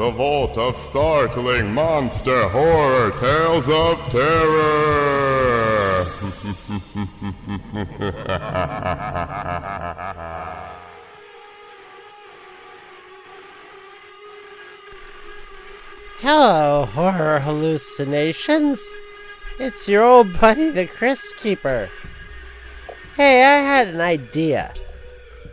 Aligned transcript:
The 0.00 0.10
Vault 0.10 0.56
of 0.56 0.78
Startling 0.78 1.74
Monster 1.74 2.48
Horror 2.48 3.10
Tales 3.20 3.68
of 3.68 3.98
Terror. 4.10 6.04
Hello, 16.20 16.86
horror 16.86 17.40
hallucinations. 17.40 18.82
It's 19.58 19.86
your 19.86 20.02
old 20.02 20.40
buddy, 20.40 20.70
the 20.70 20.86
Chris 20.86 21.34
Keeper. 21.34 21.90
Hey, 23.16 23.44
I 23.44 23.58
had 23.58 23.88
an 23.88 24.00
idea. 24.00 24.72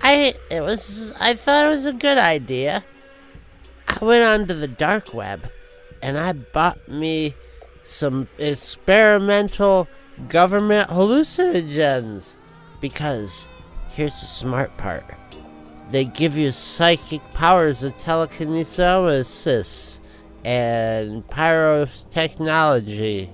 I 0.01 0.35
it 0.49 0.61
was 0.61 1.13
I 1.19 1.33
thought 1.33 1.65
it 1.65 1.69
was 1.69 1.83
a 1.83 1.91
good 1.91 2.17
idea. 2.17 2.85
I 3.99 4.05
went 4.05 4.23
onto 4.23 4.53
the 4.53 4.67
dark 4.67 5.11
web 5.13 5.49
and 6.03 6.19
I 6.19 6.33
bought 6.33 6.87
me 6.87 7.33
some 7.81 8.27
experimental 8.37 9.87
government 10.27 10.89
hallucinogens 10.89 12.35
because 12.79 13.47
here's 13.89 14.21
the 14.21 14.27
smart 14.27 14.77
part. 14.77 15.03
They 15.89 16.05
give 16.05 16.37
you 16.37 16.51
psychic 16.51 17.23
powers 17.33 17.81
of 17.81 17.97
telekinesis 17.97 19.99
and 20.45 21.27
pyrotechnology. 21.29 23.31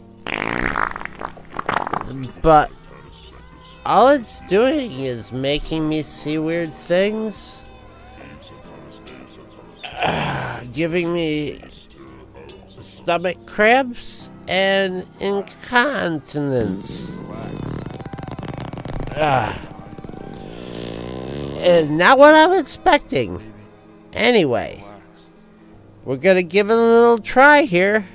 But 2.42 2.72
all 3.86 4.08
it's 4.10 4.40
doing 4.42 4.92
is 4.92 5.34
making 5.34 5.90
me 5.90 6.04
see 6.04 6.38
weird 6.38 6.74
things, 6.74 7.63
giving 10.72 11.14
me 11.14 11.60
stomach 12.78 13.46
cramps 13.46 14.32
and 14.48 15.06
incontinence. 15.20 17.16
Ah. 19.16 19.60
And 21.60 21.98
not 21.98 22.18
what 22.18 22.36
I'm 22.36 22.60
expecting. 22.60 23.54
Anyway, 24.14 24.84
we're 26.04 26.18
gonna 26.18 26.44
give 26.44 26.70
it 26.70 26.74
a 26.74 26.76
little 26.76 27.20
try 27.20 27.62
here. 27.62 28.06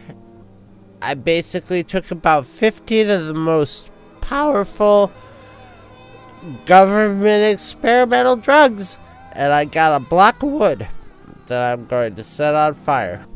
I 1.00 1.14
basically 1.14 1.84
took 1.84 2.10
about 2.10 2.44
15 2.44 3.08
of 3.08 3.26
the 3.26 3.34
most 3.34 3.90
powerful 4.20 5.12
government 6.66 7.44
experimental 7.44 8.36
drugs, 8.36 8.98
and 9.32 9.52
I 9.52 9.64
got 9.64 9.96
a 9.96 10.04
block 10.04 10.42
of 10.42 10.50
wood 10.50 10.88
that 11.48 11.72
I'm 11.72 11.86
going 11.86 12.14
to 12.14 12.22
set 12.22 12.54
on 12.54 12.74
fire. 12.74 13.26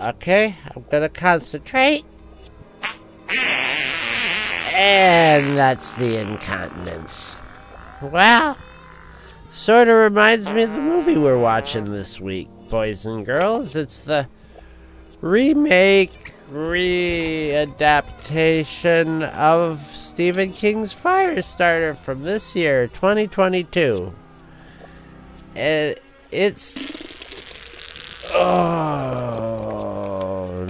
Okay, 0.00 0.54
I'm 0.76 0.84
gonna 0.90 1.08
concentrate. 1.08 2.04
And 4.72 5.58
that's 5.58 5.94
the 5.94 6.20
incontinence. 6.20 7.36
Well, 8.00 8.56
sort 9.50 9.88
of 9.88 9.96
reminds 9.96 10.48
me 10.50 10.62
of 10.62 10.72
the 10.72 10.80
movie 10.80 11.16
we're 11.16 11.36
watching 11.38 11.82
this 11.84 12.20
week, 12.20 12.48
boys 12.70 13.06
and 13.06 13.26
girls. 13.26 13.74
It's 13.74 14.04
the 14.04 14.28
remake, 15.20 16.12
readaptation 16.52 19.28
of 19.32 19.80
Stephen 19.80 20.52
King's 20.52 20.94
Firestarter 20.94 21.96
from 21.96 22.22
this 22.22 22.54
year, 22.54 22.86
2022. 22.86 24.14
And 25.56 25.96
it's. 26.30 26.76
Oh, 28.32 29.46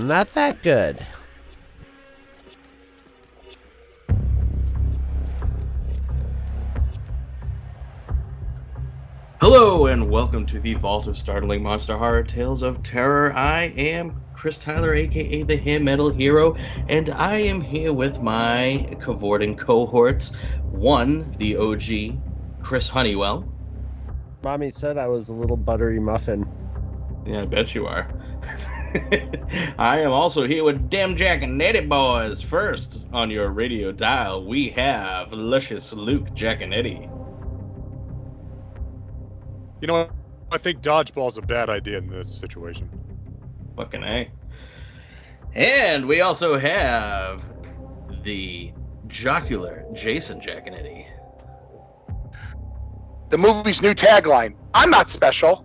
not 0.01 0.33
that 0.35 0.63
good. 0.63 1.05
Hello 9.41 9.87
and 9.87 10.11
welcome 10.11 10.45
to 10.47 10.61
the 10.61 10.75
Vault 10.75 11.07
of 11.07 11.17
Startling 11.17 11.63
Monster 11.63 11.97
Horror 11.97 12.23
Tales 12.23 12.63
of 12.63 12.83
Terror. 12.83 13.33
I 13.35 13.73
am 13.77 14.21
Chris 14.35 14.59
Tyler, 14.59 14.95
aka 14.95 15.43
the 15.43 15.57
Hair 15.57 15.81
Metal 15.81 16.11
Hero, 16.11 16.57
and 16.89 17.11
I 17.11 17.39
am 17.39 17.61
here 17.61 17.93
with 17.93 18.21
my 18.21 18.89
cavorting 19.01 19.57
cohorts. 19.57 20.35
One, 20.71 21.35
the 21.39 21.57
OG, 21.57 22.19
Chris 22.63 22.89
Honeywell. 22.89 23.58
Mommy 24.43 24.71
said 24.71 24.97
I 24.97 25.09
was 25.09 25.29
a 25.29 25.33
little 25.33 25.57
buttery 25.57 25.99
muffin. 25.99 26.47
Yeah, 27.27 27.43
I 27.43 27.47
bet 27.47 27.75
you 27.75 27.87
are. 27.87 28.09
I 29.79 30.01
am 30.01 30.13
also 30.13 30.47
here 30.47 30.65
with 30.65 30.89
Dem 30.89 31.15
Jackanetti 31.15 31.89
Boys. 31.89 32.41
First 32.41 33.01
on 33.13 33.31
your 33.31 33.51
radio 33.51 33.93
dial, 33.93 34.47
we 34.47 34.71
have 34.71 35.33
luscious 35.33 35.93
Luke 35.93 36.31
Jackanetti. 36.31 37.03
You 39.81 39.87
know 39.87 39.95
what? 39.95 40.13
I 40.51 40.59
think 40.59 40.81
dodgeball's 40.81 41.37
a 41.37 41.43
bad 41.43 41.69
idea 41.69 41.99
in 41.99 42.09
this 42.09 42.33
situation. 42.33 42.89
Fucking 43.77 44.03
A. 44.03 44.31
And 45.55 46.07
we 46.07 46.21
also 46.21 46.59
have 46.59 47.47
the 48.23 48.73
jocular 49.07 49.85
Jason 49.93 50.41
Jackanetti. 50.41 51.08
The 53.31 53.39
movie's 53.39 53.83
new 53.83 53.95
tagline 53.95 54.55
I'm 54.75 54.91
not 54.91 55.11
special. 55.11 55.65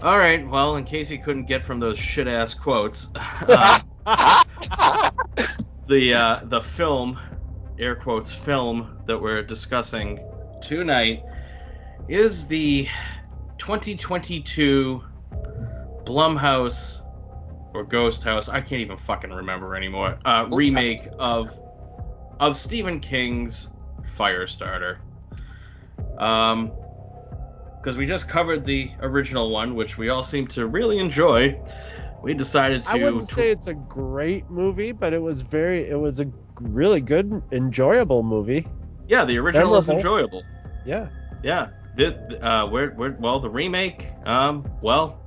All 0.00 0.18
right, 0.18 0.46
well, 0.46 0.76
in 0.76 0.84
case 0.84 1.10
you 1.10 1.18
couldn't 1.18 1.46
get 1.46 1.62
from 1.62 1.80
those 1.80 1.98
shit 1.98 2.28
ass 2.28 2.54
quotes, 2.54 3.08
uh, 3.16 3.80
the 5.88 6.14
uh, 6.14 6.40
the 6.44 6.60
film, 6.60 7.18
air 7.80 7.96
quotes, 7.96 8.32
film 8.32 8.96
that 9.06 9.20
we're 9.20 9.42
discussing 9.42 10.20
tonight 10.62 11.24
is 12.06 12.46
the 12.46 12.86
2022 13.58 15.02
Blumhouse 16.04 17.00
or 17.74 17.82
Ghost 17.82 18.22
House. 18.22 18.48
I 18.48 18.60
can't 18.60 18.80
even 18.80 18.96
fucking 18.96 19.30
remember 19.30 19.74
anymore. 19.74 20.18
Uh, 20.24 20.46
remake 20.52 21.00
of 21.18 21.58
of 22.38 22.56
Stephen 22.56 23.00
King's 23.00 23.70
Firestarter. 24.16 24.98
Um, 26.18 26.72
because 27.80 27.96
we 27.96 28.06
just 28.06 28.28
covered 28.28 28.64
the 28.64 28.90
original 29.00 29.50
one, 29.50 29.74
which 29.74 29.96
we 29.96 30.08
all 30.08 30.22
seem 30.22 30.46
to 30.48 30.66
really 30.66 30.98
enjoy. 30.98 31.58
We 32.22 32.34
decided 32.34 32.84
to. 32.84 32.90
I 32.90 32.94
wouldn't 32.96 33.26
say 33.26 33.50
it's 33.50 33.68
a 33.68 33.74
great 33.74 34.50
movie, 34.50 34.92
but 34.92 35.12
it 35.12 35.22
was 35.22 35.42
very, 35.42 35.88
it 35.88 35.98
was 35.98 36.18
a 36.18 36.26
really 36.60 37.00
good, 37.00 37.40
enjoyable 37.52 38.24
movie. 38.24 38.66
Yeah, 39.06 39.24
the 39.24 39.38
original 39.38 39.76
is 39.76 39.88
enjoyable. 39.88 40.44
Yeah. 40.84 41.08
Yeah. 41.42 41.68
The, 41.94 42.44
uh, 42.46 42.66
we're, 42.66 42.92
we're, 42.94 43.16
well, 43.18 43.40
the 43.40 43.48
remake, 43.48 44.08
um, 44.24 44.68
well, 44.82 45.20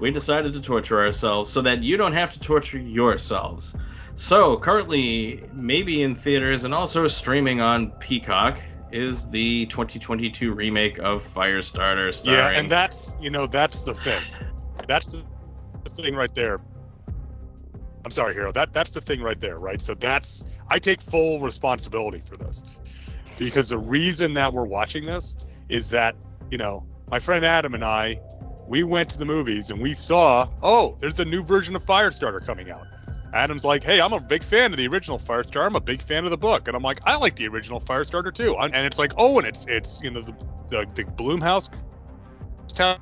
we 0.00 0.10
decided 0.10 0.52
to 0.54 0.60
torture 0.60 1.00
ourselves 1.00 1.50
so 1.50 1.62
that 1.62 1.82
you 1.82 1.96
don't 1.96 2.12
have 2.12 2.30
to 2.32 2.40
torture 2.40 2.78
yourselves. 2.78 3.76
So, 4.16 4.58
currently, 4.58 5.44
maybe 5.52 6.02
in 6.02 6.14
theaters 6.14 6.64
and 6.64 6.74
also 6.74 7.08
streaming 7.08 7.60
on 7.60 7.90
Peacock, 7.92 8.60
is 8.94 9.28
the 9.28 9.66
2022 9.66 10.52
remake 10.52 10.98
of 11.00 11.22
Firestarter 11.22 12.14
starring. 12.14 12.38
Yeah, 12.38 12.60
and 12.60 12.70
that's 12.70 13.14
you 13.20 13.28
know 13.28 13.46
that's 13.46 13.82
the 13.82 13.94
thing. 13.94 14.22
That's 14.86 15.08
the, 15.08 15.24
the 15.82 15.90
thing 15.90 16.14
right 16.14 16.32
there. 16.34 16.60
I'm 18.04 18.12
sorry, 18.12 18.34
Hero. 18.34 18.52
That 18.52 18.72
that's 18.72 18.92
the 18.92 19.00
thing 19.00 19.20
right 19.20 19.40
there, 19.40 19.58
right? 19.58 19.82
So 19.82 19.94
that's 19.94 20.44
I 20.68 20.78
take 20.78 21.02
full 21.02 21.40
responsibility 21.40 22.22
for 22.24 22.36
this 22.36 22.62
because 23.36 23.70
the 23.70 23.78
reason 23.78 24.32
that 24.34 24.52
we're 24.52 24.64
watching 24.64 25.04
this 25.04 25.34
is 25.68 25.90
that 25.90 26.14
you 26.50 26.58
know 26.58 26.86
my 27.10 27.18
friend 27.18 27.44
Adam 27.44 27.74
and 27.74 27.84
I 27.84 28.20
we 28.68 28.84
went 28.84 29.10
to 29.10 29.18
the 29.18 29.24
movies 29.24 29.70
and 29.70 29.80
we 29.80 29.92
saw 29.92 30.48
oh 30.62 30.96
there's 31.00 31.18
a 31.18 31.24
new 31.24 31.42
version 31.42 31.74
of 31.74 31.84
Firestarter 31.84 32.44
coming 32.44 32.70
out. 32.70 32.86
Adam's 33.34 33.64
like, 33.64 33.82
hey, 33.82 34.00
I'm 34.00 34.12
a 34.12 34.20
big 34.20 34.44
fan 34.44 34.72
of 34.72 34.78
the 34.78 34.86
original 34.86 35.18
Firestarter. 35.18 35.66
I'm 35.66 35.74
a 35.74 35.80
big 35.80 36.00
fan 36.02 36.24
of 36.24 36.30
the 36.30 36.36
book, 36.36 36.68
and 36.68 36.76
I'm 36.76 36.82
like, 36.82 37.00
I 37.04 37.16
like 37.16 37.34
the 37.34 37.48
original 37.48 37.80
Firestarter 37.80 38.32
too. 38.32 38.56
And 38.56 38.74
it's 38.74 38.98
like, 38.98 39.12
oh, 39.18 39.38
and 39.38 39.46
it's 39.46 39.66
it's 39.68 40.00
you 40.02 40.10
know 40.10 40.22
the 40.22 40.32
the, 40.70 40.86
the 40.94 41.04
Blumhouse 41.04 41.68
town 42.68 42.98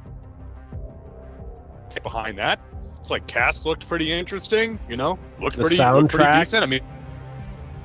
behind 2.03 2.39
that. 2.39 2.61
It's 3.01 3.11
like 3.11 3.27
cast 3.27 3.67
looked 3.67 3.87
pretty 3.89 4.11
interesting, 4.13 4.79
you 4.89 4.97
know, 4.97 5.19
looked 5.41 5.57
The 5.57 5.63
pretty, 5.63 5.77
looked 5.77 6.15
pretty 6.15 6.39
decent. 6.39 6.63
I 6.63 6.67
mean, 6.67 6.81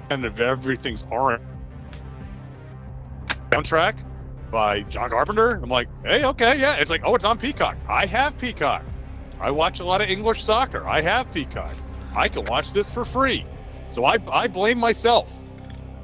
and 0.09 0.23
if 0.23 0.39
everything's 0.39 1.03
orange 1.11 1.43
soundtrack 3.51 3.95
by 4.51 4.81
John 4.83 5.09
Carpenter, 5.09 5.59
I'm 5.61 5.69
like, 5.69 5.89
hey, 6.03 6.23
okay, 6.23 6.57
yeah. 6.57 6.75
It's 6.75 6.89
like, 6.89 7.01
oh, 7.03 7.15
it's 7.15 7.25
on 7.25 7.37
Peacock. 7.37 7.75
I 7.89 8.05
have 8.05 8.37
Peacock. 8.37 8.83
I 9.39 9.51
watch 9.51 9.81
a 9.81 9.85
lot 9.85 10.01
of 10.01 10.09
English 10.09 10.43
soccer. 10.43 10.87
I 10.87 11.01
have 11.01 11.31
Peacock. 11.33 11.73
I 12.17 12.27
can 12.27 12.43
watch 12.45 12.73
this 12.73 12.89
for 12.89 13.05
free. 13.05 13.45
So 13.87 14.05
I, 14.05 14.17
I 14.31 14.47
blame 14.47 14.79
myself. 14.79 15.31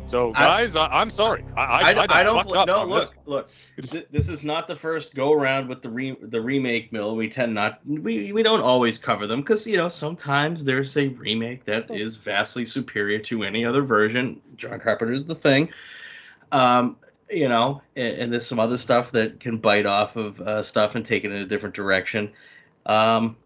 So 0.05 0.31
guys, 0.33 0.75
I, 0.75 0.85
I'm 0.87 1.09
sorry. 1.09 1.43
I, 1.55 1.61
I, 1.61 1.91
I, 1.91 2.05
I, 2.09 2.23
don't. 2.23 2.35
fucked 2.35 2.49
bl- 2.49 2.57
up 2.57 2.67
no, 2.67 2.85
look, 2.85 3.01
this. 3.01 3.11
look. 3.25 3.49
Th- 3.81 4.05
This 4.11 4.29
is 4.29 4.43
not 4.43 4.67
the 4.67 4.75
first 4.75 5.15
go 5.15 5.31
around 5.31 5.67
with 5.69 5.81
the 5.81 5.89
re- 5.89 6.17
the 6.21 6.39
remake 6.39 6.91
mill. 6.91 7.15
We 7.15 7.29
tend 7.29 7.53
not. 7.53 7.79
We 7.87 8.31
we 8.31 8.43
don't 8.43 8.61
always 8.61 8.97
cover 8.97 9.27
them 9.27 9.39
because 9.41 9.65
you 9.65 9.77
know 9.77 9.89
sometimes 9.89 10.63
there's 10.65 10.95
a 10.97 11.07
remake 11.07 11.65
that 11.65 11.89
is 11.89 12.17
vastly 12.17 12.65
superior 12.65 13.19
to 13.19 13.43
any 13.43 13.65
other 13.65 13.81
version. 13.81 14.41
John 14.57 14.79
Carpenter's 14.79 15.23
the 15.23 15.35
thing. 15.35 15.69
Um, 16.51 16.97
you 17.29 17.47
know, 17.47 17.81
and, 17.95 18.17
and 18.17 18.33
there's 18.33 18.45
some 18.45 18.59
other 18.59 18.77
stuff 18.77 19.11
that 19.13 19.39
can 19.39 19.57
bite 19.57 19.85
off 19.85 20.15
of 20.15 20.39
uh, 20.41 20.61
stuff 20.61 20.95
and 20.95 21.05
take 21.05 21.23
it 21.23 21.31
in 21.31 21.37
a 21.37 21.45
different 21.45 21.73
direction. 21.73 22.31
Um, 22.85 23.37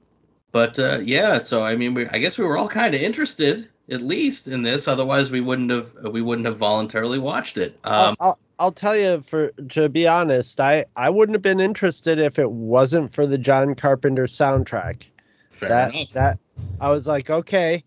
but 0.52 0.80
uh, 0.80 1.00
yeah, 1.04 1.38
so 1.38 1.64
I 1.64 1.76
mean, 1.76 1.94
we, 1.94 2.08
I 2.08 2.20
guess 2.20 2.38
we 2.38 2.46
were 2.46 2.58
all 2.58 2.70
kind 2.70 2.96
of 2.96 3.02
interested, 3.02 3.70
at 3.90 4.02
least 4.02 4.48
in 4.48 4.62
this. 4.62 4.88
Otherwise, 4.88 5.30
we 5.30 5.42
wouldn't 5.42 5.72
have 5.72 5.92
we 6.12 6.22
wouldn't 6.22 6.48
have 6.48 6.58
voluntarily 6.58 7.20
watched 7.20 7.58
it. 7.58 7.78
I'll, 7.84 8.10
Um, 8.10 8.16
I'll, 8.20 8.40
I'll 8.60 8.72
tell 8.72 8.96
you 8.96 9.22
for 9.22 9.50
to 9.70 9.90
be 9.90 10.08
honest, 10.08 10.60
I 10.60 10.86
I 10.96 11.10
wouldn't 11.10 11.36
have 11.36 11.42
been 11.42 11.60
interested 11.60 12.18
if 12.20 12.40
it 12.40 12.52
wasn't 12.52 13.12
for 13.14 13.28
the 13.28 13.38
John 13.38 13.76
Carpenter 13.76 14.26
soundtrack. 14.26 15.08
fair 15.50 15.70
that 15.70 15.94
enough. 15.94 16.12
that 16.12 16.40
I 16.80 16.90
was 16.90 17.08
like, 17.08 17.30
okay, 17.30 17.84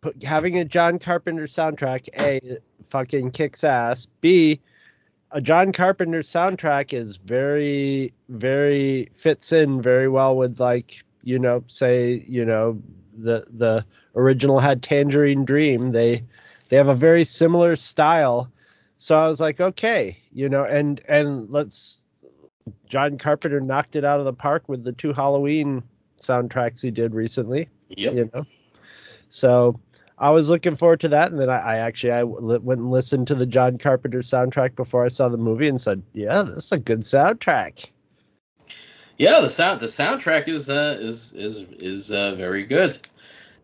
put, 0.00 0.22
having 0.22 0.58
a 0.58 0.64
John 0.64 0.98
Carpenter 0.98 1.46
soundtrack, 1.46 2.08
a 2.18 2.58
fucking 2.88 3.32
kicks 3.32 3.64
ass. 3.64 4.06
B, 4.20 4.60
a 5.32 5.40
John 5.40 5.72
Carpenter 5.72 6.20
soundtrack 6.20 6.92
is 6.92 7.16
very 7.18 8.12
very 8.28 9.08
fits 9.12 9.52
in 9.52 9.82
very 9.82 10.08
well 10.08 10.36
with 10.36 10.60
like 10.60 11.04
you 11.28 11.38
know 11.38 11.62
say 11.66 12.24
you 12.26 12.44
know 12.44 12.80
the 13.16 13.44
the 13.50 13.84
original 14.16 14.58
had 14.60 14.82
Tangerine 14.82 15.44
Dream. 15.44 15.92
They 15.92 16.22
they 16.68 16.76
have 16.76 16.88
a 16.88 16.94
very 16.94 17.24
similar 17.24 17.76
style. 17.76 18.50
So 18.96 19.16
I 19.16 19.28
was 19.28 19.40
like, 19.40 19.60
okay, 19.60 20.16
you 20.32 20.48
know, 20.48 20.64
and 20.64 21.00
and 21.08 21.50
let's 21.50 22.02
John 22.86 23.18
Carpenter 23.18 23.60
knocked 23.60 23.94
it 23.96 24.04
out 24.04 24.18
of 24.18 24.24
the 24.24 24.32
park 24.32 24.68
with 24.68 24.84
the 24.84 24.92
two 24.92 25.12
Halloween 25.12 25.82
soundtracks 26.20 26.80
he 26.82 26.90
did 26.90 27.14
recently 27.14 27.68
Yep. 27.90 28.14
you 28.14 28.30
know 28.34 28.44
so 29.28 29.78
i 30.18 30.30
was 30.30 30.50
looking 30.50 30.74
forward 30.76 31.00
to 31.00 31.08
that 31.08 31.30
and 31.30 31.40
then 31.40 31.48
i, 31.48 31.58
I 31.58 31.76
actually 31.78 32.12
i 32.12 32.22
went 32.24 32.80
and 32.80 32.90
listened 32.90 33.28
to 33.28 33.34
the 33.34 33.46
john 33.46 33.78
carpenter 33.78 34.18
soundtrack 34.18 34.74
before 34.74 35.04
i 35.04 35.08
saw 35.08 35.28
the 35.28 35.36
movie 35.38 35.68
and 35.68 35.80
said 35.80 36.02
yeah 36.12 36.42
this 36.42 36.64
is 36.64 36.72
a 36.72 36.78
good 36.80 37.00
soundtrack 37.00 37.90
Yeah, 39.18 39.40
the 39.40 39.50
sound 39.50 39.80
the 39.80 39.86
soundtrack 39.86 40.48
is 40.48 40.70
uh, 40.70 40.96
is 41.00 41.32
is 41.34 41.64
is 41.80 42.12
uh, 42.12 42.34
very 42.36 42.62
good. 42.64 42.98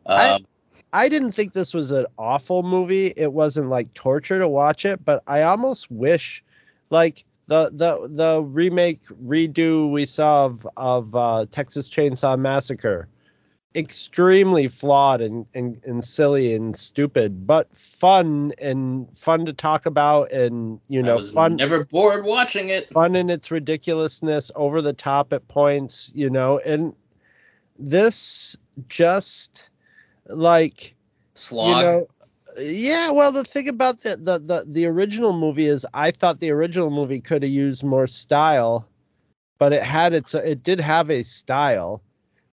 I- 0.06 0.34
Um, 0.34 0.46
i 0.92 1.08
didn't 1.08 1.32
think 1.32 1.52
this 1.52 1.74
was 1.74 1.90
an 1.90 2.06
awful 2.18 2.62
movie 2.62 3.12
it 3.16 3.32
wasn't 3.32 3.68
like 3.68 3.92
torture 3.94 4.38
to 4.38 4.46
watch 4.48 4.84
it 4.84 5.04
but 5.04 5.22
i 5.26 5.42
almost 5.42 5.90
wish 5.90 6.44
like 6.90 7.24
the 7.48 7.70
the 7.72 8.08
the 8.12 8.40
remake 8.42 9.02
redo 9.24 9.90
we 9.90 10.06
saw 10.06 10.44
of 10.46 10.66
of 10.76 11.14
uh, 11.16 11.46
texas 11.50 11.88
chainsaw 11.90 12.38
massacre 12.38 13.08
extremely 13.76 14.68
flawed 14.68 15.20
and, 15.20 15.46
and, 15.54 15.80
and 15.84 16.04
silly 16.04 16.54
and 16.54 16.76
stupid, 16.76 17.46
but 17.46 17.76
fun 17.76 18.52
and 18.58 19.08
fun 19.16 19.44
to 19.46 19.52
talk 19.52 19.84
about 19.86 20.30
and 20.30 20.78
you 20.88 21.02
know 21.02 21.20
fun 21.20 21.56
never 21.56 21.84
bored 21.84 22.24
watching 22.24 22.68
it. 22.68 22.88
fun 22.90 23.16
in 23.16 23.30
its 23.30 23.50
ridiculousness, 23.50 24.50
over 24.54 24.80
the 24.80 24.92
top 24.92 25.32
at 25.32 25.46
points, 25.48 26.12
you 26.14 26.30
know, 26.30 26.58
and 26.60 26.94
this 27.78 28.56
just 28.88 29.68
like 30.28 30.94
Slog. 31.34 31.76
you 31.76 31.82
know 31.82 32.06
yeah 32.58 33.10
well 33.10 33.32
the 33.32 33.44
thing 33.44 33.68
about 33.68 34.02
the, 34.02 34.16
the 34.16 34.38
the 34.38 34.64
the 34.68 34.86
original 34.86 35.32
movie 35.32 35.66
is 35.66 35.84
i 35.92 36.10
thought 36.10 36.38
the 36.40 36.50
original 36.50 36.90
movie 36.90 37.20
could 37.20 37.42
have 37.42 37.50
used 37.50 37.82
more 37.82 38.06
style 38.06 38.86
but 39.58 39.72
it 39.72 39.82
had 39.82 40.12
its 40.14 40.34
it 40.34 40.62
did 40.62 40.80
have 40.80 41.10
a 41.10 41.22
style 41.24 42.00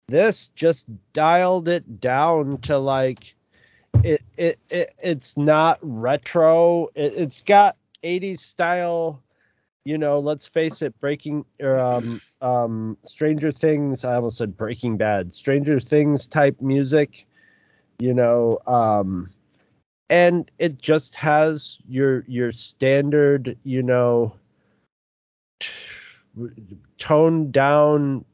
this 0.09 0.49
just 0.51 0.87
dialed 1.13 1.69
it 1.69 2.01
down 2.01 2.59
to 2.63 2.79
like 2.79 3.35
it 4.03 4.23
it, 4.37 4.59
it 4.71 4.95
it's 5.03 5.37
not 5.37 5.79
retro. 5.83 6.89
It, 6.95 7.15
it's 7.17 7.43
got 7.43 7.77
80s 8.03 8.41
style 8.41 9.23
you 9.85 9.99
know 9.99 10.19
let's 10.19 10.47
face 10.47 10.83
it 10.83 10.99
breaking 11.01 11.45
um 11.63 12.21
um 12.41 12.97
stranger 13.05 13.53
things 13.53 14.05
i 14.05 14.15
almost 14.15 14.39
said 14.39 14.57
breaking 14.57 14.97
bad 14.97 15.33
stranger 15.33 15.79
things 15.81 16.27
type 16.29 16.61
music 16.61 17.27
you 17.99 18.13
know 18.13 18.59
um 18.67 19.31
and 20.11 20.51
it 20.59 20.79
just 20.79 21.15
has 21.15 21.81
your 21.89 22.25
your 22.27 22.53
standard 22.53 23.57
you 23.65 23.83
know 23.83 24.35
toned 26.99 27.53
down 27.53 28.25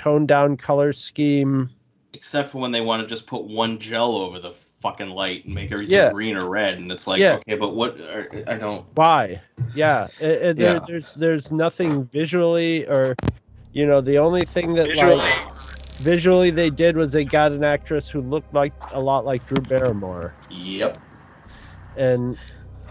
toned 0.00 0.28
down 0.28 0.56
color 0.56 0.92
scheme 0.94 1.68
Except 2.14 2.50
for 2.50 2.58
when 2.58 2.72
they 2.72 2.80
want 2.80 3.02
to 3.02 3.06
just 3.06 3.26
put 3.26 3.44
one 3.44 3.78
gel 3.78 4.16
over 4.16 4.40
the 4.40 4.52
fucking 4.80 5.10
light 5.10 5.44
and 5.44 5.54
make 5.54 5.70
everything 5.70 5.94
Yeah. 5.94 6.10
green 6.10 6.36
or 6.36 6.48
red, 6.48 6.78
and 6.78 6.90
it's 6.90 7.06
like, 7.06 7.20
Yeah. 7.20 7.34
okay, 7.36 7.54
but 7.54 7.74
what? 7.76 8.00
Are, 8.00 8.26
I 8.48 8.54
don't. 8.56 8.84
why 8.94 9.40
yeah 9.74 10.06
it, 10.18 10.24
it- 10.42 10.56
there- 10.56 10.74
Yeah. 10.74 10.80
there's 10.88 11.14
there's 11.14 11.52
nothing 11.52 12.04
visually 12.06 12.86
or 12.88 13.14
you 13.72 13.86
know 13.86 14.00
the 14.00 14.16
only 14.18 14.44
thing 14.46 14.72
that 14.74 14.88
like 14.96 15.20
visually 15.98 16.48
they 16.50 16.70
did 16.70 16.96
was 16.96 17.12
they 17.12 17.24
got 17.24 17.52
an 17.52 17.62
actress 17.62 18.08
who 18.08 18.22
looked 18.22 18.54
like 18.54 18.72
a 18.92 19.00
lot 19.00 19.26
like 19.26 19.44
drew 19.46 19.62
barrymore 19.62 20.34
Yep. 20.50 20.96
and 21.96 22.38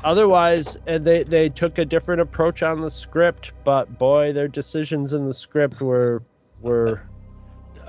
otherwise 0.03 0.77
and 0.87 1.03
they 1.03 1.23
they 1.23 1.49
took 1.49 1.77
a 1.79 1.85
different 1.85 2.21
approach 2.21 2.61
on 2.63 2.79
the 2.81 2.91
script 2.91 3.51
but 3.65 3.97
boy 3.97 4.31
their 4.31 4.47
decisions 4.47 5.11
in 5.13 5.25
the 5.25 5.33
script 5.33 5.81
were 5.81 6.21
were 6.61 7.01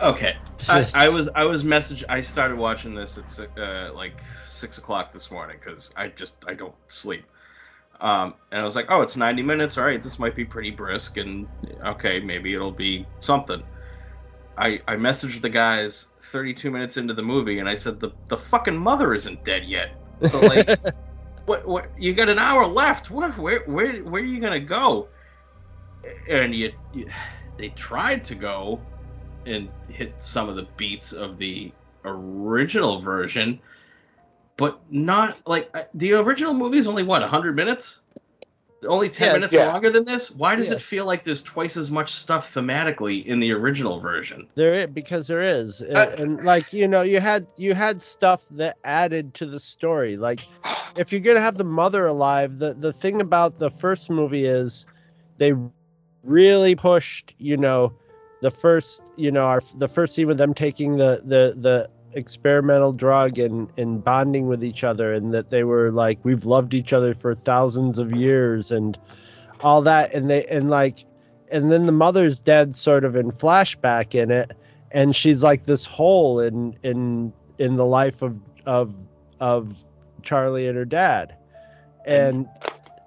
Okay. 0.01 0.35
I, 0.69 0.87
I 0.95 1.09
was 1.09 1.29
I 1.35 1.45
was 1.45 1.65
message. 1.65 2.05
I 2.09 2.21
started 2.21 2.59
watching 2.59 2.95
this 2.95 3.17
at 3.17 3.59
uh, 3.59 3.93
like 3.95 4.23
six 4.47 4.79
o'clock 4.79 5.13
this 5.13 5.31
morning 5.31 5.57
because 5.63 5.93
I 5.97 6.09
just 6.09 6.37
I 6.47 6.55
don't 6.55 6.75
sleep. 6.89 7.25
Um, 8.01 8.35
and 8.51 8.61
I 8.61 8.65
was 8.65 8.77
like, 8.77 8.87
oh, 8.91 9.03
it's 9.03 9.17
ninety 9.17 9.43
minutes. 9.43 9.79
All 9.79 9.85
right, 9.85 10.03
this 10.03 10.19
might 10.19 10.37
be 10.37 10.45
pretty 10.45 10.71
brisk, 10.71 11.17
and 11.17 11.49
okay, 11.85 12.21
maybe 12.21 12.55
it'll 12.55 12.73
be 12.73 13.07
something. 13.21 13.63
I 14.57 14.81
I 14.87 14.97
messaged 14.97 15.41
the 15.41 15.49
guys 15.49 16.09
thirty 16.23 16.53
two 16.53 16.71
minutes 16.71 16.97
into 16.97 17.15
the 17.15 17.23
movie, 17.23 17.59
and 17.59 17.69
I 17.69 17.75
said 17.75 18.01
the 18.01 18.11
the 18.29 18.37
fucking 18.37 18.77
mother 18.77 19.15
isn't 19.15 19.45
dead 19.45 19.65
yet. 19.65 19.89
So 20.27 20.41
like, 20.41 20.69
what 21.47 21.67
what 21.67 21.91
you 21.99 22.15
got 22.15 22.29
an 22.29 22.39
hour 22.39 22.67
left? 22.67 23.11
What 23.11 23.37
where 23.39 23.63
where 23.67 24.05
where 24.05 24.23
are 24.23 24.27
you 24.27 24.41
gonna 24.41 24.61
go? 24.61 25.09
And 26.29 26.55
you, 26.55 26.73
you 26.93 27.07
they 27.61 27.69
tried 27.71 28.25
to 28.25 28.35
go 28.35 28.81
and 29.47 29.69
hit 29.89 30.15
some 30.23 30.49
of 30.49 30.57
the 30.57 30.67
beats 30.79 31.13
of 31.13 31.37
the 31.37 31.71
original 32.05 33.01
version, 33.01 33.61
but 34.57 34.81
not 34.91 35.37
like 35.47 35.71
uh, 35.75 35.83
the 35.95 36.15
original 36.15 36.55
movie 36.55 36.79
is 36.79 36.89
only 36.89 37.03
what 37.03 37.21
100 37.21 37.55
minutes, 37.55 38.01
only 38.87 39.11
10 39.11 39.27
Yeah, 39.27 39.33
minutes 39.35 39.53
yeah. 39.53 39.67
longer 39.67 39.91
than 39.91 40.05
this. 40.05 40.31
Why 40.31 40.57
does 40.57 40.71
Yeah. 40.71 40.77
it 40.77 40.81
feel 40.81 41.05
like 41.05 41.23
there's 41.25 41.43
twice 41.43 41.77
as 41.77 41.91
much 41.91 42.13
stuff 42.15 42.55
thematically 42.55 43.25
in 43.27 43.41
the 43.41 43.53
original 43.53 44.01
version? 44.01 44.49
there 44.55 44.73
is 44.75 44.87
because 44.89 45.27
there 45.27 45.43
is 45.43 45.83
and, 45.83 45.97
Uh, 45.97 46.07
and 46.19 46.45
like 46.45 46.73
you 46.73 46.89
know 46.89 47.03
you 47.03 47.21
had 47.21 47.47
you 47.57 47.75
had 47.75 48.01
stuff 48.01 48.47
that 48.51 48.77
added 48.85 49.35
to 49.35 49.47
the 49.47 49.59
story 49.59 50.17
like 50.17 50.41
if 50.97 51.13
you're 51.13 51.21
gonna 51.21 51.41
have 51.41 51.57
the 51.59 51.65
mother 51.65 52.07
alive 52.07 52.59
the 52.59 52.75
the 52.75 52.93
thing 52.93 53.21
about 53.21 53.59
the 53.59 53.71
first 53.71 54.11
movie 54.11 54.47
is 54.47 54.87
they 55.37 55.53
really 56.23 56.75
pushed 56.75 57.35
you 57.39 57.57
know 57.57 57.93
the 58.43 58.51
first 58.51 59.13
you 59.17 59.31
know 59.31 59.47
our 59.47 59.61
the 59.79 59.89
first 59.89 60.15
scene 60.15 60.27
with 60.27 60.39
them 60.39 60.55
taking 60.55 60.97
the 60.97 61.23
the 61.25 61.55
the 61.57 61.89
experimental 62.13 62.93
drug 62.93 63.39
and 63.39 63.71
and 63.77 64.03
bonding 64.03 64.49
with 64.49 64.65
each 64.65 64.83
other 64.83 65.13
and 65.15 65.33
that 65.33 65.51
they 65.51 65.65
were 65.65 65.91
like 65.93 66.19
we've 66.25 66.45
loved 66.45 66.75
each 66.75 66.93
other 66.93 67.15
for 67.15 67.35
thousands 67.35 67.99
of 67.99 68.13
years 68.13 68.71
and 68.71 68.99
all 69.63 69.83
that. 69.83 70.13
And 70.15 70.31
they 70.31 70.45
and 70.47 70.71
like 70.71 71.05
and 71.51 71.71
then 71.71 71.87
the 71.87 71.93
mother's 71.93 72.39
dead 72.39 72.75
sort 72.75 73.05
of 73.05 73.17
in 73.17 73.31
flashback 73.31 74.15
in 74.15 74.31
it. 74.31 74.53
And 74.93 75.15
she's 75.15 75.43
like 75.45 75.65
this 75.65 75.85
hole 75.85 76.41
in 76.41 76.75
in 76.83 77.33
in 77.59 77.77
the 77.77 77.87
life 77.87 78.23
of 78.23 78.41
of 78.67 78.97
of 79.41 79.85
Charlie 80.23 80.69
and 80.69 80.77
her 80.77 80.85
dad. 80.85 81.35
And 82.07 82.49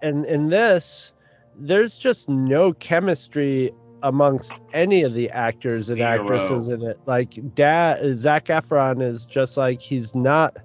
and 0.01 0.25
in 0.25 0.49
this 0.49 1.13
there's 1.57 1.97
just 1.97 2.29
no 2.29 2.73
chemistry 2.73 3.71
amongst 4.03 4.59
any 4.73 5.01
of 5.03 5.13
the 5.13 5.29
actors 5.31 5.87
and 5.89 5.97
Zero. 5.97 6.09
actresses 6.09 6.67
in 6.67 6.81
it. 6.83 6.97
Like 7.05 7.35
dad 7.55 8.17
Zac 8.17 8.45
Efron 8.45 9.01
is 9.01 9.25
just 9.25 9.55
like 9.57 9.79
he's 9.79 10.13
not 10.13 10.57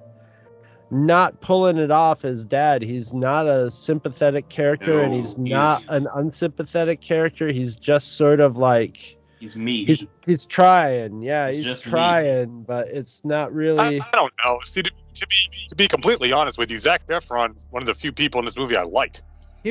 not 0.91 1.41
pulling 1.41 1.77
it 1.77 1.91
off 1.91 2.25
as 2.25 2.45
dad. 2.45 2.83
He's 2.83 3.13
not 3.13 3.47
a 3.47 3.71
sympathetic 3.71 4.49
character 4.49 5.01
and 5.03 5.13
No, 5.13 5.17
he's 5.19 5.37
not 5.39 5.85
an 5.89 6.07
unsympathetic 6.15 7.01
character. 7.01 7.49
He's 7.53 7.77
just 7.77 8.17
sort 8.17 8.41
of 8.41 8.57
like 8.57 9.17
He's 9.39 9.55
me. 9.55 9.85
he's 9.85 10.05
he's 10.27 10.45
trying. 10.47 11.23
Yeah, 11.23 11.49
He's 11.49 11.59
he's, 11.59 11.67
just 11.67 11.87
me. 11.87 11.91
trying, 11.91 12.63
but 12.65 12.89
it's 12.89 13.25
not 13.25 13.51
I, 13.51 13.53
really 13.53 14.01
I 14.01 14.09
don't 14.13 14.33
know. 14.45 14.59
See, 14.65 14.83
to, 14.83 14.91
to 15.15 15.27
be 15.29 15.37
to 15.69 15.77
be 15.77 15.87
completely 15.87 16.33
honest 16.33 16.59
with 16.59 16.71
you, 16.73 16.79
Zac 16.81 17.07
Efron's 17.07 17.69
one 17.71 17.83
of 17.83 17.87
the 17.87 17.95
few 17.95 18.11
people 18.11 18.41
in 18.41 18.45
this 18.47 18.57
movie 18.57 18.77
I 18.77 18.83
liked. 18.83 19.23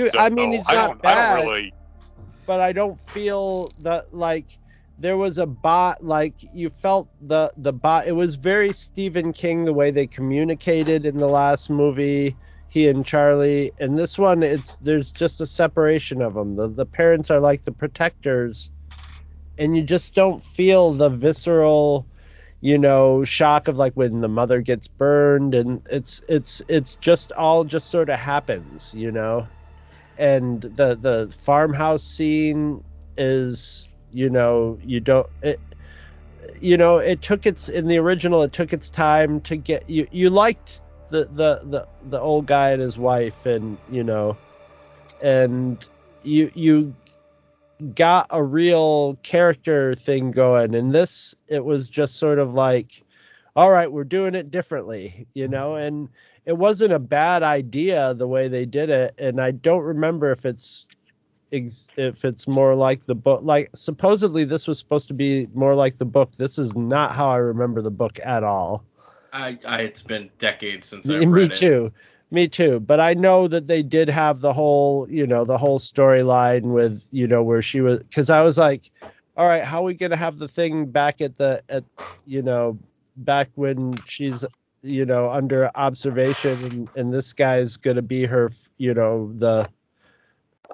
He, 0.04 0.10
So, 0.10 0.20
I 0.20 0.30
mean 0.30 0.52
he's 0.52 0.68
I 0.70 0.74
not 0.76 1.02
bad. 1.02 1.44
Really. 1.44 1.74
but 2.46 2.60
I 2.60 2.72
don't 2.74 3.00
feel 3.00 3.74
that 3.80 4.14
like 4.14 4.58
there 4.98 5.18
was 5.18 5.38
a 5.38 5.46
bot 5.46 6.04
like 6.04 6.36
you 6.54 6.70
felt 6.70 7.10
the 7.22 7.52
the 7.58 7.74
bot 7.74 8.08
it 8.08 8.14
was 8.14 8.36
very 8.36 8.72
Stephen 8.74 9.32
King 9.34 9.64
the 9.64 9.74
way 9.74 9.92
they 9.92 10.08
communicated 10.08 11.06
in 11.06 11.18
the 11.18 11.28
last 11.28 11.70
movie 11.70 12.36
he 12.68 12.88
and 12.88 13.06
Charlie 13.06 13.72
and 13.80 13.98
this 13.98 14.18
one 14.18 14.44
it's 14.44 14.78
there's 14.78 15.12
just 15.12 15.42
a 15.42 15.46
separation 15.46 16.22
of 16.22 16.34
them 16.34 16.56
the 16.56 16.68
the 16.68 16.86
parents 16.86 17.30
are 17.30 17.40
like 17.40 17.64
the 17.64 17.72
protectors 17.72 18.72
and 19.58 19.76
you 19.76 19.84
just 19.84 20.14
don't 20.16 20.44
feel 20.44 20.94
the 20.94 21.10
visceral 21.10 22.08
you 22.62 22.78
know 22.78 23.24
shock 23.24 23.68
of 23.68 23.78
like 23.78 23.94
when 23.94 24.22
the 24.22 24.28
mother 24.28 24.62
gets 24.62 24.88
burned 24.88 25.54
and 25.54 25.82
it's 25.92 26.22
it's 26.30 26.62
it's 26.70 26.96
just 26.98 27.32
all 27.34 27.64
just 27.64 27.90
sort 27.90 28.10
of 28.10 28.20
happens 28.20 28.94
you 28.94 29.12
know 29.12 29.48
and 30.18 30.62
the 30.62 30.96
the 30.96 31.34
farmhouse 31.38 32.04
scene 32.04 32.84
is 33.18 33.92
you 34.12 34.30
know 34.30 34.78
you 34.84 35.00
don't 35.00 35.28
it 35.42 35.60
you 36.62 36.78
know 36.78 36.98
it 36.98 37.22
took 37.22 37.46
its 37.46 37.70
in 37.70 37.88
the 37.88 37.98
original 37.98 38.42
it 38.42 38.54
took 38.54 38.74
its 38.74 38.90
time 38.90 39.42
to 39.42 39.56
get 39.56 39.88
you 39.90 40.08
you 40.12 40.30
liked 40.30 40.82
the 41.10 41.26
the 41.26 41.62
the, 41.66 41.88
the 42.10 42.20
old 42.20 42.46
guy 42.46 42.72
and 42.72 42.82
his 42.82 42.98
wife 42.98 43.46
and 43.46 43.78
you 43.92 44.04
know 44.04 44.38
and 45.22 45.88
you 46.24 46.52
you 46.54 46.94
got 47.96 48.28
a 48.32 48.44
real 48.44 49.16
character 49.24 49.94
thing 49.94 50.32
going. 50.32 50.76
And 50.76 50.94
this 50.94 51.36
it 51.48 51.64
was 51.64 51.90
just 51.90 52.16
sort 52.18 52.40
of 52.40 52.54
like 52.54 53.04
all 53.56 53.72
right 53.72 53.92
we're 53.92 54.04
doing 54.04 54.36
it 54.36 54.52
differently 54.52 55.28
you 55.34 55.48
know? 55.48 55.76
And 55.76 56.10
it 56.48 56.58
wasn't 56.58 56.94
a 56.94 57.00
bad 57.00 57.44
idea 57.44 58.16
the 58.16 58.28
way 58.28 58.48
they 58.48 58.66
did 58.66 58.90
it 58.90 59.14
and 59.20 59.40
i 59.40 59.52
don't 59.52 59.84
remember 59.84 60.32
if 60.32 60.46
it's 60.46 60.88
if 61.52 62.26
it's 62.26 62.48
more 62.48 62.76
like 62.76 63.06
the 63.06 63.16
book 63.16 63.42
like 63.44 63.70
supposedly 63.76 64.44
this 64.44 64.68
was 64.68 64.80
supposed 64.80 65.08
to 65.08 65.14
be 65.14 65.48
more 65.54 65.76
like 65.76 65.98
the 65.98 66.06
book. 66.06 66.32
This 66.38 66.58
is 66.58 66.76
not 66.76 67.12
how 67.12 67.30
i 67.30 67.38
remember 67.38 67.82
the 67.82 67.92
book 67.92 68.20
at 68.24 68.44
all. 68.44 68.84
I, 69.34 69.58
I, 69.66 69.82
it's 69.82 70.02
been 70.02 70.30
decades 70.40 70.88
since 70.88 71.10
I 71.10 71.20
me 71.20 71.26
read 71.26 71.52
it. 71.52 71.56
too. 71.56 71.92
Me 72.32 72.48
too. 72.48 72.80
But 72.80 73.00
i 73.00 73.14
know 73.14 73.48
that 73.48 73.68
they 73.68 73.82
did 73.82 74.10
have 74.10 74.42
the 74.42 74.52
whole 74.52 75.08
you 75.10 75.26
know 75.26 75.46
the 75.46 75.58
whole 75.58 75.80
storyline 75.80 76.64
with 76.74 77.08
you 77.12 77.28
know 77.28 77.44
where 77.44 77.62
she 77.62 77.80
was 77.82 78.02
because 78.04 78.30
i 78.30 78.42
was 78.42 78.58
like 78.58 78.92
all 79.38 79.48
right 79.48 79.64
how 79.64 79.80
are 79.80 79.86
we 79.86 79.94
gonna 79.94 80.18
have 80.18 80.40
the 80.40 80.48
thing 80.48 80.86
back 80.86 81.22
at 81.22 81.38
the 81.38 81.62
at 81.70 81.86
you 82.26 82.42
know 82.42 82.78
back 83.16 83.50
when 83.56 83.96
she's 84.06 84.44
you 84.88 85.06
know 85.06 85.30
under 85.30 85.70
observation 85.76 86.64
and, 86.64 86.90
and 86.96 87.14
this 87.14 87.34
guy's 87.34 87.78
gonna 87.78 88.02
be 88.02 88.26
her 88.26 88.50
you 88.78 88.94
know 88.94 89.32
the 89.38 89.68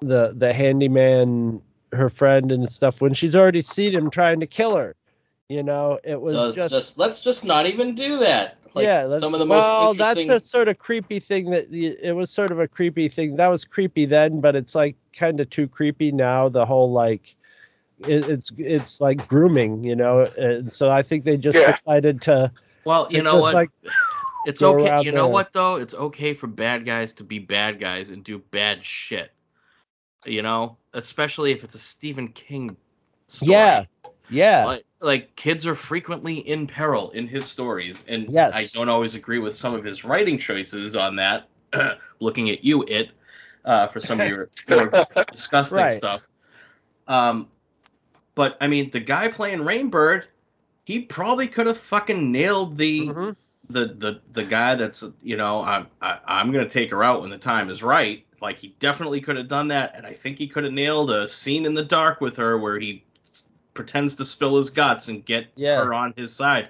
the 0.01 0.34
the 0.36 0.53
handyman 0.53 1.62
her 1.91 2.10
friend 2.10 2.51
and 2.51 2.70
stuff 2.70 3.01
when 3.01 3.13
she's 3.13 3.36
already 3.36 3.62
seen 3.62 3.93
him 3.93 4.10
trying 4.10 4.39
to 4.39 4.48
kill 4.48 4.75
her 4.75 4.96
you 5.50 5.63
know 5.63 6.00
it 6.03 6.20
was 6.22 6.34
So 6.34 6.50
it's 6.50 6.58
just, 6.58 6.70
just, 6.72 6.98
let's 6.98 7.20
just 7.20 7.46
not 7.46 7.67
even 7.67 7.96
do 7.96 8.20
that. 8.20 8.58
Like, 8.75 8.86
yeah, 8.86 9.05
that's, 9.05 9.22
some 9.22 9.34
of 9.36 9.39
the 9.39 9.46
most 9.46 9.79
well, 9.79 9.93
that's 9.93 10.27
a 10.27 10.39
sort 10.39 10.67
of 10.67 10.79
creepy 10.79 11.20
thing 11.20 11.51
that 11.51 11.72
it 11.72 12.15
was 12.15 12.32
sort 12.32 12.51
of 12.51 12.60
a 12.60 12.67
creepy 12.67 13.08
thing. 13.08 13.36
That 13.36 13.50
was 13.50 13.63
creepy 13.65 14.05
then, 14.05 14.41
but 14.41 14.55
it's 14.55 14.74
like 14.74 14.96
kind 15.15 15.39
of 15.39 15.50
too 15.51 15.67
creepy 15.67 16.12
now. 16.12 16.50
The 16.50 16.65
whole 16.65 16.91
like, 16.91 17.36
it, 18.00 18.27
it's 18.27 18.51
it's 18.58 19.00
like 19.00 19.27
grooming, 19.27 19.84
you 19.84 19.96
know. 19.96 20.27
And 20.39 20.72
so 20.72 20.89
I 20.89 21.03
think 21.03 21.24
they 21.24 21.38
just 21.38 21.60
Yeah. 21.60 21.72
decided 21.72 22.20
to, 22.24 22.51
well, 22.85 23.07
you 23.09 23.23
know 23.23 23.37
what? 23.37 23.53
like 23.53 23.69
it's 24.45 24.61
okay. 24.61 25.01
You 25.01 25.11
know 25.11 25.25
there. 25.25 25.33
what 25.33 25.53
though? 25.53 25.75
It's 25.75 25.93
okay 25.93 26.33
for 26.33 26.47
bad 26.47 26.85
guys 26.85 27.13
to 27.13 27.23
be 27.23 27.39
bad 27.39 27.79
guys 27.79 28.09
and 28.09 28.23
do 28.23 28.39
bad 28.39 28.83
shit. 28.83 29.31
You 30.25 30.41
know, 30.41 30.77
especially 30.93 31.51
if 31.51 31.63
it's 31.63 31.75
a 31.75 31.79
Stephen 31.79 32.29
King 32.29 32.77
story. 33.27 33.51
yeah, 33.51 33.85
yeah, 34.29 34.65
Like, 34.65 34.85
like 35.01 35.35
kids 35.35 35.67
are 35.67 35.75
frequently 35.75 36.37
in 36.47 36.65
peril 36.65 37.11
in 37.11 37.27
his 37.27 37.45
stories, 37.45 38.05
and 38.07 38.27
Yes. 38.29 38.53
I 38.53 38.67
don't 38.73 38.89
always 38.89 39.15
agree 39.15 39.39
with 39.39 39.53
some 39.53 39.73
of 39.73 39.83
his 39.83 40.05
writing 40.05 40.37
choices 40.37 40.95
on 40.95 41.15
that. 41.17 41.49
Looking 42.19 42.49
at 42.51 42.63
you, 42.63 42.83
it, 42.87 43.09
uh, 43.65 43.87
for 43.87 43.99
some 43.99 44.21
of 44.21 44.27
your 44.27 44.49
disgusting 45.31 45.77
Right. 45.77 45.91
stuff. 45.91 46.21
Um, 47.07 47.49
but 48.35 48.57
I 48.61 48.67
mean, 48.67 48.91
the 48.91 48.99
guy 48.99 49.27
playing 49.27 49.59
Rainbird, 49.59 50.23
he 50.85 50.99
probably 50.99 51.47
could 51.47 51.67
have 51.67 51.77
fucking 51.77 52.31
nailed 52.31 52.77
the 52.77 53.07
Mhm. 53.07 53.35
the 53.69 53.85
the 53.97 54.21
the 54.33 54.43
guy 54.43 54.75
that's 54.75 55.03
you 55.21 55.37
know 55.37 55.61
I'm 55.63 55.87
I, 56.01 56.19
I'm 56.27 56.51
gonna 56.51 56.67
take 56.69 56.91
her 56.91 57.03
out 57.03 57.21
when 57.21 57.29
the 57.29 57.37
time 57.37 57.69
is 57.69 57.81
right. 57.83 58.25
Like 58.41 58.59
he 58.59 58.75
definitely 58.79 59.21
could 59.21 59.37
have 59.37 59.47
done 59.47 59.69
that, 59.69 59.93
and 59.95 60.05
I 60.05 60.13
think 60.13 60.37
he 60.37 60.47
could 60.47 60.65
have 60.65 60.73
nailed 60.73 61.09
a 61.11 61.27
scene 61.27 61.65
in 61.65 61.73
the 61.73 61.85
dark 61.85 62.19
with 62.19 62.35
her 62.35 62.57
where 62.57 62.77
he 62.79 63.03
pretends 63.73 64.15
to 64.15 64.25
spill 64.25 64.57
his 64.57 64.69
guts 64.69 65.07
and 65.07 65.25
get 65.25 65.47
Yeah. 65.55 65.83
her 65.83 65.93
on 65.93 66.13
his 66.17 66.33
side. 66.33 66.67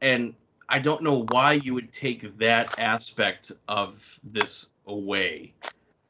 And 0.00 0.34
I 0.68 0.78
don't 0.78 1.02
know 1.02 1.26
why 1.30 1.54
you 1.54 1.74
would 1.74 1.92
take 1.92 2.38
that 2.38 2.78
aspect 2.78 3.52
of 3.68 4.18
this 4.24 4.70
away. 4.86 5.52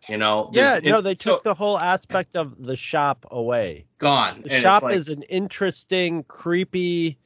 You 0.09 0.19
know, 0.19 0.51
yeah. 0.53 0.79
No, 0.83 1.01
they 1.01 1.13
so- 1.19 1.35
took 1.37 1.43
the 1.45 1.55
whole 1.55 1.79
aspect 1.79 2.37
of 2.37 2.63
the 2.63 2.77
shop 2.77 3.25
away. 3.31 3.87
gone. 3.99 4.43
The 4.43 4.53
and 4.53 4.63
shop 4.63 4.83
like- 4.83 4.95
is 4.95 5.09
an 5.09 5.23
interesting, 5.23 6.25
creepy, 6.25 7.17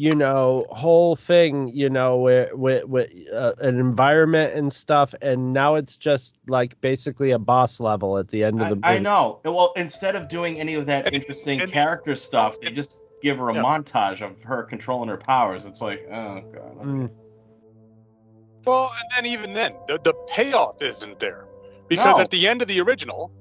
you 0.00 0.14
know, 0.14 0.64
whole 0.70 1.14
thing. 1.14 1.68
You 1.68 1.90
know, 1.90 2.16
where 2.16 2.48
with 2.54 2.84
with 2.84 3.12
uh, 3.34 3.52
an 3.60 3.78
environment 3.78 4.54
and 4.54 4.72
stuff, 4.72 5.14
and 5.20 5.52
now 5.52 5.74
it's 5.74 5.98
just 5.98 6.36
like 6.48 6.80
basically 6.80 7.32
a 7.32 7.38
boss 7.38 7.80
level 7.80 8.16
at 8.16 8.28
the 8.28 8.42
end 8.44 8.62
of 8.62 8.70
the 8.70 8.76
movie. 8.76 8.86
I, 8.86 8.94
I 8.94 8.98
know. 8.98 9.40
Well, 9.44 9.74
instead 9.76 10.16
of 10.16 10.28
doing 10.28 10.58
any 10.58 10.72
of 10.74 10.86
that 10.86 11.12
interesting 11.12 11.60
and- 11.60 11.70
character 11.70 12.14
stuff, 12.14 12.58
they 12.62 12.70
just 12.70 13.00
give 13.20 13.36
her 13.36 13.50
a 13.50 13.54
Yeah. 13.54 13.62
montage 13.62 14.22
of 14.22 14.42
her 14.42 14.62
controlling 14.62 15.10
her 15.10 15.18
powers. 15.18 15.66
It's 15.66 15.82
like, 15.82 16.00
oh 16.10 16.40
god. 16.50 16.76
Mm. 16.82 17.10
Well, 18.66 18.90
and 18.98 19.10
then 19.14 19.26
even 19.30 19.52
then, 19.52 19.74
the, 19.86 19.98
the 20.02 20.14
payoff 20.28 20.80
isn't 20.80 21.18
there 21.18 21.44
because 21.88 22.16
No. 22.16 22.22
at 22.22 22.30
the 22.30 22.48
end 22.48 22.62
of 22.62 22.68
the 22.68 22.80
original, 22.80 23.30
we 23.30 23.39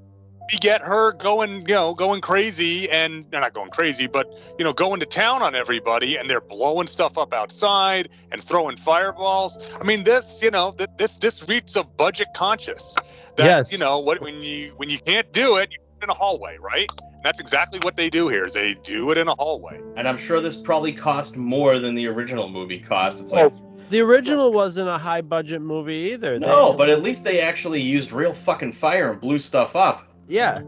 get 0.58 0.82
her 0.82 1.12
going, 1.14 1.62
you 1.68 1.74
know, 1.76 1.94
going 1.94 2.22
crazy 2.22 2.90
and 2.90 3.26
they're 3.30 3.42
not 3.42 3.54
going 3.54 3.70
crazy, 3.70 4.08
but 4.08 4.28
you 4.58 4.66
know, 4.66 4.74
going 4.74 5.00
to 5.00 5.06
town 5.06 5.42
on 5.42 5.54
everybody, 5.56 6.16
and 6.18 6.30
they're 6.30 6.42
blowing 6.42 6.88
stuff 6.88 7.18
up 7.18 7.34
outside 7.34 8.10
and 8.32 8.44
throwing 8.44 8.78
fireballs. 8.78 9.58
I 9.80 9.84
mean, 9.84 10.04
this, 10.04 10.42
you 10.42 10.50
know, 10.52 10.72
th- 10.72 10.90
this 10.98 11.18
this 11.18 11.48
reeks 11.48 11.76
of 11.76 11.96
budget 11.98 12.28
conscious. 12.36 12.96
That, 13.36 13.46
Yes. 13.46 13.72
You 13.72 13.78
know 13.78 14.00
what? 14.00 14.22
When 14.22 14.42
you 14.42 14.74
when 14.78 14.90
you 14.90 15.00
can't 15.00 15.32
do 15.32 15.58
it, 15.58 15.70
you 15.72 15.78
do 15.78 15.84
it 16.02 16.04
in 16.06 16.10
a 16.10 16.14
hallway, 16.14 16.58
right? 16.60 16.90
And 17.02 17.22
that's 17.24 17.40
exactly 17.40 17.80
what 17.80 17.96
they 17.98 18.10
do 18.10 18.28
here. 18.28 18.46
Is 18.46 18.54
they 18.54 18.74
do 18.84 19.12
it 19.12 19.18
in 19.18 19.28
a 19.28 19.36
hallway. 19.36 19.80
And 19.98 20.08
I'm 20.08 20.18
sure 20.18 20.42
this 20.42 20.56
probably 20.56 20.92
cost 20.94 21.38
more 21.38 21.80
than 21.80 21.94
the 21.96 22.08
original 22.08 22.50
movie 22.50 22.80
cost. 22.80 23.22
It's 23.22 23.34
Oh, 23.34 23.44
like, 23.44 23.54
The 23.90 24.02
original 24.02 24.52
wasn't 24.54 24.88
a 24.90 24.98
high 24.98 25.22
budget 25.22 25.62
movie 25.62 26.12
either. 26.14 26.38
no, 26.40 26.72
They- 26.72 26.78
but 26.78 26.90
at 26.90 27.02
least 27.02 27.24
they 27.24 27.40
actually 27.40 27.82
used 27.82 28.12
real 28.12 28.34
fucking 28.34 28.74
fire 28.74 29.12
and 29.12 29.20
blew 29.22 29.40
stuff 29.40 29.76
up. 29.76 30.06
Yeah, 30.30 30.62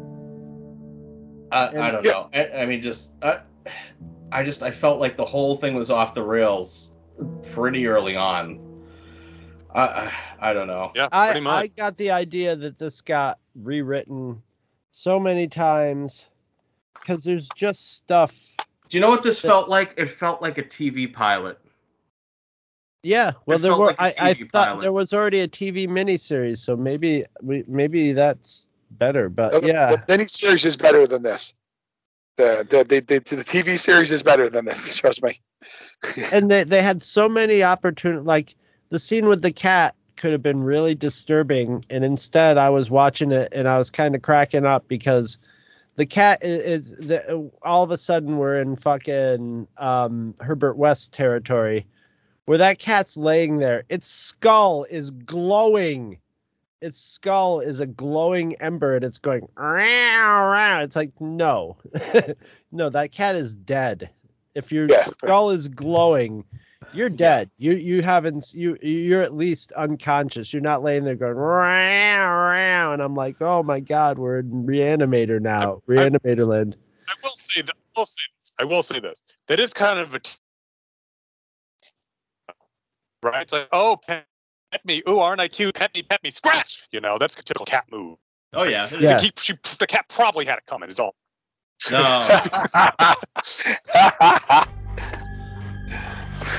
I, 1.51 1.67
I 1.67 1.91
don't 1.91 2.03
Yeah. 2.03 2.11
know. 2.11 2.29
I, 2.33 2.47
I 2.61 2.65
mean, 2.65 2.81
just 2.81 3.13
I, 3.21 3.39
I 4.31 4.43
just 4.43 4.63
I 4.63 4.71
felt 4.71 4.99
like 4.99 5.15
the 5.15 5.25
whole 5.25 5.55
thing 5.55 5.75
was 5.75 5.89
off 5.89 6.13
the 6.13 6.23
rails 6.23 6.93
pretty 7.51 7.87
early 7.87 8.15
on. 8.15 8.59
I 9.73 9.81
I, 9.81 10.13
I 10.39 10.53
don't 10.53 10.67
know. 10.67 10.91
Yeah, 10.95 11.07
I 11.11 11.27
pretty 11.27 11.41
much. 11.41 11.63
I 11.63 11.67
got 11.67 11.97
the 11.97 12.11
idea 12.11 12.55
that 12.55 12.77
this 12.77 13.01
got 13.01 13.39
rewritten 13.55 14.41
so 14.91 15.19
many 15.19 15.47
times 15.47 16.27
because 16.93 17.23
there's 17.23 17.47
just 17.49 17.97
stuff. 17.97 18.35
Do 18.89 18.97
you 18.97 19.01
know 19.01 19.09
what 19.09 19.23
this 19.23 19.39
felt 19.39 19.69
like? 19.69 19.93
It 19.97 20.07
felt 20.09 20.41
like 20.41 20.57
a 20.57 20.63
TV 20.63 21.11
pilot. 21.11 21.59
Yeah, 23.03 23.31
well, 23.45 23.57
there 23.57 23.75
were. 23.75 23.87
like 23.87 23.97
a 23.99 24.03
I, 24.03 24.29
I 24.29 24.33
TV 24.33 24.45
thought 24.47 24.79
there 24.81 24.91
was 24.91 25.11
already 25.11 25.39
a 25.39 25.47
TV 25.47 25.87
miniseries, 25.87 26.59
so 26.59 26.75
maybe 26.75 27.25
we 27.41 27.63
maybe 27.67 28.13
that's 28.13 28.67
better. 28.97 29.29
But 29.29 29.61
The, 29.61 29.67
yeah, 29.67 29.95
the 29.95 30.03
mini 30.07 30.27
series 30.27 30.65
is 30.65 30.77
better 30.77 31.07
than 31.07 31.23
this. 31.23 31.53
The 32.37 32.65
the, 32.69 32.83
the 32.83 32.99
the 32.99 33.35
the 33.35 33.43
TV 33.43 33.77
series 33.77 34.11
is 34.11 34.23
better 34.23 34.49
than 34.49 34.65
this. 34.65 34.95
Trust 34.97 35.23
me. 35.23 35.39
and 36.31 36.49
they 36.49 36.63
they 36.63 36.81
had 36.81 37.03
so 37.03 37.27
many 37.29 37.63
opportunities. 37.63 38.25
Like 38.25 38.55
the 38.89 38.99
scene 38.99 39.27
with 39.27 39.41
the 39.41 39.51
cat 39.51 39.95
could 40.15 40.31
have 40.31 40.41
been 40.43 40.63
really 40.63 40.95
disturbing, 40.95 41.83
and 41.89 42.03
instead 42.05 42.57
I 42.57 42.69
was 42.69 42.89
watching 42.89 43.31
it 43.31 43.49
and 43.51 43.67
I 43.67 43.77
was 43.77 43.89
kind 43.89 44.15
of 44.15 44.21
cracking 44.21 44.65
up 44.65 44.87
because 44.87 45.37
the 45.95 46.05
cat 46.05 46.39
i- 46.43 46.47
is, 46.47 46.95
the, 46.97 47.51
all 47.63 47.83
of 47.83 47.91
a 47.91 47.97
sudden 47.97 48.37
we're 48.37 48.55
in 48.57 48.75
fucking 48.75 49.67
um, 49.77 50.33
Herbert 50.39 50.77
West 50.77 51.11
territory, 51.13 51.85
where 52.45 52.57
that 52.57 52.79
cat's 52.79 53.17
laying 53.17 53.57
there. 53.57 53.83
Its 53.89 54.07
skull 54.07 54.85
is 54.89 55.11
glowing. 55.11 56.17
Its 56.81 56.99
skull 56.99 57.59
is 57.59 57.79
a 57.79 57.85
glowing 57.85 58.55
ember, 58.61 58.95
and 58.95 59.05
it's 59.05 59.19
going. 59.19 59.47
"Row, 59.55 60.51
row." 60.51 60.79
It's 60.81 60.95
like 60.95 61.11
no, 61.19 61.77
no, 62.71 62.89
that 62.89 63.11
cat 63.11 63.35
is 63.35 63.53
dead. 63.53 64.09
If 64.55 64.71
your 64.71 64.87
Yeah. 64.89 65.03
skull 65.03 65.51
is 65.51 65.67
glowing, 65.67 66.43
you're 66.93 67.09
dead. 67.09 67.49
You 67.57 67.73
you 67.73 68.01
haven't 68.01 68.53
you 68.53 68.77
you're 68.81 69.21
at 69.21 69.35
least 69.35 69.71
unconscious. 69.73 70.51
You're 70.51 70.61
not 70.61 70.81
laying 70.83 71.03
there 71.03 71.15
going 71.15 71.33
row, 71.33 71.59
row, 71.59 72.93
and 72.93 73.01
I'm 73.01 73.15
like, 73.15 73.41
oh 73.41 73.61
my 73.63 73.79
god, 73.79 74.17
we're 74.17 74.39
in 74.39 74.65
Reanimator 74.65 75.39
now, 75.39 75.81
Reanimator 75.87 76.47
land. 76.47 76.75
I 77.07 77.13
will 77.23 77.35
say 77.35 77.61
that. 77.61 77.75
I 77.95 77.99
will 77.99 78.05
say 78.05 78.23
this. 78.41 78.53
I 78.59 78.63
will 78.65 78.83
say 78.83 78.99
this. 78.99 79.21
That 79.47 79.59
is 79.59 79.71
kind 79.73 79.99
of 79.99 80.13
a. 80.13 80.19
T- 80.19 80.37
right? 83.23 83.41
It's 83.43 83.53
like, 83.53 83.67
oh, 83.71 83.97
pet, 84.07 84.25
pet 84.71 84.85
me. 84.85 85.03
Ooh, 85.07 85.19
aren't 85.19 85.41
I 85.41 85.47
cute? 85.47 85.75
Pet 85.75 85.93
me, 85.93 86.01
pet 86.03 86.23
me, 86.23 86.29
scratch. 86.29 86.83
You 86.91 87.01
know, 87.01 87.17
that's 87.17 87.35
a 87.37 87.43
typical 87.43 87.65
cat 87.65 87.85
move. 87.91 88.17
Oh 88.53 88.63
yeah. 88.63 88.89
Yeah. 88.99 89.17
The, 89.17 89.31
she, 89.39 89.53
the 89.79 89.87
cat 89.87 90.05
probably 90.09 90.45
had 90.45 90.57
it 90.57 90.65
coming. 90.65 90.89
Is 90.89 90.99
all. 90.99 91.15
No. 91.91 92.27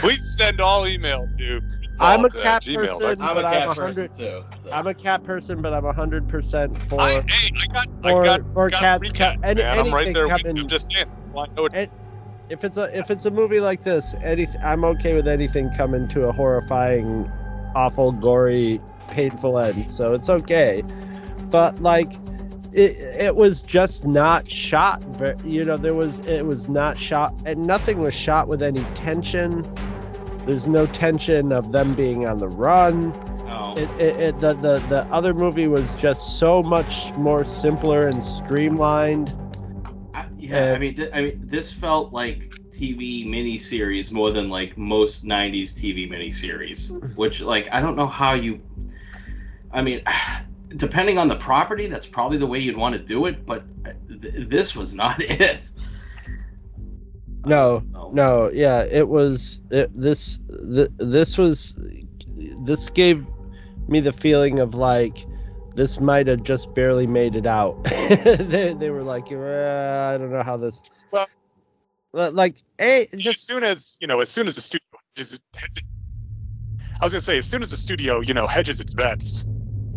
Please 0.00 0.22
send 0.22 0.60
all 0.60 0.86
email 0.86 1.28
to. 1.38 1.60
I'm 2.00 2.24
a 2.24 2.30
cat 2.30 2.62
gmail. 2.62 2.98
person. 2.98 3.20
I'm 3.22 3.36
a 3.36 3.42
But 3.42 3.44
I'm 3.44 3.52
cat 3.52 3.62
a 3.64 3.68
person 3.68 3.82
hundred- 3.84 4.14
too. 4.14 4.42
so. 4.58 4.70
I'm 4.72 4.86
a 4.86 4.94
cat 4.94 5.22
person, 5.22 5.62
but 5.62 5.72
I'm 5.74 5.84
hundred 5.94 6.28
percent 6.28 6.76
for 6.76 7.00
I, 7.00 7.10
hey, 7.28 7.50
I 7.60 7.66
got, 7.72 7.86
for 8.02 8.22
I 8.22 8.24
got, 8.24 8.46
for 8.52 8.70
got 8.70 8.80
cats. 8.80 9.10
recap, 9.10 9.36
any, 9.44 9.62
man. 9.62 9.78
I'm 9.78 9.92
right 9.92 10.06
anything 10.06 10.14
there. 10.14 10.22
with 10.24 10.30
coming. 10.42 10.56
you. 10.56 10.62
I'm 10.62 10.68
just 10.68 10.90
saying. 10.90 11.06
That's 11.16 11.30
why 11.32 11.44
I 11.44 11.46
know 11.56 11.66
it's 11.66 11.74
It- 11.76 11.90
if 12.48 12.64
it's 12.64 12.76
a 12.76 12.98
if 12.98 13.10
it's 13.10 13.24
a 13.24 13.30
movie 13.30 13.60
like 13.60 13.82
this, 13.84 14.14
any 14.22 14.46
I'm 14.64 14.84
okay 14.84 15.14
with 15.14 15.28
anything 15.28 15.70
coming 15.70 16.08
to 16.08 16.24
a 16.28 16.32
horrifying, 16.32 17.30
awful, 17.74 18.12
gory, 18.12 18.80
painful 19.08 19.58
end. 19.58 19.90
So 19.90 20.12
it's 20.12 20.28
okay. 20.28 20.82
But 21.50 21.80
like, 21.80 22.12
it 22.72 22.96
it 23.20 23.36
was 23.36 23.60
just 23.62 24.06
not 24.06 24.50
shot. 24.50 25.04
You 25.44 25.64
know, 25.64 25.76
there 25.76 25.94
was 25.94 26.26
it 26.26 26.46
was 26.46 26.68
not 26.68 26.96
shot, 26.98 27.34
and 27.44 27.66
nothing 27.66 27.98
was 27.98 28.14
shot 28.14 28.48
with 28.48 28.62
any 28.62 28.82
tension. 28.94 29.62
There's 30.46 30.66
no 30.66 30.86
tension 30.86 31.52
of 31.52 31.72
them 31.72 31.94
being 31.94 32.26
on 32.26 32.38
the 32.38 32.48
run. 32.48 33.10
No. 33.46 33.74
It, 33.76 33.90
it, 34.00 34.20
it 34.20 34.38
the, 34.38 34.54
the 34.54 34.78
the 34.88 35.02
other 35.12 35.34
movie 35.34 35.68
was 35.68 35.94
just 35.94 36.38
so 36.38 36.62
much 36.62 37.14
more 37.16 37.44
simpler 37.44 38.08
and 38.08 38.24
streamlined. 38.24 39.34
I, 40.14 40.26
yeah, 40.38 40.72
Uh, 40.72 40.74
I 40.74 40.78
mean, 40.78 40.96
th- 40.96 41.10
I 41.12 41.22
mean, 41.22 41.42
this 41.44 41.72
felt 41.72 42.12
like 42.12 42.52
TV 42.82 43.24
miniseries 43.26 44.10
more 44.10 44.32
than 44.32 44.48
like 44.48 44.76
most 44.76 45.24
'90s 45.24 45.72
TV 45.72 46.10
miniseries. 46.10 46.90
Which, 47.16 47.40
like, 47.40 47.68
I 47.70 47.80
don't 47.80 47.94
know 47.96 48.08
how 48.08 48.34
you. 48.34 48.60
I 49.70 49.82
mean, 49.82 50.02
depending 50.76 51.16
on 51.18 51.28
the 51.28 51.36
property, 51.36 51.86
that's 51.86 52.06
probably 52.06 52.38
the 52.38 52.46
way 52.46 52.58
you'd 52.58 52.76
want 52.76 52.94
to 52.94 52.98
do 52.98 53.26
it. 53.26 53.46
But 53.46 53.64
th- 54.08 54.48
this 54.48 54.74
was 54.74 54.94
not 54.94 55.20
it. 55.22 55.70
No, 57.44 57.82
No. 57.92 58.10
no, 58.12 58.50
yeah, 58.52 58.82
it 58.90 59.08
was 59.08 59.62
it, 59.70 59.92
this. 59.94 60.40
Th- 60.74 60.88
this 60.98 61.38
was 61.38 61.76
this 62.64 62.88
gave 62.90 63.24
me 63.88 64.00
the 64.00 64.12
feeling 64.12 64.58
of 64.58 64.74
like 64.74 65.24
this 65.74 66.00
might 66.00 66.26
have 66.26 66.42
just 66.42 66.74
barely 66.74 67.06
made 67.06 67.36
it 67.36 67.46
out. 67.46 67.82
they 67.84 68.74
they 68.76 68.90
were 68.90 69.02
like, 69.04 69.30
"Uh, 69.30 70.10
I 70.14 70.18
don't 70.18 70.32
know 70.32 70.42
how 70.42 70.56
this. 70.56 70.82
Well- 71.12 71.28
Li- 72.12 72.28
like, 72.28 72.56
hey, 72.78 73.08
as 73.26 73.40
soon 73.40 73.64
as 73.64 73.96
you 74.00 74.06
know, 74.06 74.20
as 74.20 74.28
soon 74.28 74.46
as 74.46 74.54
the 74.56 74.60
studio 74.60 74.86
hedges, 75.16 75.40
I 77.00 77.04
was 77.04 77.12
gonna 77.12 77.20
say, 77.20 77.38
as 77.38 77.46
soon 77.46 77.62
as 77.62 77.70
the 77.70 77.76
studio, 77.76 78.20
you 78.20 78.34
know, 78.34 78.46
hedges 78.46 78.80
its 78.80 78.94
bets 78.94 79.44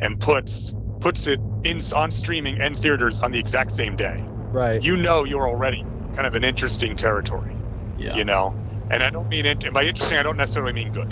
and 0.01 0.19
puts 0.19 0.73
puts 1.01 1.27
it 1.27 1.39
in 1.63 1.81
on 1.95 2.09
streaming 2.11 2.59
and 2.59 2.77
theaters 2.77 3.19
on 3.19 3.31
the 3.31 3.39
exact 3.39 3.71
same 3.71 3.95
day, 3.95 4.23
right. 4.51 4.81
you 4.81 4.95
know, 4.95 5.23
you're 5.23 5.47
already 5.47 5.85
kind 6.15 6.25
of 6.25 6.35
an 6.35 6.43
interesting 6.43 6.95
territory, 6.95 7.55
Yeah. 7.97 8.15
you 8.15 8.23
know. 8.23 8.55
And 8.89 9.03
I 9.03 9.09
don't 9.09 9.27
mean 9.29 9.45
it. 9.45 9.71
By 9.73 9.83
interesting, 9.83 10.17
I 10.17 10.23
don't 10.23 10.37
necessarily 10.37 10.73
mean 10.73 10.91
good, 10.91 11.11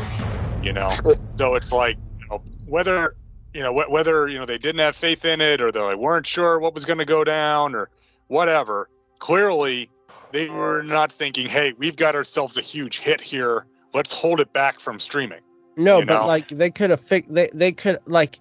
you 0.63 0.73
know. 0.73 0.89
so 1.35 1.55
it's 1.55 1.71
like, 1.71 1.97
you 2.19 2.25
know, 2.29 2.41
whether 2.65 3.15
you 3.53 3.61
know 3.61 3.73
wh- 3.73 3.91
whether 3.91 4.27
you 4.27 4.39
know 4.39 4.45
they 4.45 4.57
didn't 4.57 4.79
have 4.79 4.95
faith 4.95 5.25
in 5.25 5.41
it 5.41 5.59
or 5.59 5.71
they 5.71 5.95
weren't 5.95 6.25
sure 6.25 6.59
what 6.59 6.73
was 6.73 6.85
going 6.85 6.99
to 6.99 7.05
go 7.05 7.23
down 7.23 7.75
or 7.75 7.89
whatever. 8.27 8.89
Clearly, 9.19 9.89
they 10.33 10.49
were 10.49 10.81
not 10.81 11.11
thinking, 11.11 11.47
"Hey, 11.47 11.73
we've 11.77 11.95
got 11.95 12.15
ourselves 12.15 12.57
a 12.57 12.61
huge 12.61 12.99
hit 12.99 13.21
here. 13.21 13.65
Let's 13.93 14.11
hold 14.11 14.41
it 14.41 14.51
back 14.51 14.81
from 14.81 14.99
streaming." 14.99 15.39
No, 15.77 15.99
you 15.99 16.05
but 16.05 16.21
know? 16.21 16.27
like 16.27 16.49
they 16.49 16.69
could 16.69 16.89
have 16.89 16.99
fixed. 16.99 17.33
They 17.33 17.49
they 17.53 17.71
could 17.71 17.99
like, 18.05 18.39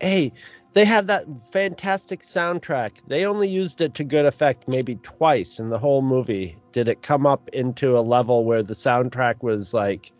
hey, 0.00 0.32
they 0.72 0.84
had 0.84 1.06
that 1.06 1.24
fantastic 1.52 2.20
soundtrack. 2.20 3.02
They 3.06 3.24
only 3.24 3.48
used 3.48 3.80
it 3.80 3.94
to 3.94 4.04
good 4.04 4.26
effect 4.26 4.66
maybe 4.66 4.96
twice 4.96 5.58
in 5.60 5.70
the 5.70 5.78
whole 5.78 6.02
movie. 6.02 6.56
Did 6.72 6.88
it 6.88 7.02
come 7.02 7.26
up 7.26 7.48
into 7.52 7.96
a 7.96 8.00
level 8.00 8.44
where 8.44 8.62
the 8.62 8.74
soundtrack 8.74 9.42
was 9.42 9.72
like 9.72 10.12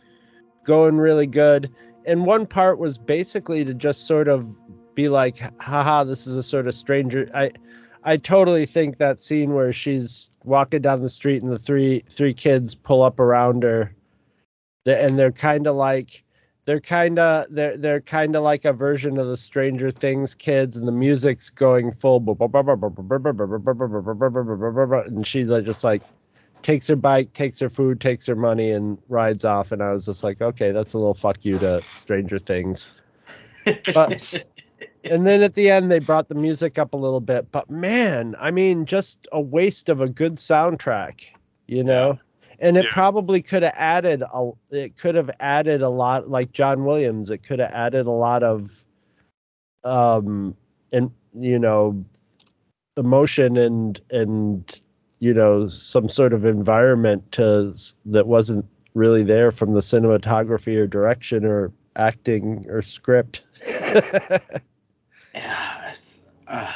going 0.64 0.98
really 0.98 1.26
good? 1.26 1.70
And 2.06 2.24
one 2.24 2.46
part 2.46 2.78
was 2.78 2.98
basically 2.98 3.64
to 3.64 3.74
just 3.74 4.06
sort 4.06 4.28
of 4.28 4.46
be 4.94 5.08
like, 5.08 5.38
haha, 5.60 6.04
this 6.04 6.26
is 6.26 6.36
a 6.36 6.42
sort 6.42 6.66
of 6.66 6.74
stranger. 6.74 7.30
I 7.34 7.52
I 8.08 8.16
totally 8.16 8.64
think 8.64 8.96
that 8.96 9.20
scene 9.20 9.52
where 9.52 9.70
she's 9.70 10.30
walking 10.44 10.80
down 10.80 11.02
the 11.02 11.10
street 11.10 11.42
and 11.42 11.52
the 11.52 11.58
three 11.58 12.02
three 12.08 12.32
kids 12.32 12.74
pull 12.74 13.02
up 13.02 13.20
around 13.20 13.62
her, 13.64 13.94
and 14.86 15.18
they're 15.18 15.30
kind 15.30 15.66
of 15.66 15.76
like 15.76 16.24
they're 16.64 16.80
kind 16.80 17.18
of 17.18 17.44
they're 17.50 17.76
they're 17.76 18.00
kind 18.00 18.34
of 18.34 18.42
like 18.42 18.64
a 18.64 18.72
version 18.72 19.18
of 19.18 19.26
the 19.26 19.36
Stranger 19.36 19.90
Things 19.90 20.34
kids, 20.34 20.74
and 20.74 20.88
the 20.88 20.92
music's 20.92 21.50
going 21.50 21.92
full, 21.92 22.24
and 25.06 25.26
she 25.26 25.44
just 25.44 25.84
like 25.84 26.02
takes 26.62 26.88
her 26.88 26.96
bike, 26.96 27.34
takes 27.34 27.58
her 27.58 27.68
food, 27.68 28.00
takes 28.00 28.24
her 28.24 28.36
money, 28.36 28.70
and 28.70 28.96
rides 29.10 29.44
off. 29.44 29.70
And 29.70 29.82
I 29.82 29.92
was 29.92 30.06
just 30.06 30.24
like, 30.24 30.40
okay, 30.40 30.72
that's 30.72 30.94
a 30.94 30.98
little 30.98 31.12
fuck 31.12 31.44
you 31.44 31.58
to 31.58 31.82
Stranger 31.82 32.38
Things. 32.38 32.88
But 33.92 34.44
and 35.10 35.26
then 35.26 35.42
at 35.42 35.54
the 35.54 35.70
end 35.70 35.90
they 35.90 35.98
brought 35.98 36.28
the 36.28 36.34
music 36.34 36.78
up 36.78 36.92
a 36.94 36.96
little 36.96 37.20
bit, 37.20 37.50
but 37.52 37.68
man, 37.70 38.34
I 38.38 38.50
mean, 38.50 38.84
just 38.86 39.26
a 39.32 39.40
waste 39.40 39.88
of 39.88 40.00
a 40.00 40.08
good 40.08 40.36
soundtrack, 40.36 41.26
you 41.66 41.84
know. 41.84 42.18
And 42.60 42.76
it 42.76 42.86
Yeah. 42.86 42.92
probably 42.92 43.40
could 43.40 43.62
have 43.62 43.74
added 43.76 44.22
a 44.34 44.50
it 44.70 44.96
could 44.96 45.14
have 45.14 45.30
added 45.40 45.80
a 45.82 45.88
lot 45.90 46.28
like 46.28 46.52
John 46.52 46.84
Williams, 46.84 47.30
it 47.30 47.38
could 47.42 47.60
have 47.60 47.72
added 47.72 48.06
a 48.06 48.10
lot 48.10 48.42
of 48.42 48.84
um 49.84 50.56
and 50.92 51.10
you 51.38 51.58
know 51.58 52.04
emotion 52.96 53.56
and 53.56 54.00
and 54.10 54.80
you 55.20 55.32
know 55.32 55.68
some 55.68 56.08
sort 56.08 56.32
of 56.32 56.44
environment 56.44 57.30
to 57.32 57.72
that 58.06 58.26
wasn't 58.26 58.64
really 58.94 59.22
there 59.22 59.52
from 59.52 59.74
the 59.74 59.80
cinematography 59.80 60.76
or 60.76 60.86
direction 60.86 61.44
or 61.44 61.70
acting 61.94 62.64
or 62.68 62.82
script. 62.82 63.42
Yeah, 65.38 65.90
it's, 65.90 66.24
uh, 66.48 66.72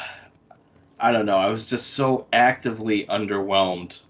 I 0.97 1.11
don't 1.11 1.25
know. 1.25 1.37
I 1.37 1.49
was 1.49 1.65
just 1.65 1.91
so 1.95 2.27
actively 2.31 3.05
underwhelmed. 3.07 4.01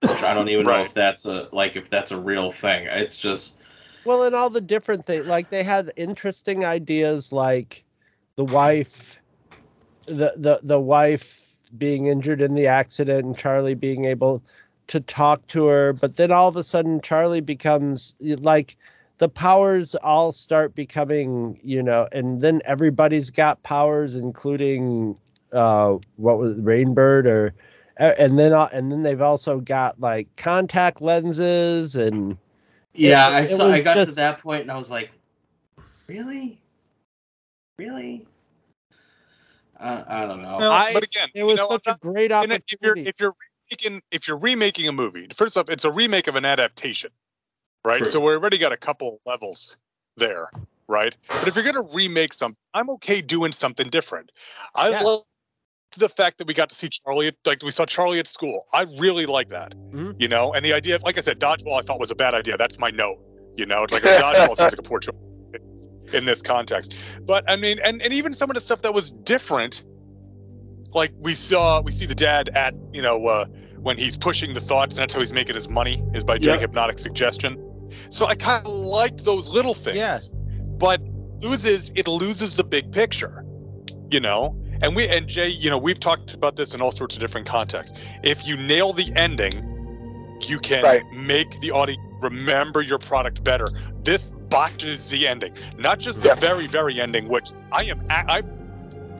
Which 0.00 0.22
I 0.22 0.34
don't 0.34 0.48
even 0.48 0.66
know 0.66 0.82
if 0.82 0.94
that's 0.94 1.26
a 1.26 1.48
like 1.52 1.76
if 1.76 1.88
that's 1.90 2.10
a 2.10 2.20
real 2.20 2.50
thing. 2.50 2.86
It's 2.90 3.16
just 3.16 3.58
Well, 4.04 4.24
and 4.24 4.34
all 4.34 4.50
the 4.50 4.60
different 4.60 5.06
things, 5.06 5.26
like 5.26 5.50
they 5.50 5.62
had 5.62 5.92
interesting 5.96 6.64
ideas, 6.64 7.32
like 7.32 7.84
the 8.36 8.44
wife, 8.44 9.20
the 10.06 10.32
the 10.36 10.60
the 10.62 10.80
wife 10.80 11.46
being 11.76 12.06
injured 12.06 12.42
in 12.42 12.54
the 12.54 12.66
accident, 12.66 13.24
and 13.24 13.38
Charlie 13.38 13.74
being 13.74 14.04
able 14.04 14.42
to 14.88 15.00
talk 15.00 15.46
to 15.48 15.66
her, 15.66 15.92
but 15.92 16.16
then 16.16 16.32
all 16.32 16.48
of 16.48 16.56
a 16.56 16.64
sudden 16.64 17.00
Charlie 17.00 17.40
becomes 17.40 18.14
like 18.20 18.76
the 19.18 19.28
powers 19.28 19.94
all 19.96 20.32
start 20.32 20.74
becoming, 20.74 21.58
you 21.62 21.82
know, 21.82 22.08
and 22.12 22.40
then 22.40 22.62
everybody's 22.64 23.30
got 23.30 23.62
powers, 23.62 24.14
including 24.14 25.16
uh 25.52 25.96
what 26.16 26.38
was 26.38 26.52
it, 26.52 26.64
Rainbird 26.64 27.26
or 27.26 27.54
and 27.96 28.38
then 28.38 28.52
uh, 28.52 28.68
and 28.72 28.92
then 28.92 29.02
they've 29.02 29.22
also 29.22 29.60
got 29.60 29.98
like 30.00 30.28
contact 30.36 31.00
lenses 31.00 31.96
and 31.96 32.36
yeah. 32.94 33.28
It- 33.28 33.32
I 33.32 33.40
it 33.40 33.46
saw. 33.48 33.68
I 33.68 33.80
got 33.82 33.94
just- 33.94 34.10
to 34.12 34.16
that 34.16 34.40
point 34.40 34.62
and 34.62 34.70
I 34.72 34.76
was 34.76 34.90
like, 34.90 35.10
really, 36.06 36.60
really. 37.78 38.26
I, 39.80 40.22
I 40.24 40.26
don't 40.26 40.42
know. 40.42 40.56
Well, 40.58 40.72
I, 40.72 40.92
but 40.92 41.04
again, 41.04 41.28
it 41.34 41.38
you 41.38 41.46
was 41.46 41.58
know, 41.58 41.66
such 41.68 41.86
I'm 41.86 41.94
a 41.94 41.98
great 41.98 42.32
And 42.32 42.52
if 42.52 42.62
you're 42.80 42.96
if 42.96 43.14
you're 43.20 43.34
remaking 43.70 44.02
if 44.10 44.26
you're 44.26 44.36
remaking 44.36 44.88
a 44.88 44.92
movie, 44.92 45.28
first 45.34 45.56
off, 45.56 45.68
it's 45.68 45.84
a 45.84 45.92
remake 45.92 46.26
of 46.26 46.34
an 46.36 46.44
adaptation, 46.44 47.10
right? 47.84 47.98
True. 47.98 48.06
So 48.06 48.20
we 48.20 48.32
already 48.32 48.58
got 48.58 48.72
a 48.72 48.76
couple 48.76 49.20
levels 49.26 49.76
there, 50.16 50.50
right? 50.88 51.16
But 51.28 51.48
if 51.48 51.54
you're 51.56 51.64
gonna 51.64 51.88
remake 51.94 52.32
something, 52.34 52.56
I'm 52.74 52.90
okay 52.90 53.20
doing 53.20 53.52
something 53.52 53.88
different. 53.88 54.32
I 54.74 54.90
Yeah. 54.90 55.02
love 55.02 55.24
the 55.96 56.08
fact 56.08 56.38
that 56.38 56.46
we 56.46 56.54
got 56.54 56.68
to 56.68 56.74
see 56.74 56.88
Charlie, 56.88 57.28
at, 57.28 57.36
like 57.46 57.62
we 57.62 57.70
saw 57.70 57.86
Charlie 57.86 58.18
at 58.18 58.26
school. 58.26 58.66
I 58.72 58.82
really 58.98 59.26
like 59.26 59.48
that. 59.48 59.74
Mhm. 59.92 60.14
You 60.18 60.28
know, 60.28 60.52
and 60.52 60.64
the 60.64 60.72
idea, 60.72 60.96
of, 60.96 61.02
like 61.02 61.16
I 61.16 61.20
said, 61.20 61.40
dodgeball 61.40 61.78
I 61.78 61.82
thought 61.82 61.98
was 61.98 62.10
a 62.10 62.14
bad 62.14 62.34
idea. 62.34 62.56
That's 62.56 62.78
my 62.78 62.90
note. 62.90 63.18
You 63.54 63.66
know, 63.66 63.82
it's 63.82 63.92
like 63.92 64.04
a 64.04 64.08
dodgeball 64.08 64.56
seems 64.56 64.72
like 64.72 64.78
a 64.78 64.82
poor 64.82 65.00
choice 65.00 65.14
in 66.12 66.24
this 66.26 66.42
context. 66.42 66.94
But 67.22 67.44
I 67.48 67.56
mean, 67.56 67.78
and, 67.84 68.02
and 68.02 68.12
even 68.12 68.32
some 68.32 68.50
of 68.50 68.54
the 68.54 68.60
stuff 68.60 68.82
that 68.82 68.92
was 68.94 69.10
different, 69.10 69.84
like 70.94 71.12
we 71.18 71.34
saw, 71.34 71.80
we 71.80 71.90
see 71.90 72.06
the 72.06 72.14
dad 72.14 72.50
at 72.50 72.74
you 72.92 73.02
know 73.02 73.26
uh, 73.26 73.46
when 73.80 73.96
he's 73.96 74.16
pushing 74.16 74.52
the 74.52 74.60
thoughts, 74.60 74.96
and 74.96 75.02
that's 75.02 75.14
how 75.14 75.20
he's 75.20 75.32
making 75.32 75.54
his 75.54 75.68
money 75.68 76.02
is 76.14 76.22
by 76.24 76.38
doing 76.38 76.54
Yeah. 76.54 76.60
hypnotic 76.60 76.98
suggestion. 76.98 77.56
So 78.10 78.26
I 78.26 78.34
kind 78.34 78.66
of 78.66 78.72
liked 78.72 79.24
those 79.24 79.50
little 79.50 79.74
things. 79.74 79.96
Yeah. 79.98 80.18
But 80.78 81.00
loses 81.42 81.90
it 81.94 82.08
loses 82.08 82.56
the 82.56 82.64
big 82.64 82.90
picture, 82.92 83.44
you 84.10 84.20
know. 84.20 84.56
And 84.82 84.94
we 84.94 85.08
and 85.08 85.26
Jay, 85.26 85.48
you 85.48 85.70
know, 85.70 85.78
we've 85.78 85.98
talked 86.00 86.34
about 86.34 86.56
this 86.56 86.74
in 86.74 86.80
all 86.80 86.92
sorts 86.92 87.14
of 87.14 87.20
different 87.20 87.46
contexts. 87.46 87.98
If 88.22 88.46
you 88.46 88.56
nail 88.56 88.92
the 88.92 89.12
ending, 89.16 89.64
you 90.46 90.58
can 90.60 90.84
Right. 90.84 91.02
make 91.12 91.60
the 91.60 91.72
audience 91.72 92.14
remember 92.20 92.80
your 92.80 92.98
product 92.98 93.42
better. 93.42 93.68
This 94.04 94.30
botches 94.48 95.08
the 95.10 95.26
ending, 95.26 95.52
not 95.76 95.98
just 95.98 96.22
the 96.22 96.28
Yeah. 96.28 96.34
very, 96.36 96.66
very 96.66 97.00
ending, 97.00 97.28
which 97.28 97.50
I 97.72 97.84
am. 97.86 98.04
I, 98.10 98.42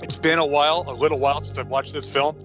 it's 0.02 0.16
been 0.16 0.38
a 0.38 0.46
while, 0.46 0.84
a 0.86 0.92
little 0.92 1.18
while 1.18 1.40
since 1.40 1.58
I've 1.58 1.68
watched 1.68 1.92
this 1.92 2.08
film. 2.08 2.36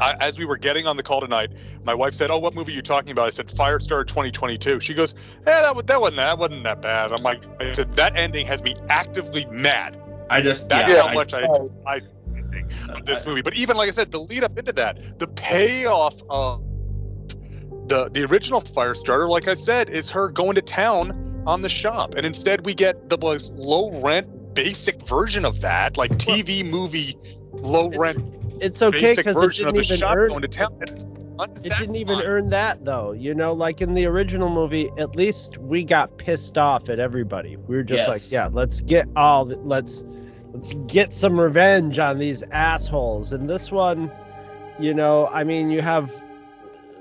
I, 0.00 0.14
as 0.20 0.38
we 0.38 0.44
were 0.46 0.56
getting 0.56 0.86
on 0.86 0.96
the 0.96 1.02
call 1.02 1.20
tonight, 1.20 1.50
my 1.84 1.94
wife 1.94 2.14
said, 2.14 2.30
"Oh, 2.30 2.38
what 2.38 2.54
movie 2.54 2.72
are 2.72 2.76
you 2.76 2.82
talking 2.82 3.12
about?" 3.12 3.26
I 3.26 3.30
said, 3.30 3.48
"Firestarter 3.48 4.06
2022." 4.06 4.80
She 4.80 4.94
goes, 4.94 5.14
"Eh, 5.46 5.62
that, 5.62 5.86
that 5.86 6.00
wasn't 6.00 6.16
that 6.16 6.38
wasn't 6.38 6.64
that 6.64 6.80
bad." 6.82 7.12
I'm 7.12 7.22
like, 7.22 7.42
I 7.60 7.72
said, 7.72 7.94
"That 7.94 8.16
ending 8.16 8.46
has 8.46 8.62
me 8.62 8.74
actively 8.88 9.44
mad." 9.46 10.00
I 10.30 10.40
just 10.40 10.68
That's 10.68 10.90
yeah, 10.90 11.02
how 11.02 11.08
I- 11.08 11.14
much 11.14 11.34
I 11.34 11.46
despise 11.46 12.12
the 12.12 12.36
ending 12.38 12.70
of 12.88 13.04
this 13.04 13.26
movie. 13.26 13.42
But 13.42 13.54
even 13.54 13.76
like 13.76 13.88
I 13.88 13.92
said, 13.92 14.10
the 14.10 14.20
lead 14.20 14.42
up 14.44 14.56
into 14.58 14.72
that, 14.72 15.18
the 15.18 15.26
payoff 15.28 16.14
of 16.30 16.62
the 17.88 18.08
the 18.10 18.24
original 18.24 18.60
Firestarter, 18.62 19.28
like 19.28 19.48
I 19.48 19.54
said, 19.54 19.90
is 19.90 20.08
her 20.10 20.30
going 20.30 20.54
to 20.54 20.62
town 20.62 21.42
on 21.46 21.60
the 21.62 21.68
shop, 21.68 22.14
and 22.14 22.24
instead 22.24 22.64
we 22.64 22.74
get 22.74 23.08
the 23.10 23.18
most 23.18 23.52
low 23.52 23.90
rent, 24.00 24.28
basic 24.54 25.02
version 25.06 25.44
of 25.44 25.60
that, 25.60 25.96
like 25.96 26.16
TV 26.18 26.62
movie 26.62 27.16
low 27.52 27.88
rent 27.90 28.18
It's 28.60 28.82
okay 28.82 29.14
because 29.14 29.42
it 29.42 29.54
didn't 29.54 29.76
the 29.76 29.80
even 29.80 30.02
earn. 30.04 30.28
going 30.28 30.42
to 30.42 30.48
town. 30.48 30.68
and 30.80 30.90
It's 30.90 31.14
It 31.64 31.76
didn't 31.76 31.96
even 31.96 32.20
earn 32.22 32.50
that 32.50 32.84
though. 32.84 33.12
You 33.12 33.34
know, 33.34 33.52
like 33.52 33.80
in 33.80 33.94
the 33.94 34.06
original 34.06 34.50
movie, 34.50 34.90
at 34.98 35.16
least 35.16 35.58
we 35.58 35.84
got 35.84 36.16
pissed 36.18 36.58
off 36.58 36.88
at 36.88 36.98
everybody. 36.98 37.56
We 37.56 37.76
were 37.76 37.82
just 37.82 38.06
Yes. 38.06 38.08
like, 38.08 38.32
yeah, 38.32 38.48
let's 38.52 38.80
get 38.82 39.08
all 39.16 39.44
the- 39.46 39.58
let's 39.60 40.04
let's 40.52 40.74
get 40.86 41.12
some 41.12 41.38
revenge 41.40 41.98
on 41.98 42.18
these 42.18 42.42
assholes. 42.50 43.32
And 43.32 43.48
this 43.48 43.70
one, 43.70 44.10
you 44.78 44.94
know, 44.94 45.28
I 45.32 45.44
mean, 45.44 45.70
you 45.70 45.80
have 45.80 46.12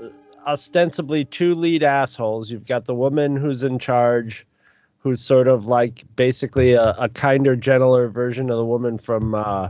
uh, 0.03 0.09
ostensibly 0.47 1.25
two 1.25 1.53
lead 1.55 1.83
assholes. 1.83 2.51
You've 2.51 2.65
got 2.65 2.85
the 2.85 2.95
woman 2.95 3.35
who's 3.35 3.63
in 3.63 3.79
charge, 3.79 4.45
who's 5.09 5.21
sort 5.21 5.47
of 5.47 5.65
like 5.65 6.03
basically 6.15 6.73
a, 6.73 6.91
a 6.99 7.09
kinder, 7.09 7.55
gentler 7.55 8.07
version 8.07 8.49
of 8.49 8.57
the 8.57 8.65
woman 8.65 8.97
from 8.97 9.33
uh, 9.33 9.69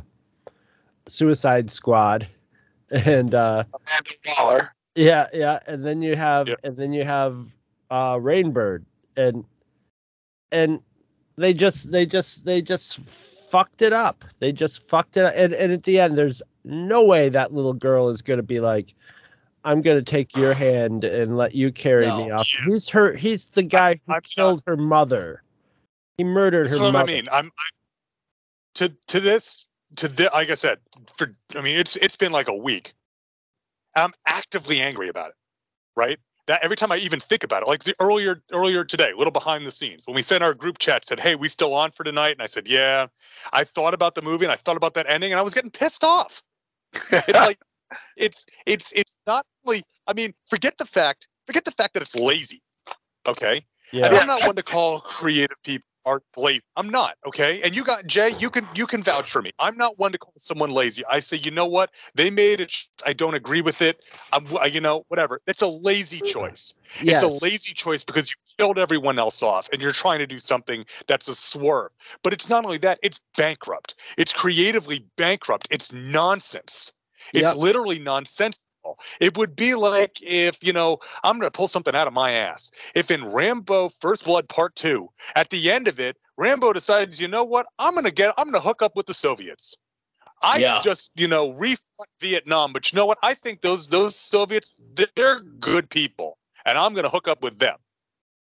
Suicide 1.07 1.69
Squad, 1.69 2.27
and 2.91 3.33
uh, 3.33 3.63
Amanda 3.73 4.11
Waller. 4.37 4.75
yeah, 4.95 5.27
yeah, 5.33 5.59
and 5.67 5.85
then 5.85 6.01
you 6.01 6.15
have 6.15 6.47
Yeah. 6.47 6.55
and 6.63 6.75
then 6.75 6.91
you 6.93 7.03
have 7.03 7.37
uh 7.91 8.15
Rainbird 8.17 8.83
and 9.17 9.43
and 10.51 10.79
they 11.37 11.53
just 11.53 11.91
they 11.91 12.05
just 12.05 12.45
they 12.45 12.61
just 12.61 12.99
fucked 12.99 13.81
it 13.81 13.93
up. 13.93 14.25
They 14.39 14.51
just 14.51 14.87
fucked 14.87 15.17
it 15.17 15.25
up. 15.25 15.33
And 15.35 15.53
and 15.53 15.71
at 15.71 15.83
the 15.83 15.99
end 15.99 16.17
there's 16.17 16.41
no 16.65 17.03
way 17.03 17.29
that 17.29 17.53
little 17.53 17.73
girl 17.73 18.09
is 18.09 18.21
going 18.21 18.37
to 18.37 18.43
be 18.43 18.59
like 18.59 18.93
I'm 19.63 19.81
going 19.81 19.97
to 19.97 20.03
take 20.03 20.35
your 20.35 20.53
hand 20.53 21.03
and 21.03 21.37
let 21.37 21.53
you 21.53 21.71
carry 21.71 22.07
No. 22.07 22.17
me 22.17 22.31
off. 22.31 22.47
Yes. 22.53 22.65
He's 22.65 22.89
her 22.89 23.13
he's 23.15 23.49
the 23.49 23.63
guy 23.63 23.99
who 24.05 24.13
I'm 24.13 24.21
killed 24.21 24.63
her 24.67 24.77
mother. 24.77 25.43
He 26.17 26.23
murdered 26.23 26.67
That's 26.67 26.79
her 26.79 26.85
what 26.85 26.93
mother. 26.93 27.11
I 27.11 27.15
mean. 27.15 27.25
I'm, 27.31 27.45
I'm 27.45 27.51
to 28.75 28.89
to 29.07 29.19
this 29.19 29.65
to 29.97 30.07
the 30.07 30.29
like 30.33 30.49
I 30.49 30.53
said 30.55 30.77
for 31.17 31.35
I 31.55 31.61
mean 31.61 31.77
it's 31.77 31.95
it's 31.97 32.15
been 32.15 32.31
like 32.31 32.47
a 32.47 32.55
week. 32.55 32.93
I'm 33.95 34.13
actively 34.27 34.79
angry 34.79 35.09
about 35.09 35.29
it, 35.29 35.35
right? 35.95 36.19
That 36.47 36.61
every 36.63 36.77
time 36.77 36.91
I 36.91 36.97
even 36.97 37.19
think 37.19 37.43
about 37.43 37.63
it, 37.63 37.67
like 37.67 37.83
the 37.83 37.95
earlier 37.99 38.41
earlier 38.53 38.83
today, 38.83 39.11
a 39.11 39.17
little 39.17 39.31
behind 39.31 39.65
the 39.65 39.71
scenes, 39.71 40.07
when 40.07 40.15
we 40.15 40.21
sent 40.21 40.43
our 40.43 40.53
group 40.53 40.79
chat, 40.79 41.05
said, 41.05 41.19
"Hey, 41.19 41.35
we 41.35 41.47
still 41.47 41.73
on 41.73 41.91
for 41.91 42.03
tonight?" 42.03 42.31
And 42.31 42.41
I 42.41 42.45
said, 42.45 42.67
"Yeah." 42.67 43.07
I 43.53 43.63
thought 43.63 43.93
about 43.93 44.15
the 44.15 44.21
movie 44.21 44.45
and 44.45 44.51
I 44.51 44.55
thought 44.55 44.77
about 44.77 44.93
that 44.93 45.05
ending, 45.09 45.31
and 45.31 45.39
I 45.39 45.43
was 45.43 45.53
getting 45.53 45.71
pissed 45.71 46.03
off. 46.03 46.41
It's 47.11 47.27
like 47.33 47.59
it's 48.17 48.45
it's 48.65 48.91
it's 48.93 49.19
not 49.27 49.45
only. 49.65 49.83
I 50.07 50.13
mean, 50.13 50.33
forget 50.49 50.77
the 50.77 50.85
fact 50.85 51.27
forget 51.45 51.65
the 51.65 51.71
fact 51.71 51.93
that 51.93 52.01
it's 52.01 52.15
lazy. 52.15 52.61
Okay, 53.27 53.65
Yeah. 53.91 54.07
and 54.07 54.15
I'm 54.15 54.27
not 54.27 54.45
one 54.45 54.55
to 54.55 54.63
call 54.63 55.01
creative 55.01 55.61
people 55.63 55.85
art 56.05 56.23
lazy. 56.37 56.65
I'm 56.75 56.89
not, 56.89 57.17
okay? 57.27 57.61
And 57.61 57.75
you 57.75 57.83
got 57.83 58.07
Jay, 58.07 58.31
you 58.39 58.49
can 58.49 58.65
you 58.75 58.87
can 58.87 59.03
vouch 59.03 59.29
for 59.29 59.41
me. 59.41 59.51
I'm 59.59 59.77
not 59.77 59.99
one 59.99 60.11
to 60.11 60.17
call 60.17 60.33
someone 60.37 60.71
lazy. 60.71 61.03
I 61.09 61.19
say, 61.19 61.37
you 61.37 61.51
know 61.51 61.65
what? 61.67 61.91
They 62.15 62.29
made 62.29 62.61
it. 62.61 62.73
I 63.05 63.13
don't 63.13 63.35
agree 63.35 63.61
with 63.61 63.81
it. 63.81 63.99
I'm, 64.33 64.45
I- 64.57 64.67
you 64.67 64.81
know, 64.81 65.05
whatever. 65.09 65.41
It's 65.47 65.61
a 65.61 65.67
lazy 65.67 66.19
mm. 66.21 66.25
choice. 66.25 66.73
yes. 67.01 67.21
It's 67.21 67.41
a 67.41 67.43
lazy 67.45 67.73
choice 67.73 68.03
because 68.03 68.29
you 68.31 68.35
killed 68.57 68.79
everyone 68.79 69.19
else 69.19 69.43
off, 69.43 69.69
and 69.71 69.81
you're 69.81 69.91
trying 69.91 70.19
to 70.19 70.27
do 70.27 70.39
something 70.39 70.85
that's 71.07 71.27
a 71.27 71.35
swerve. 71.35 71.91
But 72.23 72.33
it's 72.33 72.49
not 72.49 72.65
only 72.65 72.77
that; 72.79 72.99
it's 73.03 73.19
bankrupt. 73.37 73.95
It's 74.17 74.33
creatively 74.33 75.05
bankrupt. 75.17 75.67
It's 75.69 75.91
nonsense. 75.91 76.91
It's 77.33 77.49
Yep. 77.49 77.55
literally 77.55 77.99
nonsensical. 77.99 78.99
It 79.19 79.37
would 79.37 79.55
be 79.55 79.75
like 79.75 80.21
if, 80.21 80.63
you 80.63 80.73
know, 80.73 80.99
I'm 81.23 81.37
going 81.39 81.47
to 81.47 81.51
pull 81.51 81.67
something 81.67 81.95
out 81.95 82.07
of 82.07 82.13
my 82.13 82.31
ass. 82.31 82.71
If 82.95 83.11
in 83.11 83.25
Rambo 83.25 83.89
First 83.99 84.23
Blood 84.25 84.47
Part 84.49 84.75
2, 84.75 85.09
at 85.35 85.49
the 85.49 85.71
end 85.71 85.87
of 85.87 85.99
it, 85.99 86.17
Rambo 86.37 86.73
decides, 86.73 87.19
you 87.19 87.27
know 87.27 87.43
what? 87.43 87.67
I'm 87.77 87.93
going 87.93 88.05
to 88.05 88.11
get 88.11 88.33
I'm 88.37 88.45
going 88.45 88.61
to 88.61 88.67
hook 88.67 88.81
up 88.81 88.95
with 88.95 89.05
the 89.05 89.13
Soviets. 89.13 89.75
I 90.41 90.59
Yeah. 90.59 90.79
just, 90.81 91.11
you 91.15 91.27
know, 91.27 91.51
reflect 91.53 92.11
Vietnam, 92.21 92.71
but 92.71 92.91
you 92.91 92.95
know 92.95 93.05
what? 93.05 93.17
I 93.21 93.33
think 93.33 93.61
those 93.61 93.87
those 93.87 94.15
Soviets 94.15 94.79
they're 95.15 95.41
good 95.41 95.89
people, 95.89 96.37
and 96.65 96.77
I'm 96.77 96.93
going 96.93 97.03
to 97.03 97.09
hook 97.09 97.27
up 97.27 97.43
with 97.43 97.59
them. 97.59 97.77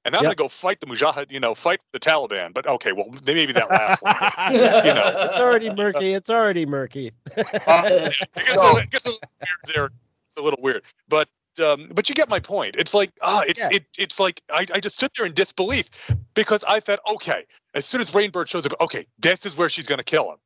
And 0.07 0.15
I'm 0.15 0.23
Yep. 0.23 0.37
going 0.37 0.37
to 0.37 0.43
go 0.43 0.47
fight 0.47 0.79
the 0.79 0.85
Mujahid, 0.85 1.29
you 1.29 1.41
know, 1.41 1.53
fight 1.53 1.81
the 1.91 1.99
Taliban. 1.99 2.53
But 2.53 2.65
okay, 2.65 2.93
well, 2.93 3.13
maybe 3.25 3.51
that 3.51 3.69
lasts. 3.69 4.01
you 4.85 4.93
know. 4.93 5.11
it's 5.29 5.37
already 5.37 5.69
murky. 5.69 6.13
It's 6.13 6.29
already 6.29 6.65
murky. 6.65 7.11
it 7.35 8.17
gets, 8.33 8.63
a, 8.63 8.75
it 8.77 8.89
gets 8.89 9.05
a 9.05 9.09
little 9.09 9.29
weird 9.41 9.75
there. 9.75 9.85
It's 9.85 10.37
a 10.37 10.41
little 10.41 10.59
weird, 10.61 10.83
but 11.09 11.27
um, 11.63 11.89
but 11.93 12.07
you 12.07 12.15
get 12.15 12.29
my 12.29 12.39
point. 12.39 12.75
It's 12.77 12.93
like 12.93 13.11
ah, 13.21 13.43
it's 13.47 13.59
Yeah. 13.59 13.77
it, 13.77 13.85
it's 13.97 14.17
like 14.19 14.41
I, 14.49 14.65
I 14.73 14.79
just 14.79 14.95
stood 14.95 15.11
there 15.17 15.25
in 15.25 15.33
disbelief 15.33 15.89
because 16.35 16.63
I 16.65 16.79
thought, 16.79 16.99
okay, 17.11 17.43
as 17.73 17.85
soon 17.85 17.99
as 17.99 18.11
Rainbird 18.11 18.47
shows 18.47 18.65
up, 18.65 18.73
okay, 18.79 19.05
this 19.19 19.45
is 19.45 19.57
where 19.57 19.67
she's 19.67 19.87
gonna 19.87 20.03
kill 20.03 20.31
him. 20.31 20.37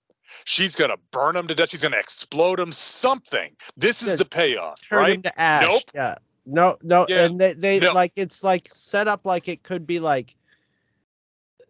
She's 0.45 0.75
gonna 0.75 0.97
burn 1.11 1.35
him 1.35 1.45
to 1.47 1.53
death. 1.53 1.69
She's 1.69 1.81
gonna 1.83 1.97
explode 1.97 2.59
him. 2.59 2.71
Something. 2.71 3.55
This 3.77 4.01
is 4.01 4.17
the 4.17 4.25
payoff, 4.25 4.81
Turn 4.87 4.99
right? 4.99 5.15
him 5.15 5.21
to 5.23 5.39
ash. 5.39 5.67
Nope. 5.67 5.83
Yeah. 5.93 6.15
No, 6.45 6.77
no, 6.81 7.05
Yeah. 7.07 7.25
and 7.25 7.39
they, 7.39 7.53
they 7.53 7.79
No. 7.79 7.91
like 7.93 8.13
it's 8.15 8.43
like 8.43 8.67
set 8.71 9.07
up 9.07 9.25
like 9.25 9.47
it 9.47 9.63
could 9.63 9.85
be 9.85 9.99
like 9.99 10.35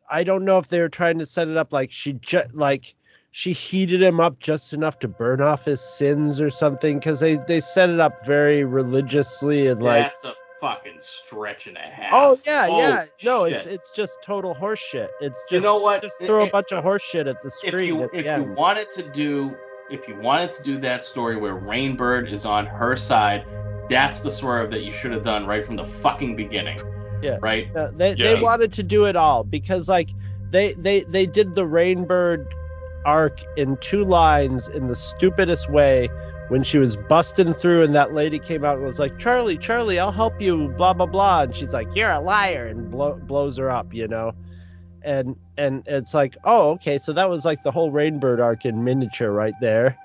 I 0.09 0.23
don't 0.23 0.43
know 0.45 0.57
if 0.57 0.67
they 0.69 0.79
were 0.79 0.89
trying 0.89 1.19
to 1.19 1.25
set 1.25 1.47
it 1.47 1.57
up 1.57 1.71
like 1.73 1.91
she 1.91 2.13
just 2.13 2.53
like 2.53 2.95
she 3.31 3.53
heated 3.53 4.01
him 4.01 4.19
up 4.19 4.39
just 4.39 4.73
enough 4.73 4.99
to 4.99 5.07
burn 5.07 5.41
off 5.41 5.65
his 5.65 5.81
sins 5.81 6.41
or 6.41 6.49
something 6.49 6.99
because 6.99 7.19
they 7.19 7.35
they 7.35 7.59
set 7.59 7.89
it 7.89 7.99
up 7.99 8.25
very 8.25 8.63
religiously 8.63 9.67
and 9.67 9.81
like 9.81 10.03
That's 10.09 10.23
a 10.25 10.33
fucking 10.59 10.99
stretch 10.99 11.67
and 11.67 11.75
a 11.77 11.79
half. 11.79 12.11
oh 12.13 12.37
yeah 12.45 12.67
yeah 12.67 13.03
no 13.23 13.45
it's 13.45 13.63
shit. 13.63 13.73
it's 13.73 13.91
just 13.91 14.21
total 14.21 14.53
horseshit 14.53 15.07
it's 15.19 15.41
just 15.49 15.51
You 15.53 15.59
know 15.61 15.77
what? 15.79 16.01
just 16.01 16.21
throw 16.21 16.43
a 16.43 16.45
It- 16.45 16.51
bunch 16.51 16.71
of 16.71 16.83
horseshit 16.83 17.27
at 17.27 17.41
the 17.41 17.47
if 17.47 17.53
screen 17.53 17.87
you 17.87 18.03
at 18.03 18.11
the 18.11 18.17
if 18.19 18.25
you 18.37 18.43
wanted 18.53 18.91
to 18.91 19.03
do 19.11 19.55
if 19.89 20.07
you 20.07 20.15
wanted 20.19 20.51
to 20.53 20.63
do 20.63 20.77
that 20.79 21.03
story 21.03 21.35
where 21.35 21.55
Rainbird 21.55 22.31
is 22.31 22.45
on 22.45 22.65
her 22.65 22.95
side, 22.95 23.43
that's 23.91 24.21
the 24.21 24.31
swerve 24.31 24.71
that 24.71 24.83
you 24.83 24.93
should 24.93 25.11
have 25.11 25.23
done 25.23 25.45
right 25.45 25.65
from 25.65 25.75
the 25.75 25.85
fucking 25.85 26.35
beginning. 26.35 26.79
Yeah. 27.21 27.37
Right. 27.41 27.71
No, 27.75 27.91
they 27.91 28.15
they 28.15 28.39
wanted 28.39 28.71
to 28.73 28.83
do 28.83 29.05
it 29.05 29.15
all 29.15 29.43
because 29.43 29.87
like 29.87 30.09
they 30.49 30.73
they 30.73 31.01
they 31.01 31.27
did 31.27 31.53
the 31.53 31.67
Rainbird 31.67 32.47
arc 33.05 33.41
in 33.57 33.77
two 33.77 34.03
lines 34.03 34.69
in 34.69 34.87
the 34.87 34.95
stupidest 34.95 35.69
way 35.69 36.07
when 36.47 36.63
she 36.63 36.77
was 36.77 36.95
busting 36.97 37.53
through 37.53 37.83
and 37.83 37.93
that 37.95 38.13
lady 38.13 38.39
came 38.39 38.63
out 38.63 38.77
and 38.77 38.85
was 38.85 38.99
like 38.99 39.17
Charlie 39.19 39.57
Charlie 39.57 39.99
I'll 39.99 40.11
help 40.11 40.41
you 40.41 40.69
blah 40.69 40.93
blah 40.93 41.05
blah 41.05 41.43
and 41.43 41.55
she's 41.55 41.73
like 41.73 41.87
you're 41.95 42.11
a 42.11 42.19
liar 42.19 42.67
and 42.67 42.91
blow, 42.91 43.15
blows 43.15 43.57
her 43.57 43.71
up 43.71 43.93
you 43.93 44.07
know 44.07 44.33
and 45.01 45.35
and 45.57 45.83
it's 45.87 46.13
like 46.13 46.37
oh 46.43 46.71
okay 46.71 46.97
so 46.97 47.13
that 47.13 47.29
was 47.29 47.45
like 47.45 47.63
the 47.63 47.71
whole 47.71 47.91
Rainbird 47.91 48.39
arc 48.39 48.65
in 48.65 48.83
miniature 48.83 49.31
right 49.31 49.55
there 49.61 49.97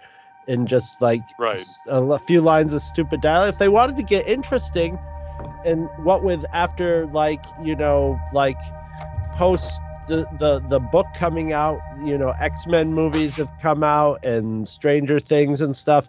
and 0.49 0.69
just 0.69 1.01
like 1.03 1.23
Right. 1.39 1.61
a 1.89 2.19
few 2.19 2.41
lines 2.41 2.73
of 2.73 2.83
stupid 2.83 3.21
dialogue 3.21 3.51
if 3.51 3.59
they 3.59 3.69
wanted 3.69 3.97
to 3.97 4.03
get 4.03 4.27
interesting 4.27 4.99
and 5.65 5.89
what 5.97 6.23
with 6.23 6.45
after 6.53 7.07
like 7.09 7.45
you 7.63 7.75
know 7.77 8.19
like 8.33 8.61
post 9.33 9.81
the 10.07 10.27
the 10.33 10.61
the 10.69 10.81
book 10.81 11.07
coming 11.15 11.53
out, 11.53 11.81
you 12.01 12.17
know, 12.17 12.33
X 12.41 12.67
Men 12.67 12.93
movies 12.93 13.37
have 13.37 13.51
come 13.61 13.83
out 13.83 14.25
and 14.25 14.69
Stranger 14.69 15.21
Things 15.21 15.61
and 15.61 15.77
stuff. 15.77 16.09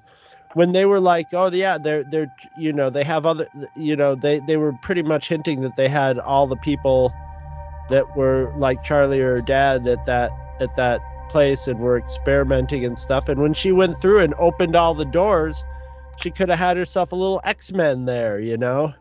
When 0.54 0.72
they 0.72 0.86
were 0.86 1.00
like, 1.00 1.34
oh 1.34 1.50
yeah, 1.52 1.78
they're 1.78 2.04
they're 2.04 2.32
you 2.58 2.74
know 2.74 2.90
they 2.90 3.04
have 3.04 3.26
other 3.26 3.48
you 3.76 3.96
know 3.96 4.16
they 4.16 4.40
they 4.40 4.58
were 4.58 4.74
pretty 4.82 5.04
much 5.04 5.28
hinting 5.28 5.62
that 5.62 5.76
they 5.76 5.88
had 5.88 6.20
all 6.20 6.48
the 6.48 6.58
people 6.58 7.14
that 7.90 8.16
were 8.16 8.52
like 8.56 8.84
Charlie 8.84 9.22
or 9.22 9.42
dad 9.42 9.88
at 9.88 10.06
that 10.06 10.32
at 10.60 10.76
that 10.76 11.02
place 11.30 11.68
and 11.68 11.80
were 11.80 11.98
experimenting 11.98 12.86
and 12.86 12.98
stuff. 12.98 13.30
And 13.30 13.42
when 13.42 13.54
she 13.54 13.72
went 13.72 13.98
through 14.00 14.20
and 14.20 14.34
opened 14.40 14.76
all 14.76 14.94
the 14.94 15.06
doors, 15.06 15.64
she 16.18 16.32
could 16.32 16.50
have 16.50 16.60
had 16.60 16.78
herself 16.78 17.12
a 17.12 17.16
little 17.16 17.42
X 17.44 17.72
Men 17.72 18.06
there, 18.06 18.40
you 18.40 18.58
know. 18.58 18.94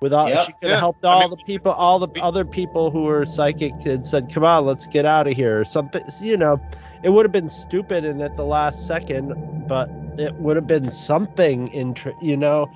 With 0.00 0.12
all, 0.12 0.28
Yep. 0.28 0.44
she 0.46 0.52
could 0.52 0.70
have 0.70 0.76
Yeah, 0.76 0.80
helped 0.80 1.04
I 1.04 1.08
all 1.12 1.20
mean, 1.20 1.30
the 1.30 1.44
people, 1.46 1.72
all 1.72 1.98
the 1.98 2.10
other 2.20 2.44
people 2.44 2.90
who 2.90 3.04
were 3.04 3.24
psychic, 3.24 3.72
and 3.86 4.06
said, 4.06 4.32
"Come 4.32 4.44
on, 4.44 4.66
let's 4.66 4.86
get 4.86 5.06
out 5.06 5.26
of 5.26 5.32
here." 5.32 5.60
Or 5.60 5.64
something, 5.64 6.02
you 6.20 6.36
know. 6.36 6.60
It 7.02 7.10
would 7.10 7.24
have 7.24 7.32
been 7.32 7.48
stupid 7.50 8.04
and 8.04 8.22
at 8.22 8.36
the 8.36 8.44
last 8.44 8.86
second, 8.86 9.34
but 9.68 9.90
it 10.18 10.34
would 10.36 10.56
have 10.56 10.66
been 10.66 10.90
something 10.90 11.68
intr 11.68 12.14
you 12.20 12.36
know. 12.36 12.70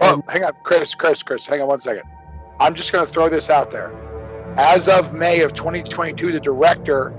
Oh, 0.00 0.22
hang 0.28 0.44
on, 0.44 0.52
Chris, 0.62 0.94
Chris, 0.94 1.22
Chris, 1.22 1.46
hang 1.46 1.60
on 1.60 1.68
one 1.68 1.80
second. 1.80 2.04
I'm 2.58 2.74
just 2.74 2.92
going 2.92 3.06
to 3.06 3.12
throw 3.12 3.28
this 3.28 3.48
out 3.50 3.70
there. 3.70 3.92
As 4.56 4.88
of 4.88 5.12
May 5.12 5.40
of 5.42 5.54
2022, 5.54 6.32
the 6.32 6.40
director, 6.40 7.12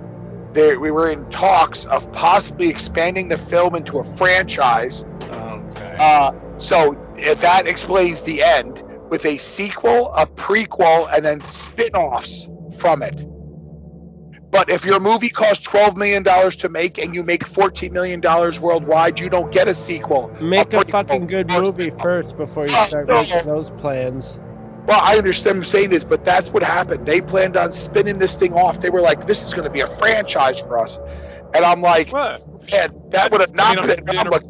there 0.54 0.80
we 0.80 0.92
were 0.92 1.10
in 1.10 1.28
talks 1.30 1.86
of 1.86 2.12
possibly 2.12 2.70
expanding 2.70 3.30
the 3.30 3.38
film 3.38 3.76
into 3.76 4.00
a 4.00 4.04
franchise. 4.04 5.06
Okay. 5.24 5.96
Uh, 6.00 6.32
so 6.58 6.96
that 7.38 7.68
explains 7.68 8.22
the 8.22 8.44
end 8.44 8.84
with 9.10 9.26
a 9.26 9.38
sequel, 9.38 10.14
a 10.14 10.26
prequel, 10.26 11.12
and 11.14 11.26
then 11.26 11.40
spin-offs 11.42 12.50
from 12.78 13.02
it. 13.04 13.26
But 14.52 14.70
if 14.70 14.84
your 14.84 15.00
movie 15.00 15.30
costs 15.30 15.66
$12 15.68 15.96
million 15.96 16.24
to 16.24 16.70
make 16.70 16.98
and 16.98 17.16
you 17.16 17.24
make 17.24 17.46
$14 17.46 17.92
million 17.92 18.22
worldwide, 18.62 19.20
you 19.20 19.30
don't 19.30 19.52
get 19.52 19.70
a 19.70 19.74
sequel. 19.74 20.30
make 20.42 20.74
a 20.74 20.78
prequel 20.78 20.92
fucking 20.92 21.28
good 21.28 21.50
movie 21.50 21.92
first 22.00 22.36
before 22.36 22.64
you 22.64 22.70
start 22.70 23.08
making 23.08 23.46
those 23.46 23.72
plans. 23.72 24.40
Well, 24.92 25.02
I 25.04 25.18
understand 25.18 25.58
them 25.60 25.64
saying 25.64 25.92
this, 25.92 26.04
but 26.04 26.26
that's 26.26 26.52
what 26.54 26.64
happened. 26.64 27.08
They 27.08 27.22
planned 27.22 27.56
on 27.58 27.72
spinning 27.72 28.20
this 28.20 28.36
thing 28.36 28.54
off. 28.54 28.82
They 28.82 28.90
were 28.92 29.02
like, 29.02 29.26
"This 29.26 29.46
is 29.46 29.54
going 29.54 29.64
to 29.64 29.72
be 29.72 29.80
a 29.82 29.88
franchise 29.88 30.60
for 30.60 30.78
us," 30.80 31.00
and 31.56 31.64
I'm 31.66 31.82
like, 31.82 32.12
What? 32.12 32.42
"Man, 32.74 32.90
that 33.12 33.32
would 33.32 33.42
have 33.42 33.56
not 33.56 33.80
I 33.80 33.88
mean, 33.88 33.96
been." 33.96 34.10
I'm- 34.10 34.28
I'm 34.28 34.32
like, 34.32 34.44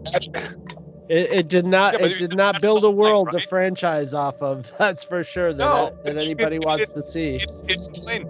It, 1.10 1.32
it 1.32 1.48
did 1.48 1.68
not. 1.68 2.00
Yeah, 2.00 2.08
it 2.08 2.12
it- 2.14 2.18
did 2.18 2.34
not 2.34 2.60
build 2.60 2.84
a 2.86 2.88
point, 2.88 2.98
world 2.98 3.32
to 3.34 3.42
franchise 3.42 4.16
off 4.16 4.42
of. 4.42 4.74
That's 4.80 5.04
for 5.04 5.24
sure. 5.24 5.54
That 5.54 5.66
No, 5.66 5.86
that 5.86 5.94
but 6.04 6.18
it- 6.18 6.24
anybody 6.24 6.58
it- 6.58 6.66
wants 6.66 6.82
it's- 6.82 6.94
to 6.94 7.04
see. 7.04 7.36
It's 7.36 7.64
it's 7.70 7.88
plain. 7.90 8.26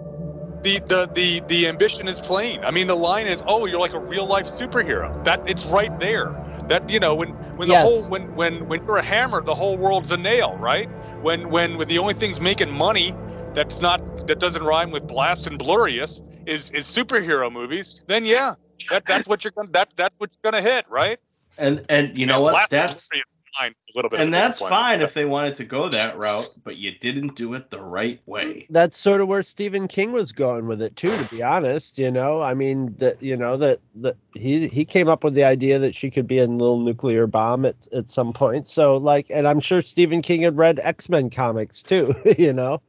The, 0.62 0.80
the 0.86 1.10
the 1.14 1.40
the 1.48 1.68
ambition 1.68 2.08
is 2.08 2.20
plain. 2.20 2.62
I 2.64 2.72
mean, 2.72 2.88
the 2.88 2.96
line 2.96 3.26
is, 3.26 3.42
"Oh, 3.46 3.66
you're 3.66 3.80
like 3.80 3.94
a 3.94 4.00
real 4.00 4.26
life 4.26 4.46
superhero." 4.46 5.24
That 5.24 5.40
it's 5.46 5.66
right 5.66 5.98
there. 5.98 6.34
That 6.72 6.88
you 6.88 7.00
know, 7.00 7.14
when 7.14 7.34
when 7.56 7.68
the 7.68 7.76
Yes. 7.76 7.84
whole 7.84 8.08
when 8.08 8.34
when 8.34 8.66
when 8.68 8.80
you're 8.86 8.96
a 8.96 9.02
hammer, 9.02 9.42
the 9.42 9.54
whole 9.54 9.76
world's 9.78 10.10
a 10.10 10.16
nail, 10.16 10.56
right? 10.58 10.88
When 11.20 11.50
when 11.50 11.78
the 11.88 11.98
only 11.98 12.14
thing's 12.14 12.40
making 12.40 12.70
money 12.70 13.18
that's 13.54 13.80
not 13.82 14.00
that 14.26 14.38
doesn't 14.40 14.62
rhyme 14.62 14.90
with 14.90 15.06
blast 15.06 15.46
and 15.46 15.58
blurious 15.58 16.22
is 16.46 16.70
is 16.70 16.86
superhero 16.86 17.52
movies. 17.52 18.02
Then 18.06 18.24
yeah, 18.24 18.54
that 18.90 19.06
that's 19.06 19.28
what 19.28 19.44
you're 19.44 19.52
gonna 19.56 19.70
that 19.72 19.90
that's 19.96 20.18
what 20.18 20.30
you're 20.34 20.50
gonna 20.50 20.62
hit, 20.62 20.86
right? 20.88 21.18
And 21.58 21.84
and 21.88 22.16
you 22.16 22.26
know 22.26 22.36
And 22.36 22.44
what? 22.44 22.70
That's 22.70 23.08
and 23.12 23.22
is 23.26 23.38
fine. 23.58 23.72
It's 23.78 23.94
a 23.94 23.98
little 23.98 24.10
bit, 24.10 24.20
and 24.20 24.32
that's 24.32 24.58
disappointment. 24.58 24.80
fine 24.80 25.02
if 25.02 25.14
they 25.14 25.24
wanted 25.24 25.54
to 25.56 25.64
go 25.64 25.88
that 25.88 26.16
route, 26.16 26.48
but 26.64 26.76
you 26.76 26.92
didn't 26.98 27.34
do 27.36 27.54
it 27.54 27.70
the 27.70 27.80
right 27.80 28.20
way. 28.26 28.66
That's 28.70 28.96
sort 28.96 29.20
of 29.20 29.28
where 29.28 29.42
Stephen 29.42 29.86
King 29.88 30.12
was 30.12 30.32
going 30.32 30.66
with 30.66 30.80
it 30.80 30.96
too. 30.96 31.10
To 31.10 31.24
be 31.24 31.42
honest, 31.42 31.98
you 31.98 32.10
know, 32.10 32.40
I 32.40 32.54
mean 32.54 32.94
that 32.96 33.22
you 33.22 33.36
know 33.36 33.56
that 33.58 33.80
that 33.96 34.16
he 34.34 34.68
he 34.68 34.84
came 34.84 35.08
up 35.08 35.24
with 35.24 35.34
the 35.34 35.44
idea 35.44 35.78
that 35.78 35.94
she 35.94 36.10
could 36.10 36.26
be 36.26 36.38
a 36.38 36.46
little 36.46 36.80
nuclear 36.80 37.26
bomb 37.26 37.64
at 37.66 37.86
at 37.92 38.10
some 38.10 38.32
point. 38.32 38.66
So 38.66 38.96
like, 38.96 39.26
and 39.30 39.46
I'm 39.46 39.60
sure 39.60 39.82
Stephen 39.82 40.22
King 40.22 40.42
had 40.42 40.56
read 40.56 40.80
X 40.82 41.08
Men 41.08 41.30
comics 41.30 41.82
too. 41.82 42.14
You 42.38 42.52
know. 42.52 42.80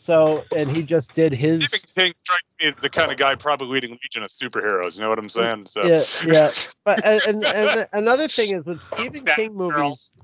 So 0.00 0.46
and 0.56 0.70
he 0.70 0.82
just 0.82 1.14
did 1.14 1.34
his. 1.34 1.68
Stephen 1.68 1.90
King 1.94 2.12
strikes 2.16 2.54
me 2.58 2.68
as 2.68 2.82
the 2.82 2.88
kind 2.88 3.12
of 3.12 3.18
guy 3.18 3.34
probably 3.34 3.68
leading 3.68 3.98
Legion 4.02 4.22
of 4.22 4.30
Superheroes. 4.30 4.96
You 4.96 5.02
know 5.02 5.10
what 5.10 5.18
I'm 5.18 5.28
saying? 5.28 5.66
So 5.66 5.82
Yeah, 5.84 6.04
yeah. 6.26 6.50
But 6.86 7.04
and, 7.26 7.44
and, 7.44 7.46
and 7.54 7.86
another 7.92 8.26
thing 8.26 8.48
is 8.48 8.66
with 8.66 8.80
Stephen 8.80 9.26
That 9.26 9.36
King 9.36 9.58
girl. 9.58 9.90
movies, 9.90 10.14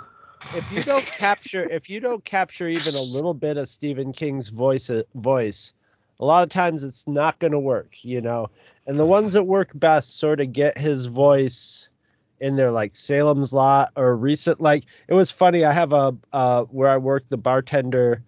if 0.54 0.72
you 0.72 0.82
don't 0.82 1.04
capture 1.04 1.64
if 1.64 1.90
you 1.90 2.00
don't 2.00 2.24
capture 2.24 2.68
even 2.68 2.94
a 2.94 3.02
little 3.02 3.34
bit 3.34 3.58
of 3.58 3.68
Stephen 3.68 4.12
King's 4.12 4.48
voice 4.48 4.88
uh, 4.88 5.02
voice, 5.14 5.74
a 6.20 6.24
lot 6.24 6.42
of 6.42 6.48
times 6.48 6.82
it's 6.82 7.06
not 7.06 7.38
going 7.38 7.52
to 7.52 7.60
work, 7.60 8.02
you 8.02 8.22
know. 8.22 8.48
And 8.86 8.98
the 8.98 9.04
ones 9.04 9.34
that 9.34 9.44
work 9.44 9.72
best 9.74 10.18
sort 10.18 10.40
of 10.40 10.54
get 10.54 10.78
his 10.78 11.04
voice 11.04 11.90
in 12.40 12.56
there, 12.56 12.70
like 12.70 12.96
Salem's 12.96 13.52
Lot 13.52 13.92
or 13.94 14.16
recent. 14.16 14.58
Like 14.58 14.84
it 15.08 15.12
was 15.12 15.30
funny. 15.30 15.66
I 15.66 15.72
have 15.72 15.92
a 15.92 16.16
uh, 16.32 16.62
where 16.64 16.88
I 16.88 16.96
work. 16.96 17.28
The 17.28 17.36
bartender 17.36 18.22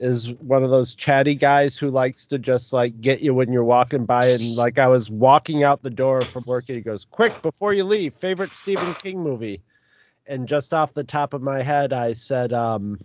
is 0.00 0.32
one 0.34 0.62
of 0.62 0.70
those 0.70 0.94
chatty 0.94 1.34
guys 1.34 1.76
who 1.76 1.90
likes 1.90 2.26
to 2.26 2.38
just 2.38 2.72
like 2.72 3.00
get 3.00 3.20
you 3.20 3.34
when 3.34 3.52
you're 3.52 3.64
walking 3.64 4.04
by 4.04 4.28
and 4.28 4.56
like 4.56 4.78
I 4.78 4.86
was 4.88 5.10
walking 5.10 5.62
out 5.62 5.82
the 5.82 5.90
door 5.90 6.24
from 6.24 6.44
work 6.46 6.64
and 6.68 6.76
he 6.76 6.82
goes, 6.82 7.04
"Quick 7.04 7.40
before 7.42 7.72
you 7.74 7.84
leave, 7.84 8.14
favorite 8.14 8.54
Stephen 8.54 8.94
King 8.94 9.20
movie." 9.22 9.60
And 10.26 10.46
just 10.46 10.72
off 10.74 10.92
the 10.92 11.04
top 11.04 11.34
of 11.34 11.42
my 11.42 11.62
head 11.62 11.92
I 11.92 12.12
said 12.12 12.52
um 12.52 12.98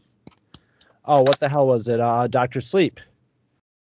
oh, 1.06 1.21
what 1.21 1.39
the 1.39 1.49
hell 1.49 1.67
was 1.67 1.88
it? 1.88 1.99
Uh 1.99 2.27
Doctor 2.27 2.62
Sleep. 2.62 2.99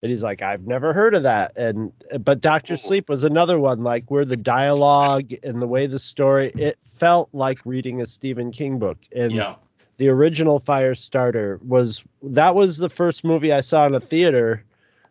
And 0.02 0.10
he's 0.10 0.24
like, 0.24 0.42
"I've 0.42 0.66
never 0.66 0.94
heard 0.94 1.14
of 1.14 1.24
that." 1.24 1.52
And 1.58 1.92
but 2.22 2.42
Doctor 2.42 2.78
Sleep 2.78 3.10
was 3.10 3.24
another 3.24 3.60
one 3.60 3.84
like 3.84 4.10
where 4.12 4.26
the 4.26 4.38
dialogue 4.38 5.32
and 5.44 5.62
the 5.62 5.68
way 5.68 5.88
the 5.88 6.00
story 6.00 6.52
it 6.58 6.78
felt 6.82 7.30
like 7.34 7.66
reading 7.66 8.02
a 8.02 8.06
Stephen 8.06 8.52
King 8.52 8.80
book. 8.80 8.98
And 9.14 9.34
Yeah. 9.34 9.56
The 10.00 10.08
original 10.08 10.62
Firestarter 10.62 11.62
was 11.62 12.06
that 12.24 12.56
was 12.56 12.78
the 12.78 12.90
first 12.90 13.26
movie 13.26 13.52
I 13.52 13.60
saw 13.60 13.86
in 13.86 13.94
a 13.94 14.00
theater 14.00 14.64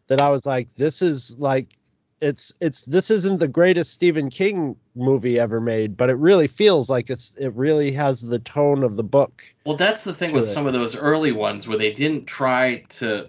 that 0.07 0.21
I 0.21 0.31
was 0.31 0.47
like, 0.47 0.75
this 0.75 1.03
is 1.03 1.39
like 1.39 1.75
it's 2.23 2.55
it's 2.61 2.87
this 2.87 3.11
isn't 3.11 3.39
the 3.39 3.49
greatest 3.49 3.93
Stephen 3.93 4.31
King 4.31 4.75
movie 4.97 5.39
ever 5.39 5.61
made, 5.61 5.95
but 5.95 6.09
it 6.09 6.15
really 6.15 6.49
feels 6.49 6.89
like 6.89 7.11
it's 7.11 7.35
it 7.35 7.53
really 7.55 7.93
has 7.93 8.23
the 8.23 8.39
tone 8.39 8.83
of 8.83 8.97
the 8.97 9.05
book. 9.05 9.45
Well, 9.67 9.77
that's 9.77 10.05
the 10.05 10.15
thing 10.15 10.33
with 10.33 10.45
it. 10.45 10.49
some 10.49 10.67
of 10.67 10.73
those 10.73 10.97
early 10.97 11.33
ones 11.33 11.69
where 11.69 11.79
they 11.79 11.93
didn't 11.93 12.25
try 12.25 12.83
to 12.89 13.29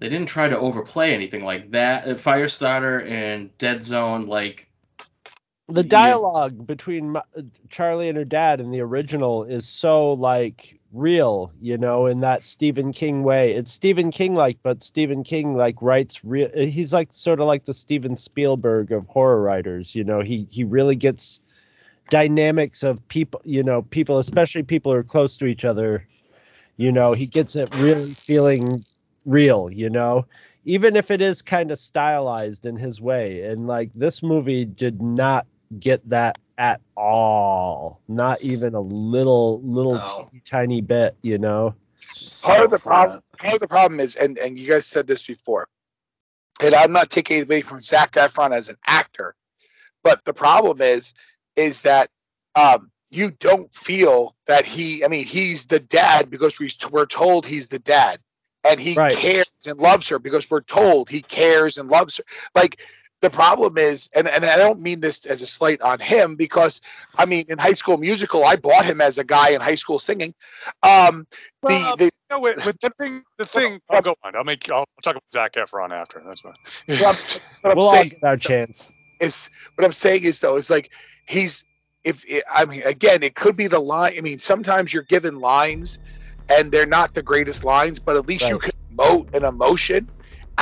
they 0.00 0.08
didn't 0.10 0.28
try 0.28 0.50
to 0.50 0.58
overplay 0.58 1.14
anything 1.14 1.44
like 1.44 1.70
that. 1.70 2.04
Firestarter 2.18 3.10
and 3.10 3.56
Dead 3.56 3.82
Zone, 3.82 4.26
like 4.26 4.68
The 5.68 5.82
Yeah. 5.82 5.88
dialogue 5.88 6.66
between 6.66 7.16
Charlie 7.68 8.08
and 8.08 8.18
her 8.18 8.24
dad 8.24 8.60
in 8.60 8.70
the 8.70 8.80
original 8.80 9.44
is 9.44 9.66
so 9.66 10.12
like 10.12 10.78
real, 10.92 11.52
you 11.60 11.78
know, 11.78 12.06
in 12.06 12.20
that 12.20 12.44
Stephen 12.46 12.92
King 12.92 13.22
way. 13.22 13.52
It's 13.54 13.72
Stephen 13.72 14.10
King 14.10 14.34
like, 14.34 14.58
but 14.62 14.82
Stephen 14.82 15.22
King 15.22 15.56
like 15.56 15.76
writes 15.80 16.24
real. 16.24 16.50
He's 16.54 16.92
like 16.92 17.12
sort 17.12 17.40
of 17.40 17.46
like 17.46 17.64
the 17.64 17.72
Steven 17.74 18.16
Spielberg 18.16 18.92
of 18.92 19.06
horror 19.08 19.40
writers, 19.40 19.94
you 19.94 20.04
know. 20.04 20.20
He 20.20 20.46
he 20.50 20.64
really 20.64 20.96
gets 20.96 21.40
dynamics 22.10 22.82
of 22.82 23.06
people, 23.08 23.40
you 23.44 23.62
know, 23.62 23.82
people, 23.82 24.18
especially 24.18 24.62
people 24.62 24.92
who 24.92 24.98
are 24.98 25.02
close 25.04 25.36
to 25.38 25.46
each 25.46 25.64
other. 25.64 26.06
You 26.76 26.92
know, 26.92 27.12
he 27.12 27.26
gets 27.26 27.56
it 27.56 27.70
really 27.72 28.14
feeling 28.14 28.84
real, 29.24 29.70
you 29.72 29.88
know 29.90 30.26
even 30.64 30.94
if 30.94 31.10
it 31.10 31.20
is 31.20 31.42
kind 31.42 31.72
of 31.72 31.78
stylized 31.78 32.64
in 32.66 32.76
his 32.76 33.00
way 33.00 33.42
and 33.42 33.66
like 33.66 33.90
this 33.94 34.22
movie 34.22 34.64
did 34.64 35.02
not 35.02 35.44
get 35.78 36.06
that 36.08 36.38
at 36.58 36.80
all 36.96 38.00
not 38.08 38.42
even 38.42 38.74
a 38.74 38.80
little 38.80 39.60
little 39.62 39.98
No. 39.98 40.30
teeny 40.30 40.42
tiny 40.44 40.80
bit 40.80 41.16
you 41.22 41.38
know 41.38 41.74
part 42.42 42.64
of 42.64 42.70
the 42.70 42.78
problem 42.78 43.20
part 43.38 43.54
of 43.54 43.60
the 43.60 43.68
problem 43.68 44.00
is 44.00 44.14
and 44.16 44.38
and 44.38 44.58
you 44.58 44.68
guys 44.68 44.86
said 44.86 45.06
this 45.06 45.26
before 45.26 45.68
and 46.62 46.74
i'm 46.74 46.92
not 46.92 47.10
taking 47.10 47.42
away 47.42 47.60
from 47.62 47.80
zac 47.80 48.12
efron 48.12 48.52
as 48.52 48.68
an 48.68 48.76
actor 48.86 49.34
but 50.02 50.24
the 50.24 50.32
problem 50.34 50.80
is 50.80 51.14
is 51.56 51.80
that 51.82 52.10
um 52.54 52.90
you 53.10 53.30
don't 53.40 53.72
feel 53.74 54.34
that 54.46 54.64
he 54.64 55.04
i 55.04 55.08
mean 55.08 55.24
he's 55.24 55.66
the 55.66 55.80
dad 55.80 56.30
because 56.30 56.58
we, 56.58 56.70
we're 56.90 57.06
told 57.06 57.46
he's 57.46 57.68
the 57.68 57.78
dad 57.80 58.18
and 58.68 58.80
he 58.80 58.96
Right. 58.96 59.12
cares 59.12 59.54
and 59.66 59.78
loves 59.80 60.08
her 60.08 60.18
because 60.18 60.50
we're 60.50 60.60
told 60.60 61.08
he 61.08 61.20
cares 61.22 61.78
and 61.78 61.90
loves 61.90 62.16
her 62.18 62.24
like 62.54 62.80
the 63.22 63.30
problem 63.30 63.78
is 63.78 64.08
and, 64.14 64.28
and 64.28 64.44
i 64.44 64.56
don't 64.56 64.80
mean 64.80 65.00
this 65.00 65.24
as 65.26 65.40
a 65.40 65.46
slight 65.46 65.80
on 65.80 65.98
him 65.98 66.36
because 66.36 66.80
i 67.18 67.24
mean 67.24 67.44
in 67.48 67.56
high 67.58 67.72
school 67.72 67.96
musical 67.96 68.44
i 68.44 68.56
bought 68.56 68.84
him 68.84 69.00
as 69.00 69.16
a 69.16 69.24
guy 69.24 69.50
in 69.50 69.60
high 69.60 69.74
school 69.74 69.98
singing 69.98 70.34
um 70.82 71.26
Well, 71.62 71.96
the, 71.96 72.04
the 72.04 72.10
No, 72.30 72.40
wait, 72.40 72.56
but 72.64 72.80
the 72.80 72.90
thing, 72.90 73.22
the 73.38 73.44
thing. 73.44 73.80
I'll 73.90 74.02
go 74.10 74.14
on. 74.24 74.34
I'll 74.34 74.44
make. 74.44 74.70
I'll 74.70 74.86
talk 75.02 75.12
about 75.12 75.22
Zac 75.32 75.54
Efron 75.54 75.90
after. 75.92 76.22
That's 76.26 76.40
fine. 76.40 76.54
what 76.88 77.00
I'm, 77.02 77.16
what 77.60 77.70
I'm 77.72 77.76
we'll 77.76 77.86
all 77.86 77.92
saying 77.92 78.08
get 78.10 78.24
our 78.24 78.36
chance 78.36 78.90
is 79.20 79.50
what 79.76 79.84
I'm 79.84 79.92
saying 79.92 80.24
is 80.24 80.40
though 80.40 80.56
is 80.56 80.70
like 80.70 80.92
he's 81.26 81.64
if 82.04 82.24
I 82.52 82.64
mean 82.64 82.82
again 82.84 83.22
it 83.22 83.34
could 83.34 83.56
be 83.56 83.66
the 83.66 83.80
line. 83.80 84.14
I 84.16 84.20
mean 84.20 84.38
sometimes 84.38 84.92
you're 84.92 85.04
given 85.04 85.40
lines 85.40 85.98
and 86.50 86.72
they're 86.72 86.86
not 86.86 87.14
the 87.14 87.22
greatest 87.22 87.64
lines, 87.64 87.98
but 87.98 88.16
at 88.16 88.26
least 88.26 88.48
you 88.48 88.58
can 88.58 88.72
emote 88.92 89.34
an 89.34 89.44
emotion. 89.44 90.08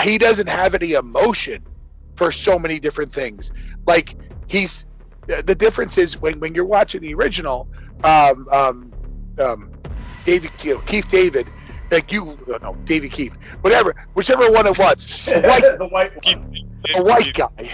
he 0.02 0.18
doesn't 0.18 0.48
have 0.48 0.74
any 0.74 0.92
emotion 0.92 1.62
for 2.20 2.30
so 2.30 2.58
many 2.58 2.78
different 2.78 3.12
things. 3.14 3.50
Like 3.86 4.14
he's 4.48 4.86
the 5.26 5.54
difference 5.54 5.96
is 5.98 6.20
when 6.20 6.38
when 6.40 6.54
you're 6.54 6.66
watching 6.66 7.00
the 7.00 7.14
original, 7.14 7.68
um, 8.02 8.46
um, 8.52 8.94
um, 9.38 9.70
David 10.24 10.52
you 10.62 10.74
know, 10.74 10.80
Keith 10.80 11.08
David, 11.08 11.50
like 11.90 12.12
you 12.12 12.36
no 12.62 12.76
David 12.86 13.12
Keith, 13.12 13.34
whatever, 13.62 13.94
whichever 14.14 14.50
one 14.50 14.66
it 14.66 14.78
was, 14.78 15.06
the 15.32 15.40
white 15.40 15.68
the 15.78 15.88
white 15.88 16.12
one. 16.24 16.44
a 16.94 17.02
white 17.02 17.32
guy. 17.32 17.70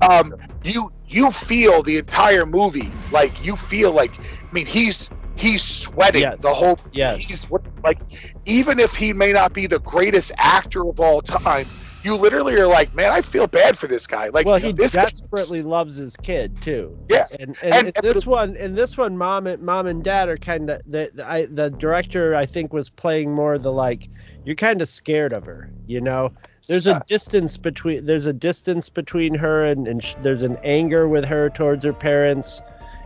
Um, 0.00 0.34
you 0.64 0.90
you 1.06 1.30
feel 1.30 1.82
the 1.82 1.98
entire 1.98 2.46
movie 2.46 2.98
like 3.10 3.40
you 3.40 3.56
feel 3.56 3.94
like 3.94 4.18
I 4.24 4.48
mean 4.52 4.66
he's 4.66 5.10
he's 5.36 5.64
sweating 5.64 6.22
Yes. 6.22 6.40
the 6.40 6.52
whole 6.52 6.78
Yes. 6.92 7.18
he's 7.28 7.44
what 7.48 7.62
like 7.84 7.98
even 8.46 8.78
if 8.80 8.94
he 8.96 9.12
may 9.12 9.32
not 9.32 9.52
be 9.52 9.66
the 9.66 9.80
greatest 9.80 10.32
actor 10.38 10.88
of 10.88 11.00
all 11.00 11.22
time 11.22 11.70
you 12.04 12.16
literally 12.16 12.54
are 12.56 12.66
like 12.66 12.94
man 12.94 13.10
I 13.12 13.20
feel 13.20 13.46
bad 13.46 13.78
for 13.78 13.86
this 13.86 14.06
guy 14.06 14.28
like 14.28 14.46
well, 14.46 14.58
he 14.58 14.72
this 14.72 14.92
desperately 14.92 15.62
loves 15.62 15.96
his 15.96 16.16
kid 16.16 16.60
too. 16.62 16.96
Yeah. 17.08 17.26
and 17.38 17.56
and, 17.62 17.74
And- 17.74 17.86
in 17.88 17.92
this 18.02 18.26
one, 18.26 18.56
and 18.56 18.76
this 18.76 18.96
one, 18.96 19.16
mom 19.16 19.46
and 19.46 19.62
mom 19.62 19.86
and 19.86 20.02
dad 20.02 20.28
are 20.28 20.36
kind 20.36 20.70
of 20.70 20.80
the 20.86 21.10
I 21.24 21.46
the 21.46 21.70
director 21.70 22.34
I 22.34 22.46
think 22.46 22.72
was 22.72 22.88
playing 22.90 23.32
more 23.34 23.58
the 23.58 23.72
like 23.72 24.08
you're 24.44 24.56
kind 24.56 24.82
of 24.82 24.88
scared 24.88 25.32
of 25.32 25.46
her, 25.46 25.70
you 25.86 26.00
know. 26.00 26.32
There's 26.68 26.86
a 26.86 27.02
distance 27.08 27.56
between 27.56 28.06
there's 28.06 28.26
a 28.26 28.32
distance 28.32 28.88
between 28.88 29.34
her 29.34 29.64
and 29.64 29.86
and 29.88 30.02
sh- 30.02 30.14
there's 30.22 30.42
an 30.42 30.56
anger 30.64 31.08
with 31.08 31.24
her 31.24 31.50
towards 31.50 31.84
her 31.84 31.92
parents 31.92 32.62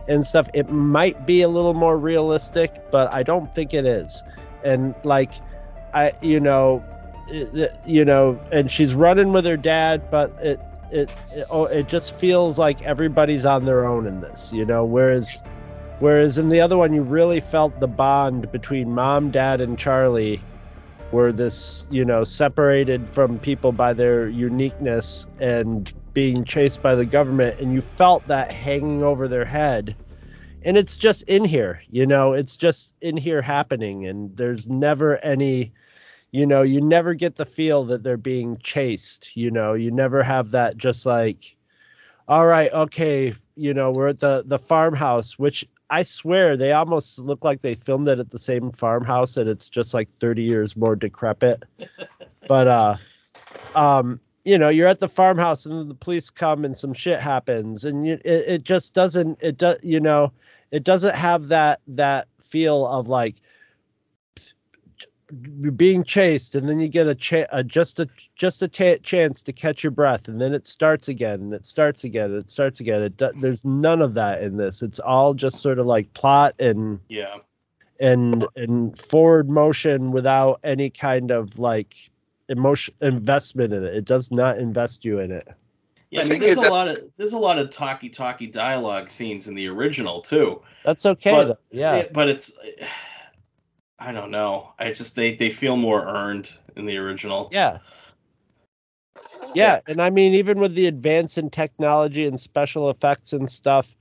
and 0.07 0.25
stuff. 0.25 0.47
It 0.53 0.69
might 0.69 1.25
be 1.25 1.41
a 1.41 1.49
little 1.49 1.73
more 1.73 1.97
realistic, 1.97 2.71
but 2.91 3.11
I 3.11 3.23
don't 3.23 3.53
think 3.53 3.73
it 3.73 3.85
is. 3.85 4.23
And 4.63 4.93
like, 5.03 5.33
I 5.93 6.11
you 6.21 6.39
know, 6.39 6.83
you 7.85 8.05
know, 8.05 8.39
and 8.51 8.71
she's 8.71 8.95
running 8.95 9.31
with 9.31 9.45
her 9.45 9.57
dad, 9.57 10.09
but 10.09 10.31
it 10.41 10.59
it 10.91 11.11
it, 11.33 11.45
oh, 11.49 11.65
it 11.65 11.87
just 11.87 12.17
feels 12.17 12.57
like 12.57 12.81
everybody's 12.83 13.45
on 13.45 13.65
their 13.65 13.85
own 13.85 14.07
in 14.07 14.21
this, 14.21 14.51
you 14.53 14.65
know. 14.65 14.85
Whereas, 14.85 15.45
whereas 15.99 16.37
in 16.37 16.49
the 16.49 16.61
other 16.61 16.77
one, 16.77 16.93
you 16.93 17.01
really 17.01 17.39
felt 17.39 17.79
the 17.79 17.87
bond 17.87 18.51
between 18.51 18.93
mom, 18.93 19.31
dad, 19.31 19.61
and 19.61 19.77
Charlie, 19.77 20.41
were 21.11 21.31
this, 21.31 21.87
you 21.89 22.05
know, 22.05 22.23
separated 22.23 23.07
from 23.07 23.39
people 23.39 23.71
by 23.71 23.93
their 23.93 24.27
uniqueness 24.29 25.27
and 25.39 25.93
being 26.13 26.43
chased 26.43 26.81
by 26.81 26.95
the 26.95 27.05
government, 27.05 27.59
and 27.59 27.73
you 27.73 27.81
felt 27.81 28.25
that 28.27 28.51
hanging 28.51 29.03
over 29.03 29.27
their 29.27 29.45
head. 29.45 29.95
And 30.63 30.77
it's 30.77 30.97
just 30.97 31.21
in 31.29 31.45
here, 31.45 31.81
you 31.91 32.05
know, 32.05 32.33
it's 32.33 32.57
just 32.57 32.95
in 33.01 33.15
here 33.15 33.41
happening, 33.41 34.07
and 34.07 34.35
there's 34.35 34.67
never 34.67 35.17
any 35.17 35.71
you 36.31 36.45
know 36.45 36.61
you 36.61 36.81
never 36.81 37.13
get 37.13 37.35
the 37.35 37.45
feel 37.45 37.83
that 37.85 38.03
they're 38.03 38.17
being 38.17 38.57
chased 38.57 39.35
you 39.35 39.49
know 39.49 39.73
you 39.73 39.91
never 39.91 40.21
have 40.23 40.51
that 40.51 40.77
just 40.77 41.05
like 41.05 41.55
all 42.27 42.45
right 42.45 42.71
okay 42.73 43.33
you 43.55 43.73
know 43.73 43.91
we're 43.91 44.07
at 44.07 44.19
the 44.19 44.43
the 44.45 44.59
farmhouse 44.59 45.39
which 45.39 45.65
i 45.89 46.03
swear 46.03 46.57
they 46.57 46.71
almost 46.71 47.19
look 47.19 47.43
like 47.43 47.61
they 47.61 47.73
filmed 47.75 48.07
it 48.07 48.19
at 48.19 48.31
the 48.31 48.39
same 48.39 48.71
farmhouse 48.71 49.37
and 49.37 49.49
it's 49.49 49.69
just 49.69 49.93
like 49.93 50.09
30 50.09 50.43
years 50.43 50.75
more 50.75 50.95
decrepit. 50.95 51.63
But 52.47 52.67
uh 52.69 52.95
um 53.75 54.21
you 54.45 54.57
know 54.57 54.69
you're 54.69 54.87
at 54.87 54.99
the 54.99 55.09
farmhouse 55.09 55.65
and 55.65 55.77
then 55.77 55.89
the 55.89 55.95
police 55.95 56.29
come 56.29 56.63
and 56.63 56.75
some 56.77 56.93
shit 56.93 57.19
happens 57.19 57.83
and 57.83 58.07
you, 58.07 58.13
it, 58.23 58.43
it 58.47 58.63
just 58.63 58.93
doesn't 58.93 59.43
it 59.43 59.57
does 59.57 59.83
you 59.83 59.99
know 59.99 60.31
it 60.71 60.85
doesn't 60.85 61.15
have 61.15 61.49
that 61.49 61.81
that 61.87 62.29
feel 62.41 62.87
of 62.87 63.09
like 63.09 63.35
you're 65.59 65.71
being 65.73 66.03
chased 66.03 66.55
and 66.55 66.69
then 66.69 66.79
you 66.79 66.87
get 66.87 67.07
a, 67.07 67.15
cha- 67.15 67.45
a 67.51 67.63
just 67.63 67.99
a 67.99 68.07
just 68.35 68.61
a 68.61 68.67
chance 68.67 69.43
to 69.43 69.51
catch 69.51 69.83
your 69.83 69.91
breath 69.91 70.27
and 70.27 70.39
then 70.39 70.53
it 70.53 70.65
starts 70.65 71.07
again 71.09 71.41
and 71.41 71.53
it 71.53 71.65
starts 71.65 72.03
again 72.05 72.25
and 72.31 72.35
it 72.41 72.49
starts 72.49 72.79
again. 72.79 73.01
It 73.01 73.17
do- 73.17 73.31
there's 73.41 73.65
none 73.65 74.01
of 74.01 74.13
that 74.13 74.41
in 74.41 74.57
this. 74.57 74.81
It's 74.81 74.99
all 74.99 75.33
just 75.33 75.57
sort 75.61 75.79
of 75.79 75.85
like 75.85 76.13
plot 76.13 76.55
and 76.59 76.99
Yeah. 77.09 77.37
and 77.99 78.45
and 78.55 78.97
forward 78.97 79.49
motion 79.49 80.11
without 80.11 80.59
any 80.63 80.89
kind 80.89 81.31
of 81.31 81.59
like 81.59 81.95
emotion 82.47 82.93
investment 83.01 83.73
in 83.73 83.83
it. 83.83 83.95
It 83.95 84.05
does 84.05 84.31
not 84.31 84.57
invest 84.59 85.03
you 85.03 85.19
in 85.19 85.31
it. 85.31 85.47
Yeah, 86.09 86.21
I 86.21 86.23
The 86.23 86.29
mean, 86.29 86.39
there's 86.39 86.57
a 86.57 86.61
that- 86.61 86.71
lot 86.71 86.87
of 86.87 86.97
there's 87.17 87.33
a 87.33 87.37
lot 87.37 87.59
of 87.59 87.69
talky 87.69 88.07
talky 88.07 88.47
dialogue 88.47 89.09
scenes 89.09 89.49
in 89.49 89.55
the 89.55 89.67
original 89.67 90.21
too. 90.21 90.61
that's 90.85 91.05
okay 91.05 91.31
But- 91.31 91.59
yeah. 91.69 91.95
It- 91.97 92.13
but 92.13 92.29
it's 92.29 92.57
I 93.99 94.11
don't 94.11 94.31
know. 94.31 94.73
I 94.79 94.91
just 94.91 95.15
they 95.15 95.35
they 95.35 95.49
feel 95.49 95.75
more 95.75 96.05
earned 96.05 96.55
in 96.75 96.85
the 96.85 96.97
original. 96.97 97.49
Yeah. 97.51 97.79
Yeah, 99.55 99.79
and 99.87 100.01
I 100.01 100.09
mean, 100.09 100.33
even 100.35 100.59
with 100.59 100.75
the 100.75 100.85
advance 100.87 101.37
in 101.37 101.49
technology 101.49 102.25
and 102.25 102.39
special 102.39 102.89
effects 102.89 103.33
and 103.33 103.49
stuff, 103.49 103.97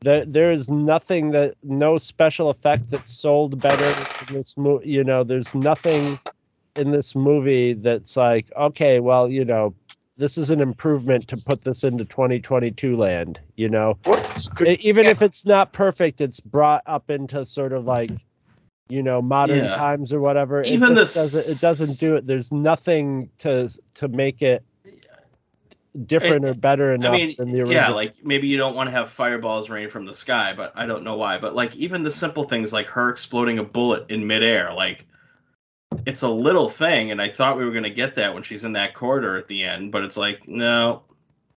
there 0.00 0.24
there 0.24 0.52
is 0.52 0.68
nothing 0.68 1.30
that 1.30 1.54
no 1.62 1.98
special 1.98 2.50
effect 2.50 2.90
that's 2.90 3.12
sold 3.12 3.60
better 3.60 3.84
in 3.84 4.34
this 4.34 4.56
movie. 4.56 4.88
You 4.88 5.04
know, 5.04 5.22
there's 5.22 5.54
nothing 5.54 6.18
in 6.76 6.90
this 6.90 7.14
movie 7.14 7.74
that's 7.74 8.16
like, 8.16 8.50
okay, 8.56 9.00
well, 9.00 9.28
you 9.28 9.44
know, 9.44 9.74
this 10.16 10.38
is 10.38 10.50
an 10.50 10.60
improvement 10.60 11.28
to 11.28 11.36
put 11.36 11.62
this 11.62 11.84
into 11.84 12.04
2022 12.04 12.96
land. 12.96 13.40
You 13.56 13.68
know, 13.68 13.98
could- 14.54 14.80
even 14.80 15.04
yeah. 15.04 15.10
if 15.10 15.22
it's 15.22 15.46
not 15.46 15.72
perfect, 15.72 16.20
it's 16.20 16.40
brought 16.40 16.82
up 16.86 17.10
into 17.10 17.44
sort 17.46 17.72
of 17.72 17.84
like, 17.84 18.10
you 18.88 19.02
know, 19.02 19.20
modern 19.20 19.58
Yeah. 19.64 19.76
times 19.76 20.12
or 20.12 20.20
whatever. 20.20 20.60
It 20.60 20.68
Even 20.68 20.94
the 20.94 21.00
doesn't 21.00 21.52
it 21.52 21.60
doesn't 21.60 21.98
do 21.98 22.16
it. 22.16 22.26
There's 22.26 22.52
nothing 22.52 23.30
to 23.38 23.68
to 23.94 24.08
make 24.08 24.42
it 24.42 24.62
different 26.04 26.44
or 26.44 26.54
better 26.54 26.92
enough 26.92 27.12
I 27.12 27.16
mean, 27.16 27.34
than 27.38 27.52
the 27.52 27.60
original. 27.60 27.74
yeah, 27.74 27.88
like 27.88 28.14
maybe 28.24 28.46
you 28.46 28.56
don't 28.58 28.74
want 28.74 28.88
to 28.88 28.90
have 28.92 29.10
fireballs 29.10 29.70
rain 29.70 29.88
from 29.88 30.04
the 30.04 30.14
sky, 30.14 30.52
but 30.54 30.72
I 30.76 30.86
don't 30.86 31.04
know 31.04 31.16
why. 31.16 31.38
But 31.38 31.54
like 31.54 31.74
even 31.76 32.02
the 32.02 32.10
simple 32.10 32.44
things 32.44 32.72
like 32.72 32.86
her 32.88 33.08
exploding 33.08 33.58
a 33.58 33.64
bullet 33.64 34.10
in 34.10 34.26
midair, 34.26 34.72
like 34.74 35.06
it's 36.04 36.22
a 36.22 36.28
little 36.28 36.68
thing, 36.68 37.10
and 37.10 37.20
I 37.22 37.28
thought 37.28 37.56
we 37.56 37.64
were 37.64 37.72
gonna 37.72 37.90
get 37.90 38.14
that 38.16 38.34
when 38.34 38.42
she's 38.42 38.64
in 38.64 38.72
that 38.74 38.94
corridor 38.94 39.36
at 39.36 39.48
the 39.48 39.64
end, 39.64 39.90
but 39.90 40.04
it's 40.04 40.16
like 40.16 40.46
no, 40.46 41.02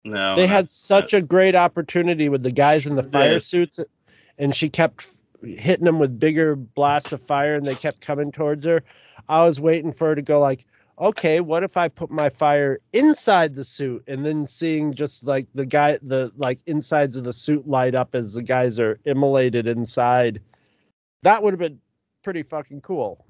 no. 0.04 0.34
they 0.34 0.46
had 0.46 0.68
such 0.68 1.12
a 1.12 1.20
great 1.20 1.56
opportunity 1.56 2.28
with 2.28 2.42
the 2.42 2.52
guys 2.52 2.86
in 2.86 2.94
the 2.94 3.02
fire 3.02 3.34
did. 3.34 3.42
suits, 3.42 3.80
and 4.38 4.54
she 4.54 4.68
kept 4.68 5.08
hitting 5.42 5.84
them 5.84 5.98
with 5.98 6.18
bigger 6.18 6.56
blasts 6.56 7.12
of 7.12 7.22
fire, 7.22 7.54
and 7.54 7.64
they 7.64 7.74
kept 7.74 8.00
coming 8.00 8.32
towards 8.32 8.64
her. 8.64 8.82
I 9.28 9.44
was 9.44 9.60
waiting 9.60 9.92
for 9.92 10.08
her 10.08 10.14
to 10.14 10.22
go 10.22 10.40
like, 10.40 10.64
okay, 10.98 11.40
what 11.40 11.62
if 11.62 11.76
I 11.76 11.88
put 11.88 12.10
my 12.10 12.28
fire 12.28 12.80
inside 12.92 13.54
the 13.54 13.64
suit, 13.64 14.02
and 14.08 14.24
then 14.26 14.46
seeing 14.46 14.92
just 14.94 15.24
like 15.24 15.46
the 15.54 15.66
guy, 15.66 15.98
the 16.02 16.32
like 16.36 16.58
insides 16.66 17.16
of 17.16 17.24
the 17.24 17.32
suit 17.32 17.68
light 17.68 17.94
up 17.94 18.14
as 18.14 18.34
the 18.34 18.42
guys 18.42 18.80
are 18.80 18.98
immolated 19.04 19.66
inside. 19.66 20.40
That 21.22 21.42
would 21.42 21.52
have 21.52 21.60
been 21.60 21.78
pretty 22.22 22.42
fucking 22.42 22.80
cool. 22.80 23.24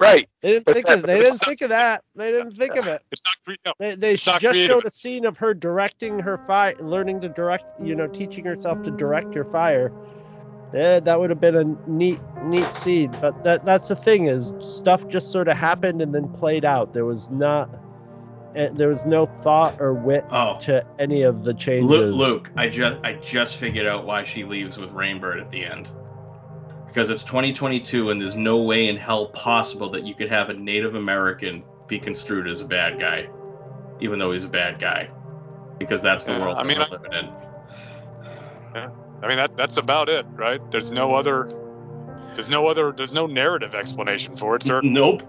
right 0.00 0.28
They 0.42 0.52
didn't 0.52 0.64
But 0.66 0.74
think 0.74 0.86
that- 0.86 0.98
of. 0.98 1.04
They 1.04 1.18
didn't 1.18 1.38
think 1.38 1.62
of 1.62 1.68
that. 1.70 2.02
They 2.14 2.30
didn't 2.32 2.52
think 2.52 2.76
of 2.76 2.86
it. 2.86 3.02
It's 3.12 3.22
not 3.46 3.56
no, 3.64 3.72
They, 3.78 3.94
they 3.94 4.14
It's 4.14 4.26
not 4.26 4.40
just 4.40 4.52
creative. 4.52 4.74
showed 4.74 4.84
a 4.86 4.90
scene 4.90 5.24
of 5.24 5.38
her 5.38 5.54
directing 5.54 6.18
her 6.18 6.36
fire, 6.38 6.74
learning 6.80 7.20
to 7.22 7.28
direct, 7.28 7.64
you 7.80 7.94
know, 7.94 8.06
teaching 8.06 8.44
herself 8.44 8.82
to 8.84 8.90
direct 8.90 9.34
her 9.34 9.44
fire. 9.44 9.92
Yeah, 10.72 11.00
that 11.00 11.20
would 11.20 11.30
have 11.30 11.40
been 11.40 11.56
a 11.56 11.90
neat, 11.90 12.18
neat 12.44 12.72
scene. 12.74 13.10
But 13.20 13.44
that 13.44 13.64
that's 13.64 13.88
the 13.88 13.96
thing 13.96 14.26
is 14.26 14.52
stuff 14.58 15.08
just 15.08 15.30
sort 15.30 15.48
of 15.48 15.56
happened 15.56 16.02
and 16.02 16.14
then 16.14 16.28
played 16.28 16.64
out. 16.64 16.92
There 16.92 17.04
was 17.04 17.30
not, 17.30 17.70
eh, 18.54 18.68
there 18.72 18.88
was 18.88 19.06
no 19.06 19.26
thought 19.42 19.80
or 19.80 19.94
wit 19.94 20.24
Oh, 20.30 20.58
to 20.62 20.84
any 20.98 21.22
of 21.22 21.44
the 21.44 21.54
changes. 21.54 21.88
Luke, 21.88 22.14
Luke, 22.16 22.50
I 22.56 22.68
just 22.68 22.98
I 23.04 23.14
just 23.14 23.56
figured 23.56 23.86
out 23.86 24.04
why 24.06 24.24
she 24.24 24.44
leaves 24.44 24.76
with 24.76 24.90
Rainbird 24.92 25.40
at 25.40 25.50
the 25.50 25.64
end. 25.64 25.90
Because 26.88 27.10
it's 27.10 27.22
2022 27.24 28.10
and 28.10 28.20
there's 28.20 28.36
no 28.36 28.56
way 28.58 28.88
in 28.88 28.96
hell 28.96 29.26
possible 29.28 29.88
that 29.90 30.02
you 30.04 30.14
could 30.14 30.30
have 30.30 30.48
a 30.50 30.54
Native 30.54 30.94
American 30.94 31.62
be 31.88 31.98
construed 31.98 32.48
as 32.48 32.60
a 32.60 32.64
bad 32.64 32.98
guy, 32.98 33.28
even 34.00 34.18
though 34.18 34.32
he's 34.32 34.44
a 34.44 34.48
bad 34.48 34.78
guy. 34.78 35.08
Because 35.78 36.02
that's 36.02 36.24
the 36.24 36.32
Yeah, 36.32 36.40
world 36.40 36.56
I 36.58 36.62
that 36.62 36.66
mean, 36.66 36.78
we're 36.78 36.84
I- 36.84 36.90
living 36.90 37.12
in. 37.12 38.90
I 39.22 39.28
mean 39.28 39.36
that 39.38 39.56
that's 39.56 39.76
about 39.76 40.08
it, 40.08 40.26
right? 40.34 40.60
There's 40.70 40.90
no 40.90 41.14
other 41.14 41.50
there's 42.34 42.48
no 42.48 42.66
other 42.66 42.92
there's 42.92 43.12
no 43.12 43.26
narrative 43.26 43.74
explanation 43.74 44.36
for 44.36 44.56
it, 44.56 44.62
sir. 44.62 44.80
Nope. 44.84 45.22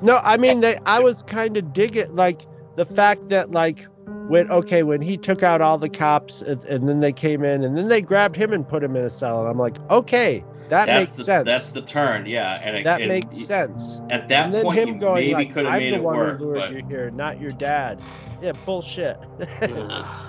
No, 0.00 0.20
I 0.22 0.36
mean, 0.36 0.60
they, 0.60 0.76
I 0.86 1.00
was 1.00 1.22
kind 1.22 1.56
of 1.56 1.72
digging 1.72 2.14
like 2.14 2.42
the 2.76 2.84
fact 2.84 3.28
that 3.30 3.50
like 3.50 3.86
when 4.28 4.48
okay 4.50 4.84
when 4.84 5.00
he 5.02 5.16
took 5.16 5.42
out 5.42 5.60
all 5.60 5.76
the 5.78 5.88
cops 5.88 6.40
and, 6.40 6.62
and 6.64 6.88
then 6.88 7.00
they 7.00 7.12
came 7.12 7.42
in 7.44 7.64
and 7.64 7.76
then 7.76 7.88
they 7.88 8.00
grabbed 8.00 8.36
him 8.36 8.52
and 8.52 8.66
put 8.68 8.84
him 8.84 8.94
in 8.94 9.04
a 9.04 9.10
cell 9.10 9.40
and 9.40 9.48
I'm 9.48 9.58
like, 9.58 9.76
okay, 9.90 10.44
that 10.68 10.86
that's 10.86 11.00
makes 11.00 11.12
the, 11.12 11.24
sense. 11.24 11.44
That's 11.46 11.72
the 11.72 11.82
turn, 11.82 12.26
yeah. 12.26 12.60
And 12.62 12.76
it, 12.76 12.84
that 12.84 13.00
it- 13.00 13.08
makes 13.08 13.36
sense. 13.36 14.00
At 14.10 14.28
that 14.28 14.46
and 14.46 14.54
then 14.54 14.64
point, 14.64 14.78
him 14.78 14.88
you 14.90 15.00
going 15.00 15.14
maybe 15.14 15.34
like, 15.34 15.52
could 15.52 15.64
have 15.64 15.74
I'm 15.74 15.80
made 15.80 15.92
the 15.92 15.96
it 15.96 16.02
one 16.02 16.16
work, 16.16 16.38
who 16.38 16.44
lured 16.44 16.58
but 16.58 16.72
you 16.72 16.82
here, 16.88 17.10
not 17.10 17.40
your 17.40 17.52
dad. 17.52 18.00
Yeah, 18.40 18.52
bullshit. 18.64 19.18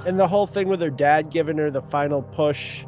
and 0.05 0.19
the 0.19 0.27
whole 0.27 0.47
thing 0.47 0.67
with 0.67 0.81
her 0.81 0.89
dad 0.89 1.29
giving 1.29 1.57
her 1.57 1.69
the 1.71 1.81
final 1.81 2.21
push 2.21 2.85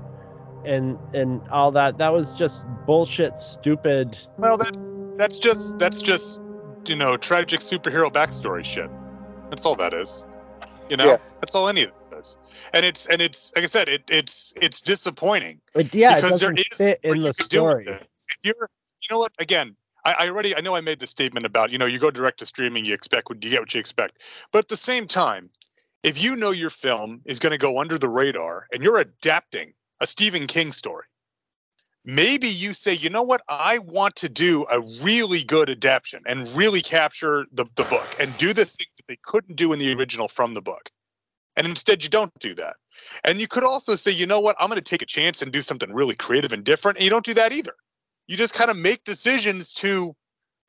and 0.66 0.98
and 1.14 1.42
all 1.50 1.72
that 1.72 1.98
that 1.98 2.14
was 2.14 2.34
just 2.34 2.66
bullshit 2.86 3.36
stupid 3.36 4.18
Well, 4.38 4.58
that's 4.58 4.96
that's 5.18 5.40
just 5.40 5.78
that's 5.80 6.02
just 6.02 6.40
you 6.88 6.96
know, 6.96 7.18
tragic 7.18 7.60
superhero 7.60 8.12
backstory 8.12 8.66
shit. 8.66 8.90
That's 9.50 9.66
all 9.66 9.76
that 9.76 9.94
is. 9.94 10.24
You 10.90 10.98
know, 10.98 11.06
Yeah. 11.06 11.18
that's 11.40 11.56
all 11.56 11.70
any 11.70 11.84
of 11.84 11.92
this 11.94 12.20
is. 12.20 12.38
And 12.74 12.86
it's 12.86 13.06
and 13.08 13.22
it's 13.22 13.52
like 13.56 13.64
I 13.64 13.68
said, 13.68 13.88
it, 13.90 14.04
it's 14.10 14.54
it's 14.62 14.82
disappointing 14.82 15.62
But 15.74 15.94
yeah, 15.94 16.16
because 16.16 16.40
there 16.40 16.52
doesn't 16.54 16.74
fit 16.76 17.00
in 17.04 17.22
the 17.22 17.34
could 17.34 17.50
do 17.50 17.64
with 17.64 17.72
story. 17.72 17.88
If 17.88 18.38
you're, 18.44 18.70
you 19.02 19.08
know 19.10 19.20
what? 19.20 19.32
Again, 19.40 19.76
I, 20.06 20.16
I 20.20 20.28
already 20.28 20.56
I 20.56 20.62
know 20.62 20.76
I 20.76 20.82
made 20.82 21.00
the 21.00 21.08
statement 21.08 21.46
about 21.46 21.72
you 21.72 21.78
know 21.78 21.86
you 21.86 22.00
go 22.00 22.12
direct 22.12 22.40
to 22.40 22.46
streaming, 22.46 22.86
you 22.86 22.94
expect 22.94 23.30
what 23.30 23.44
you 23.44 23.50
get 23.50 23.60
what 23.60 23.74
you 23.74 23.80
expect, 23.80 24.20
but 24.52 24.60
at 24.60 24.68
the 24.68 24.78
same 24.78 25.08
time, 25.08 25.50
if 26.04 26.22
you 26.22 26.36
know 26.36 26.52
your 26.52 26.70
film 26.70 27.22
is 27.26 27.40
going 27.40 27.52
to 27.52 27.58
go 27.58 27.80
under 27.80 27.98
the 27.98 28.10
radar 28.10 28.68
and 28.72 28.84
you're 28.84 28.98
adapting 28.98 29.74
a 30.00 30.08
Stephen 30.08 30.48
King 30.48 30.72
story, 30.72 31.06
maybe 32.04 32.48
you 32.48 32.74
say, 32.74 32.94
you 32.94 33.10
know 33.10 33.22
what, 33.22 33.42
I 33.48 33.78
want 33.78 34.16
to 34.18 34.30
do 34.30 34.66
a 34.72 34.82
really 35.04 35.44
good 35.44 35.70
adaptation 35.70 36.24
and 36.26 36.48
really 36.56 36.82
capture 36.82 37.46
the, 37.52 37.66
the 37.76 37.84
book 37.84 38.08
and 38.20 38.36
do 38.38 38.54
the 38.54 38.66
things 38.66 38.98
that 38.98 39.08
they 39.08 39.20
couldn't 39.24 39.56
do 39.56 39.74
in 39.74 39.80
the 39.80 39.94
original 39.94 40.28
from 40.28 40.54
the 40.54 40.62
book. 40.62 40.90
And 41.58 41.68
instead, 41.68 42.02
you 42.02 42.10
don't 42.10 42.34
do 42.40 42.56
that. 42.56 42.78
And 43.24 43.42
you 43.42 43.48
could 43.48 43.64
also 43.64 43.96
say, 43.96 44.12
you 44.12 44.26
know 44.26 44.40
what, 44.40 44.56
I'm 44.60 44.70
going 44.70 44.82
to 44.82 44.82
take 44.82 45.02
a 45.02 45.06
chance 45.06 45.42
and 45.42 45.52
do 45.52 45.62
something 45.62 45.94
really 45.94 46.16
creative 46.16 46.54
and 46.54 46.64
different. 46.64 46.98
And 46.98 47.04
you 47.04 47.10
don't 47.10 47.26
do 47.26 47.34
that 47.34 47.52
either. 47.52 47.76
You 48.32 48.38
just 48.38 48.54
kind 48.54 48.72
of 48.72 48.78
make 48.78 49.04
decisions 49.04 49.74
to, 49.74 50.16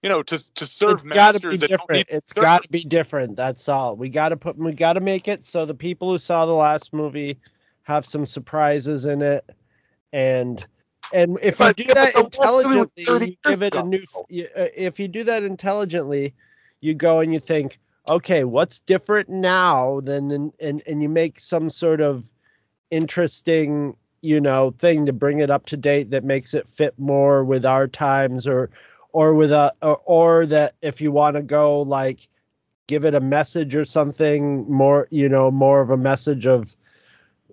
you 0.02 0.10
know, 0.10 0.20
to 0.24 0.54
to 0.54 0.66
serve 0.66 0.98
It's 0.98 1.06
got 1.06 1.34
to 1.34 1.40
be 1.40 1.46
masters 1.46 1.60
that 1.60 1.70
don't 1.70 1.78
different. 1.78 1.96
need 1.96 2.08
to 2.08 2.16
It's 2.16 2.32
got 2.32 2.64
to 2.64 2.68
be 2.70 2.82
different. 2.82 3.36
That's 3.36 3.68
all. 3.68 3.94
We 3.94 4.08
got 4.08 4.30
to 4.30 4.36
put. 4.36 4.58
We 4.58 4.72
got 4.72 4.94
to 4.94 5.00
make 5.00 5.28
it 5.28 5.44
so 5.44 5.64
the 5.64 5.72
people 5.72 6.10
who 6.10 6.18
saw 6.18 6.44
the 6.44 6.54
last 6.54 6.92
movie 6.92 7.38
have 7.82 8.04
some 8.04 8.26
surprises 8.26 9.04
in 9.04 9.22
it, 9.22 9.48
and 10.12 10.66
and 11.12 11.38
if 11.40 11.60
you 11.60 11.72
do 11.74 11.84
but 11.86 11.94
that 11.94 12.14
the 12.14 12.40
last 12.40 12.52
movie 12.64 12.78
was 12.80 12.88
intelligently, 12.96 13.28
you 13.30 13.36
give 13.44 13.62
it 13.62 13.76
a 13.76 13.82
new. 13.84 14.02
You, 14.28 14.48
uh, 14.56 14.66
if 14.76 14.98
you 14.98 15.06
do 15.06 15.22
that 15.22 15.44
intelligently, 15.44 16.34
you 16.80 16.94
go 16.94 17.20
and 17.20 17.32
you 17.32 17.38
think, 17.38 17.78
okay, 18.08 18.42
what's 18.42 18.80
different 18.80 19.28
now 19.28 20.00
than 20.00 20.32
and 20.32 20.52
and, 20.58 20.82
and 20.88 21.00
you 21.00 21.08
make 21.08 21.38
some 21.38 21.70
sort 21.70 22.00
of 22.00 22.28
interesting 22.90 23.94
you 24.22 24.40
know 24.40 24.70
thing 24.78 25.04
to 25.06 25.12
bring 25.12 25.40
it 25.40 25.50
up 25.50 25.66
to 25.66 25.76
date 25.76 26.10
that 26.10 26.24
makes 26.24 26.54
it 26.54 26.68
fit 26.68 26.94
more 26.98 27.44
with 27.44 27.66
our 27.66 27.86
times 27.86 28.46
or 28.46 28.70
or 29.12 29.34
with 29.34 29.52
a 29.52 29.72
or, 29.82 30.00
or 30.06 30.46
that 30.46 30.74
if 30.80 31.00
you 31.00 31.12
want 31.12 31.36
to 31.36 31.42
go 31.42 31.82
like 31.82 32.28
give 32.86 33.04
it 33.04 33.14
a 33.14 33.20
message 33.20 33.74
or 33.74 33.84
something 33.84 34.70
more 34.70 35.08
you 35.10 35.28
know 35.28 35.50
more 35.50 35.80
of 35.80 35.90
a 35.90 35.96
message 35.96 36.46
of 36.46 36.74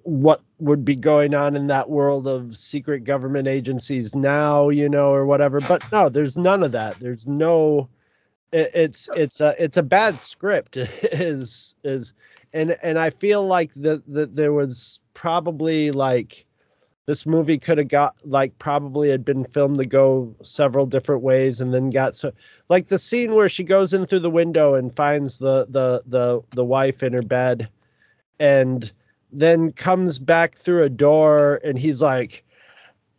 what 0.03 0.41
would 0.59 0.85
be 0.85 0.95
going 0.95 1.33
on 1.33 1.55
in 1.55 1.67
that 1.67 1.89
world 1.89 2.27
of 2.27 2.57
secret 2.57 3.03
government 3.03 3.47
agencies 3.47 4.15
now 4.15 4.69
you 4.69 4.87
know 4.87 5.11
or 5.11 5.25
whatever. 5.25 5.59
But 5.59 5.83
no 5.91 6.07
there's 6.07 6.37
none 6.37 6.63
of 6.63 6.71
that. 6.71 6.99
There's 6.99 7.27
no 7.27 7.89
it, 8.51 8.69
it's 8.73 9.09
it's 9.15 9.41
a 9.41 9.55
it's 9.57 9.77
a 9.77 9.83
bad 9.83 10.19
script 10.19 10.77
is 10.77 11.75
is 11.83 12.13
and 12.53 12.75
and 12.81 12.97
i 12.97 13.09
feel 13.09 13.45
like 13.45 13.73
that 13.75 14.05
that 14.07 14.35
there 14.35 14.53
was 14.53 14.99
probably 15.13 15.91
like 15.91 16.45
this 17.09 17.25
movie 17.25 17.57
could 17.57 17.79
have 17.79 17.87
got 17.87 18.15
like 18.23 18.55
probably 18.59 19.09
had 19.09 19.25
been 19.25 19.43
filmed 19.45 19.77
to 19.77 19.85
go 19.85 20.31
several 20.43 20.85
different 20.85 21.23
ways 21.23 21.59
and 21.59 21.73
then 21.73 21.89
got 21.89 22.15
so 22.15 22.31
like 22.69 22.85
the 22.85 22.99
scene 22.99 23.33
where 23.33 23.49
she 23.49 23.63
goes 23.63 23.93
in 23.93 24.05
through 24.05 24.19
the 24.19 24.29
window 24.29 24.75
and 24.75 24.95
finds 24.95 25.39
the 25.39 25.65
the 25.69 26.03
the 26.05 26.39
the 26.51 26.63
wife 26.63 27.01
in 27.01 27.11
her 27.11 27.23
bed 27.23 27.67
and 28.39 28.91
then 29.31 29.71
comes 29.71 30.19
back 30.19 30.53
through 30.53 30.83
a 30.83 30.89
door 30.89 31.59
and 31.63 31.79
he's 31.79 31.99
like 31.99 32.45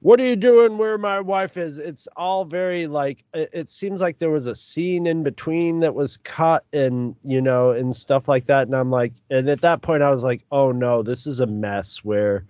what 0.02 0.20
are 0.20 0.24
you 0.24 0.36
doing 0.36 0.78
where 0.78 0.96
my 0.96 1.20
wife 1.20 1.58
is? 1.58 1.76
It's 1.76 2.08
all 2.16 2.46
very 2.46 2.86
like 2.86 3.24
it, 3.34 3.68
seems 3.68 4.00
like 4.00 4.16
there 4.16 4.30
was 4.30 4.46
a 4.46 4.54
scene 4.54 5.06
in 5.06 5.22
between 5.22 5.80
that 5.80 5.96
was 5.96 6.16
cut 6.18 6.64
and 6.72 7.16
you 7.24 7.42
know 7.42 7.72
and 7.72 7.94
stuff 7.94 8.28
like 8.28 8.44
that. 8.44 8.68
And 8.68 8.76
i'm 8.76 8.92
like 8.92 9.14
and 9.30 9.48
at 9.50 9.62
that 9.62 9.82
point 9.82 10.04
i 10.04 10.10
was 10.10 10.22
like 10.22 10.44
oh 10.52 10.70
no 10.70 11.02
this 11.02 11.26
is 11.26 11.40
a 11.40 11.46
mess 11.46 12.04
where 12.04 12.46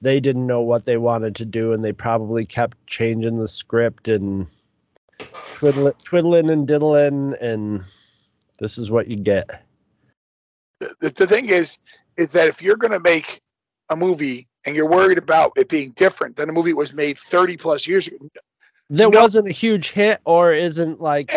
they 0.00 0.20
didn't 0.20 0.46
know 0.46 0.60
what 0.60 0.84
they 0.84 0.96
wanted 0.96 1.34
to 1.36 1.44
do 1.44 1.72
and 1.72 1.82
they 1.82 1.92
probably 1.92 2.44
kept 2.46 2.84
changing 2.86 3.36
the 3.36 3.48
script 3.48 4.08
and 4.08 4.46
twiddling, 5.54 5.92
twiddling 6.04 6.50
and 6.50 6.66
diddling 6.66 7.34
and 7.40 7.82
this 8.58 8.78
is 8.78 8.90
what 8.90 9.08
you 9.08 9.16
get. 9.16 9.48
The, 10.80 11.10
the 11.10 11.26
thing 11.26 11.48
is 11.48 11.78
is 12.16 12.32
that 12.32 12.48
if 12.48 12.62
you're 12.62 12.76
going 12.76 12.92
to 12.92 13.00
make 13.00 13.40
a 13.90 13.96
movie 13.96 14.46
and 14.66 14.76
you're 14.76 14.88
worried 14.88 15.18
about 15.18 15.52
it 15.56 15.68
being 15.68 15.90
different 15.90 16.36
than 16.36 16.48
a 16.48 16.52
movie 16.52 16.70
that 16.70 16.76
was 16.76 16.94
made 16.94 17.18
30 17.18 17.56
plus 17.56 17.86
years 17.86 18.06
ago 18.06 18.16
that 18.90 19.10
No. 19.10 19.20
wasn't 19.20 19.48
a 19.48 19.52
huge 19.52 19.90
hit 19.90 20.20
or 20.24 20.52
isn't 20.52 21.00
like 21.00 21.32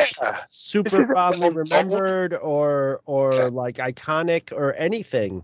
super 0.49 1.05
fondly 1.13 1.49
remembered 1.49 2.33
or 2.33 3.01
or 3.05 3.49
like 3.51 3.75
iconic 3.75 4.51
or 4.51 4.73
anything 4.73 5.43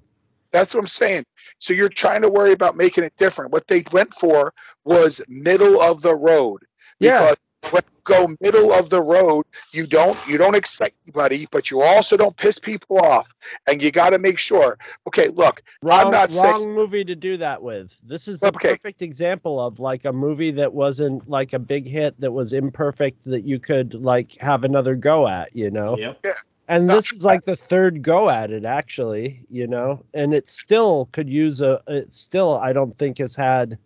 that's 0.51 0.73
what 0.73 0.79
i'm 0.81 0.87
saying 0.87 1.23
so 1.59 1.73
you're 1.73 1.89
trying 1.89 2.21
to 2.21 2.29
worry 2.29 2.51
about 2.51 2.75
making 2.75 3.03
it 3.03 3.13
different 3.17 3.51
what 3.51 3.67
they 3.67 3.83
went 3.91 4.13
for 4.13 4.53
was 4.85 5.21
middle 5.27 5.81
of 5.81 6.01
the 6.01 6.15
road 6.15 6.63
Yeah. 6.99 7.19
because 7.19 7.37
when 7.71 7.83
you 7.93 8.01
go 8.05 8.35
middle 8.41 8.73
of 8.73 8.89
the 8.89 9.01
road 9.01 9.45
you 9.73 9.85
don't 9.85 10.17
you 10.27 10.37
don't 10.37 10.55
excite 10.55 10.93
anybody 11.05 11.45
but 11.51 11.69
you 11.69 11.81
also 11.81 12.15
don't 12.15 12.35
piss 12.37 12.57
people 12.57 12.97
off 12.99 13.31
and 13.67 13.83
you 13.83 13.91
got 13.91 14.11
to 14.11 14.17
make 14.17 14.39
sure 14.39 14.77
okay 15.07 15.27
look 15.27 15.61
wrong, 15.83 16.05
I'm 16.05 16.11
not 16.11 16.31
wrong 16.33 16.55
saying- 16.61 16.73
movie 16.73 17.03
to 17.03 17.15
do 17.15 17.35
that 17.37 17.61
with. 17.61 17.99
This 18.03 18.27
is 18.29 18.39
the 18.39 18.47
Okay. 18.47 18.69
perfect 18.69 19.01
example 19.01 19.59
of 19.63 19.79
like 19.79 20.05
a 20.05 20.13
movie 20.13 20.51
that 20.51 20.73
wasn't 20.73 21.29
like 21.29 21.51
a 21.53 21.59
big 21.59 21.85
hit 21.85 22.19
that 22.21 22.31
was 22.31 22.53
imperfect 22.53 23.23
that 23.25 23.43
you 23.43 23.59
could 23.59 23.93
like 23.93 24.37
have 24.39 24.63
another 24.63 24.95
go 24.95 25.27
at, 25.27 25.53
you 25.55 25.69
know. 25.69 25.97
Yep. 25.97 26.25
And 26.69 26.89
this 26.89 27.11
is 27.11 27.25
like 27.25 27.43
the 27.43 27.55
third 27.55 28.03
go 28.03 28.29
at 28.29 28.51
it 28.51 28.65
actually, 28.65 29.43
you 29.49 29.67
know. 29.67 30.05
And 30.13 30.33
it 30.33 30.47
still 30.47 31.09
could 31.11 31.27
use 31.27 31.61
a 31.61 31.81
it 31.87 32.13
still 32.13 32.59
I 32.59 32.73
don't 32.73 32.97
think 32.97 33.17
has 33.17 33.35
had 33.35 33.77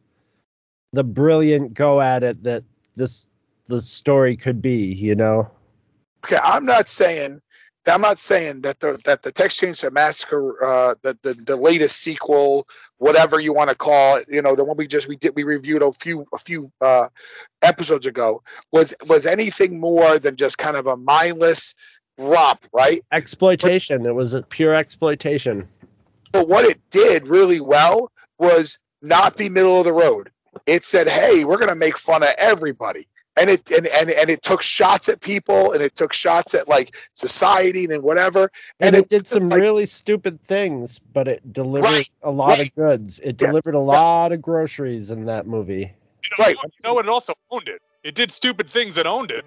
the 0.91 1.03
brilliant 1.03 1.73
go 1.73 2.01
at 2.01 2.23
it 2.23 2.43
that 2.43 2.63
this 2.95 3.29
the 3.65 3.81
story 3.81 4.35
could 4.35 4.61
be, 4.61 4.93
you 4.93 5.15
know. 5.15 5.49
okay 6.25 6.37
i'm 6.43 6.65
not 6.65 6.87
saying 6.87 7.41
i'm 7.87 8.01
not 8.01 8.19
saying 8.19 8.61
that 8.61 8.79
the 8.79 8.99
that 9.05 9.21
the 9.23 9.31
texas 9.31 9.81
chainsaw 9.81 9.91
massacre 9.91 10.63
uh 10.63 10.95
the, 11.01 11.17
the 11.23 11.33
the 11.33 11.55
latest 11.55 11.97
sequel 12.01 12.67
whatever 12.97 13.39
you 13.39 13.53
want 13.53 13.69
to 13.69 13.75
call 13.75 14.15
it 14.15 14.25
you 14.29 14.41
know 14.41 14.55
the 14.55 14.63
one 14.63 14.77
we 14.77 14.87
just 14.87 15.07
we 15.07 15.15
did 15.15 15.33
we 15.35 15.43
reviewed 15.43 15.81
a 15.81 15.91
few 15.93 16.25
a 16.33 16.37
few 16.37 16.65
uh 16.81 17.07
episodes 17.61 18.05
ago 18.05 18.41
was 18.71 18.95
was 19.07 19.25
anything 19.25 19.79
more 19.79 20.19
than 20.19 20.35
just 20.35 20.57
kind 20.57 20.77
of 20.77 20.87
a 20.87 20.95
mindless 20.95 21.75
romp 22.17 22.63
right 22.73 23.01
Exploitation. 23.11 24.05
It 24.05 24.15
was 24.15 24.33
a 24.33 24.43
pure 24.43 24.73
exploitation. 24.75 25.67
but 26.31 26.47
what 26.47 26.65
it 26.65 26.79
did 26.91 27.27
really 27.27 27.59
well 27.59 28.11
was 28.37 28.79
not 29.01 29.35
be 29.35 29.49
middle 29.49 29.79
of 29.79 29.85
the 29.85 29.93
road 29.93 30.29
it 30.67 30.83
said 30.85 31.07
hey 31.09 31.43
we're 31.43 31.57
going 31.57 31.67
to 31.69 31.75
make 31.75 31.97
fun 31.97 32.21
of 32.23 32.29
everybody 32.37 33.05
and 33.35 33.49
it 33.49 33.69
and, 33.71 33.87
and 33.87 34.11
and 34.11 34.29
it 34.29 34.43
took 34.43 34.61
shots 34.61 35.09
at 35.09 35.19
people 35.21 35.71
and 35.73 35.81
it 35.81 35.95
took 35.95 36.13
shots 36.13 36.53
at 36.53 36.67
like 36.69 36.95
society 37.15 37.85
and 37.85 38.03
whatever 38.03 38.51
and, 38.79 38.89
And 38.89 38.95
it, 38.95 38.99
it 38.99 39.09
did 39.09 39.27
some 39.27 39.49
like- 39.49 39.59
really 39.59 39.87
stupid 39.87 40.39
things, 40.41 40.99
but 40.99 41.27
it 41.27 41.51
delivered 41.51 41.85
Right, 41.87 42.09
a 42.21 42.29
lot 42.29 42.59
right. 42.59 42.67
of 42.67 42.75
goods. 42.75 43.17
It 43.19 43.41
Yeah, 43.41 43.47
delivered 43.47 43.73
a 43.73 43.79
lot 43.79 44.31
of 44.31 44.41
groceries 44.41 45.09
in 45.09 45.25
that 45.25 45.47
movie. 45.47 45.79
You 46.23 46.29
know, 46.37 46.45
Right. 46.45 46.55
You 46.63 46.69
know 46.83 46.93
what? 46.93 47.05
It 47.05 47.09
also 47.09 47.33
owned 47.49 47.67
it. 47.67 47.81
It 48.03 48.13
did 48.13 48.29
stupid 48.31 48.69
things 48.69 48.97
and 48.97 49.07
owned 49.07 49.31
it. 49.31 49.43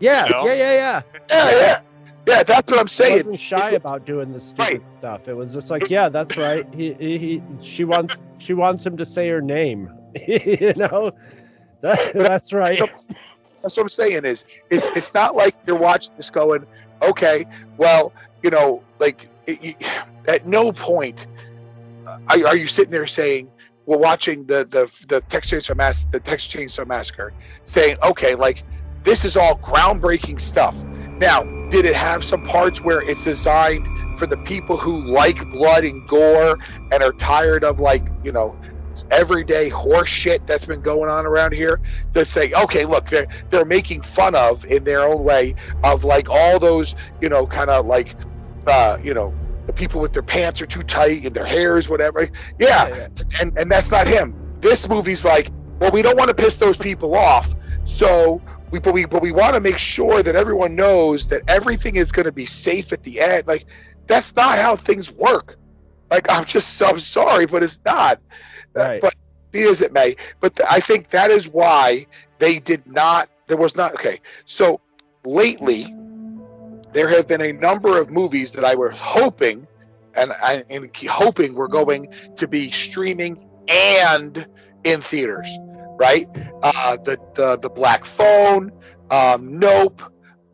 Yeah, 0.00 0.26
You 0.26 0.32
know? 0.32 0.44
yeah, 0.44 0.54
yeah, 0.54 0.72
yeah. 0.74 1.02
yeah 1.30 1.50
yeah 1.50 1.80
yeah 2.30 2.42
that's 2.42 2.70
what 2.70 2.80
i'm 2.80 2.88
saying. 2.88 3.10
saying 3.10 3.18
wasn't 3.18 3.40
shy 3.40 3.70
about 3.72 4.04
doing 4.06 4.32
the 4.32 4.40
stupid 4.40 4.82
Right. 4.82 4.92
stuff. 4.92 5.28
It 5.28 5.34
was 5.34 5.52
just 5.52 5.70
like, 5.70 5.90
yeah, 5.90 6.08
that's 6.08 6.36
right. 6.36 6.64
He, 6.72 6.92
he, 6.94 7.18
he 7.18 7.42
she 7.60 7.84
wants, 7.84 8.20
she 8.38 8.54
wants 8.54 8.86
him 8.86 8.96
to 8.96 9.04
say 9.04 9.28
her 9.28 9.40
name. 9.40 9.90
you 10.28 10.72
know, 10.76 11.12
that, 11.80 11.98
that's 12.14 12.52
right. 12.52 12.78
That's 13.62 13.76
what 13.76 13.82
I'm 13.84 13.88
saying 13.88 14.24
is 14.24 14.44
it's 14.70 14.88
it's 14.96 15.12
not 15.14 15.36
like 15.36 15.54
you're 15.66 15.76
watching 15.76 16.14
this 16.16 16.30
going, 16.30 16.66
okay, 17.02 17.44
well, 17.76 18.12
you 18.42 18.50
know, 18.50 18.82
like 18.98 19.26
it, 19.46 19.62
you, 19.62 19.74
at 20.28 20.46
no 20.46 20.72
point 20.72 21.26
uh, 22.06 22.18
are, 22.28 22.46
are 22.48 22.56
you 22.56 22.66
sitting 22.66 22.90
there 22.90 23.06
saying, 23.06 23.50
we're 23.86 23.98
watching 23.98 24.46
the 24.46 24.64
the 24.64 24.90
the 25.08 25.20
Texas 25.22 25.68
Chainsaw 25.68 25.76
Mass 25.76 26.06
the 26.10 26.20
Texas 26.20 26.52
Chainsaw 26.52 26.86
Massacre, 26.86 27.32
saying, 27.64 27.96
okay, 28.02 28.34
like 28.34 28.62
this 29.02 29.24
is 29.24 29.36
all 29.36 29.56
groundbreaking 29.58 30.40
stuff. 30.40 30.76
Now, 31.18 31.42
did 31.70 31.84
it 31.86 31.94
have 31.94 32.24
some 32.24 32.42
parts 32.44 32.82
where 32.82 33.00
it's 33.08 33.24
designed 33.24 33.86
for 34.18 34.26
the 34.26 34.36
people 34.38 34.76
who 34.76 34.98
like 35.06 35.48
blood 35.50 35.84
and 35.84 36.06
gore 36.08 36.58
and 36.92 37.02
are 37.02 37.12
tired 37.12 37.64
of 37.64 37.80
like 37.80 38.06
you 38.22 38.32
know 38.32 38.58
everyday 39.10 39.68
horse 39.68 40.08
shit 40.08 40.46
that's 40.46 40.66
been 40.66 40.80
going 40.80 41.08
on 41.08 41.26
around 41.26 41.54
here? 41.54 41.80
That 42.12 42.26
say, 42.26 42.52
okay, 42.52 42.84
look, 42.84 43.06
they're 43.06 43.28
they're 43.48 43.64
making 43.64 44.02
fun 44.02 44.34
of 44.34 44.64
in 44.66 44.84
their 44.84 45.00
own 45.00 45.24
way 45.24 45.54
of 45.84 46.04
like 46.04 46.28
all 46.28 46.58
those 46.58 46.94
you 47.20 47.28
know 47.28 47.46
kind 47.46 47.70
of 47.70 47.86
like 47.86 48.14
uh, 48.66 48.98
you 49.02 49.14
know 49.14 49.32
the 49.66 49.72
people 49.72 50.00
with 50.00 50.12
their 50.12 50.22
pants 50.22 50.60
are 50.60 50.66
too 50.66 50.82
tight 50.82 51.24
and 51.24 51.34
their 51.34 51.46
hair 51.46 51.78
is 51.78 51.88
whatever. 51.88 52.28
Yeah, 52.58 53.08
and 53.40 53.56
and 53.56 53.70
that's 53.70 53.90
not 53.90 54.06
him. 54.06 54.34
This 54.60 54.88
movie's 54.88 55.24
like, 55.24 55.50
well, 55.78 55.92
we 55.92 56.02
don't 56.02 56.18
want 56.18 56.28
to 56.28 56.34
piss 56.34 56.56
those 56.56 56.76
people 56.76 57.14
off, 57.14 57.54
so 57.84 58.42
we 58.70 58.78
but 58.78 58.94
we 58.94 59.04
but 59.04 59.22
we 59.22 59.32
want 59.32 59.54
to 59.54 59.60
make 59.60 59.78
sure 59.78 60.22
that 60.22 60.34
everyone 60.34 60.74
knows 60.74 61.26
that 61.28 61.42
everything 61.48 61.96
is 61.96 62.12
going 62.12 62.26
to 62.26 62.32
be 62.32 62.46
safe 62.46 62.92
at 62.92 63.02
the 63.02 63.20
end. 63.20 63.46
Like 63.46 63.66
that's 64.06 64.34
not 64.36 64.58
how 64.58 64.76
things 64.76 65.10
work. 65.12 65.56
Like 66.10 66.30
I'm 66.30 66.44
just 66.44 66.80
I'm 66.82 66.98
sorry, 66.98 67.46
but 67.46 67.62
it's 67.62 67.80
not. 67.84 68.20
Uh, 68.76 68.80
Right. 68.80 69.00
But 69.00 69.14
be 69.50 69.62
as 69.64 69.82
it 69.82 69.92
may, 69.92 70.14
but 70.40 70.54
th- 70.54 70.68
I 70.70 70.78
think 70.80 71.08
that 71.08 71.30
is 71.30 71.48
why 71.48 72.06
they 72.38 72.58
did 72.60 72.86
not. 72.86 73.28
There 73.46 73.56
was 73.56 73.74
not 73.74 73.92
okay. 73.94 74.20
So 74.44 74.80
lately, 75.24 75.92
there 76.92 77.08
have 77.08 77.26
been 77.26 77.40
a 77.40 77.52
number 77.52 78.00
of 78.00 78.10
movies 78.10 78.52
that 78.52 78.64
I 78.64 78.74
was 78.76 78.98
hoping, 79.00 79.66
and 80.14 80.32
I 80.42 80.62
and 80.70 80.88
hoping 81.08 81.54
were 81.54 81.68
going 81.68 82.12
to 82.36 82.46
be 82.46 82.70
streaming 82.70 83.44
and 83.68 84.46
in 84.84 85.02
theaters. 85.02 85.48
Right? 86.00 86.26
Uh, 86.62 86.96
the 86.96 87.18
the 87.34 87.58
the 87.58 87.68
Black 87.68 88.06
Phone, 88.06 88.72
um, 89.10 89.58
Nope, 89.58 90.02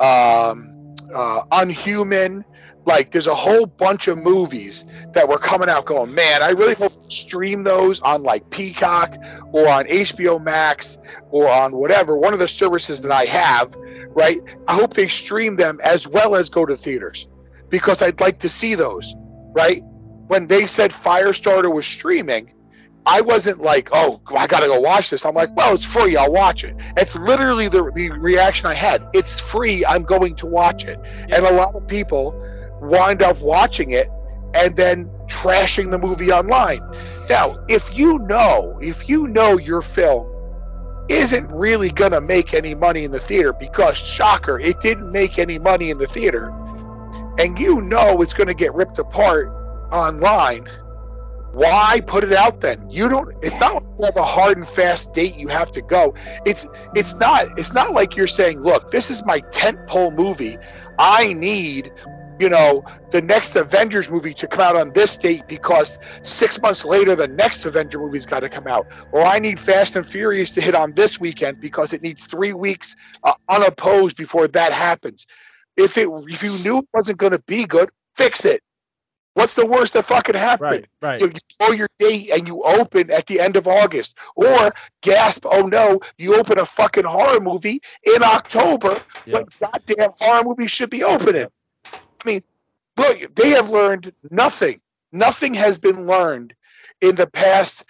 um, 0.01 0.95
uh, 1.15 1.43
Unhuman. 1.53 2.45
Like, 2.85 3.11
there's 3.11 3.27
a 3.27 3.35
whole 3.35 3.67
bunch 3.67 4.07
of 4.07 4.17
movies 4.17 4.85
that 5.13 5.29
were 5.29 5.39
coming 5.39 5.69
out 5.69 5.87
going, 5.87 6.15
man, 6.15 6.41
I 6.41 6.51
really 6.51 6.75
hope 6.75 7.13
stream 7.13 7.65
those 7.65 8.01
on 8.01 8.23
like 8.23 8.49
Peacock 8.51 9.17
or 9.53 9.69
on 9.69 9.87
HBO 9.87 10.41
Max 10.41 10.99
or 11.31 11.49
on 11.51 11.77
whatever, 11.77 12.17
one 12.17 12.33
of 12.33 12.39
the 12.39 12.47
services 12.47 13.01
that 13.01 13.11
I 13.11 13.25
have, 13.25 13.75
right? 14.11 14.39
I 14.69 14.75
hope 14.75 14.95
they 14.95 15.09
stream 15.09 15.57
them 15.57 15.81
as 15.83 16.07
well 16.07 16.37
as 16.37 16.49
go 16.49 16.65
to 16.65 16.77
theaters 16.77 17.27
because 17.71 18.03
I'd 18.03 18.21
like 18.21 18.39
to 18.41 18.49
see 18.49 18.77
those, 18.77 19.17
right? 19.53 19.83
When 20.29 20.47
they 20.47 20.67
said 20.67 20.93
Firestarter 20.93 21.75
was 21.75 21.87
streaming, 21.87 22.53
I 23.07 23.21
wasn't 23.21 23.61
like, 23.61 23.89
oh, 23.93 24.21
I 24.37 24.47
got 24.47 24.61
to 24.61 24.67
go 24.67 24.81
watch 24.81 25.11
this. 25.11 25.25
I'm 25.25 25.35
like, 25.35 25.55
well, 25.57 25.75
it's 25.75 25.85
free. 25.85 26.17
I'll 26.17 26.33
watch 26.33 26.65
it. 26.65 26.75
It's 26.97 27.17
literally 27.17 27.69
the, 27.69 27.91
the 27.95 28.11
reaction 28.11 28.67
I 28.67 28.75
had. 28.75 29.09
It's 29.15 29.39
free. 29.39 29.87
I'm 29.87 30.03
going 30.03 30.35
to 30.37 30.47
watch 30.47 30.85
it. 30.85 30.99
And 31.31 31.47
a 31.47 31.53
lot 31.53 31.75
of 31.75 31.87
people 31.87 32.35
wind 32.81 33.23
up 33.23 33.41
watching 33.41 33.93
it 33.93 34.09
and 34.55 34.77
then 34.77 35.09
trashing 35.27 35.91
the 35.91 35.99
movie 35.99 36.33
online. 36.33 36.81
Now, 37.29 37.65
if 37.69 37.97
you 37.97 38.19
know, 38.19 38.79
if 38.83 39.09
you 39.09 39.29
know 39.29 39.57
your 39.57 39.83
film 39.83 40.33
isn't 41.09 41.51
really 41.53 41.91
going 41.91 42.13
to 42.13 42.21
make 42.21 42.55
any 42.55 42.75
money 42.75 43.05
in 43.05 43.13
the 43.13 43.21
theater 43.21 43.53
because 43.53 43.97
shocker, 43.97 44.59
it 44.59 44.81
didn't 44.81 45.13
make 45.13 45.39
any 45.39 45.59
money 45.59 45.91
in 45.91 45.99
the 45.99 46.07
theater 46.07 46.53
and 47.39 47.59
you 47.59 47.81
know 47.83 48.23
it's 48.23 48.35
going 48.35 48.49
to 48.49 48.55
get 48.55 48.75
ripped 48.75 48.99
apart 48.99 49.49
online, 49.93 50.67
why 51.57 52.03
put 52.07 52.23
it 52.23 52.35
out 52.35 52.61
then? 52.61 52.89
You 52.91 53.09
don't 53.09 53.35
it's 53.43 53.59
not 53.59 53.83
like 53.99 54.15
have 54.15 54.23
a 54.23 54.27
hard 54.27 54.59
and 54.59 54.69
fast 54.69 55.15
date 55.15 55.37
you 55.37 55.49
have 55.49 55.73
to 55.73 55.81
go. 55.81 56.15
It's 56.45 56.67
it's 56.95 57.15
not 57.15 57.47
it's 57.59 57.73
not 57.73 57.95
like 57.95 58.15
you're 58.15 58.27
saying, 58.27 58.61
look, 58.61 58.91
this 58.91 59.11
is 59.11 59.25
my 59.25 59.41
tent 59.51 59.79
pole 59.87 60.11
movie. 60.11 60.59
I 60.99 61.33
need 61.33 61.93
you 62.39 62.51
know, 62.51 62.85
the 63.11 63.23
next 63.23 63.57
Avengers 63.57 64.11
movie 64.11 64.35
to 64.35 64.47
come 64.47 64.61
out 64.61 64.77
on 64.77 64.93
this 64.93 65.17
date 65.17 65.45
because 65.49 65.99
six 66.21 66.61
months 66.61 66.85
later 66.85 67.17
the 67.17 67.29
next 67.29 67.65
Avenger 67.65 67.99
movie's 67.99 68.27
got 68.27 68.41
to 68.41 68.51
come 68.51 68.67
out. 68.67 68.87
Or 69.13 69.23
I 69.23 69.39
need 69.39 69.59
Fast 69.59 69.97
and 69.97 70.07
Furious 70.07 70.51
to 70.51 70.61
hit 70.61 70.75
on 70.75 70.93
this 70.93 71.19
weekend 71.19 71.59
because 71.63 71.95
it 71.95 72.03
needs 72.03 72.27
three 72.27 72.53
weeks 72.53 72.95
uh, 73.25 73.33
unopposed 73.49 74.19
before 74.19 74.47
that 74.49 74.75
happens. 74.75 75.27
If 75.79 75.97
it 75.97 76.09
if 76.29 76.43
you 76.43 76.59
knew 76.59 76.79
it 76.81 76.89
wasn't 76.93 77.17
going 77.17 77.33
to 77.33 77.43
be 77.47 77.65
good, 77.65 77.89
fix 78.15 78.45
it. 78.45 78.61
What's 79.37 79.53
the 79.53 79.67
worst 79.67 79.93
that 79.93 80.07
fucking 80.07 80.35
happened? 80.35 80.89
Right, 81.03 81.21
right. 81.21 81.21
You, 81.21 81.27
you 81.27 81.57
blow 81.59 81.69
your 81.73 81.89
date 81.99 82.31
and 82.31 82.49
you 82.49 82.63
open 82.63 83.11
at 83.11 83.27
the 83.27 83.39
end 83.39 83.57
of 83.57 83.69
August, 83.69 84.17
or 84.35 84.75
gasp, 85.03 85.45
oh 85.45 85.67
no, 85.67 86.01
you 86.17 86.37
open 86.37 86.59
a 86.59 86.65
fucking 86.65 87.05
horror 87.05 87.39
movie 87.39 87.83
in 88.05 88.23
October 88.23 88.99
when 89.27 89.45
goddamn 89.61 90.09
horror 90.19 90.43
movies 90.43 90.71
should 90.71 90.89
be 90.89 91.05
opening. 91.05 91.49
I 91.85 91.99
mean, 92.25 92.43
look, 92.97 93.35
they 93.35 93.51
have 93.51 93.69
learned 93.69 94.11
nothing. 94.31 94.81
Nothing 95.13 95.53
has 95.53 95.77
been 95.77 96.07
learned 96.07 96.55
in 97.03 97.15
the 97.15 97.27
past 97.27 97.85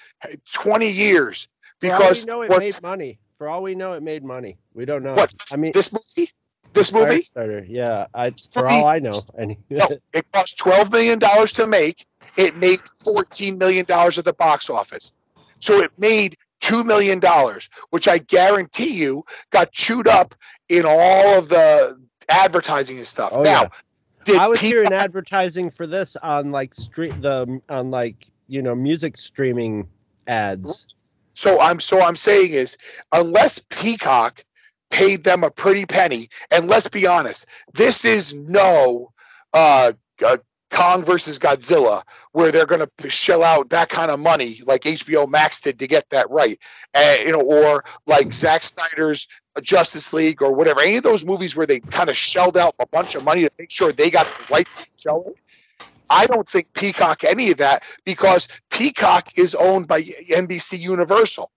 20 0.52 0.90
years 0.90 1.46
For 1.78 1.92
all 1.92 1.98
because 2.00 2.22
we 2.22 2.26
know, 2.26 2.42
it 2.42 2.50
what, 2.50 2.58
made 2.58 2.82
money. 2.82 3.20
For 3.38 3.48
all 3.48 3.62
we 3.62 3.76
know, 3.76 3.92
it 3.92 4.02
made 4.02 4.24
money. 4.24 4.58
We 4.74 4.84
don't 4.84 5.04
know. 5.04 5.14
what 5.14 5.32
I 5.52 5.56
mean, 5.58 5.70
this 5.72 5.92
movie, 5.92 6.32
this 6.76 6.92
movie, 6.92 7.20
Firestarter. 7.20 7.66
Yeah, 7.68 8.06
I, 8.14 8.30
for 8.52 8.62
movie- 8.62 8.74
all 8.76 8.86
I 8.86 8.98
know. 8.98 9.20
And 9.36 9.56
no, 9.70 9.88
it 10.12 10.30
cost 10.32 10.58
12 10.58 10.92
million 10.92 11.18
dollars 11.18 11.52
to 11.54 11.66
make. 11.66 12.06
It 12.36 12.56
made 12.56 12.80
14 13.02 13.58
million 13.58 13.84
dollars 13.86 14.18
at 14.18 14.24
the 14.24 14.32
box 14.32 14.70
office. 14.70 15.12
So 15.60 15.80
it 15.80 15.90
made 15.98 16.36
two 16.60 16.84
million 16.84 17.18
dollars, 17.18 17.68
which 17.90 18.06
I 18.08 18.18
guarantee 18.18 18.94
you 18.94 19.24
got 19.50 19.72
chewed 19.72 20.06
up 20.08 20.34
in 20.68 20.84
all 20.86 21.38
of 21.38 21.48
the 21.48 21.96
advertising 22.28 22.98
and 22.98 23.06
stuff. 23.06 23.32
Oh, 23.34 23.42
now, 23.42 23.62
yeah. 23.62 23.68
did 24.24 24.36
I 24.36 24.48
was 24.48 24.58
Peacock- 24.58 24.70
hearing 24.72 24.92
advertising 24.92 25.70
for 25.70 25.86
this 25.86 26.16
on 26.16 26.50
like 26.52 26.74
street 26.74 27.20
the 27.22 27.60
on 27.68 27.90
like 27.90 28.26
you 28.48 28.62
know 28.62 28.74
music 28.74 29.16
streaming 29.16 29.88
ads. 30.26 30.94
So 31.34 31.60
I'm 31.60 31.80
so 31.80 32.00
I'm 32.02 32.16
saying 32.16 32.52
is 32.52 32.76
unless 33.12 33.58
Peacock 33.58 34.44
paid 34.90 35.24
them 35.24 35.44
a 35.44 35.50
pretty 35.50 35.86
penny, 35.86 36.28
and 36.50 36.68
let's 36.68 36.88
be 36.88 37.06
honest, 37.06 37.46
this 37.74 38.04
is 38.04 38.32
no 38.34 39.12
uh, 39.52 39.92
uh 40.24 40.36
Kong 40.70 41.04
versus 41.04 41.38
Godzilla 41.38 42.02
where 42.32 42.50
they're 42.50 42.66
going 42.66 42.86
to 42.98 43.10
shell 43.10 43.42
out 43.42 43.70
that 43.70 43.88
kind 43.88 44.10
of 44.10 44.18
money 44.18 44.60
like 44.66 44.82
HBO 44.82 45.28
Max 45.28 45.60
did 45.60 45.78
to 45.78 45.86
get 45.86 46.10
that 46.10 46.28
right, 46.28 46.58
and 46.92 47.26
you 47.26 47.32
know, 47.32 47.40
or 47.40 47.84
like 48.06 48.32
Zack 48.32 48.62
Snyder's 48.62 49.28
Justice 49.62 50.12
League 50.12 50.42
or 50.42 50.52
whatever. 50.52 50.80
Any 50.80 50.96
of 50.96 51.02
those 51.02 51.24
movies 51.24 51.56
where 51.56 51.66
they 51.66 51.80
kind 51.80 52.10
of 52.10 52.16
shelled 52.16 52.56
out 52.56 52.74
a 52.78 52.86
bunch 52.86 53.14
of 53.14 53.24
money 53.24 53.42
to 53.42 53.50
make 53.58 53.70
sure 53.70 53.92
they 53.92 54.10
got 54.10 54.26
the 54.26 54.52
right 54.52 54.68
show. 54.98 55.34
I 56.10 56.26
don't 56.26 56.48
think 56.48 56.72
Peacock 56.74 57.24
any 57.24 57.50
of 57.50 57.56
that 57.56 57.82
because 58.04 58.48
Peacock 58.70 59.36
is 59.38 59.54
owned 59.54 59.88
by 59.88 60.02
NBC 60.02 60.78
Universal, 60.78 61.50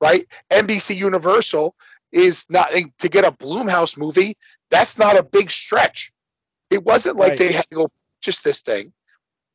right? 0.00 0.26
NBC 0.50 0.96
Universal 0.96 1.74
is 2.14 2.46
not 2.48 2.70
to 2.70 3.08
get 3.08 3.24
a 3.24 3.32
Blumhouse 3.32 3.98
movie. 3.98 4.36
That's 4.70 4.96
not 4.98 5.18
a 5.18 5.22
big 5.22 5.50
stretch. 5.50 6.12
It 6.70 6.84
wasn't 6.84 7.16
like 7.16 7.30
Right. 7.30 7.38
they 7.38 7.52
had 7.52 7.68
to 7.70 7.76
go 7.76 7.88
just 8.22 8.44
this 8.44 8.60
thing, 8.60 8.92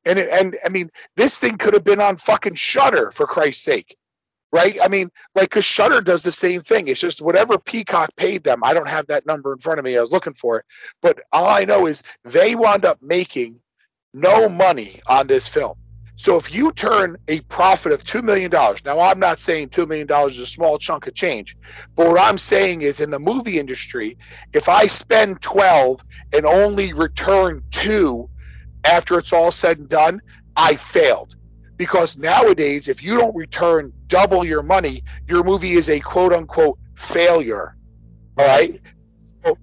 and 0.05 0.19
it, 0.19 0.29
and 0.29 0.57
I 0.63 0.69
mean 0.69 0.91
this 1.15 1.39
thing 1.39 1.57
could 1.57 1.73
have 1.73 1.83
been 1.83 2.01
on 2.01 2.17
fucking 2.17 2.55
Shutter 2.55 3.11
for 3.11 3.25
Christ's 3.25 3.63
sake, 3.63 3.97
right? 4.51 4.77
I 4.83 4.87
mean, 4.87 5.09
like 5.35 5.49
because 5.49 5.65
Shutter 5.65 6.01
does 6.01 6.21
the 6.23 6.31
same 6.31 6.61
thing. 6.61 6.87
It's 6.87 6.99
just 6.99 7.21
whatever 7.21 7.57
Peacock 7.57 8.15
paid 8.15 8.43
them. 8.43 8.63
I 8.63 8.73
don't 8.73 8.87
have 8.87 9.07
that 9.07 9.25
number 9.25 9.53
in 9.53 9.59
front 9.59 9.79
of 9.79 9.85
me. 9.85 9.97
I 9.97 10.01
was 10.01 10.11
looking 10.11 10.33
for 10.35 10.59
it, 10.59 10.65
but 11.01 11.19
all 11.31 11.47
I 11.47 11.65
know 11.65 11.87
is 11.87 12.03
they 12.23 12.55
wound 12.55 12.85
up 12.85 13.01
making 13.01 13.59
no 14.13 14.47
money 14.49 14.99
on 15.07 15.27
this 15.27 15.47
film. 15.47 15.75
So 16.19 16.35
if 16.35 16.53
you 16.53 16.73
turn 16.73 17.15
a 17.29 17.39
profit 17.47 17.93
of 17.93 18.03
$2 18.03 18.21
million, 18.21 18.51
now 18.51 18.99
I'm 18.99 19.19
not 19.19 19.39
saying 19.39 19.69
$2 19.69 19.87
million 19.87 20.29
is 20.29 20.37
a 20.37 20.45
small 20.45 20.77
chunk 20.77 21.07
of 21.07 21.13
change, 21.13 21.55
but 21.95 22.09
what 22.09 22.19
I'm 22.19 22.37
saying 22.37 22.81
is 22.81 22.99
in 22.99 23.09
the 23.09 23.19
movie 23.19 23.57
industry, 23.57 24.17
if 24.51 24.67
I 24.67 24.85
spend 24.87 25.41
12 25.41 26.03
and 26.33 26.45
only 26.45 26.91
return 26.91 27.63
two 27.71 28.29
after 28.83 29.17
it's 29.17 29.31
all 29.31 29.49
said 29.49 29.77
and 29.77 29.87
done, 29.87 30.19
I 30.57 30.75
failed. 30.75 31.37
Because 31.77 32.17
nowadays, 32.17 32.89
if 32.89 33.01
you 33.01 33.17
don't 33.17 33.33
return 33.33 33.93
double 34.07 34.43
your 34.43 34.61
money, 34.61 35.05
your 35.29 35.45
movie 35.45 35.71
is 35.71 35.89
a 35.89 36.01
quote 36.01 36.33
unquote 36.33 36.77
failure. 36.95 37.77
All 38.37 38.45
right. 38.45 38.77
So 39.15 39.57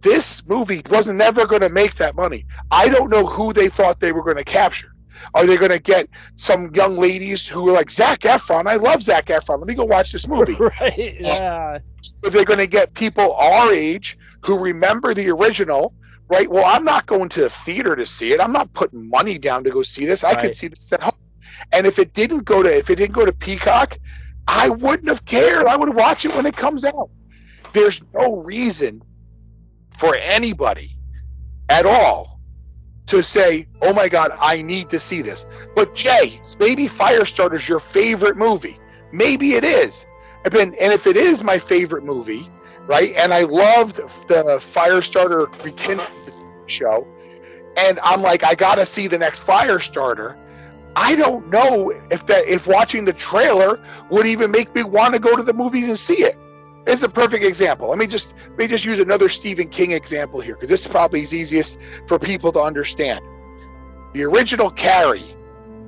this 0.00 0.46
movie 0.46 0.80
was 0.88 1.06
never 1.06 1.46
going 1.46 1.60
to 1.60 1.68
make 1.68 1.96
that 1.96 2.14
money. 2.16 2.46
I 2.70 2.88
don't 2.88 3.10
know 3.10 3.26
who 3.26 3.52
they 3.52 3.68
thought 3.68 4.00
they 4.00 4.12
were 4.12 4.24
going 4.24 4.38
to 4.38 4.44
capture. 4.44 4.94
Are 5.34 5.46
they 5.46 5.56
going 5.56 5.70
to 5.70 5.78
get 5.78 6.08
some 6.36 6.74
young 6.74 6.96
ladies 6.96 7.46
who 7.46 7.68
are 7.68 7.72
like 7.72 7.90
Zac 7.90 8.20
Efron? 8.20 8.66
I 8.66 8.76
love 8.76 9.02
Zac 9.02 9.26
Efron. 9.26 9.58
Let 9.58 9.66
me 9.66 9.74
go 9.74 9.84
watch 9.84 10.12
this 10.12 10.26
movie. 10.26 10.54
right? 10.80 11.16
Yeah. 11.20 11.78
Are 12.24 12.30
they 12.30 12.44
going 12.44 12.58
to 12.58 12.66
get 12.66 12.94
people 12.94 13.34
our 13.34 13.72
age 13.72 14.18
who 14.44 14.58
remember 14.58 15.14
the 15.14 15.30
original? 15.30 15.94
Right. 16.28 16.50
Well, 16.50 16.64
I'm 16.66 16.84
not 16.84 17.06
going 17.06 17.28
to 17.30 17.42
the 17.42 17.50
theater 17.50 17.96
to 17.96 18.04
see 18.04 18.32
it. 18.32 18.40
I'm 18.40 18.52
not 18.52 18.72
putting 18.74 19.08
money 19.08 19.38
down 19.38 19.64
to 19.64 19.70
go 19.70 19.82
see 19.82 20.04
this. 20.04 20.24
I 20.24 20.34
could 20.34 20.54
see 20.54 20.68
this 20.68 20.92
at 20.92 21.00
home. 21.00 21.12
And 21.72 21.86
if 21.86 21.98
it 21.98 22.12
didn't 22.12 22.44
go 22.44 22.62
to 22.62 22.76
if 22.76 22.90
it 22.90 22.96
didn't 22.96 23.14
go 23.14 23.24
to 23.24 23.32
Peacock, 23.32 23.98
I 24.46 24.68
wouldn't 24.68 25.08
have 25.08 25.24
cared. 25.24 25.66
I 25.66 25.76
would 25.76 25.94
watch 25.94 26.24
it 26.24 26.34
when 26.36 26.46
it 26.46 26.56
comes 26.56 26.84
out. 26.84 27.10
There's 27.72 28.00
no 28.14 28.36
reason 28.36 29.02
for 29.90 30.14
anybody 30.16 30.90
at 31.68 31.86
all 31.86 32.37
to 33.08 33.22
say, 33.22 33.66
"Oh 33.82 33.92
my 33.92 34.08
God, 34.08 34.32
I 34.38 34.62
need 34.62 34.88
to 34.90 34.98
see 34.98 35.22
this." 35.22 35.46
But 35.74 35.94
Jay, 35.94 36.40
maybe 36.58 36.88
Firestarter's 36.88 37.68
your 37.68 37.80
favorite 37.80 38.36
movie. 38.36 38.78
Maybe 39.12 39.54
it 39.54 39.64
is. 39.64 40.06
And 40.44 40.74
if 40.74 41.06
it 41.06 41.16
is 41.16 41.42
my 41.42 41.58
favorite 41.58 42.04
movie, 42.04 42.48
right? 42.86 43.12
And 43.18 43.34
I 43.34 43.42
loved 43.42 43.96
the 44.28 44.58
Firestarter 44.60 45.48
show, 46.66 47.06
and 47.76 47.98
I'm 48.02 48.22
like, 48.22 48.44
I 48.44 48.54
gotta 48.54 48.86
see 48.86 49.08
the 49.08 49.18
next 49.18 49.44
Firestarter. 49.46 50.36
I 50.96 51.14
don't 51.16 51.48
know 51.48 51.90
if 52.10 52.26
that 52.26 52.46
if 52.48 52.66
watching 52.66 53.04
the 53.04 53.12
trailer 53.12 53.78
would 54.10 54.26
even 54.26 54.50
make 54.50 54.74
me 54.74 54.82
want 54.82 55.14
to 55.14 55.20
go 55.20 55.36
to 55.36 55.42
the 55.42 55.52
movies 55.52 55.88
and 55.88 55.98
see 55.98 56.22
it. 56.24 56.36
It's 56.88 57.02
a 57.02 57.08
perfect 57.08 57.44
example. 57.44 57.90
Let 57.90 57.98
me 57.98 58.06
just 58.06 58.32
let 58.48 58.58
me 58.58 58.66
just 58.66 58.86
use 58.86 58.98
another 58.98 59.28
Stephen 59.28 59.68
King 59.68 59.92
example 59.92 60.40
here 60.40 60.54
because 60.54 60.70
this 60.70 60.86
is 60.86 60.90
probably 60.90 61.20
is 61.20 61.34
easiest 61.34 61.78
for 62.06 62.18
people 62.18 62.50
to 62.52 62.60
understand. 62.60 63.20
The 64.14 64.24
original 64.24 64.70
Carrie 64.70 65.36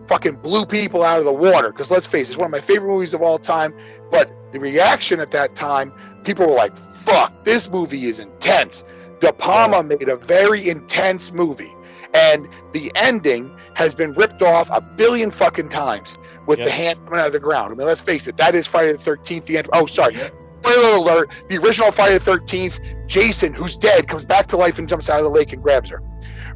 fucking 0.06 0.36
blew 0.36 0.66
people 0.66 1.02
out 1.02 1.18
of 1.18 1.24
the 1.24 1.32
water 1.32 1.72
because 1.72 1.90
let's 1.90 2.06
face 2.06 2.28
it, 2.28 2.34
it's 2.34 2.38
one 2.38 2.48
of 2.48 2.52
my 2.52 2.60
favorite 2.60 2.88
movies 2.88 3.14
of 3.14 3.22
all 3.22 3.38
time. 3.38 3.72
But 4.10 4.30
the 4.52 4.60
reaction 4.60 5.20
at 5.20 5.30
that 5.30 5.56
time, 5.56 5.90
people 6.22 6.46
were 6.46 6.54
like, 6.54 6.76
"Fuck, 6.76 7.44
this 7.44 7.70
movie 7.72 8.04
is 8.04 8.18
intense." 8.18 8.84
De 9.20 9.32
Palma 9.32 9.82
made 9.82 10.10
a 10.10 10.16
very 10.16 10.68
intense 10.68 11.32
movie, 11.32 11.74
and 12.12 12.46
the 12.72 12.92
ending 12.94 13.50
has 13.72 13.94
been 13.94 14.12
ripped 14.12 14.42
off 14.42 14.68
a 14.70 14.82
billion 14.82 15.30
fucking 15.30 15.70
times 15.70 16.18
with 16.46 16.62
the 16.62 16.70
hand 16.70 16.98
coming 17.04 17.20
out 17.20 17.26
of 17.26 17.32
the 17.32 17.40
ground. 17.40 17.72
I 17.72 17.76
mean, 17.76 17.86
let's 17.86 18.00
face 18.00 18.26
it, 18.26 18.36
that 18.36 18.54
is 18.54 18.66
Friday 18.66 18.92
the 18.92 18.98
Thirteenth. 18.98 19.46
The 19.46 19.58
end. 19.58 19.68
Oh, 19.72 19.86
sorry. 19.86 20.16
Spoiler 20.38 20.96
alert: 20.96 21.32
the 21.48 21.58
original 21.58 21.92
Friday 21.92 22.14
the 22.14 22.24
Thirteenth, 22.24 22.80
Jason, 23.06 23.52
who's 23.52 23.76
dead, 23.76 24.08
comes 24.08 24.24
back 24.24 24.46
to 24.48 24.56
life 24.56 24.78
and 24.78 24.88
jumps 24.88 25.08
out 25.08 25.18
of 25.18 25.24
the 25.24 25.30
lake 25.30 25.52
and 25.52 25.62
grabs 25.62 25.90
her. 25.90 26.02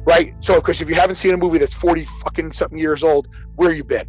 Right. 0.05 0.33
So, 0.39 0.55
of 0.55 0.63
course, 0.63 0.81
if 0.81 0.89
you 0.89 0.95
haven't 0.95 1.15
seen 1.15 1.33
a 1.33 1.37
movie 1.37 1.57
that's 1.57 1.73
forty 1.73 2.05
fucking 2.05 2.51
something 2.51 2.77
years 2.77 3.03
old, 3.03 3.27
where 3.55 3.71
you 3.71 3.83
been? 3.83 4.07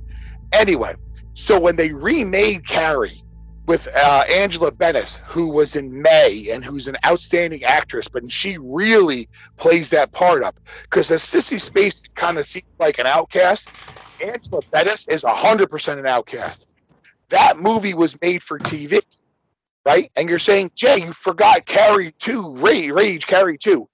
Anyway, 0.53 0.95
so 1.35 1.59
when 1.59 1.77
they 1.77 1.93
remade 1.93 2.67
Carrie 2.67 3.23
with 3.67 3.89
uh, 3.97 4.25
Angela 4.33 4.71
Bettis, 4.71 5.19
who 5.25 5.49
was 5.49 5.75
in 5.75 6.01
May 6.01 6.51
and 6.53 6.65
who's 6.65 6.87
an 6.87 6.97
outstanding 7.05 7.65
actress, 7.65 8.07
but 8.09 8.31
she 8.31 8.59
really 8.59 9.29
plays 9.57 9.91
that 9.91 10.13
part 10.13 10.43
up 10.43 10.59
because 10.85 11.11
as 11.11 11.21
Sissy 11.23 11.59
Spacek 11.59 12.15
kind 12.15 12.39
of 12.39 12.47
seems 12.47 12.67
like 12.79 12.99
an 12.99 13.07
outcast, 13.07 13.69
Angela 14.23 14.63
Bettis 14.71 15.09
is 15.09 15.25
hundred 15.27 15.71
percent 15.71 16.01
an 16.01 16.07
outcast. 16.07 16.69
That 17.31 17.59
movie 17.59 17.95
was 17.95 18.21
made 18.21 18.43
for 18.43 18.59
TV, 18.59 19.01
right? 19.85 20.11
And 20.17 20.29
you're 20.29 20.39
saying, 20.39 20.73
Jay, 20.75 20.99
you 20.99 21.13
forgot 21.13 21.67
Carrie 21.67 22.13
two, 22.19 22.55
Rage, 22.55 22.91
Rage 22.91 23.27
Carrie 23.27 23.59
two. 23.59 23.89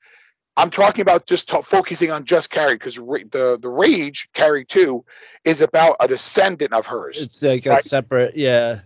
I'm 0.57 0.71
talking 0.71 1.01
about 1.01 1.27
just 1.27 1.49
ta- 1.49 1.63
focusing 1.63 2.11
on 2.11 2.25
just 2.25 2.51
Carrie 2.51 2.75
because 2.75 2.97
the 2.97 3.59
the 3.61 3.69
Rage 3.69 4.29
Carrie 4.35 4.65
two 4.65 5.05
is 5.45 5.63
about 5.63 5.97
a 6.01 6.09
descendant 6.09 6.73
of 6.73 6.87
hers. 6.87 7.23
It's 7.23 7.43
like 7.43 7.67
a 7.67 7.83
separate, 7.83 8.37
yeah. 8.37 8.81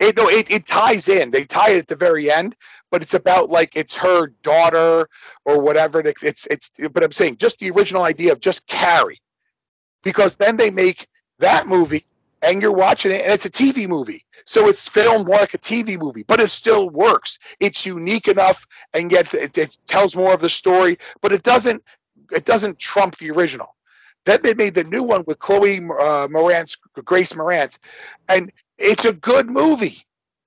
It 0.00 0.16
no, 0.16 0.28
it, 0.28 0.50
it 0.50 0.66
ties 0.66 1.08
in. 1.08 1.30
They 1.30 1.44
tie 1.44 1.70
it 1.70 1.78
at 1.78 1.86
the 1.88 1.96
very 1.96 2.30
end, 2.30 2.56
but 2.90 3.02
it's 3.02 3.14
about 3.14 3.48
like 3.50 3.74
it's 3.74 3.96
her 3.96 4.28
daughter 4.42 5.08
or 5.46 5.60
whatever. 5.60 6.00
It's 6.00 6.46
it's. 6.46 6.70
But 6.92 7.02
I'm 7.02 7.12
saying 7.12 7.38
just 7.38 7.58
the 7.58 7.70
original 7.70 8.02
idea 8.02 8.32
of 8.32 8.40
just 8.40 8.66
Carrie, 8.66 9.20
because 10.02 10.36
then 10.36 10.56
they 10.56 10.70
make 10.70 11.06
that 11.38 11.66
movie 11.66 12.02
and 12.42 12.62
you're 12.62 12.72
watching 12.72 13.10
it 13.10 13.22
and 13.22 13.32
it's 13.32 13.46
a 13.46 13.50
TV 13.50 13.88
movie, 13.88 14.24
so 14.44 14.68
it's 14.68 14.88
filmed 14.88 15.26
more 15.26 15.38
like 15.38 15.54
a 15.54 15.58
TV 15.58 15.98
movie, 15.98 16.22
but 16.22 16.40
it 16.40 16.50
still 16.50 16.88
works. 16.90 17.38
It's 17.60 17.84
unique 17.84 18.28
enough, 18.28 18.66
and 18.94 19.10
yet 19.10 19.34
it, 19.34 19.58
it 19.58 19.76
tells 19.86 20.14
more 20.14 20.32
of 20.32 20.40
the 20.40 20.48
story, 20.48 20.98
but 21.20 21.32
it 21.32 21.42
doesn't 21.42 21.82
it 22.30 22.44
doesn't 22.44 22.78
trump 22.78 23.16
the 23.16 23.30
original. 23.30 23.74
Then 24.24 24.40
they 24.42 24.54
made 24.54 24.74
the 24.74 24.84
new 24.84 25.02
one 25.02 25.24
with 25.26 25.38
Chloe 25.38 25.78
uh, 25.78 26.28
Moretz, 26.28 26.76
Grace 27.04 27.32
Moretz, 27.32 27.78
and 28.28 28.52
it's 28.76 29.04
a 29.04 29.12
good 29.12 29.48
movie. 29.48 29.98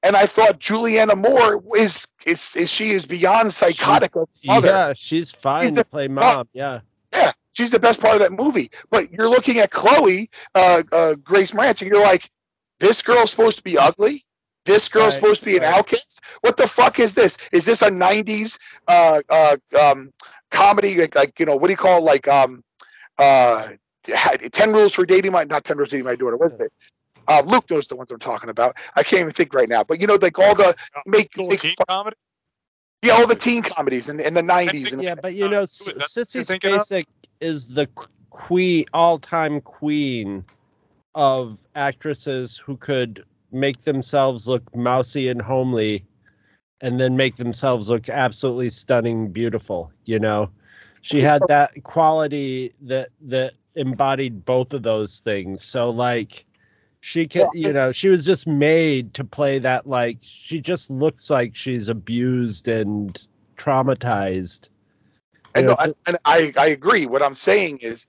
And 0.04 0.16
I 0.16 0.26
thought 0.26 0.60
Julianne 0.60 1.16
Moore 1.18 1.64
is 1.78 2.08
is, 2.26 2.56
is 2.56 2.72
she 2.72 2.92
is 2.92 3.06
beyond 3.06 3.52
psychotic 3.52 4.12
mother. 4.46 4.68
Yeah, 4.68 4.94
she's 4.94 5.32
fine 5.32 5.68
She's 5.68 5.74
to 5.76 5.84
play 5.84 6.08
mom. 6.08 6.48
Yeah. 6.54 6.80
Yeah, 7.14 7.32
she's 7.54 7.70
the 7.72 7.80
best 7.80 8.00
part 8.00 8.14
of 8.16 8.20
that 8.22 8.32
movie. 8.32 8.70
But 8.90 9.12
you're 9.12 9.30
looking 9.30 9.60
at 9.60 9.72
Chloe, 9.72 10.30
uh, 10.56 10.84
uh, 10.92 11.16
Grace 11.16 11.52
Moretz, 11.52 11.82
and 11.82 11.92
you're 11.92 12.02
like, 12.04 12.30
this 12.80 13.02
girl's 13.02 13.32
supposed 13.32 13.58
to 13.58 13.64
be 13.64 13.78
ugly. 13.78 14.24
This 14.66 14.88
girl's 14.90 15.16
Right, 15.16 15.22
supposed 15.22 15.40
to 15.42 15.46
be 15.46 15.58
an 15.58 15.64
right. 15.64 15.74
outcast. 15.74 16.22
What 16.42 16.58
the 16.58 16.68
fuck 16.68 17.00
is 17.00 17.14
this? 17.14 17.38
Is 17.52 17.66
this 17.66 17.82
a 17.82 17.90
'90s 17.90 18.58
uh, 18.88 19.22
uh, 19.30 19.58
um, 19.80 20.12
comedy? 20.52 20.96
Like, 20.98 21.16
like 21.16 21.40
you 21.40 21.46
know, 21.46 21.56
what 21.56 21.68
do 21.68 21.74
you 21.74 21.78
call 21.78 21.98
it? 22.00 22.04
like 22.04 22.28
um, 22.28 22.64
uh, 23.18 23.70
Ten 24.52 24.72
Rules 24.72 24.94
for 24.94 25.06
Dating 25.06 25.32
My 25.32 25.44
not 25.46 25.64
Ten 25.64 25.78
Rules 25.78 25.90
for 25.90 25.94
Dating 25.96 26.06
My 26.06 26.16
Daughter. 26.16 26.38
What's 26.38 26.60
it? 26.60 26.72
Uh, 27.28 27.44
Luke 27.46 27.70
knows 27.70 27.88
the 27.88 27.96
ones 27.96 28.12
I'm 28.12 28.20
talking 28.20 28.50
about. 28.50 28.76
I 28.96 29.04
can't 29.04 29.22
even 29.22 29.32
think 29.32 29.54
right 29.54 29.70
now. 29.70 29.84
But 29.84 30.00
you 30.02 30.08
know, 30.08 30.18
like 30.22 30.38
all 30.40 30.56
the 30.56 30.76
make, 31.08 31.36
Little 31.38 31.50
make 31.52 31.62
fun- 31.62 31.86
comedy. 31.88 32.16
Yeah, 33.04 33.14
all 33.14 33.28
the 33.28 33.36
teen 33.36 33.64
comedies 33.64 34.10
in, 34.10 34.20
in 34.20 34.34
the 34.34 34.42
'90s. 34.42 34.94
And 34.94 35.04
Yeah, 35.04 35.16
but 35.16 35.34
you 35.34 35.46
uh, 35.46 35.50
know, 35.50 35.62
S- 35.62 35.90
Sissy 36.00 36.36
you're 36.36 36.44
thinking 36.44 36.74
of? 36.74 36.82
Spacek 36.82 37.06
is 37.40 37.74
the 37.74 37.88
queen, 38.30 38.86
all-time 38.94 39.62
queen 39.62 40.46
of 41.16 41.60
actresses 41.76 42.58
who 42.58 42.78
could 42.78 43.24
make 43.52 43.82
themselves 43.82 44.48
look 44.48 44.76
mousy 44.76 45.28
and 45.30 45.42
homely, 45.42 46.06
and 46.82 47.00
then 47.00 47.18
make 47.18 47.36
themselves 47.38 47.90
look 47.90 48.08
absolutely 48.10 48.70
stunning, 48.70 49.32
beautiful. 49.32 49.92
You 50.06 50.20
know, 50.20 50.50
she 51.02 51.22
had 51.22 51.42
that 51.48 51.84
quality 51.84 52.72
that 52.82 53.10
that 53.22 53.54
embodied 53.76 54.46
both 54.46 54.74
of 54.74 54.84
those 54.84 55.20
things. 55.20 55.64
So 55.64 55.90
like. 55.90 56.46
She 57.02 57.28
can, 57.28 57.42
Well, 57.42 57.52
you 57.56 57.74
know, 57.74 57.92
she 57.92 58.10
was 58.10 58.24
just 58.24 58.46
made 58.48 59.14
to 59.16 59.24
play 59.24 59.58
that. 59.60 59.88
Like, 59.88 60.20
she 60.22 60.62
just 60.62 60.92
looks 60.92 61.30
like 61.32 61.56
she's 61.56 61.88
abused 61.90 62.68
and 62.68 63.20
traumatized. 63.58 64.70
And, 65.56 65.64
You 65.64 65.70
no, 65.70 65.76
I, 65.80 65.94
and 66.08 66.18
I, 66.26 66.54
I 66.58 66.68
agree. 66.68 67.08
What 67.08 67.22
I'm 67.24 67.36
saying 67.36 67.80
is, 67.80 68.06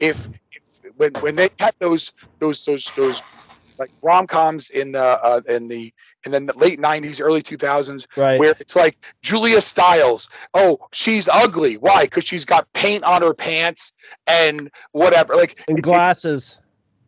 if, 0.00 0.28
if 0.52 0.92
when 0.96 1.12
when 1.20 1.36
they 1.36 1.48
had 1.58 1.74
those 1.78 2.12
those 2.40 2.64
those 2.64 2.84
those 2.96 3.22
like 3.78 3.90
rom 4.02 4.26
coms 4.26 4.68
in 4.70 4.92
the 4.92 5.02
uh, 5.24 5.40
in 5.48 5.68
the 5.68 5.94
in 6.26 6.32
the 6.32 6.52
late 6.56 6.80
'90s, 6.80 7.20
early 7.20 7.42
2000s, 7.42 8.06
Right. 8.16 8.38
where 8.38 8.54
it's 8.60 8.76
like 8.76 8.98
Julia 9.22 9.60
Stiles. 9.60 10.28
Oh, 10.52 10.78
she's 10.92 11.28
ugly. 11.28 11.76
Why? 11.76 12.04
Because 12.04 12.24
she's 12.24 12.44
got 12.44 12.70
paint 12.74 13.04
on 13.04 13.22
her 13.22 13.32
pants 13.34 13.92
and 14.26 14.70
whatever. 14.90 15.34
Like 15.34 15.62
and 15.68 15.78
it- 15.78 15.80
it- 15.80 15.82
glasses. 15.84 16.58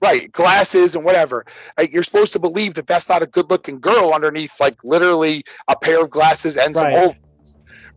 Right 0.05 0.30
glasses 0.32 0.94
and 0.94 1.05
whatever. 1.05 1.44
You're 1.90 2.02
supposed 2.02 2.32
to 2.34 2.38
believe 2.38 2.74
that 2.74 2.86
that's 2.86 3.09
not 3.09 3.22
a 3.22 3.26
good 3.26 3.50
looking 3.50 3.80
girl 3.80 4.12
underneath 4.12 4.55
like 4.61 4.76
literally 4.84 5.42
a 5.68 5.76
pair 5.76 6.02
of 6.05 6.11
glasses 6.11 6.57
and 6.57 6.76
some 6.76 6.86
Right. 6.86 7.14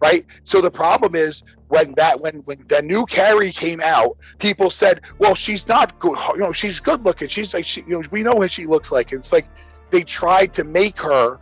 right? 0.01 0.25
So 0.43 0.61
the 0.61 0.71
problem 0.71 1.15
is 1.15 1.43
when 1.67 1.93
that 2.01 2.19
when 2.23 2.35
when 2.47 2.59
the 2.73 2.81
new 2.81 3.05
carrie 3.05 3.51
came 3.51 3.81
out 3.81 4.11
people 4.39 4.69
said 4.69 5.01
well 5.19 5.35
she's 5.35 5.67
not 5.67 5.87
good 5.99 6.17
you 6.35 6.39
know 6.39 6.53
she's 6.53 6.79
good 6.79 7.03
looking 7.03 7.27
she's 7.27 7.53
like 7.53 7.65
she, 7.65 7.81
you 7.81 7.95
know 7.99 8.03
we 8.11 8.23
know 8.23 8.35
what 8.41 8.51
she 8.51 8.65
looks 8.65 8.89
like. 8.91 9.11
It's 9.11 9.33
like 9.33 9.47
they 9.89 10.01
tried 10.03 10.53
to 10.53 10.63
make 10.63 10.97
her 10.99 11.39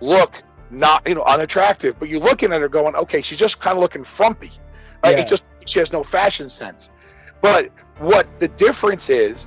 look 0.00 0.42
not 0.70 1.06
you 1.08 1.14
know 1.14 1.24
unattractive 1.24 1.98
but 1.98 2.08
you're 2.08 2.20
looking 2.30 2.52
at 2.54 2.60
her 2.60 2.68
going 2.78 2.94
okay 2.96 3.20
she's 3.22 3.38
just 3.38 3.60
kind 3.60 3.76
of 3.76 3.82
looking 3.82 4.04
frumpy. 4.04 4.50
Like, 5.02 5.14
Yeah. 5.16 5.20
it's 5.20 5.30
just 5.30 5.44
she 5.66 5.78
has 5.78 5.92
no 5.92 6.02
fashion 6.02 6.48
sense. 6.48 6.90
But 7.42 7.70
what 7.98 8.26
the 8.40 8.48
difference 8.48 9.10
is 9.10 9.46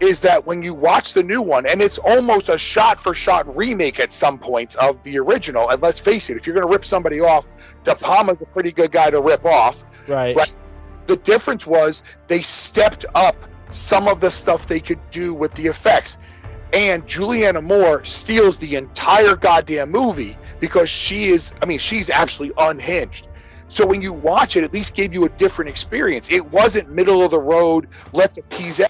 is 0.00 0.20
that 0.20 0.46
when 0.46 0.62
you 0.62 0.74
watch 0.74 1.14
the 1.14 1.22
new 1.22 1.42
one, 1.42 1.66
and 1.66 1.82
it's 1.82 1.98
almost 1.98 2.48
a 2.48 2.58
shot 2.58 3.02
for 3.02 3.14
shot 3.14 3.56
remake 3.56 3.98
at 4.00 4.12
some 4.12 4.38
points 4.38 4.74
of 4.76 5.02
the 5.02 5.18
original, 5.18 5.70
and 5.70 5.82
let's 5.82 5.98
face 5.98 6.30
it, 6.30 6.36
if 6.36 6.46
you're 6.46 6.54
going 6.54 6.66
to 6.66 6.72
rip 6.72 6.84
somebody 6.84 7.20
off, 7.20 7.48
De 7.84 7.94
Palma's 7.94 8.40
a 8.40 8.46
pretty 8.46 8.72
good 8.72 8.92
guy 8.92 9.10
to 9.10 9.20
rip 9.20 9.44
off. 9.44 9.84
Right. 10.06 10.36
Right. 10.36 10.56
The 11.06 11.16
difference 11.16 11.66
was 11.66 12.02
they 12.26 12.42
stepped 12.42 13.06
up 13.14 13.36
some 13.70 14.08
of 14.08 14.20
the 14.20 14.30
stuff 14.30 14.66
they 14.66 14.80
could 14.80 15.00
do 15.10 15.34
with 15.34 15.52
the 15.54 15.66
effects. 15.66 16.18
And 16.72 17.06
Julianne 17.06 17.62
Moore 17.64 18.04
steals 18.04 18.58
the 18.58 18.76
entire 18.76 19.36
goddamn 19.36 19.90
movie 19.90 20.36
because 20.60 20.90
she 20.90 21.26
is, 21.26 21.52
I 21.62 21.66
mean, 21.66 21.78
she's 21.78 22.10
absolutely 22.10 22.54
unhinged. 22.62 23.28
So 23.68 23.86
when 23.86 24.02
you 24.02 24.12
watch 24.12 24.56
it, 24.56 24.64
at 24.64 24.72
least 24.72 24.94
gave 24.94 25.14
you 25.14 25.24
a 25.24 25.28
different 25.30 25.70
experience. 25.70 26.30
It 26.30 26.44
wasn't 26.50 26.90
middle 26.90 27.22
of 27.22 27.30
the 27.30 27.40
road, 27.40 27.88
let's 28.12 28.38
appease. 28.38 28.80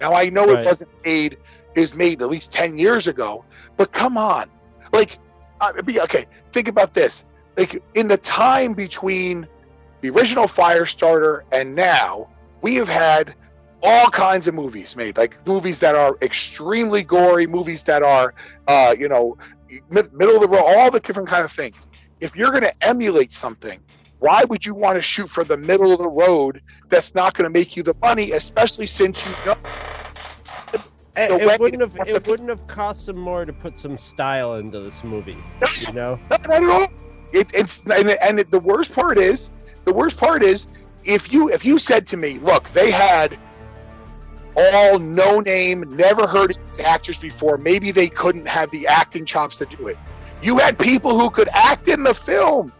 Now 0.00 0.14
I 0.14 0.30
know 0.30 0.46
Right. 0.46 0.60
it 0.60 0.66
wasn't 0.66 0.90
made, 1.04 1.36
it 1.74 1.80
was 1.80 1.94
made 1.94 2.22
at 2.22 2.28
least 2.28 2.52
10 2.52 2.78
years 2.78 3.06
ago, 3.06 3.44
but 3.76 3.92
come 3.92 4.16
on. 4.16 4.48
Like, 4.92 5.18
uh, 5.60 5.72
be, 5.82 6.00
okay, 6.00 6.26
think 6.52 6.68
about 6.68 6.94
this. 6.94 7.24
Like, 7.56 7.82
in 7.94 8.08
the 8.08 8.16
time 8.16 8.72
between 8.74 9.46
the 10.00 10.10
original 10.10 10.46
Firestarter 10.46 11.42
and 11.52 11.74
now, 11.74 12.28
we 12.62 12.74
have 12.76 12.88
had 12.88 13.34
all 13.82 14.08
kinds 14.10 14.46
of 14.48 14.54
movies 14.54 14.96
made, 14.96 15.16
like 15.16 15.46
movies 15.46 15.78
that 15.80 15.94
are 15.94 16.16
extremely 16.22 17.02
gory, 17.02 17.46
movies 17.46 17.84
that 17.84 18.02
are, 18.02 18.34
uh, 18.68 18.94
you 18.98 19.08
know, 19.08 19.36
mid- 19.90 20.12
middle 20.12 20.34
of 20.36 20.42
the 20.42 20.48
road, 20.48 20.64
all 20.66 20.90
the 20.90 21.00
different 21.00 21.28
kind 21.28 21.44
of 21.44 21.50
things. 21.52 21.88
If 22.20 22.36
you're 22.36 22.50
going 22.50 22.62
to 22.62 22.74
emulate 22.86 23.32
something, 23.32 23.80
why 24.20 24.44
would 24.44 24.64
you 24.64 24.74
want 24.74 24.96
to 24.96 25.02
shoot 25.02 25.28
for 25.28 25.44
the 25.44 25.56
middle 25.56 25.92
of 25.92 25.98
the 25.98 26.08
road 26.08 26.62
that's 26.88 27.14
not 27.14 27.34
going 27.34 27.44
to 27.44 27.58
make 27.58 27.76
you 27.76 27.82
the 27.82 27.94
money, 28.00 28.32
especially 28.32 28.86
since 28.86 29.24
you 29.26 29.32
know 29.44 29.56
It, 31.16 31.42
it 31.42 31.60
wouldn't 31.60 31.82
have 31.82 32.08
it 32.08 32.26
wouldn't 32.26 32.48
have 32.48 32.66
cost 32.66 33.06
them 33.06 33.18
more 33.18 33.44
to 33.44 33.52
put 33.52 33.78
some 33.78 33.96
style 33.96 34.54
into 34.54 34.80
this 34.80 35.02
movie. 35.02 35.36
You 35.86 35.92
know? 35.92 36.18
Not, 36.30 36.48
not 36.48 36.62
at 36.62 36.68
all. 36.68 36.88
It, 37.32 37.50
it's 37.54 37.84
and, 37.90 38.10
and 38.22 38.38
the 38.38 38.60
worst 38.60 38.94
part 38.94 39.18
is 39.18 39.50
the 39.84 39.92
worst 39.92 40.16
part 40.16 40.42
is 40.42 40.66
if 41.04 41.32
you 41.32 41.48
if 41.48 41.64
you 41.64 41.78
said 41.78 42.06
to 42.08 42.16
me, 42.16 42.38
look, 42.38 42.68
they 42.70 42.90
had 42.90 43.38
all 44.56 44.98
no 44.98 45.40
name, 45.40 45.96
never 45.96 46.26
heard 46.26 46.50
of 46.52 46.64
these 46.66 46.80
actors 46.80 47.18
before. 47.18 47.56
Maybe 47.58 47.90
they 47.90 48.08
couldn't 48.08 48.48
have 48.48 48.70
the 48.70 48.86
acting 48.86 49.24
chops 49.24 49.56
to 49.58 49.66
do 49.66 49.86
it. 49.88 49.96
You 50.42 50.58
had 50.58 50.78
people 50.78 51.18
who 51.18 51.30
could 51.30 51.48
act 51.52 51.88
in 51.88 52.02
the 52.02 52.14
film, 52.14 52.72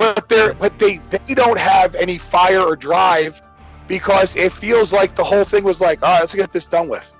but 0.00 0.28
they're 0.28 0.54
but 0.54 0.78
they 0.78 0.96
they 1.10 1.34
don't 1.34 1.58
have 1.58 1.94
any 1.94 2.16
fire 2.18 2.60
or 2.60 2.74
drive 2.74 3.40
because 3.86 4.34
it 4.34 4.50
feels 4.50 4.92
like 4.92 5.14
the 5.14 5.24
whole 5.24 5.44
thing 5.44 5.62
was 5.62 5.80
like, 5.80 6.02
all 6.02 6.12
right, 6.12 6.20
let's 6.20 6.34
get 6.34 6.52
this 6.52 6.66
done 6.66 6.88
with. 6.88 7.12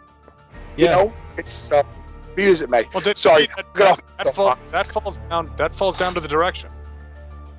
You 0.76 0.86
know, 0.86 1.12
it's 1.36 1.70
uh, 1.70 1.82
be 2.34 2.44
as 2.44 2.62
it 2.62 2.70
may. 2.70 2.84
Well, 2.94 3.02
that, 3.02 3.18
Sorry, 3.18 3.48
that, 3.56 3.74
get 3.74 3.88
off 3.88 4.02
that, 4.16 4.34
falls, 4.34 4.58
that 4.70 4.86
falls 4.86 5.18
down. 5.28 5.50
That 5.58 5.74
falls 5.76 5.96
down 5.96 6.14
to 6.14 6.20
the 6.20 6.28
direction. 6.28 6.70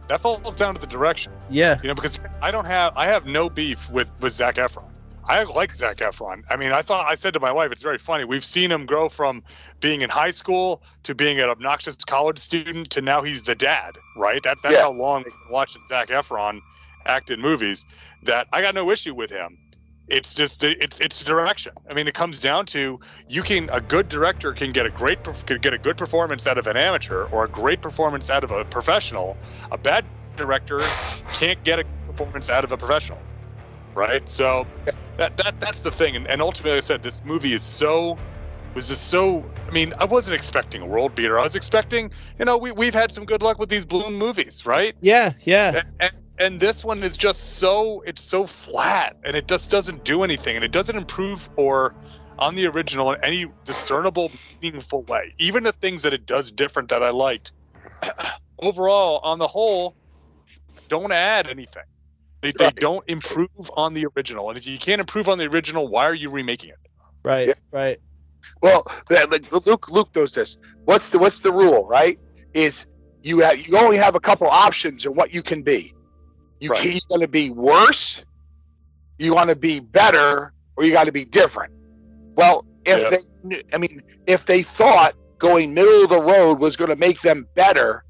That 0.07 0.21
falls 0.21 0.55
down 0.55 0.73
to 0.73 0.81
the 0.81 0.87
direction. 0.87 1.31
Yeah. 1.49 1.79
You 1.83 1.89
know, 1.89 1.93
because 1.93 2.19
I 2.41 2.51
don't 2.51 2.65
have 2.65 2.97
I 2.97 3.05
have 3.05 3.25
no 3.25 3.49
beef 3.49 3.89
with 3.89 4.09
with 4.21 4.33
Zac 4.33 4.55
Efron. 4.55 4.90
I 5.27 5.43
like 5.43 5.73
Zac 5.75 5.97
Efron. 5.97 6.43
I 6.49 6.57
mean, 6.57 6.71
I 6.71 6.81
thought 6.81 7.09
I 7.09 7.15
said 7.15 7.33
to 7.35 7.39
my 7.39 7.51
wife, 7.51 7.71
it's 7.71 7.83
very 7.83 7.99
funny. 7.99 8.25
We've 8.25 8.45
seen 8.45 8.71
him 8.71 8.85
grow 8.85 9.09
from 9.09 9.43
being 9.79 10.01
in 10.01 10.09
high 10.09 10.31
school 10.31 10.83
to 11.03 11.13
being 11.15 11.39
an 11.39 11.49
obnoxious 11.49 11.97
college 11.97 12.39
student 12.39 12.89
to 12.91 13.01
now 13.01 13.21
he's 13.21 13.43
the 13.43 13.55
dad. 13.55 13.97
Right? 14.15 14.41
That 14.43 14.57
that's 14.63 14.75
Yeah. 14.75 14.81
how 14.81 14.91
long 14.91 15.23
we've 15.23 15.33
been 15.33 15.51
watching 15.51 15.83
Zac 15.85 16.09
Efron 16.09 16.61
act 17.07 17.29
in 17.29 17.39
movies. 17.41 17.85
That 18.23 18.47
I 18.51 18.61
got 18.61 18.75
no 18.75 18.89
issue 18.91 19.13
with 19.15 19.29
him. 19.29 19.57
It's 20.07 20.33
just 20.33 20.63
it's 20.63 20.99
it's 20.99 21.23
direction. 21.23 21.73
I 21.89 21.93
mean, 21.93 22.07
it 22.07 22.15
comes 22.15 22.39
down 22.39 22.65
to 22.67 22.99
you 23.27 23.43
can 23.43 23.69
a 23.71 23.79
good 23.79 24.09
director 24.09 24.53
can 24.53 24.71
get 24.71 24.85
a 24.85 24.91
great 24.91 25.23
can 25.45 25.59
get 25.59 25.73
a 25.73 25.77
good 25.77 25.97
performance 25.97 26.47
out 26.47 26.57
of 26.57 26.67
an 26.67 26.77
amateur 26.77 27.25
or 27.25 27.45
a 27.45 27.49
great 27.49 27.81
performance 27.81 28.29
out 28.29 28.43
of 28.43 28.51
a 28.51 28.65
professional. 28.65 29.39
A 29.71 29.77
bad 29.77 30.05
director 30.35 30.95
can't 31.31 31.63
get 31.63 31.79
a 31.79 31.85
performance 32.07 32.49
out 32.49 32.63
of 32.63 32.71
a 32.71 32.77
professional, 32.77 33.25
right? 33.95 34.27
So 34.27 34.67
that 35.21 35.37
that 35.37 35.59
that's 35.59 35.81
the 35.81 35.91
thing. 35.91 36.15
And, 36.15 36.27
and 36.27 36.41
ultimately, 36.41 36.71
like 36.71 36.77
I 36.79 36.81
said 36.81 37.03
this 37.03 37.23
movie 37.23 37.53
is 37.53 37.63
so 37.63 38.17
was 38.73 38.87
just 38.87 39.09
so. 39.09 39.45
I 39.67 39.71
mean, 39.71 39.93
I 39.99 40.05
wasn't 40.05 40.35
expecting 40.35 40.81
a 40.81 40.85
world 40.85 41.13
beater. 41.13 41.39
I 41.39 41.43
was 41.43 41.55
expecting, 41.55 42.09
you 42.39 42.45
know, 42.45 42.57
we 42.57 42.71
we've 42.71 42.93
had 42.93 43.11
some 43.11 43.25
good 43.25 43.43
luck 43.43 43.59
with 43.59 43.69
these 43.69 43.85
Blum 43.85 44.15
movies, 44.15 44.65
right? 44.65 44.95
Yeah. 45.01 45.33
Yeah. 45.41 45.75
and, 45.75 45.85
and, 45.99 46.11
and 46.39 46.59
this 46.59 46.83
one 46.83 47.03
is 47.03 47.17
just 47.17 47.57
so 47.57 48.01
it's 48.07 48.23
so 48.23 48.47
flat 48.47 49.15
and 49.23 49.35
it 49.35 49.47
just 49.47 49.69
doesn't 49.69 50.03
do 50.03 50.23
anything 50.23 50.55
and 50.55 50.65
it 50.65 50.71
doesn't 50.71 50.97
improve 50.97 51.47
or 51.55 51.93
on 52.39 52.55
the 52.55 52.65
original 52.65 53.13
in 53.13 53.23
any 53.23 53.45
discernible 53.63 54.31
meaningful 54.61 55.03
way 55.03 55.35
even 55.37 55.63
the 55.63 55.73
things 55.73 56.01
that 56.01 56.13
it 56.13 56.25
does 56.25 56.49
different 56.51 56.89
that 56.89 57.03
i 57.03 57.11
liked 57.11 57.51
overall 58.59 59.19
on 59.23 59.37
the 59.37 59.47
whole 59.47 59.93
don't 60.87 61.11
add 61.11 61.47
anything 61.47 61.83
they, 62.41 62.51
they 62.51 62.65
Right. 62.65 62.75
don't 62.75 63.03
improve 63.07 63.49
on 63.75 63.93
the 63.93 64.07
original 64.15 64.49
and 64.49 64.57
if 64.57 64.65
you 64.67 64.77
can't 64.77 64.99
improve 64.99 65.29
on 65.29 65.37
the 65.37 65.45
original 65.45 65.87
why 65.87 66.05
are 66.05 66.13
you 66.13 66.29
remaking 66.29 66.69
it 66.69 66.77
Right. 67.23 67.47
Yeah. 67.47 67.53
Right. 67.71 67.99
Well, 68.61 68.85
that, 69.09 69.31
like, 69.31 69.51
Luke 69.67 69.89
Luke 69.89 70.09
knows 70.15 70.33
this. 70.33 70.57
What's 70.85 71.09
the 71.09 71.19
what's 71.19 71.39
the 71.39 71.51
rule? 71.53 71.87
Right? 71.87 72.19
Is 72.53 72.87
you 73.21 73.39
have 73.39 73.59
you 73.59 73.77
only 73.77 73.97
have 73.97 74.15
a 74.15 74.19
couple 74.19 74.47
options 74.47 75.05
of 75.05 75.15
what 75.15 75.33
you 75.33 75.43
can 75.43 75.61
be. 75.61 75.93
You 76.59 76.69
Right. 76.69 76.79
can, 76.79 76.91
you're 76.93 77.01
going 77.09 77.21
to 77.21 77.27
be 77.27 77.49
worse, 77.51 78.25
you 79.19 79.33
want 79.35 79.49
to 79.49 79.55
be 79.55 79.79
better, 79.79 80.53
or 80.75 80.83
you 80.83 80.91
got 80.91 81.05
to 81.05 81.11
be 81.11 81.25
different. 81.25 81.71
Well, 82.35 82.65
if 82.85 82.99
Yes. 83.11 83.29
they, 83.49 83.63
I 83.73 83.77
mean, 83.77 84.01
if 84.27 84.45
they 84.45 84.63
thought 84.63 85.13
going 85.37 85.73
middle 85.73 86.03
of 86.03 86.09
the 86.09 86.21
road 86.21 86.59
was 86.59 86.75
going 86.75 86.89
to 86.89 86.95
make 86.95 87.21
them 87.21 87.47
better, 87.55 88.03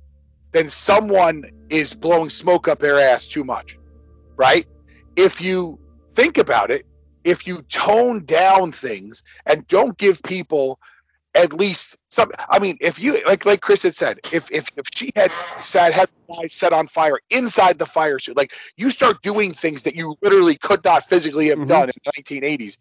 then 0.51 0.69
someone 0.69 1.43
is 1.69 1.93
blowing 1.93 2.29
smoke 2.29 2.67
up 2.67 2.79
their 2.79 2.99
ass 2.99 3.25
too 3.25 3.43
much, 3.43 3.77
right? 4.41 4.65
If 5.15 5.39
you 5.39 5.79
think 6.15 6.37
about 6.37 6.71
it, 6.71 6.85
if 7.23 7.45
you 7.47 7.61
tone 7.69 8.25
down 8.25 8.71
things 8.71 9.23
and 9.45 9.67
don't 9.67 9.97
give 9.97 10.23
people 10.23 10.79
at 11.35 11.53
least 11.53 11.95
some 12.09 12.29
i 12.49 12.59
mean 12.59 12.77
if 12.81 12.99
you 12.99 13.23
like 13.25 13.45
like 13.45 13.61
chris 13.61 13.83
had 13.83 13.93
said 13.93 14.19
if 14.33 14.51
if, 14.51 14.67
if 14.75 14.85
she 14.93 15.09
had 15.15 15.31
said 15.31 15.93
had 15.93 16.09
eyes 16.41 16.53
set 16.53 16.73
on 16.73 16.87
fire 16.87 17.19
inside 17.29 17.77
the 17.77 17.85
fire 17.85 18.19
suit 18.19 18.35
like 18.35 18.53
you 18.75 18.89
start 18.89 19.21
doing 19.21 19.51
things 19.53 19.83
that 19.83 19.95
you 19.95 20.15
literally 20.21 20.57
could 20.57 20.83
not 20.83 21.03
physically 21.05 21.47
have 21.47 21.59
Mhm. 21.59 21.67
done 21.67 21.83
in 21.83 21.93
the 22.03 22.11
1980s 22.11 22.77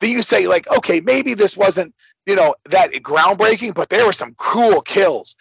then 0.00 0.10
you 0.10 0.22
say 0.22 0.46
like 0.46 0.68
okay 0.76 1.00
maybe 1.00 1.34
this 1.34 1.56
wasn't 1.56 1.94
you 2.26 2.34
know 2.34 2.54
that 2.66 2.92
groundbreaking 3.02 3.74
but 3.74 3.88
there 3.88 4.04
were 4.04 4.12
some 4.12 4.34
cool 4.38 4.82
kills 4.82 5.34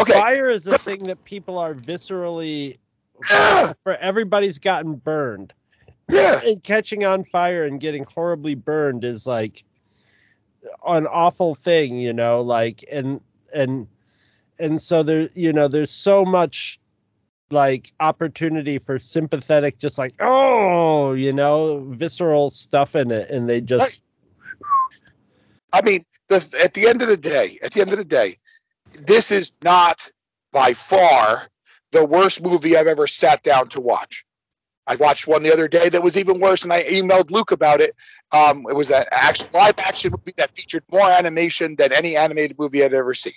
okay 0.00 0.14
Fire 0.14 0.48
is 0.48 0.66
a 0.66 0.78
thing 0.78 1.06
that 1.06 1.22
people 1.24 1.58
are 1.58 1.74
viscerally. 1.74 2.76
For 3.24 3.94
everybody's 4.00 4.58
gotten 4.58 4.94
burned. 4.94 5.52
yeah. 6.10 6.40
And 6.44 6.62
catching 6.62 7.04
on 7.04 7.24
fire 7.24 7.64
and 7.64 7.80
getting 7.80 8.04
horribly 8.04 8.54
burned 8.54 9.04
is 9.04 9.26
like 9.26 9.64
an 10.86 11.06
awful 11.06 11.54
thing 11.54 11.98
you 12.00 12.12
know 12.12 12.40
like 12.40 12.84
and 12.90 13.20
and 13.54 13.86
and 14.58 14.82
so 14.82 15.02
there 15.02 15.28
you 15.34 15.52
know 15.52 15.68
there's 15.68 15.92
so 15.92 16.24
much 16.24 16.80
like 17.50 17.92
opportunity 18.00 18.78
for 18.78 18.98
sympathetic 18.98 19.78
just 19.78 19.96
like 19.96 20.12
oh 20.20 21.12
you 21.12 21.32
know 21.32 21.84
visceral 21.90 22.50
stuff 22.50 22.96
in 22.96 23.12
it 23.12 23.30
and 23.30 23.48
they 23.48 23.60
just 23.60 24.02
I 25.72 25.82
mean, 25.82 26.04
the, 26.28 26.36
at 26.62 26.74
the 26.74 26.88
end 26.88 27.02
of 27.02 27.08
the 27.08 27.16
day, 27.16 27.58
at 27.62 27.72
the 27.72 27.80
end 27.80 27.92
of 27.92 27.98
the 27.98 28.04
day, 28.04 28.38
this 29.00 29.30
is 29.30 29.52
not 29.62 30.10
by 30.52 30.72
far 30.72 31.48
the 31.96 32.04
worst 32.04 32.42
movie 32.42 32.76
I've 32.76 32.86
ever 32.86 33.06
sat 33.06 33.42
down 33.42 33.68
to 33.70 33.80
watch. 33.80 34.24
I 34.86 34.96
watched 34.96 35.26
one 35.26 35.42
the 35.42 35.52
other 35.52 35.66
day 35.66 35.88
that 35.88 36.02
was 36.02 36.16
even 36.16 36.38
worse, 36.38 36.62
and 36.62 36.72
I 36.72 36.84
emailed 36.84 37.30
Luke 37.30 37.50
about 37.50 37.80
it. 37.80 37.94
Um, 38.32 38.64
it 38.68 38.76
was 38.76 38.90
an 38.90 39.04
action, 39.10 39.48
live 39.52 39.78
action 39.78 40.12
movie 40.12 40.34
that 40.36 40.54
featured 40.54 40.84
more 40.92 41.10
animation 41.10 41.74
than 41.76 41.92
any 41.92 42.16
animated 42.16 42.58
movie 42.58 42.84
I'd 42.84 42.92
ever 42.92 43.14
seen. 43.14 43.32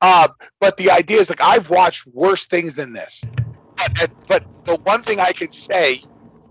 Uh, 0.00 0.28
but 0.60 0.76
the 0.78 0.90
idea 0.90 1.18
is 1.18 1.28
like 1.28 1.42
I've 1.42 1.70
watched 1.70 2.06
worse 2.08 2.46
things 2.46 2.74
than 2.74 2.92
this. 2.92 3.22
But, 3.76 4.14
but 4.26 4.46
the 4.64 4.76
one 4.84 5.02
thing 5.02 5.20
I 5.20 5.32
can 5.32 5.50
say 5.50 5.98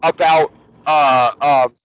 about 0.04 0.54
uh, 0.86 1.32
um, 1.42 1.76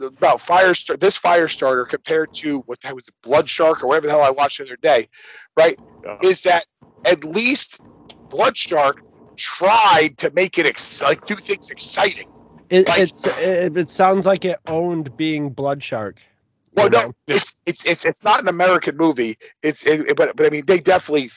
about 0.00 0.40
fire 0.40 0.72
this 1.00 1.16
fire 1.16 1.48
starter 1.48 1.84
compared 1.84 2.32
to 2.34 2.60
what 2.60 2.80
that 2.82 2.94
was 2.94 3.10
blood 3.22 3.48
shark 3.48 3.82
or 3.82 3.88
whatever 3.88 4.06
the 4.06 4.12
hell 4.12 4.22
i 4.22 4.30
watched 4.30 4.58
the 4.58 4.64
other 4.64 4.76
day 4.76 5.08
right 5.56 5.76
Yeah. 6.04 6.16
is 6.22 6.42
that 6.42 6.64
at 7.04 7.24
least 7.24 7.80
blood 8.30 8.56
shark 8.56 9.02
tried 9.36 10.16
to 10.18 10.30
make 10.34 10.58
it 10.58 10.66
ex- 10.66 11.02
like 11.02 11.24
do 11.26 11.36
things 11.36 11.70
exciting 11.70 12.28
it, 12.70 12.88
Like- 12.88 13.00
it's 13.00 13.26
it, 13.26 13.76
it 13.76 13.90
sounds 13.90 14.26
like 14.26 14.44
it 14.44 14.58
owned 14.66 15.16
being 15.16 15.50
blood 15.50 15.82
shark 15.82 16.22
well 16.74 16.90
no 16.90 17.12
it's 17.26 17.54
it's 17.66 17.84
it's 17.84 18.04
it's 18.04 18.22
not 18.24 18.40
an 18.40 18.48
american 18.48 18.96
movie 18.96 19.36
it's 19.62 19.84
it, 19.84 20.16
but 20.16 20.36
but 20.36 20.46
i 20.46 20.50
mean 20.50 20.64
they 20.66 20.78
definitely 20.78 21.30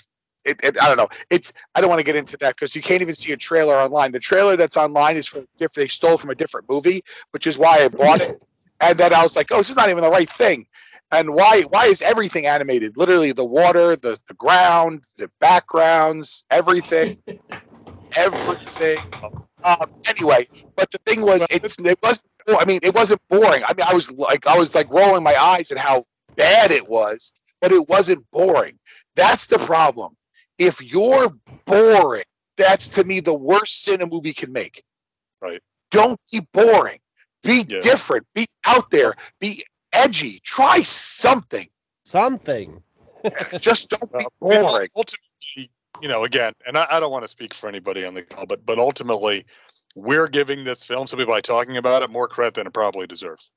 it, 0.43 0.59
it, 0.63 0.81
I 0.81 0.87
don't 0.87 0.97
know. 0.97 1.07
It's 1.29 1.53
I 1.75 1.81
don't 1.81 1.89
want 1.89 1.99
to 1.99 2.03
get 2.03 2.15
into 2.15 2.37
that 2.37 2.55
because 2.55 2.75
you 2.75 2.81
can't 2.81 3.01
even 3.01 3.13
see 3.13 3.31
a 3.31 3.37
trailer 3.37 3.75
online. 3.75 4.11
The 4.11 4.19
trailer 4.19 4.57
that's 4.57 4.77
online 4.77 5.17
is 5.17 5.27
from 5.27 5.47
different. 5.57 5.85
They 5.85 5.87
stole 5.87 6.17
from 6.17 6.31
a 6.31 6.35
different 6.35 6.67
movie, 6.69 7.03
which 7.31 7.45
is 7.47 7.57
why 7.57 7.83
I 7.83 7.89
bought 7.89 8.21
it. 8.21 8.41
And 8.79 8.97
then 8.97 9.13
I 9.13 9.21
was 9.21 9.35
like, 9.35 9.51
oh, 9.51 9.57
this 9.57 9.69
is 9.69 9.75
not 9.75 9.89
even 9.89 10.01
the 10.01 10.09
right 10.09 10.29
thing. 10.29 10.65
And 11.11 11.33
why 11.33 11.63
why 11.69 11.87
is 11.87 12.01
everything 12.01 12.47
animated? 12.47 12.97
Literally 12.97 13.33
the 13.33 13.45
water, 13.45 13.95
the, 13.97 14.19
the 14.27 14.35
ground, 14.35 15.05
the 15.17 15.29
backgrounds, 15.39 16.45
everything. 16.51 17.17
everything. 18.17 18.99
Um, 19.63 19.91
anyway, 20.09 20.47
but 20.77 20.91
the 20.91 20.99
thing 21.05 21.21
was 21.21 21.47
it's 21.51 21.79
it 21.79 21.99
wasn't 22.03 22.27
I 22.49 22.65
mean, 22.65 22.79
it 22.83 22.95
wasn't 22.95 23.21
boring. 23.29 23.63
I 23.63 23.73
mean, 23.75 23.85
I 23.87 23.93
was 23.93 24.11
like 24.11 24.47
I 24.47 24.57
was 24.57 24.75
like 24.75 24.89
rolling 24.91 25.23
my 25.23 25.35
eyes 25.35 25.71
at 25.71 25.77
how 25.77 26.05
bad 26.37 26.71
it 26.71 26.87
was, 26.89 27.31
but 27.61 27.71
it 27.71 27.87
wasn't 27.89 28.25
boring. 28.31 28.79
That's 29.15 29.47
the 29.47 29.59
problem. 29.59 30.17
If 30.57 30.81
you're 30.93 31.35
boring, 31.67 32.25
that's 32.57 32.89
to 32.89 33.03
me 33.03 33.19
the 33.21 33.35
worst 33.35 33.83
sin 33.83 34.01
a 34.01 34.07
movie 34.07 34.33
can 34.33 34.51
make. 34.51 34.83
Right. 35.41 35.61
Don't 35.91 36.19
be 36.31 36.41
boring. 36.53 36.99
Be 37.43 37.65
Yeah. 37.67 37.79
different. 37.81 38.27
Be 38.35 38.47
out 38.65 38.91
there. 38.91 39.15
Be 39.39 39.63
edgy. 39.93 40.39
Try 40.43 40.81
something. 40.83 41.67
something 42.05 42.81
Just 43.59 43.89
don't 43.91 44.11
be 44.11 44.19
uh, 44.19 44.29
Well, 44.39 44.71
boring. 44.71 44.89
ultimately, 44.95 45.69
you 46.01 46.07
know, 46.07 46.23
again, 46.23 46.53
and 46.65 46.77
I, 46.77 46.87
I 46.91 46.99
don't 46.99 47.11
want 47.11 47.23
to 47.23 47.27
speak 47.27 47.53
for 47.53 47.69
anybody 47.69 48.03
on 48.05 48.13
the 48.15 48.23
call, 48.23 48.45
but 48.47 48.65
but 48.65 48.79
ultimately, 48.79 49.45
we're 49.95 50.27
giving 50.27 50.63
this 50.63 50.83
film 50.83 51.05
simply 51.05 51.25
by 51.25 51.41
talking 51.41 51.77
about 51.77 52.01
it 52.01 52.09
more 52.09 52.27
credit 52.27 52.55
than 52.55 52.65
it 52.67 52.73
probably 52.73 53.05
deserves. 53.05 53.51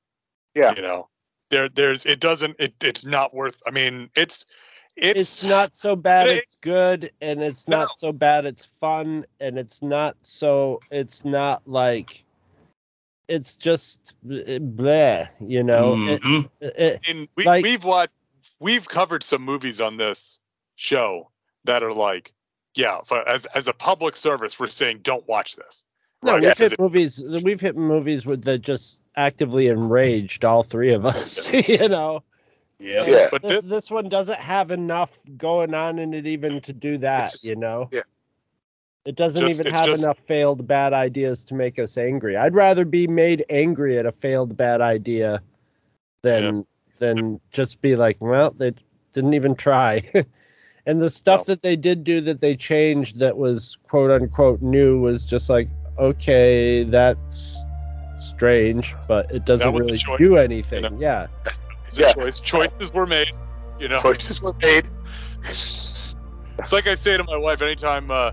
Yeah. 0.54 0.74
You 0.76 0.82
know, 0.82 1.08
there 1.50 1.68
there's 1.70 2.04
it 2.04 2.20
doesn't 2.20 2.56
it 2.58 2.74
it's 2.82 3.04
not 3.06 3.32
worth. 3.34 3.56
I 3.66 3.70
mean, 3.70 4.10
it's 4.16 4.44
it's, 4.96 5.20
it's, 5.20 5.44
not 5.44 5.74
so 5.74 5.96
bad 5.96 6.28
it- 6.28 6.34
it's 6.42 6.56
good 6.56 7.10
and 7.22 7.42
it's 7.42 7.66
not 7.66 7.88
No. 7.88 7.92
so 7.94 8.12
bad 8.12 8.44
it's 8.44 8.64
fun 8.66 9.24
and 9.40 9.58
it's 9.58 9.82
not 9.82 10.16
so 10.22 10.78
it's 10.90 11.24
not 11.24 11.62
like 11.66 12.24
it's 13.28 13.56
just 13.56 14.14
eh, 14.30 14.58
bleh 14.58 15.28
you 15.40 15.62
know 15.62 15.94
It- 16.08 16.22
Mhm. 16.22 16.50
it- 16.60 17.00
in 17.08 17.28
we, 17.36 17.44
like- 17.44 17.62
we've 17.62 17.84
watched 17.84 18.12
we've 18.60 18.88
covered 18.88 19.22
some 19.22 19.42
movies 19.42 19.80
on 19.80 19.96
this 19.96 20.38
show 20.76 21.30
that 21.64 21.82
are 21.82 21.92
like 21.92 22.32
yeah 22.74 23.00
for, 23.04 23.26
as 23.28 23.46
as 23.46 23.68
a 23.68 23.72
public 23.72 24.16
service 24.16 24.58
we're 24.58 24.66
saying 24.66 25.00
don't 25.02 25.26
watch 25.28 25.56
this 25.56 25.84
no 26.22 26.32
Right, 26.34 26.42
we've 26.42 26.50
because 26.50 26.70
hit 26.72 26.80
movies 26.80 27.24
we've 27.42 27.60
hit 27.60 27.76
movies 27.76 28.26
with 28.26 28.44
that 28.44 28.58
just 28.60 29.00
actively 29.16 29.68
enraged 29.68 30.44
all 30.44 30.62
three 30.62 30.92
of 30.92 31.06
us 31.06 31.52
you 31.68 31.88
know 31.88 32.22
Yeah. 32.80 33.06
Yeah. 33.06 33.28
But 33.30 33.42
this, 33.42 33.62
this, 33.62 33.70
this 33.70 33.90
one 33.90 34.08
doesn't 34.08 34.38
have 34.40 34.70
enough 34.72 35.18
going 35.38 35.72
on 35.74 35.98
in 35.98 36.12
it 36.12 36.26
even 36.26 36.60
to 36.62 36.72
do 36.72 36.98
that, 36.98 37.30
just- 37.30 37.44
you 37.44 37.54
know? 37.56 37.88
yeah. 37.92 38.02
It 39.04 39.16
doesn't 39.16 39.46
Just- 39.46 39.60
even 39.60 39.72
have 39.72 39.86
just- 39.86 40.02
enough 40.02 40.18
failed 40.26 40.66
bad 40.66 40.92
ideas 40.94 41.44
to 41.46 41.54
make 41.54 41.78
us 41.78 41.98
angry. 41.98 42.36
I'd 42.36 42.54
rather 42.54 42.84
be 42.84 43.06
made 43.06 43.44
angry 43.50 43.98
at 43.98 44.06
a 44.06 44.12
failed 44.12 44.56
bad 44.56 44.80
idea 44.80 45.42
than 46.22 46.64
than 47.00 47.38
just 47.50 47.82
be 47.82 47.96
like, 47.96 48.16
well, 48.20 48.52
they 48.56 48.72
didn't 49.12 49.34
even 49.34 49.54
try. 49.54 50.00
and 50.86 51.02
the 51.02 51.10
stuff 51.10 51.40
No. 51.46 51.52
that 51.54 51.62
they 51.62 51.76
did 51.76 52.02
do 52.04 52.20
that 52.22 52.40
they 52.40 52.56
changed 52.56 53.18
that 53.18 53.36
was 53.36 53.76
quote 53.88 54.10
unquote 54.10 54.62
new 54.62 55.00
was 55.00 55.26
just 55.26 55.50
like, 55.50 55.68
okay, 55.98 56.84
that's 56.84 57.66
strange, 58.16 58.94
but 59.06 59.30
it 59.30 59.44
doesn't 59.44 59.74
really 59.74 59.98
choice, 59.98 60.18
do 60.18 60.38
anything. 60.38 60.82
know? 60.82 60.96
Yeah. 60.98 61.26
Yeah. 61.98 62.12
choice. 62.14 62.40
choices 62.40 62.94
were 62.94 63.06
made. 63.06 63.32
You 63.78 63.88
know, 63.88 64.00
Choices 64.00 64.40
were 64.40 64.54
made. 64.62 64.88
it's 65.42 66.72
like 66.72 66.86
I 66.86 66.94
say 66.94 67.16
to 67.16 67.24
my 67.24 67.36
wife 67.36 67.60
anytime, 67.60 68.10
uh, 68.10 68.30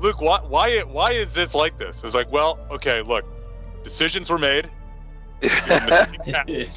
Luke, 0.00 0.20
why, 0.20 0.40
why, 0.40 0.80
why 0.80 1.08
is 1.10 1.34
this 1.34 1.54
like 1.54 1.78
this? 1.78 2.02
It's 2.02 2.14
like, 2.14 2.30
well, 2.32 2.58
okay, 2.70 3.02
look, 3.02 3.24
decisions 3.82 4.30
were 4.30 4.38
made. 4.38 4.70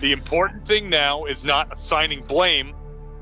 The 0.00 0.12
important 0.12 0.66
thing 0.66 0.90
now 0.90 1.24
is 1.24 1.42
not 1.42 1.72
assigning 1.72 2.22
blame, 2.22 2.74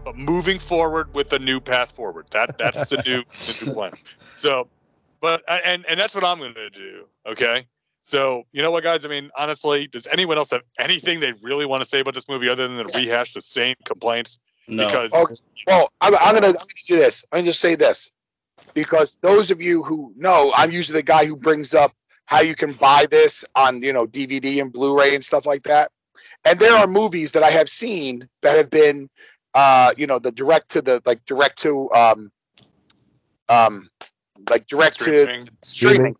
but 0.05 0.16
moving 0.16 0.59
forward 0.59 1.12
with 1.14 1.32
a 1.32 1.38
new 1.38 1.61
path 1.61 1.92
forward. 1.92 2.26
That 2.32 2.59
that's 2.59 2.86
the 2.86 2.97
new 3.07 3.22
the 3.22 3.66
new 3.66 3.74
plan. 3.74 3.92
So, 4.34 4.66
but 5.20 5.42
and 5.49 5.86
and 5.88 6.01
that's 6.01 6.16
what 6.16 6.24
I'm 6.24 6.38
going 6.38 6.55
to 6.55 6.70
do. 6.70 7.05
Okay. 7.26 7.66
So 8.03 8.42
you 8.53 8.62
know 8.62 8.72
what, 8.72 8.82
guys? 8.82 9.05
I 9.05 9.09
mean, 9.09 9.30
honestly, 9.36 9.86
does 9.86 10.09
anyone 10.09 10.36
else 10.36 10.51
have 10.51 10.62
anything 10.78 11.20
they 11.20 11.32
really 11.42 11.64
want 11.64 11.80
to 11.80 11.88
say 11.88 12.01
about 12.01 12.14
this 12.14 12.28
movie 12.28 12.49
other 12.49 12.66
than 12.66 12.84
to 12.84 12.99
rehash 12.99 13.34
the 13.34 13.40
same 13.40 13.76
complaints? 13.84 14.40
No. 14.66 14.86
Because 14.86 15.12
Oh, 15.14 15.26
well, 15.68 15.92
I'm, 16.01 16.16
I'm 16.16 16.34
gonna 16.34 16.49
I'm 16.49 16.53
gonna 16.55 16.66
do 16.88 16.97
this. 16.97 17.24
I'm 17.30 17.38
gonna 17.38 17.47
just 17.47 17.61
say 17.61 17.76
this 17.76 18.11
because 18.74 19.18
those 19.22 19.50
of 19.50 19.61
you 19.61 19.82
who 19.82 20.12
know, 20.16 20.52
I'm 20.57 20.70
usually 20.70 21.00
the 21.00 21.05
guy 21.05 21.24
who 21.24 21.36
brings 21.36 21.74
up 21.74 21.92
how 22.26 22.40
you 22.40 22.55
can 22.55 22.72
buy 22.72 23.07
this 23.11 23.44
on 23.55 23.82
you 23.82 23.92
know 23.92 24.07
DVD 24.07 24.61
and 24.61 24.72
Blu-ray 24.72 25.14
and 25.14 25.22
stuff 25.22 25.46
like 25.46 25.62
that. 25.62 25.90
And 26.44 26.59
there 26.59 26.76
are 26.76 26.86
movies 26.86 27.32
that 27.32 27.42
I 27.42 27.50
have 27.50 27.68
seen 27.68 28.28
that 28.42 28.57
have 28.57 28.70
been, 28.70 29.09
uh, 29.55 29.92
you 29.96 30.07
know, 30.07 30.18
the 30.18 30.30
direct 30.30 30.70
to 30.70 30.82
the 30.82 31.00
like 31.07 31.24
direct 31.24 31.59
to 31.62 31.90
um, 31.92 32.30
um, 33.48 33.88
like 34.50 34.66
direct 34.66 35.00
Streaming. 35.00 35.40
to 35.40 35.52
streaming. 35.62 36.16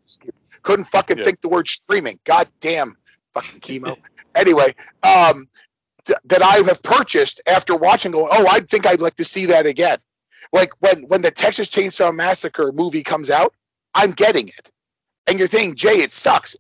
Couldn't 0.62 0.87
fucking 0.87 1.18
Yeah. 1.18 1.24
think 1.24 1.41
the 1.43 1.49
word 1.49 1.68
streaming. 1.68 2.18
God 2.24 2.49
damn, 2.61 2.97
fucking 3.35 3.61
chemo. 3.61 3.97
anyway, 4.35 4.74
um, 5.03 5.49
th- 6.07 6.18
that 6.24 6.43
I 6.43 6.57
have 6.66 6.82
purchased 6.82 7.41
after 7.47 7.76
watching, 7.76 8.12
going, 8.12 8.28
oh, 8.30 8.47
I 8.49 8.61
think 8.61 8.87
I'd 8.87 9.03
like 9.03 9.16
to 9.16 9.24
see 9.24 9.47
that 9.47 9.66
again. 9.66 9.99
Like 10.55 10.73
when 10.79 11.03
when 11.09 11.23
the 11.23 11.33
Texas 11.33 11.69
Chainsaw 11.69 12.15
Massacre 12.15 12.71
movie 12.73 13.03
comes 13.03 13.29
out, 13.29 13.53
I'm 13.95 14.13
getting 14.13 14.49
it. 14.49 14.71
And 15.27 15.39
you're 15.39 15.49
thinking, 15.49 15.75
Jay, 15.75 15.97
it 16.01 16.13
sucks. 16.13 16.57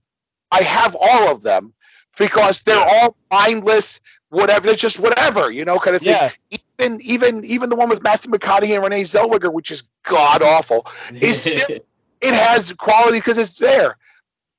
I 0.50 0.62
have 0.62 0.96
all 1.00 1.30
of 1.30 1.42
them 1.42 1.72
because 2.18 2.62
they're 2.62 2.84
all 2.84 3.16
mindless, 3.30 4.00
whatever. 4.30 4.66
They're 4.66 4.74
just 4.74 4.98
whatever, 4.98 5.50
you 5.50 5.64
know, 5.64 5.78
kind 5.78 5.94
of 5.94 6.02
thing. 6.02 6.12
Yeah. 6.50 6.58
Even 6.80 7.00
even 7.02 7.44
even 7.44 7.70
the 7.70 7.76
one 7.76 7.88
with 7.88 8.02
Matthew 8.02 8.32
McConaughey 8.32 8.74
and 8.74 8.82
Renee 8.82 9.02
Zellweger, 9.02 9.52
which 9.52 9.70
is 9.70 9.84
god 10.02 10.42
awful 10.42 10.86
is 11.14 11.40
still- 11.62 11.78
it 12.20 12.34
has 12.34 12.72
quality 12.72 13.18
because 13.18 13.38
it's 13.38 13.58
there. 13.58 13.96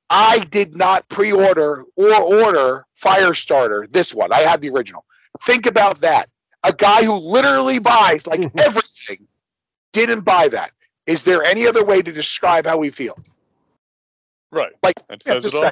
I 0.08 0.38
did 0.50 0.76
not 0.76 1.06
pre-order 1.08 1.84
or 1.96 2.12
order 2.22 2.86
Firestarter. 2.98 3.90
This 3.90 4.14
one, 4.14 4.32
I 4.32 4.38
had 4.38 4.60
the 4.60 4.70
original. 4.70 5.04
Think 5.42 5.66
about 5.66 6.00
that. 6.00 6.30
A 6.62 6.72
guy 6.72 7.04
who 7.04 7.14
literally 7.14 7.80
buys 7.80 8.26
like 8.26 8.40
everything 8.58 8.95
didn't 10.04 10.20
buy 10.24 10.48
that. 10.48 10.72
Is 11.06 11.22
there 11.22 11.42
any 11.44 11.66
other 11.66 11.84
way 11.84 12.02
to 12.02 12.12
describe 12.12 12.66
how 12.66 12.76
we 12.76 12.90
feel? 12.90 13.16
right, 14.50 14.72
Like, 14.82 14.94
that 15.08 15.22
says 15.22 15.44
it 15.44 15.54
all. 15.64 15.70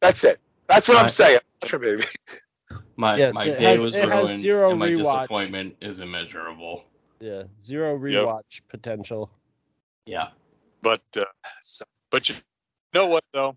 That's 0.00 0.22
it. 0.24 0.38
That's 0.66 0.88
what 0.88 0.98
I'm 0.98 1.08
saying. 1.08 1.40
Sure, 1.64 1.78
baby. 1.78 2.04
my 2.96 3.16
Yes, 3.16 3.34
my 3.34 3.44
it 3.46 3.58
day 3.58 3.64
has- 3.64 3.80
was 3.80 3.94
it 3.96 4.08
has 4.08 4.24
ruined, 4.24 4.40
zero 4.40 4.70
and 4.70 4.78
my 4.78 4.88
rewatch. 4.88 4.98
disappointment 5.22 5.76
is 5.80 6.00
immeasurable. 6.00 6.84
Yeah. 7.20 7.44
Zero 7.62 7.98
rewatch 7.98 8.60
potential. 8.68 9.30
Yeah. 10.06 10.28
But 10.82 11.02
uh, 11.16 11.24
but 12.10 12.28
you 12.28 12.34
know 12.92 13.06
what 13.06 13.24
though? 13.32 13.56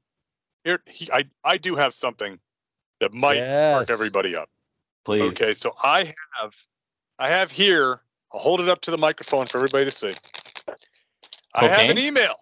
Here, 0.64 0.80
he, 0.86 1.10
I 1.12 1.26
I 1.44 1.58
do 1.58 1.76
have 1.76 1.94
something 1.94 2.40
that 3.02 3.14
might 3.14 3.36
yes. 3.38 3.74
mark 3.76 3.90
everybody 3.90 4.36
up. 4.36 4.50
Please. 5.04 5.34
Okay, 5.34 5.54
so 5.54 5.74
I 5.84 6.14
have 6.40 6.54
I 7.20 7.30
have 7.30 7.52
here. 7.52 8.02
I'll 8.34 8.40
hold 8.40 8.60
it 8.62 8.70
up 8.70 8.82
to 8.82 8.92
the 8.92 8.98
microphone 8.98 9.48
for 9.48 9.58
everybody 9.58 9.86
to 9.86 9.92
see. 9.92 10.14
I 11.54 11.68
have 11.68 11.90
an 11.90 11.98
email. 11.98 12.36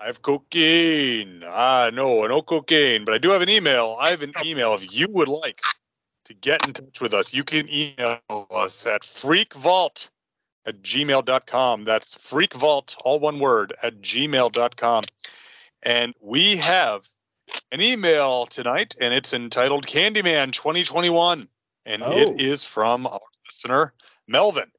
I 0.00 0.06
have 0.06 0.22
cocaine. 0.22 1.42
Ah, 1.46 1.90
no, 1.92 2.26
no 2.26 2.42
cocaine, 2.42 3.04
but 3.04 3.14
I 3.14 3.18
do 3.18 3.30
have 3.30 3.42
an 3.42 3.48
email. 3.48 3.96
I 3.98 4.10
have 4.10 4.22
an 4.22 4.32
email. 4.44 4.74
If 4.74 4.94
you 4.94 5.08
would 5.08 5.28
like 5.28 5.56
to 6.26 6.34
get 6.34 6.66
in 6.66 6.74
touch 6.74 7.00
with 7.00 7.14
us, 7.14 7.32
you 7.32 7.44
can 7.44 7.68
email 7.70 8.20
us 8.50 8.86
at 8.86 9.02
freakvault 9.02 10.08
at 10.66 10.82
gmail.com. 10.82 11.84
That's 11.84 12.14
freakvault, 12.16 12.96
all 13.04 13.20
one 13.20 13.38
word, 13.38 13.74
at 13.82 14.00
gmail.com. 14.00 15.04
And 15.82 16.14
we 16.20 16.56
have 16.56 17.06
an 17.72 17.80
email 17.80 18.46
tonight, 18.46 18.96
and 19.00 19.12
it's 19.12 19.34
entitled 19.34 19.86
Candyman 19.86 20.52
2021. 20.52 21.48
And 21.86 22.02
Oh. 22.02 22.12
it 22.12 22.40
is 22.40 22.64
from 22.64 23.06
our 23.06 23.20
listener, 23.46 23.92
Melvin. 24.28 24.70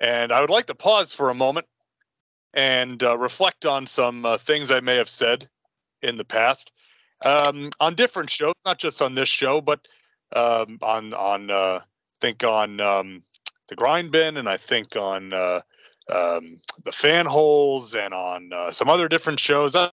And 0.00 0.32
I 0.32 0.40
would 0.40 0.50
like 0.50 0.66
to 0.66 0.74
pause 0.74 1.12
for 1.12 1.30
a 1.30 1.34
moment 1.34 1.66
and 2.54 3.02
uh, 3.02 3.16
reflect 3.16 3.66
on 3.66 3.86
some 3.86 4.26
uh, 4.26 4.36
things 4.36 4.70
I 4.70 4.80
may 4.80 4.96
have 4.96 5.08
said 5.08 5.48
in 6.02 6.16
the 6.16 6.24
past 6.24 6.72
um, 7.24 7.70
on 7.80 7.94
different 7.94 8.30
shows, 8.30 8.54
not 8.64 8.78
just 8.78 9.02
on 9.02 9.14
this 9.14 9.28
show, 9.28 9.60
but 9.60 9.86
um, 10.34 10.78
on 10.82 11.14
on 11.14 11.50
uh, 11.50 11.80
I 11.82 11.84
think 12.20 12.44
on 12.44 12.80
um, 12.80 13.22
the 13.68 13.76
grind 13.76 14.10
bin, 14.10 14.36
and 14.36 14.48
I 14.48 14.56
think 14.56 14.96
on 14.96 15.32
uh, 15.32 15.60
um, 16.10 16.58
the 16.84 16.92
fan 16.92 17.26
holes, 17.26 17.94
and 17.94 18.12
on 18.12 18.52
uh, 18.52 18.72
some 18.72 18.88
other 18.88 19.08
different 19.08 19.40
shows. 19.40 19.76
I, 19.76 19.90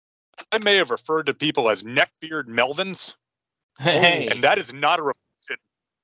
I 0.51 0.57
may 0.63 0.75
have 0.75 0.91
referred 0.91 1.27
to 1.27 1.33
people 1.33 1.69
as 1.69 1.83
neckbeard 1.83 2.47
Melvins, 2.47 3.15
Hey. 3.79 4.27
and 4.27 4.43
that 4.43 4.57
is 4.57 4.73
not 4.73 4.99
a 4.99 5.03
reflection 5.03 5.32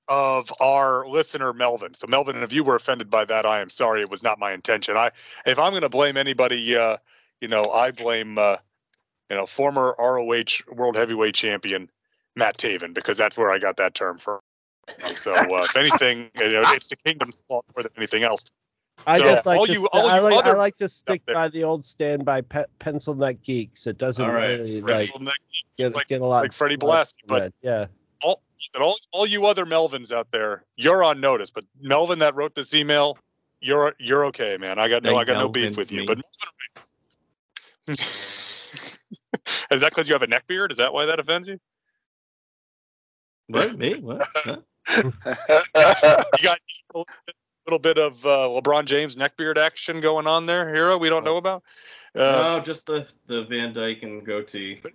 of 0.10 0.52
our 0.60 1.08
listener 1.08 1.54
Melvin. 1.54 1.94
So 1.94 2.08
Melvin, 2.08 2.38
if 2.44 2.52
you 2.52 2.64
were 2.64 2.76
offended 2.76 3.10
by 3.10 3.26
that, 3.26 3.46
I 3.46 3.62
am 3.62 3.70
sorry. 3.70 4.02
It 4.02 4.10
was 4.10 4.24
not 4.24 4.40
my 4.40 4.52
intention. 4.52 4.98
I 4.98 5.12
if 5.46 5.60
I'm 5.60 5.72
going 5.72 5.84
to 5.84 5.90
blame 5.90 6.18
anybody, 6.18 6.76
uh, 6.76 6.98
you 7.40 7.48
know, 7.48 7.72
I 7.72 7.92
blame 7.92 8.38
uh, 8.38 8.58
you 9.30 9.38
know 9.38 9.46
former 9.46 9.96
ROH 9.98 10.64
World 10.74 10.96
Heavyweight 10.96 11.36
Champion 11.36 11.90
Matt 12.36 12.58
Taven 12.58 12.94
because 12.94 13.18
that's 13.18 13.38
where 13.38 13.52
I 13.52 13.60
got 13.60 13.78
that 13.78 13.94
term 13.94 14.18
from. 14.18 14.40
So 15.16 15.32
uh, 15.56 15.66
if 15.66 15.78
anything, 15.78 16.32
you 16.40 16.52
know, 16.52 16.64
it's 16.64 16.88
the 16.88 16.96
Kingdom's 16.98 17.42
fault 17.48 17.66
more 17.76 17.84
than 17.84 17.92
anything 17.96 18.24
else. 18.24 18.44
I 19.08 19.20
So, 19.20 19.26
just 19.26 19.46
like 19.46 19.60
all 19.60 19.66
to 19.66 19.72
you- 19.72 19.80
st- 19.80 19.90
all 19.94 20.08
I 20.08 20.18
you 20.18 20.24
like, 20.24 20.46
I 20.46 20.54
like 20.54 20.76
to 20.78 20.90
stick 20.90 21.22
by 21.26 21.48
the 21.48 21.64
old 21.64 21.86
standby 21.86 22.42
pe- 22.42 22.66
pencil 22.80 23.16
neck 23.16 23.42
geeks. 23.42 23.88
It 23.88 23.98
doesn't 23.98 24.26
All 24.26 24.32
right, 24.34 24.50
really 24.50 24.82
Right? 24.82 25.10
like 25.14 25.22
Like, 25.22 25.36
get, 25.78 25.96
like, 25.96 26.08
get 26.08 26.22
a 26.22 26.26
lot 26.26 26.42
like 26.42 26.54
Freddie 26.54 26.76
lot 26.78 27.06
Blassie, 27.08 27.16
but 27.28 27.44
read. 27.44 27.54
yeah. 27.62 27.86
All, 28.76 28.82
all 28.82 28.98
all 29.12 29.28
you 29.28 29.46
other 29.46 29.66
Melvins 29.66 30.12
out 30.12 30.28
there, 30.32 30.64
you're 30.76 31.04
on 31.04 31.20
notice. 31.20 31.50
But 31.50 31.66
Melvin 31.82 32.20
that 32.20 32.36
wrote 32.36 32.56
this 32.56 32.74
email, 32.74 33.18
you're 33.62 33.94
you're 34.00 34.26
okay, 34.26 34.58
man. 34.58 34.80
I 34.80 34.88
got 34.88 35.04
no 35.04 35.12
Thank 35.12 35.22
I 35.22 35.34
got 35.34 35.40
no 35.40 35.50
beef 35.50 35.78
with 35.78 35.92
you. 35.92 36.02
me. 36.02 36.06
But 36.06 36.20
is 39.72 39.82
that 39.82 39.90
because 39.90 40.08
you 40.08 40.14
have 40.14 40.22
a 40.22 40.28
neck 40.28 40.48
beard? 40.48 40.72
Is 40.72 40.78
that 40.78 40.94
why 40.94 41.06
that 41.06 41.20
offends 41.20 41.48
you? 41.48 41.60
What? 43.48 43.78
Me? 43.78 43.96
What? 44.00 44.28
Huh? 44.92 45.04
You 46.40 46.44
got 46.44 46.58
a 46.96 47.04
little 47.68 47.78
bit- 47.78 48.00
of 48.00 48.26
uh, 48.26 48.48
LeBron 48.50 48.86
James 48.86 49.16
neckbeard 49.16 49.58
action 49.60 50.02
going 50.02 50.26
on 50.26 50.48
there, 50.48 50.74
hero. 50.74 50.98
We 50.98 51.10
don't 51.10 51.24
know 51.24 51.38
about. 51.38 51.62
Uh, 52.16 52.58
no, 52.58 52.60
just 52.62 52.88
the 52.88 53.06
the 53.28 53.44
Van 53.44 53.72
Dyke 53.72 54.02
and 54.04 54.26
goatee. 54.26 54.82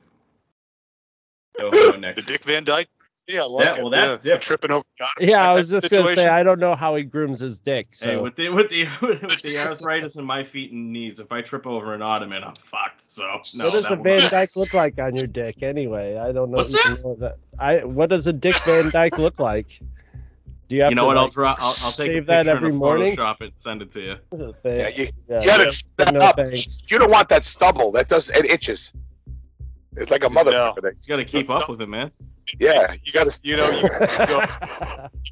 No, 1.56 1.70
no 1.70 1.92
the. 1.92 2.22
Dick 2.22 2.42
Van 2.42 2.64
Dyke. 2.64 2.88
Yeah, 3.26 3.42
I 3.42 3.44
like 3.46 3.64
Yeah, 3.64 3.74
it. 3.76 3.80
well, 3.80 3.90
that's 3.90 4.10
yeah, 4.26 4.34
different. 4.34 4.42
Tripping 4.42 4.70
over. 4.72 4.84
Yeah, 5.18 5.50
I 5.50 5.54
was 5.56 5.70
just 5.70 5.90
gonna 5.90 6.14
say. 6.14 6.28
I 6.28 6.42
don't 6.42 6.60
know 6.60 6.74
how 6.74 6.94
he 6.94 7.04
grooms 7.04 7.40
his 7.40 7.58
dick. 7.58 7.88
So 7.92 8.06
Hey, 8.10 8.16
with 8.18 8.36
the 8.36 8.50
with 8.50 8.68
the 8.68 8.86
with 9.02 9.42
the 9.42 9.58
arthritis 9.58 10.16
in 10.16 10.24
my 10.24 10.44
feet 10.44 10.72
and 10.72 10.92
knees, 10.92 11.20
if 11.20 11.32
I 11.32 11.40
trip 11.40 11.66
over 11.66 11.94
an 11.94 12.02
ottoman, 12.02 12.44
I'm 12.44 12.54
fucked. 12.54 13.00
So 13.00 13.22
no, 13.54 13.64
what 13.66 13.72
does 13.72 13.82
that 13.84 13.92
a 13.92 13.94
won't- 13.96 14.04
Van 14.04 14.30
Dyke 14.30 14.56
look 14.56 14.74
like 14.74 14.98
on 14.98 15.16
your 15.16 15.26
dick 15.26 15.62
anyway? 15.62 16.16
I 16.18 16.32
don't 16.32 16.50
know. 16.50 16.58
What's 16.58 16.74
even 16.86 17.02
know 17.02 17.14
that. 17.20 17.36
I 17.58 17.84
what 17.84 18.10
does 18.10 18.26
a 18.26 18.32
Dick 18.32 18.56
Van 18.64 18.90
Dyke 18.90 19.16
look 19.18 19.38
like? 19.38 19.80
Do 20.68 20.76
you 20.76 20.82
have 20.82 20.90
You 20.92 20.96
know 20.96 21.02
to 21.02 21.06
what? 21.08 21.16
I'll 21.18 21.28
draw. 21.28 21.54
I'll, 21.58 21.76
I'll 21.82 21.92
take 21.92 22.06
save 22.06 22.22
a 22.24 22.26
that 22.26 22.46
every 22.46 22.72
morning? 22.72 23.16
Photoshop 23.16 23.42
it, 23.42 23.52
send 23.58 23.80
it 23.82 23.90
to 23.92 24.00
you. 24.00 24.16
yeah, 24.64 24.88
you, 24.88 25.06
yeah, 25.28 25.40
you 25.40 25.46
gotta 25.46 25.82
yeah. 25.98 26.10
No 26.10 26.20
up. 26.20 26.36
thanks. 26.36 26.82
You 26.88 26.98
don't 26.98 27.10
want 27.10 27.28
that 27.30 27.44
stubble. 27.44 27.92
That 27.92 28.08
does 28.08 28.30
it 28.30 28.46
itches. 28.46 28.92
It's 29.96 30.10
like 30.10 30.24
a 30.24 30.30
mother 30.30 30.50
No. 30.52 30.74
thing. 30.80 30.92
Just 30.96 31.06
got 31.08 31.16
to 31.16 31.24
keep 31.24 31.46
That's 31.46 31.62
up 31.64 31.68
with 31.68 31.80
it, 31.82 31.86
man. 31.88 32.10
Yeah, 32.58 32.94
you 33.02 33.12
got 33.12 33.30
to. 33.30 33.40
You 33.44 33.56
know, 33.56 33.70
you 33.70 33.88
go, 34.26 34.42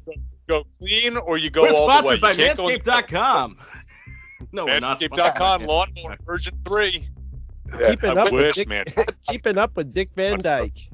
you 0.07 0.13
go 0.49 0.63
clean 0.79 1.17
or 1.17 1.37
you 1.37 1.49
go 1.49 1.63
We're 1.63 1.69
all 1.73 1.87
the 1.87 2.09
way. 2.09 2.17
sponsored 2.17 2.21
by 2.21 2.31
You 2.31 2.37
can't 2.37 2.59
Manscaped.com. 2.59 3.57
No, 4.51 4.65
we're 4.65 4.79
not. 4.79 4.99
Manscaped.com 4.99 5.63
lawnmower 5.63 6.17
version 6.25 6.53
three. 6.67 7.09
keeping 7.87 8.17
I 8.17 8.21
up 8.21 8.31
with 8.31 8.55
wish, 8.57 8.65
Dick, 8.65 9.07
keeping 9.27 9.57
up 9.57 9.75
with 9.77 9.93
Dick 9.93 10.09
Van 10.15 10.39
Dyke. 10.39 10.77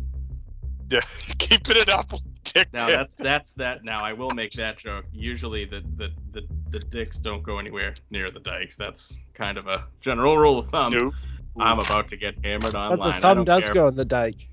Yeah, 0.91 1.01
keeping 1.38 1.78
it 1.78 1.93
up. 1.93 2.11
With 2.11 2.24
Dick 2.43 2.67
Now 2.74 2.88
Van 2.88 2.97
that's 2.97 3.13
that's 3.13 3.51
that. 3.53 3.84
Now 3.84 3.99
I 3.99 4.11
will 4.13 4.32
make 4.32 4.51
that 4.53 4.78
joke. 4.78 5.05
Usually 5.13 5.65
the 5.65 5.84
the 5.97 6.09
the, 6.32 6.41
the 6.72 6.80
dicks 6.80 7.20
don't 7.20 7.43
go 7.43 7.59
anywhere 7.59 7.93
near 8.09 8.32
the 8.32 8.39
dikes. 8.39 8.76
That's 8.76 9.15
kind 9.36 9.59
of 9.59 9.67
a 9.67 9.86
general 10.01 10.36
rule 10.36 10.57
of 10.57 10.67
thumb. 10.70 10.93
Nope. 10.93 11.13
I'm 11.59 11.78
about 11.78 12.07
to 12.07 12.17
get 12.17 12.43
hammered 12.43 12.74
online. 12.74 12.97
But 12.97 13.13
the 13.15 13.22
thumb 13.22 13.45
does 13.45 13.65
care. 13.65 13.74
go 13.76 13.88
in 13.88 13.95
the 13.95 14.05
dike. 14.05 14.49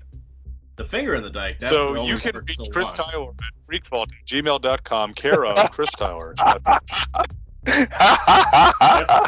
The 0.77 0.85
finger 0.85 1.15
in 1.15 1.23
the 1.23 1.29
dike. 1.29 1.59
That's 1.59 1.73
So 1.73 1.97
only 1.97 2.07
you 2.07 2.17
can 2.17 2.35
reach 2.35 2.55
so 2.57 2.65
Chris 2.67 2.97
long. 2.97 3.09
Tyler 3.09 3.29
at 3.31 3.53
freakvault 3.67 4.03
at 4.03 4.25
gmail.com, 4.27 5.13
care 5.15 5.45
of 5.45 5.71
Chris 5.71 5.89
Tyler. 5.91 6.33
That's, 6.63 7.07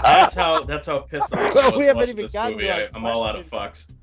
that's 0.01 0.33
how 0.33 0.63
that's 0.63 0.85
how 0.85 0.99
pissed 0.99 1.33
off 1.33 1.39
I 1.39 1.49
Well, 1.55 1.63
was 1.65 1.73
we 1.75 1.85
haven't 1.85 2.09
even 2.09 2.27
gotten 2.31 2.53
movie. 2.53 2.67
to 2.67 2.73
I, 2.73 2.87
i'm 2.93 3.05
all 3.05 3.23
out 3.25 3.35
of 3.35 3.49
fucks. 3.49 3.93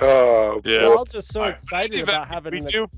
oh, 0.00 0.60
Yeah. 0.64 0.88
We're 0.88 0.96
all 0.96 1.04
just 1.04 1.32
so 1.32 1.40
Alright, 1.40 1.54
excited 1.56 1.92
Steve, 1.92 2.04
about 2.04 2.26
having 2.28 2.64
the 2.64 2.70
do- 2.70 2.88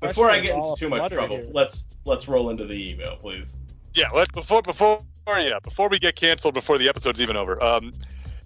Before 0.00 0.28
I 0.30 0.40
get 0.40 0.54
into 0.56 0.74
too 0.76 0.88
much 0.88 1.10
trouble, 1.12 1.36
here. 1.38 1.48
let's 1.52 1.88
let's 2.04 2.28
roll 2.28 2.50
into 2.50 2.66
the 2.66 2.90
email, 2.90 3.16
please. 3.16 3.58
Yeah, 3.94 4.10
let's 4.14 4.30
before 4.32 4.62
before 4.62 5.00
yeah 5.28 5.58
before 5.62 5.88
we 5.88 5.98
get 5.98 6.16
canceled 6.16 6.54
before 6.54 6.78
the 6.78 6.88
episode's 6.88 7.20
even 7.20 7.36
over. 7.36 7.62
Um, 7.64 7.92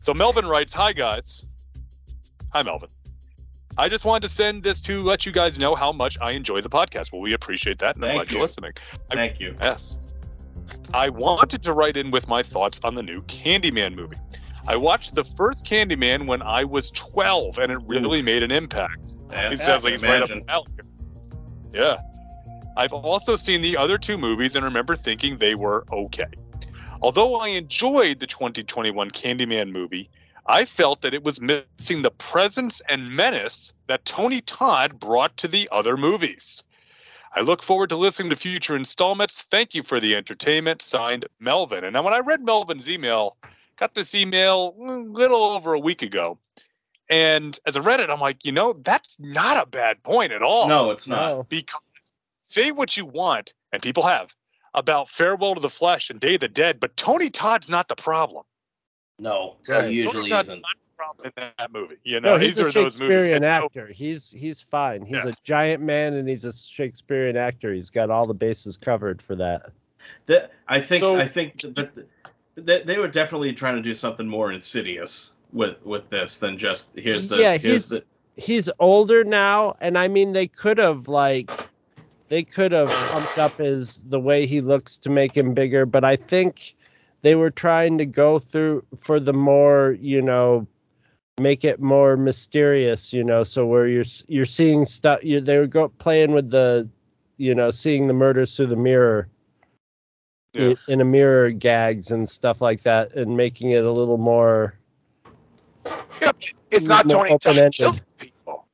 so 0.01 0.15
Melvin 0.15 0.47
writes, 0.47 0.73
"Hi 0.75 0.93
guys, 0.93 1.43
hi 2.53 2.63
Melvin. 2.63 2.89
I 3.79 3.89
just 3.89 4.05
wanted 4.05 4.23
to 4.23 4.29
send 4.29 4.63
this 4.63 4.81
to 4.83 5.01
let 5.03 5.25
you 5.25 5.33
guys 5.33 5.59
know 5.59 5.75
how 5.75 5.93
much 5.93 6.19
I 6.21 6.33
enjoy 6.33 6.61
the 6.61 6.69
podcast. 6.69 7.13
Well, 7.13 7.21
we 7.21 7.33
appreciate 7.33 7.79
that, 7.79 7.97
and 7.97 8.05
I'm 8.05 8.11
Thank 8.11 8.19
glad 8.19 8.31
you. 8.31 8.37
you're 8.39 8.45
listening. 8.45 8.73
I- 9.11 9.15
Thank 9.15 9.41
you. 9.41 9.55
Yes. 9.63 10.01
I 10.93 11.09
wanted 11.09 11.63
to 11.63 11.73
write 11.73 11.97
in 11.97 12.11
with 12.11 12.29
my 12.29 12.43
thoughts 12.43 12.81
on 12.85 12.95
the 12.95 13.03
new 13.03 13.23
Candyman 13.23 13.95
movie. 13.95 14.17
I 14.69 14.77
watched 14.77 15.15
the 15.15 15.25
first 15.25 15.65
Candyman 15.65 16.27
when 16.27 16.43
I 16.43 16.65
was 16.65 16.91
12, 16.91 17.59
and 17.59 17.73
it 17.73 17.79
really 17.87 18.23
made 18.23 18.43
an 18.43 18.51
impact. 18.51 18.99
Yeah, 19.31 19.51
He 19.51 19.57
sounds 19.57 19.85
like 19.85 19.93
I 19.93 19.97
he's 19.97 20.03
right 20.03 20.49
up. 20.51 20.69
Yeah. 21.73 21.97
I've 22.77 22.93
also 22.93 23.37
seen 23.37 23.63
the 23.63 23.77
other 23.77 23.99
two 23.99 24.19
movies 24.19 24.57
and 24.57 24.65
remember 24.65 24.97
thinking 24.97 25.39
they 25.39 25.55
were 25.55 25.85
okay. 25.93 26.27
Although 27.03 27.37
I 27.37 27.49
enjoyed 27.49 28.21
the 28.21 28.27
2021 28.27 29.11
Candyman 29.13 29.73
movie, 29.73 30.11
I 30.51 30.65
felt 30.65 31.03
that 31.03 31.15
it 31.15 31.23
was 31.23 31.41
missing 31.41 32.03
the 32.03 32.11
presence 32.11 32.83
and 32.89 33.15
menace 33.15 33.73
that 33.87 34.05
Tony 34.05 34.41
Todd 34.41 34.99
brought 34.99 35.37
to 35.37 35.47
the 35.47 35.69
other 35.71 35.97
movies. 35.97 36.65
I 37.37 37.43
look 37.43 37.63
forward 37.63 37.89
to 37.91 37.97
listening 37.97 38.31
to 38.31 38.37
future 38.37 38.75
installments. 38.75 39.43
Thank 39.43 39.77
you 39.77 39.85
for 39.85 40.01
the 40.01 40.17
entertainment. 40.17 40.83
Signed, 40.83 41.25
Melvin. 41.39 41.85
And 41.85 41.95
now, 41.95 42.03
when 42.03 42.15
I 42.15 42.19
read 42.19 42.45
Melvin's 42.45 42.89
email, 42.89 43.37
got 43.77 43.95
this 43.95 44.13
email 44.13 44.75
a 44.81 44.91
little 44.91 45.45
over 45.45 45.73
a 45.73 45.79
week 45.79 46.03
ago. 46.03 46.37
And 47.09 47.57
as 47.65 47.77
I 47.77 47.81
read 47.81 48.01
it, 48.01 48.11
I'm 48.11 48.21
like, 48.21 48.45
you 48.45 48.51
know, 48.51 48.73
that's 48.73 49.17
not 49.21 49.63
a 49.63 49.67
bad 49.67 50.03
point 50.03 50.33
at 50.33 50.43
all. 50.43 50.67
No, 50.67 50.91
it's 50.91 51.07
not. 51.07 51.49
Because 51.49 51.81
say 52.39 52.73
what 52.73 52.97
you 52.97 53.07
want, 53.07 53.55
and 53.73 53.81
people 53.81 54.03
have, 54.03 54.35
about 54.75 55.09
Farewell 55.09 55.55
to 55.55 55.61
the 55.61 55.71
Flesh 55.71 56.11
and 56.11 56.19
Day 56.19 56.35
of 56.35 56.41
the 56.41 56.49
Dead, 56.49 56.81
but 56.81 56.97
Tony 56.97 57.31
Todd's 57.31 57.71
not 57.71 57.87
the 57.87 57.95
problem. 57.95 58.43
No, 59.21 59.57
Right. 59.69 59.91
he 59.91 59.97
usually 59.97 60.29
Todd's 60.31 60.49
isn't. 60.49 60.63
not 60.63 60.73
the 60.73 60.97
problem 60.97 61.33
in 61.37 61.45
that 61.59 61.73
movie. 61.73 61.97
You 62.05 62.21
know, 62.21 62.35
No, 62.35 62.39
he's 62.39 62.57
these 62.57 62.59
a 62.59 62.69
are 62.69 62.73
those. 62.73 62.95
Shakespearean 62.97 63.33
And 63.35 63.45
so- 63.45 63.67
actor. 63.67 63.87
He's 63.89 64.31
he's 64.31 64.61
fine. 64.61 65.05
He's 65.05 65.25
Yeah. 65.25 65.29
a 65.31 65.33
giant 65.45 65.83
man 65.83 66.15
and 66.15 66.29
he's 66.29 66.45
a 66.45 66.53
Shakespearean 66.53 67.37
actor. 67.37 67.73
He's 67.73 67.91
got 67.91 68.11
all 68.11 68.27
the 68.27 68.35
bases 68.35 68.77
covered 68.77 69.21
for 69.23 69.35
that. 69.37 69.71
The- 70.27 70.49
I 70.69 70.81
think 70.81 71.01
So- 71.01 71.17
I 71.17 71.29
think 71.29 71.63
but 71.75 71.91
they, 72.57 72.83
they 72.83 72.99
were 72.99 73.09
definitely 73.09 73.53
trying 73.53 73.77
to 73.77 73.83
do 73.83 73.95
something 73.95 74.27
more 74.27 74.53
insidious 74.53 75.33
with 75.53 75.77
with 75.85 76.09
this 76.11 76.39
than 76.39 76.57
just 76.57 76.93
here's 76.97 77.29
the 77.29 77.37
Yeah, 77.37 77.53
here's 77.59 77.63
he's- 77.63 77.89
the 77.91 78.05
He's 78.37 78.71
older 78.79 79.23
now, 79.23 79.77
and 79.83 79.99
I 79.99 80.09
mean 80.09 80.33
they 80.33 80.47
could 80.47 80.79
have 80.79 81.09
like 81.09 81.51
they 82.29 82.43
could 82.43 82.73
have 82.73 82.89
pumped 83.11 83.37
up 83.39 83.59
his 83.59 83.99
the 84.09 84.21
way 84.21 84.47
he 84.47 84.61
looks 84.63 84.97
to 84.99 85.11
make 85.11 85.37
him 85.37 85.53
bigger, 85.53 85.85
but 85.85 86.05
I 86.05 86.17
think 86.17 86.75
they 87.23 87.35
were 87.35 87.51
trying 87.51 87.99
to 87.99 88.07
go 88.07 88.39
through 88.39 88.85
for 88.97 89.21
the 89.21 89.33
more, 89.33 89.97
you 90.01 90.23
know, 90.23 90.67
make 91.39 91.65
it 91.65 91.81
more 91.81 92.17
mysterious, 92.17 93.13
you 93.13 93.25
know, 93.25 93.45
so 93.45 93.67
where 93.67 93.87
you're 93.87 94.05
you're 94.29 94.45
seeing 94.45 94.85
stuff 94.85 95.23
you 95.25 95.41
they 95.41 95.59
were 95.59 95.67
go 95.67 95.89
playing 95.89 96.33
with 96.33 96.51
the 96.51 96.89
you 97.39 97.55
know, 97.55 97.71
seeing 97.71 98.07
the 98.07 98.15
murders 98.15 98.57
through 98.57 98.67
the 98.67 98.77
mirror. 98.77 99.29
Yeah. 100.53 100.75
in 100.89 101.01
a 101.01 101.05
mirror 101.05 101.51
gags 101.51 102.11
and 102.11 102.29
stuff 102.29 102.61
like 102.61 102.83
that 102.83 103.15
and 103.15 103.37
making 103.37 103.71
it 103.71 103.85
a 103.85 103.93
little 103.93 104.19
more 104.19 104.75
it's 106.73 106.87
not 106.87 107.07
more 107.07 107.29
Tony 107.29 107.31
Todd 107.39 107.41
open-ended. 107.47 107.73
killing 107.73 108.01
people. 108.19 108.67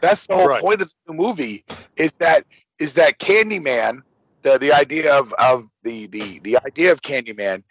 That's 0.00 0.26
the 0.26 0.36
whole 0.36 0.48
Right. 0.48 0.60
point 0.60 0.82
of 0.82 0.92
the 1.06 1.14
movie. 1.14 1.64
Is 1.96 2.12
that 2.14 2.44
is 2.78 2.92
that 2.94 3.18
Candyman? 3.18 4.02
The 4.46 4.58
the 4.58 4.72
idea 4.72 5.12
of 5.12 5.32
of 5.40 5.68
the 5.82 6.06
the 6.06 6.38
the 6.38 6.56
idea 6.64 6.92
of 6.92 7.02
Candyman 7.02 7.64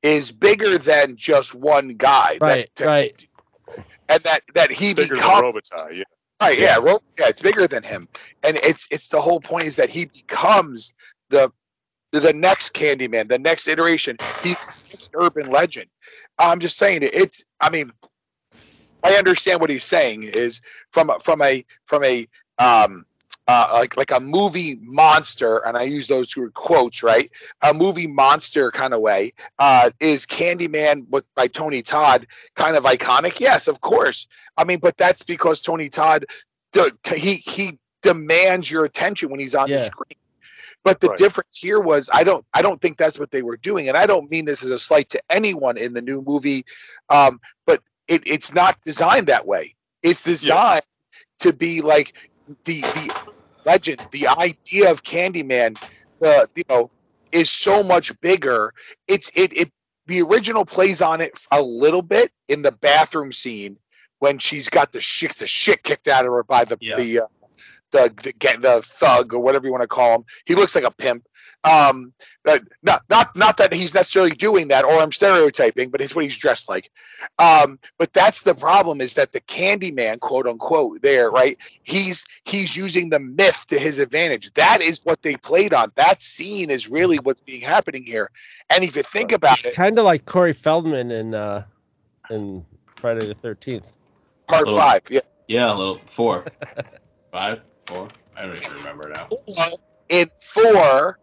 is 0.00 0.30
bigger 0.30 0.78
than 0.78 1.16
just 1.16 1.56
one 1.56 1.96
guy. 1.96 2.38
Right, 2.40 2.70
that- 2.76 2.86
right. 2.86 3.28
And 4.08 4.22
that 4.22 4.42
that 4.54 4.70
he 4.70 4.94
bigger 4.94 5.16
than 5.16 5.24
becomes 5.24 5.56
Robitaille. 5.56 5.96
Yeah. 5.98 6.02
Right, 6.40 6.58
yeah, 6.58 6.78
well, 6.78 7.02
yeah, 7.18 7.28
it's 7.28 7.42
bigger 7.42 7.66
than 7.66 7.82
him, 7.82 8.08
and 8.44 8.56
it's 8.62 8.86
it's 8.92 9.08
the 9.08 9.20
whole 9.20 9.40
point 9.40 9.64
is 9.66 9.74
that 9.76 9.90
he 9.90 10.04
becomes 10.04 10.92
the 11.30 11.50
the 12.12 12.32
next 12.32 12.74
Candyman, 12.74 13.28
the 13.28 13.38
next 13.38 13.66
iteration. 13.66 14.16
He's 14.44 14.56
the 15.12 15.18
urban 15.20 15.50
legend. 15.50 15.88
I'm 16.38 16.60
just 16.60 16.76
saying 16.78 17.02
it. 17.02 17.12
It's. 17.12 17.44
I 17.60 17.70
mean, 17.70 17.92
I 19.02 19.14
understand 19.14 19.60
what 19.60 19.70
he's 19.70 19.84
saying 19.84 20.22
is 20.22 20.60
from 20.92 21.10
from 21.20 21.42
a 21.42 21.64
from 21.86 22.04
a 22.04 22.28
um 22.58 23.04
uh, 23.50 23.68
like 23.72 23.96
like 23.96 24.12
a 24.12 24.20
movie 24.20 24.76
monster, 24.82 25.58
and 25.66 25.76
I 25.76 25.82
use 25.82 26.06
those 26.06 26.28
two 26.28 26.48
quotes, 26.52 27.02
right? 27.02 27.30
A 27.62 27.74
movie 27.74 28.06
monster 28.06 28.70
kind 28.70 28.94
of 28.94 29.00
way. 29.00 29.32
Uh, 29.58 29.90
is 29.98 30.24
Candyman 30.24 31.08
with 31.10 31.24
by 31.34 31.48
Tony 31.48 31.82
Todd 31.82 32.26
kind 32.54 32.76
of 32.76 32.84
iconic? 32.84 33.40
Yes, 33.40 33.66
of 33.66 33.80
course. 33.80 34.28
I 34.56 34.64
mean, 34.64 34.78
but 34.78 34.96
that's 34.96 35.24
because 35.24 35.60
Tony 35.60 35.88
Todd, 35.88 36.26
he 37.14 37.36
he 37.36 37.78
demands 38.02 38.70
your 38.70 38.84
attention 38.84 39.30
when 39.30 39.40
he's 39.40 39.54
on 39.54 39.72
the 39.72 39.78
screen. 39.78 40.16
But 40.84 41.00
the 41.00 41.08
Right. 41.08 41.18
difference 41.18 41.58
here 41.58 41.80
was 41.80 42.08
I 42.12 42.22
don't 42.22 42.44
I 42.54 42.62
don't 42.62 42.80
think 42.80 42.98
that's 42.98 43.18
what 43.18 43.32
they 43.32 43.42
were 43.42 43.56
doing, 43.56 43.88
and 43.88 43.96
I 43.96 44.06
don't 44.06 44.30
mean 44.30 44.44
this 44.44 44.62
as 44.62 44.70
a 44.70 44.78
slight 44.78 45.08
to 45.10 45.20
anyone 45.28 45.76
in 45.76 45.92
the 45.94 46.02
new 46.02 46.22
movie, 46.22 46.64
um, 47.08 47.40
but 47.66 47.80
it, 48.06 48.22
it's 48.26 48.54
not 48.54 48.80
designed 48.82 49.26
that 49.26 49.46
way. 49.46 49.74
It's 50.02 50.22
designed 50.22 50.82
to 51.40 51.52
be 51.52 51.80
like 51.80 52.16
the 52.64 52.86
the 52.94 53.12
legend, 53.64 54.06
the 54.10 54.26
idea 54.28 54.90
of 54.90 55.02
Candyman, 55.02 55.82
uh, 56.24 56.46
you 56.54 56.64
know, 56.68 56.90
is 57.32 57.50
so 57.50 57.82
much 57.82 58.18
bigger. 58.20 58.72
It's 59.08 59.30
it 59.34 59.56
it 59.56 59.70
the 60.06 60.22
original 60.22 60.64
plays 60.64 61.00
on 61.00 61.20
it 61.20 61.38
a 61.52 61.62
little 61.62 62.02
bit 62.02 62.32
in 62.48 62.62
the 62.62 62.72
bathroom 62.72 63.32
scene 63.32 63.76
when 64.18 64.38
she's 64.38 64.68
got 64.68 64.92
the 64.92 65.00
shit 65.00 65.34
the 65.36 65.46
shit 65.46 65.82
kicked 65.82 66.08
out 66.08 66.26
of 66.26 66.32
her 66.32 66.42
by 66.42 66.64
the 66.64 66.76
Yeah. 66.80 66.96
the 66.96 67.20
uh, 67.20 67.26
the 67.92 68.12
the, 68.22 68.32
get 68.32 68.62
the 68.62 68.82
thug 68.84 69.32
or 69.34 69.40
whatever 69.40 69.66
you 69.66 69.72
want 69.72 69.82
to 69.82 69.88
call 69.88 70.16
him. 70.16 70.24
He 70.46 70.54
looks 70.54 70.74
like 70.74 70.84
a 70.84 70.90
pimp. 70.90 71.26
Um, 71.64 72.12
but 72.44 72.62
not 72.82 73.02
not 73.10 73.34
not 73.36 73.56
that 73.58 73.72
he's 73.72 73.94
necessarily 73.94 74.30
doing 74.32 74.68
that, 74.68 74.84
or 74.84 74.98
I'm 75.00 75.12
stereotyping, 75.12 75.90
but 75.90 76.00
it's 76.00 76.14
what 76.14 76.24
he's 76.24 76.36
dressed 76.36 76.68
like. 76.68 76.90
Um, 77.38 77.78
but 77.98 78.12
that's 78.12 78.42
the 78.42 78.54
problem 78.54 79.00
is 79.00 79.14
that 79.14 79.32
the 79.32 79.40
Candyman, 79.42 80.20
quote 80.20 80.46
unquote, 80.46 81.02
there, 81.02 81.30
right? 81.30 81.56
He's 81.82 82.24
he's 82.44 82.76
using 82.76 83.10
the 83.10 83.20
myth 83.20 83.66
to 83.68 83.78
his 83.78 83.98
advantage. 83.98 84.52
That 84.54 84.80
is 84.82 85.00
what 85.04 85.22
they 85.22 85.36
played 85.36 85.74
on. 85.74 85.92
That 85.96 86.22
scene 86.22 86.70
is 86.70 86.88
really 86.90 87.18
what's 87.18 87.40
being 87.40 87.60
happening 87.62 88.04
here. 88.04 88.30
And 88.70 88.82
if 88.84 88.96
you 88.96 89.02
think 89.02 89.32
about 89.32 89.58
It's 89.58 89.66
it, 89.68 89.74
kind 89.74 89.98
of 89.98 90.04
like 90.04 90.24
Corey 90.24 90.52
Feldman 90.54 91.10
in 91.10 91.34
uh 91.34 91.64
in 92.30 92.64
Friday 92.96 93.26
the 93.26 93.34
Thirteenth. 93.34 93.92
part 94.48 94.64
Little- 94.66 94.80
five, 94.80 95.02
yeah. 95.10 95.20
yeah, 95.48 95.72
a 95.72 95.76
little 95.76 96.00
four, 96.10 96.44
five, 97.32 97.60
four. 97.86 98.08
I 98.36 98.42
don't 98.46 98.56
even 98.56 98.72
remember 98.74 99.12
now. 99.14 99.28
in 100.08 100.30
four, 100.42 101.18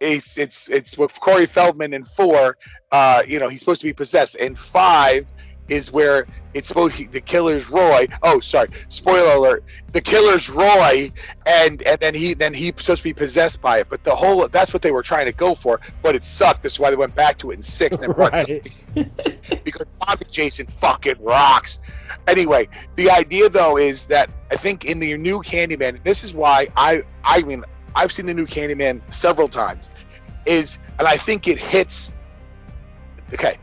it's 0.00 0.38
it's 0.38 0.68
it's 0.68 0.96
with 0.98 1.18
Corey 1.20 1.46
Feldman 1.46 1.92
in 1.92 2.04
four. 2.04 2.56
Uh, 2.90 3.22
you 3.26 3.38
know, 3.38 3.48
he's 3.48 3.60
supposed 3.60 3.80
to 3.82 3.86
be 3.86 3.92
possessed. 3.92 4.34
In 4.36 4.54
five 4.54 5.30
is 5.68 5.92
where 5.92 6.26
it's 6.52 6.66
supposed 6.66 7.12
the 7.12 7.20
killer's 7.20 7.70
Roy. 7.70 8.06
Oh, 8.22 8.40
sorry, 8.40 8.68
spoiler 8.88 9.34
alert. 9.34 9.64
The 9.92 10.00
killer's 10.00 10.50
Roy, 10.50 11.12
and 11.46 11.82
and 11.82 11.98
then 12.00 12.14
he 12.14 12.34
then 12.34 12.52
he's 12.52 12.72
supposed 12.78 13.02
to 13.02 13.08
be 13.08 13.12
possessed 13.12 13.60
by 13.60 13.78
it. 13.78 13.88
But 13.88 14.02
the 14.02 14.14
whole 14.14 14.48
that's 14.48 14.72
what 14.72 14.82
they 14.82 14.90
were 14.90 15.02
trying 15.02 15.26
to 15.26 15.32
go 15.32 15.54
for, 15.54 15.80
but 16.02 16.16
it 16.16 16.24
sucked. 16.24 16.62
That's 16.62 16.80
why 16.80 16.90
they 16.90 16.96
went 16.96 17.14
back 17.14 17.36
to 17.38 17.52
it 17.52 17.54
in 17.54 17.62
six. 17.62 17.98
And 17.98 18.12
then 18.12 18.16
Right. 18.16 18.74
because 19.64 20.00
zombie 20.04 20.26
Jason 20.30 20.66
fucking 20.66 21.16
rocks. 21.20 21.78
Anyway, 22.26 22.68
the 22.96 23.10
idea 23.10 23.48
though 23.48 23.76
is 23.76 24.06
that 24.06 24.30
I 24.50 24.56
think 24.56 24.84
in 24.84 24.98
the 24.98 25.16
new 25.16 25.40
Candyman, 25.40 26.02
this 26.02 26.24
is 26.24 26.34
why 26.34 26.66
I 26.76 27.02
I 27.22 27.42
mean 27.42 27.64
I've 27.94 28.12
seen 28.12 28.26
the 28.26 28.34
new 28.34 28.46
Candyman 28.46 29.00
several 29.12 29.48
times, 29.48 29.90
is 30.46 30.78
and 30.98 31.06
I 31.08 31.16
think 31.16 31.48
it 31.48 31.58
hits. 31.58 32.12
Okay, 33.32 33.56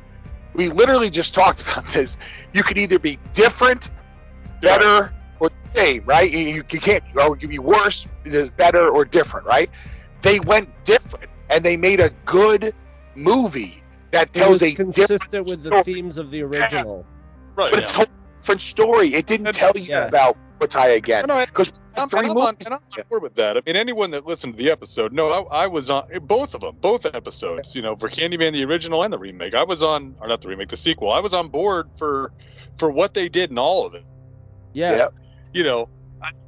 we 0.54 0.70
literally 0.70 1.10
just 1.10 1.34
talked 1.34 1.62
about 1.72 1.86
this. 1.88 2.18
You 2.54 2.64
could 2.64 2.78
either 2.78 3.00
be 3.00 3.18
different, 3.34 3.92
better, 4.62 5.14
or 5.40 5.50
the 5.50 5.56
same, 5.60 6.04
right? 6.06 6.30
You, 6.32 6.40
you 6.40 6.64
can't. 6.64 7.04
Or 7.16 7.36
it 7.36 7.40
could 7.40 7.50
be 7.50 7.60
worse, 7.60 8.08
is 8.26 8.52
better, 8.52 8.90
or 8.90 9.06
different, 9.06 9.46
right? 9.46 9.70
They 10.22 10.40
went 10.40 10.70
different, 10.84 11.30
and 11.50 11.64
they 11.64 11.78
made 11.78 12.00
a 12.00 12.10
good 12.26 12.74
movie 13.16 13.84
that 14.12 14.34
tells 14.34 14.50
was 14.62 14.64
a 14.64 14.74
consistent 14.74 15.22
different 15.32 15.48
with 15.50 15.64
the 15.64 15.70
story 15.70 15.84
themes 15.84 16.18
of 16.18 16.32
the 16.32 16.42
original. 16.44 17.06
Right. 17.56 17.72
but 17.72 17.84
a 17.84 17.88
totally 17.88 18.18
different 18.36 18.62
story. 18.62 19.08
It 19.16 19.26
didn't 19.26 19.48
And- 19.48 19.56
tell 19.56 19.72
you 19.76 19.84
Yeah. 19.86 20.06
about 20.08 20.38
Kotai 20.60 20.96
again 20.96 21.26
No, 21.28 21.36
no, 21.36 21.46
because 21.46 21.74
I'm, 21.96 22.10
three 22.10 22.20
and 22.20 22.32
I'm 22.32 22.38
on, 22.38 22.46
movies. 22.54 22.68
and 22.68 22.76
I'm 22.76 22.82
on 22.98 23.04
board 23.10 23.24
with 23.24 23.36
that. 23.36 23.58
I 23.58 23.62
mean, 23.66 23.76
anyone 23.76 24.12
that 24.12 24.26
listened 24.26 24.58
to 24.58 24.64
the 24.64 24.72
episode, 24.72 25.14
no, 25.14 25.30
I, 25.30 25.64
I 25.64 25.68
was 25.68 25.90
on 25.90 26.08
both 26.24 26.54
of 26.54 26.62
them, 26.62 26.76
both 26.82 27.06
episodes. 27.06 27.76
You 27.76 27.82
know, 27.82 27.96
for 27.96 28.10
Candyman 28.10 28.54
the 28.54 28.64
original 28.66 29.04
and 29.04 29.12
the 29.12 29.18
remake, 29.20 29.54
I 29.54 29.64
was 29.64 29.82
on, 29.82 30.16
or 30.22 30.28
not 30.28 30.42
the 30.42 30.48
remake, 30.48 30.70
the 30.70 30.78
sequel. 30.78 31.12
I 31.12 31.20
was 31.20 31.34
on 31.34 31.50
board 31.50 31.90
for 31.98 32.32
for 32.78 32.92
what 32.92 33.14
they 33.14 33.30
did 33.30 33.52
in 33.52 33.58
all 33.58 33.86
of 33.86 33.94
it. 33.94 34.06
Yeah. 34.74 34.96
Yep. 34.96 35.14
You 35.54 35.64
know, 35.64 35.90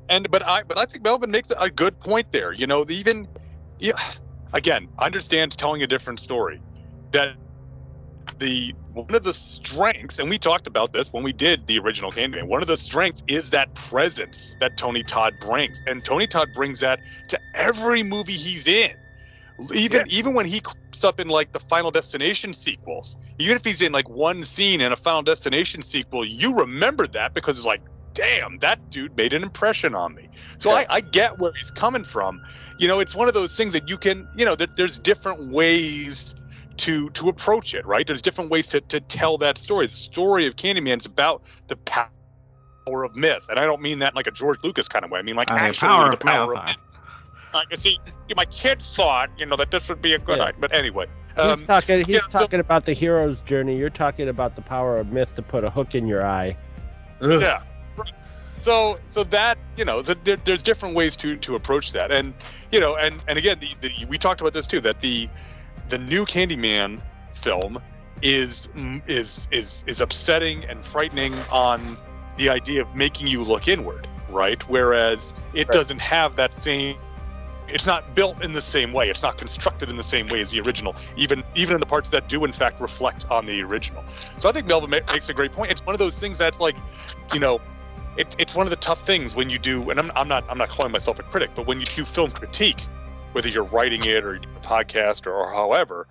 and 0.09 0.29
but 0.29 0.47
I 0.47 0.63
but 0.63 0.77
I 0.77 0.85
think 0.85 1.03
Melvin 1.03 1.31
makes 1.31 1.51
a 1.57 1.69
good 1.69 1.99
point 1.99 2.31
there. 2.31 2.53
You 2.53 2.67
know, 2.67 2.85
even 2.89 3.27
yeah, 3.79 3.93
again, 4.53 4.87
I 4.97 5.05
understand 5.05 5.57
telling 5.57 5.83
a 5.83 5.87
different 5.87 6.19
story. 6.19 6.61
That 7.11 7.35
the 8.39 8.73
one 8.93 9.13
of 9.13 9.23
the 9.23 9.33
strengths, 9.33 10.19
and 10.19 10.29
we 10.29 10.37
talked 10.37 10.67
about 10.67 10.93
this 10.93 11.13
when 11.13 11.23
we 11.23 11.33
did 11.33 11.67
the 11.67 11.79
original 11.79 12.11
Candyman. 12.11 12.47
One 12.47 12.61
of 12.61 12.67
the 12.67 12.77
strengths 12.77 13.23
is 13.27 13.49
that 13.51 13.73
presence 13.75 14.55
that 14.59 14.77
Tony 14.77 15.03
Todd 15.03 15.33
brings, 15.39 15.81
and 15.87 16.03
Tony 16.03 16.27
Todd 16.27 16.49
brings 16.55 16.79
that 16.79 16.99
to 17.27 17.39
every 17.55 18.03
movie 18.03 18.33
he's 18.37 18.67
in. 18.67 18.91
Even 19.73 20.05
even 20.09 20.33
when 20.33 20.45
he 20.45 20.61
creeps 20.61 21.03
up 21.03 21.19
in 21.19 21.27
like 21.27 21.51
the 21.51 21.59
Final 21.59 21.91
Destination 21.91 22.53
sequels, 22.53 23.15
even 23.37 23.57
if 23.57 23.65
he's 23.65 23.81
in 23.81 23.91
like 23.91 24.09
one 24.09 24.43
scene 24.43 24.81
in 24.81 24.93
a 24.93 24.95
Final 24.95 25.21
Destination 25.21 25.81
sequel, 25.81 26.25
you 26.25 26.55
remember 26.55 27.07
that 27.07 27.33
because 27.33 27.57
it's 27.57 27.67
like, 27.67 27.81
damn, 28.13 28.57
that 28.59 28.79
dude 28.89 29.15
made 29.17 29.33
an 29.33 29.43
impression 29.43 29.95
on 29.95 30.15
me. 30.15 30.29
So 30.59 30.71
I, 30.71 30.85
I 30.89 31.01
get 31.01 31.39
where 31.39 31.51
he's 31.57 31.71
coming 31.71 32.05
from. 32.05 32.41
You 32.77 32.87
know, 32.87 32.99
it's 32.99 33.15
one 33.15 33.27
of 33.27 33.33
those 33.33 33.55
things 33.55 33.73
that 33.73 33.89
you 33.89 33.97
can, 33.97 34.27
you 34.37 34.45
know, 34.45 34.55
that 34.55 34.75
there's 34.75 34.97
different 34.99 35.51
ways 35.51 36.35
to 36.79 37.09
to 37.11 37.29
approach 37.29 37.73
it, 37.73 37.85
right? 37.85 38.05
There's 38.07 38.21
different 38.21 38.49
ways 38.49 38.67
to, 38.69 38.81
to 38.81 38.99
tell 38.99 39.37
that 39.39 39.57
story. 39.57 39.87
The 39.87 39.93
story 39.93 40.47
of 40.47 40.55
Candyman 40.55 40.97
is 40.99 41.05
about 41.05 41.43
the 41.67 41.75
power 41.77 43.03
of 43.03 43.15
myth, 43.15 43.45
and 43.49 43.59
I 43.59 43.65
don't 43.65 43.81
mean 43.81 43.99
that 43.99 44.13
in 44.13 44.15
like 44.15 44.27
a 44.27 44.31
George 44.31 44.59
Lucas 44.63 44.87
kind 44.87 45.05
of 45.05 45.11
way. 45.11 45.19
I 45.19 45.21
mean 45.23 45.35
like 45.35 45.51
Uh, 45.51 45.55
actually 45.55 45.87
power 45.89 46.09
the 46.09 46.13
of 46.13 46.19
power 46.21 46.53
myth, 46.53 46.59
of 46.61 46.65
myth. 46.67 46.75
Like, 47.53 47.67
you 47.71 47.77
see, 47.77 47.97
my 48.35 48.45
kids 48.45 48.95
thought, 48.95 49.29
you 49.37 49.45
know, 49.45 49.55
that 49.55 49.71
this 49.71 49.89
would 49.89 50.01
be 50.03 50.13
a 50.13 50.19
good 50.19 50.37
Yeah. 50.37 50.43
idea. 50.45 50.59
But 50.61 50.77
anyway, 50.77 51.05
He's 51.35 51.43
um, 51.43 51.57
talking. 51.63 51.97
He's 51.99 52.07
yeah, 52.07 52.19
so- 52.19 52.39
talking 52.39 52.59
about 52.59 52.85
the 52.85 52.93
hero's 52.93 53.41
journey. 53.41 53.75
You're 53.77 53.89
talking 53.89 54.29
about 54.29 54.55
the 54.55 54.61
power 54.61 54.97
of 54.97 55.11
myth 55.11 55.33
to 55.35 55.41
put 55.41 55.63
a 55.63 55.69
hook 55.69 55.95
in 55.95 56.05
your 56.07 56.25
eye. 56.25 56.55
Ugh. 57.21 57.41
yeah. 57.41 57.61
So 58.59 58.99
so 59.07 59.23
that 59.25 59.57
you 59.77 59.85
know, 59.85 60.01
so 60.01 60.13
there, 60.25 60.35
there's 60.43 60.61
different 60.61 60.93
ways 60.93 61.15
to 61.17 61.37
to 61.37 61.55
approach 61.55 61.93
that, 61.93 62.11
and 62.11 62.33
you 62.71 62.79
know, 62.79 62.97
and 62.97 63.23
and 63.27 63.37
again, 63.37 63.57
the, 63.59 63.73
the 63.81 64.05
we 64.05 64.17
talked 64.17 64.41
about 64.41 64.51
this 64.53 64.67
too 64.67 64.81
that 64.81 64.99
the 64.99 65.29
the 65.89 65.97
new 65.97 66.25
Candyman 66.25 67.01
film 67.33 67.81
is 68.21 68.69
is 69.07 69.47
is 69.51 69.83
is 69.87 70.01
upsetting 70.01 70.65
and 70.65 70.85
frightening 70.85 71.43
on 71.43 71.97
the 72.37 72.49
idea 72.49 72.81
of 72.81 72.95
making 72.95 73.27
you 73.27 73.43
look 73.43 73.67
inward, 73.67 74.07
right? 74.29 74.67
Whereas 74.69 75.47
it 75.53 75.69
Right. 75.69 75.71
doesn't 75.71 75.99
have 75.99 76.35
that 76.37 76.55
same. 76.55 76.97
It's 77.67 77.85
not 77.85 78.15
built 78.15 78.43
in 78.43 78.53
the 78.53 78.61
same 78.61 78.93
way. 78.93 79.09
It's 79.09 79.21
not 79.23 79.37
constructed 79.37 79.89
in 79.89 79.97
the 79.97 80.03
same 80.03 80.27
way 80.29 80.41
as 80.41 80.51
the 80.51 80.59
original, 80.61 80.95
even 81.17 81.43
even 81.55 81.75
in 81.75 81.79
the 81.79 81.85
parts 81.85 82.09
that 82.09 82.27
do 82.27 82.45
in 82.45 82.51
fact 82.51 82.79
reflect 82.81 83.25
on 83.29 83.45
the 83.45 83.61
original. 83.61 84.03
So 84.37 84.49
I 84.49 84.51
think 84.51 84.67
Melvin 84.67 84.89
makes 84.89 85.29
a 85.29 85.33
great 85.33 85.51
point. 85.51 85.71
It's 85.71 85.85
one 85.85 85.95
of 85.95 85.99
those 85.99 86.19
things 86.19 86.37
that's 86.39 86.59
like, 86.59 86.75
you 87.33 87.39
know, 87.39 87.61
it, 88.17 88.35
it's 88.39 88.55
one 88.55 88.65
of 88.65 88.71
the 88.71 88.75
tough 88.77 89.05
things 89.05 89.35
when 89.35 89.49
you 89.49 89.59
do, 89.59 89.89
and 89.91 89.99
I'm, 89.99 90.11
I'm 90.15 90.27
not 90.27 90.43
I'm 90.49 90.57
not 90.57 90.69
calling 90.69 90.91
myself 90.91 91.19
a 91.19 91.23
critic, 91.23 91.51
but 91.55 91.67
when 91.67 91.79
you 91.79 91.85
do 91.85 92.05
film 92.05 92.31
critique, 92.31 92.85
whether 93.33 93.49
you're 93.49 93.63
writing 93.65 94.05
it 94.05 94.23
or 94.23 94.35
a 94.55 94.59
podcast 94.59 95.27
or, 95.27 95.33
or 95.33 95.51
however, 95.51 96.07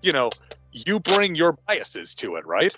you 0.00 0.12
know, 0.12 0.30
you 0.72 0.98
bring 1.00 1.34
your 1.34 1.58
biases 1.68 2.14
to 2.16 2.36
it, 2.36 2.46
right? 2.46 2.74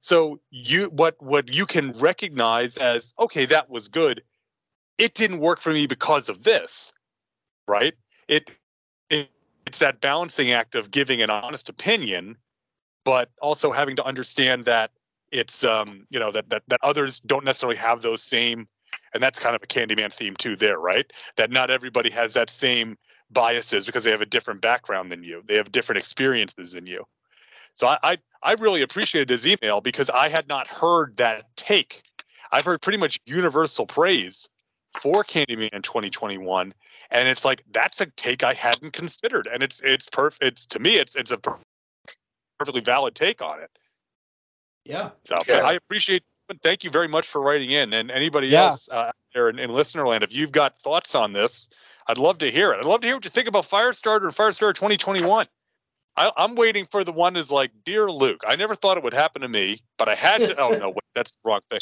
So 0.00 0.40
you 0.50 0.86
what 0.86 1.20
what 1.22 1.52
you 1.52 1.66
can 1.66 1.92
recognize 1.92 2.76
as 2.76 3.14
okay, 3.18 3.46
that 3.46 3.70
was 3.70 3.88
good. 3.88 4.22
It 4.98 5.14
didn't 5.14 5.40
work 5.40 5.60
for 5.60 5.72
me 5.72 5.86
because 5.86 6.28
of 6.28 6.44
this, 6.44 6.92
right? 7.66 7.94
It, 8.28 8.50
it 9.10 9.30
it's 9.66 9.78
that 9.80 10.00
balancing 10.00 10.52
act 10.52 10.74
of 10.74 10.90
giving 10.90 11.22
an 11.22 11.30
honest 11.30 11.68
opinion, 11.68 12.36
but 13.04 13.30
also 13.42 13.72
having 13.72 13.96
to 13.96 14.04
understand 14.04 14.64
that 14.64 14.90
it's 15.32 15.64
um 15.64 16.06
you 16.10 16.18
know 16.18 16.30
that 16.30 16.48
that 16.50 16.62
that 16.68 16.80
others 16.82 17.20
don't 17.20 17.44
necessarily 17.44 17.76
have 17.76 18.02
those 18.02 18.22
same 18.22 18.68
and 19.12 19.22
that's 19.22 19.38
kind 19.38 19.56
of 19.56 19.62
a 19.62 19.66
candyman 19.66 20.12
theme 20.12 20.36
too 20.36 20.54
there 20.56 20.78
right 20.78 21.12
that 21.36 21.50
not 21.50 21.70
everybody 21.70 22.10
has 22.10 22.32
that 22.34 22.48
same 22.48 22.96
biases 23.30 23.86
because 23.86 24.04
they 24.04 24.10
have 24.10 24.20
a 24.20 24.26
different 24.26 24.60
background 24.60 25.10
than 25.10 25.22
you 25.22 25.42
they 25.48 25.56
have 25.56 25.72
different 25.72 25.98
experiences 25.98 26.72
than 26.72 26.86
you 26.86 27.04
so 27.74 27.86
i 27.86 27.98
i, 28.02 28.18
I 28.42 28.52
really 28.54 28.82
appreciated 28.82 29.28
his 29.28 29.46
email 29.46 29.80
because 29.80 30.10
i 30.10 30.28
had 30.28 30.48
not 30.48 30.68
heard 30.68 31.16
that 31.16 31.44
take 31.56 32.02
i've 32.52 32.64
heard 32.64 32.80
pretty 32.80 32.98
much 32.98 33.18
universal 33.26 33.86
praise 33.86 34.48
for 35.00 35.24
candyman 35.24 35.82
2021 35.82 36.72
and 37.10 37.28
it's 37.28 37.44
like 37.44 37.62
that's 37.72 38.00
a 38.00 38.06
take 38.16 38.44
i 38.44 38.52
hadn't 38.52 38.92
considered 38.92 39.48
and 39.52 39.62
it's 39.62 39.80
it's 39.84 40.06
perfect 40.06 40.42
it's 40.42 40.66
to 40.66 40.78
me 40.78 40.96
it's 40.96 41.16
it's 41.16 41.32
a 41.32 41.36
per- 41.36 41.58
perfectly 42.58 42.80
valid 42.80 43.14
take 43.14 43.42
on 43.42 43.60
it 43.60 43.70
Yeah. 44.84 45.10
so 45.24 45.36
Yeah. 45.48 45.62
I 45.66 45.72
appreciate 45.72 46.22
but 46.48 46.62
thank 46.62 46.84
you 46.84 46.90
very 46.90 47.08
much 47.08 47.26
for 47.26 47.40
writing 47.40 47.72
in. 47.72 47.92
And 47.92 48.10
anybody 48.10 48.52
Yeah. 48.52 48.66
else 48.66 48.88
uh, 48.90 49.10
there 49.34 49.48
in, 49.48 49.58
in 49.58 49.70
listener 49.70 50.06
land, 50.06 50.22
if 50.22 50.34
you've 50.34 50.52
got 50.52 50.76
thoughts 50.76 51.14
on 51.14 51.32
this, 51.32 51.68
I'd 52.08 52.18
love 52.18 52.38
to 52.38 52.50
hear 52.50 52.72
it. 52.72 52.78
I'd 52.78 52.84
love 52.84 53.00
to 53.00 53.06
hear 53.06 53.16
what 53.16 53.24
you 53.24 53.30
think 53.30 53.48
about 53.48 53.68
Firestarter 53.68 54.24
and 54.24 54.34
Firestarter 54.34 54.74
2021. 54.74 55.46
I, 56.18 56.30
I'm 56.36 56.54
waiting 56.54 56.86
for 56.86 57.04
the 57.04 57.12
one 57.12 57.36
is 57.36 57.50
like, 57.52 57.70
dear 57.84 58.10
Luke, 58.10 58.40
I 58.46 58.56
never 58.56 58.74
thought 58.74 58.96
it 58.96 59.04
would 59.04 59.12
happen 59.12 59.42
to 59.42 59.48
me, 59.48 59.80
but 59.98 60.08
I 60.08 60.14
had 60.14 60.38
to. 60.38 60.58
oh 60.58 60.70
no, 60.78 60.88
wait, 60.88 60.96
that's 61.14 61.32
the 61.32 61.38
wrong 61.44 61.60
thing. 61.68 61.80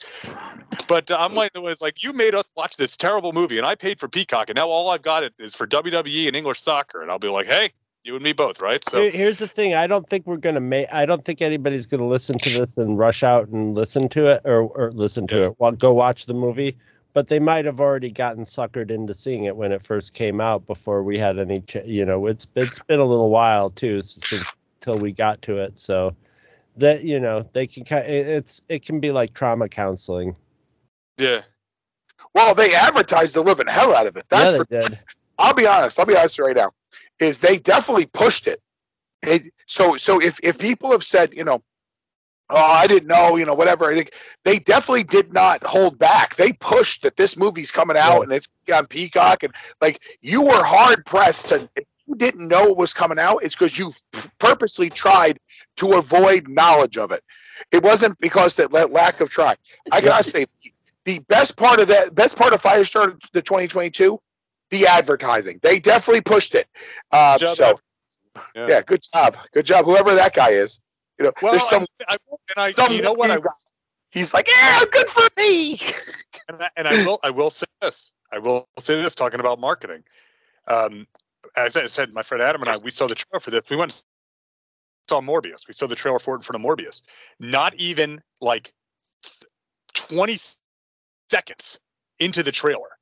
But 0.89 1.11
uh, 1.11 1.17
I'm 1.21 1.35
like, 1.35 1.53
it's 1.55 1.81
like 1.81 2.03
you 2.03 2.13
made 2.13 2.35
us 2.35 2.51
watch 2.57 2.77
this 2.77 2.97
terrible 2.97 3.33
movie, 3.33 3.59
and 3.59 3.67
I 3.67 3.75
paid 3.75 4.01
for 4.01 4.09
Peacock, 4.09 4.49
and 4.51 4.57
now 4.57 4.69
all 4.69 4.91
I've 4.91 5.03
got 5.03 5.23
it 5.23 5.35
is 5.39 5.55
for 5.55 5.67
WWE 5.67 6.27
and 6.27 6.35
English 6.35 6.61
soccer, 6.61 7.01
and 7.01 7.11
I'll 7.11 7.19
be 7.19 7.29
like, 7.29 7.47
hey, 7.47 7.73
you 8.03 8.17
and 8.17 8.25
me 8.25 8.33
both, 8.33 8.61
right? 8.61 8.85
So 8.85 9.09
Here's 9.09 9.39
the 9.39 9.49
thing. 9.49 9.75
I 9.75 9.87
don't 9.87 10.09
think 10.09 10.27
we're 10.27 10.37
gonna 10.37 10.61
make. 10.61 10.93
I 10.93 11.07
don't 11.07 11.25
think 11.25 11.41
anybody's 11.41 11.87
gonna 11.87 12.07
listen 12.07 12.37
to 12.39 12.51
this 12.51 12.77
and 12.77 12.99
rush 12.99 13.23
out 13.23 13.49
and 13.49 13.75
listen 13.75 14.09
to 14.11 14.27
it 14.27 14.43
or, 14.45 14.63
or 14.63 14.91
listen 14.93 15.27
to 15.29 15.37
Yeah. 15.37 15.47
it. 15.47 15.55
Well, 15.59 15.73
go 15.73 15.93
watch 15.93 16.27
the 16.27 16.35
movie. 16.35 16.77
But 17.15 17.29
they 17.29 17.39
might 17.39 17.65
have 17.65 17.81
already 17.81 18.11
gotten 18.11 18.45
suckered 18.45 18.91
into 18.91 19.15
seeing 19.15 19.45
it 19.45 19.57
when 19.57 19.73
it 19.73 19.83
first 19.83 20.15
came 20.15 20.41
out 20.41 20.67
before 20.67 21.03
we 21.03 21.17
had 21.19 21.39
any. 21.39 21.61
Ch- 21.63 21.87
you 21.87 22.05
know, 22.05 22.27
it's 22.27 22.47
it's 22.57 22.81
been 22.81 23.01
a 23.01 23.05
little 23.05 23.31
while 23.31 23.71
too 23.71 24.03
since 24.03 24.57
till 24.81 24.99
we 24.99 25.13
got 25.13 25.41
to 25.43 25.59
it. 25.59 25.79
So 25.79 26.15
that 26.77 27.05
you 27.05 27.21
know 27.21 27.43
they 27.53 27.67
can. 27.67 27.85
It's 28.05 28.61
it 28.69 28.85
can 28.85 29.01
be 29.01 29.13
like 29.13 29.33
trauma 29.33 29.69
counseling. 29.69 30.37
yeah, 31.17 31.43
Well, 32.35 32.55
they 32.55 32.75
advertised 32.75 33.35
the 33.35 33.43
living 33.43 33.69
hell 33.69 33.95
out 33.95 34.07
of 34.09 34.17
it. 34.17 34.27
That's 34.29 34.53
yeah, 34.53 34.59
for 34.59 34.67
they 34.69 34.81
did. 34.81 34.99
I'll 35.39 35.55
be 35.55 35.67
honest. 35.67 35.99
I'll 35.99 36.07
be 36.07 36.17
honest 36.17 36.39
right 36.39 36.57
now. 36.57 36.73
Is 37.21 37.39
they 37.41 37.59
definitely 37.59 38.07
pushed 38.07 38.49
it. 38.49 38.61
it. 39.23 39.53
So 39.67 39.97
so 39.97 40.21
if 40.21 40.41
if 40.43 40.59
people 40.59 40.91
have 40.91 41.05
said 41.05 41.33
you 41.33 41.45
know, 41.45 41.63
oh 42.51 42.57
I 42.57 42.87
didn't 42.87 43.09
know 43.09 43.37
you 43.37 43.45
know 43.45 43.55
whatever 43.55 43.91
I 43.91 43.95
think 43.95 44.13
they 44.45 44.59
definitely 44.59 45.05
did 45.05 45.33
not 45.33 45.65
hold 45.65 45.99
back. 45.99 46.37
They 46.37 46.53
pushed 46.53 47.03
that 47.03 47.17
this 47.17 47.37
movie's 47.37 47.73
coming 47.73 47.97
out 47.97 48.23
and 48.23 48.33
it's 48.33 48.49
on 48.75 48.87
Peacock 48.87 49.43
and 49.43 49.55
like 49.81 50.03
you 50.21 50.43
were 50.43 50.65
hard 50.65 51.05
pressed 51.07 51.49
to. 51.49 51.69
If 51.77 51.85
you 52.07 52.15
didn't 52.17 52.49
know 52.49 52.67
it 52.67 52.77
was 52.77 52.93
coming 52.93 53.19
out, 53.19 53.39
it's 53.43 53.57
because 53.57 53.79
you 53.79 53.91
purposely 54.39 54.91
tried 54.91 55.39
to 55.77 55.95
avoid 55.95 56.49
knowledge 56.49 56.99
of 56.99 57.13
it. 57.13 57.23
It 57.73 57.83
wasn't 57.83 58.19
because 58.21 58.57
that 58.57 58.73
lack 58.93 59.21
of 59.21 59.31
try. 59.31 59.57
I 59.91 60.01
gotta 60.01 60.23
say, 60.23 60.45
the 61.05 61.19
best 61.21 61.57
part 61.57 61.81
of 61.81 61.89
that, 61.89 62.15
best 62.15 62.37
part 62.37 62.53
of 62.53 62.63
Firestarter 62.63 63.19
the 63.33 63.43
2022, 63.43 64.21
the 64.71 64.87
advertising. 64.87 65.59
They 65.63 65.79
definitely 65.79 66.23
pushed 66.23 66.55
it. 66.55 66.67
Uh, 67.11 67.39
so 67.39 67.79
Yeah. 68.55 68.67
yeah. 68.69 68.83
good 68.83 69.01
job, 69.15 69.37
good 69.53 69.65
job, 69.65 69.85
whoever 69.85 70.15
that 70.15 70.35
guy 70.35 70.51
is. 70.51 70.81
You 71.19 71.27
know, 71.27 71.33
Well, 71.43 71.53
there's 71.53 71.69
some 71.69 71.87
I, 72.09 72.15
I, 72.15 72.17
and 72.57 72.75
I, 72.79 72.93
you 72.93 73.03
know 73.03 73.13
what? 73.13 73.31
I. 73.31 73.39
He's 74.11 74.33
like, 74.33 74.49
yeah, 74.49 74.81
good 74.93 75.09
for 75.09 75.23
me. 75.39 75.81
and 76.49 76.63
I, 76.63 76.69
and 76.77 76.89
I 76.89 77.05
will 77.05 77.21
I 77.23 77.31
will 77.31 77.51
say 77.51 77.67
this. 77.81 78.13
I 78.33 78.39
will 78.39 78.69
say 78.79 79.01
this. 79.01 79.15
Talking 79.15 79.41
about 79.41 79.61
marketing, 79.61 80.05
um, 80.69 81.07
as 81.57 81.77
I 81.77 81.87
said, 81.87 82.13
my 82.13 82.23
friend 82.23 82.43
Adam 82.43 82.63
and 82.63 82.71
I 82.71 82.77
we 82.85 82.91
saw 82.91 83.07
the 83.07 83.15
trailer 83.15 83.41
for 83.41 83.51
this. 83.51 83.65
We 83.71 83.77
went 83.77 84.03
saw 85.09 85.21
Morbius. 85.21 85.67
We 85.67 85.75
saw 85.75 85.87
the 85.87 85.95
trailer 85.95 86.19
for 86.19 86.35
it 86.35 86.39
in 86.39 86.43
front 86.43 86.65
of 86.65 86.69
Morbius. 86.69 87.01
Not 87.39 87.75
even 87.75 88.21
like 88.41 88.73
twenty 89.95 90.39
seconds 91.31 91.79
into 92.19 92.43
the 92.43 92.53
trailer, 92.53 92.99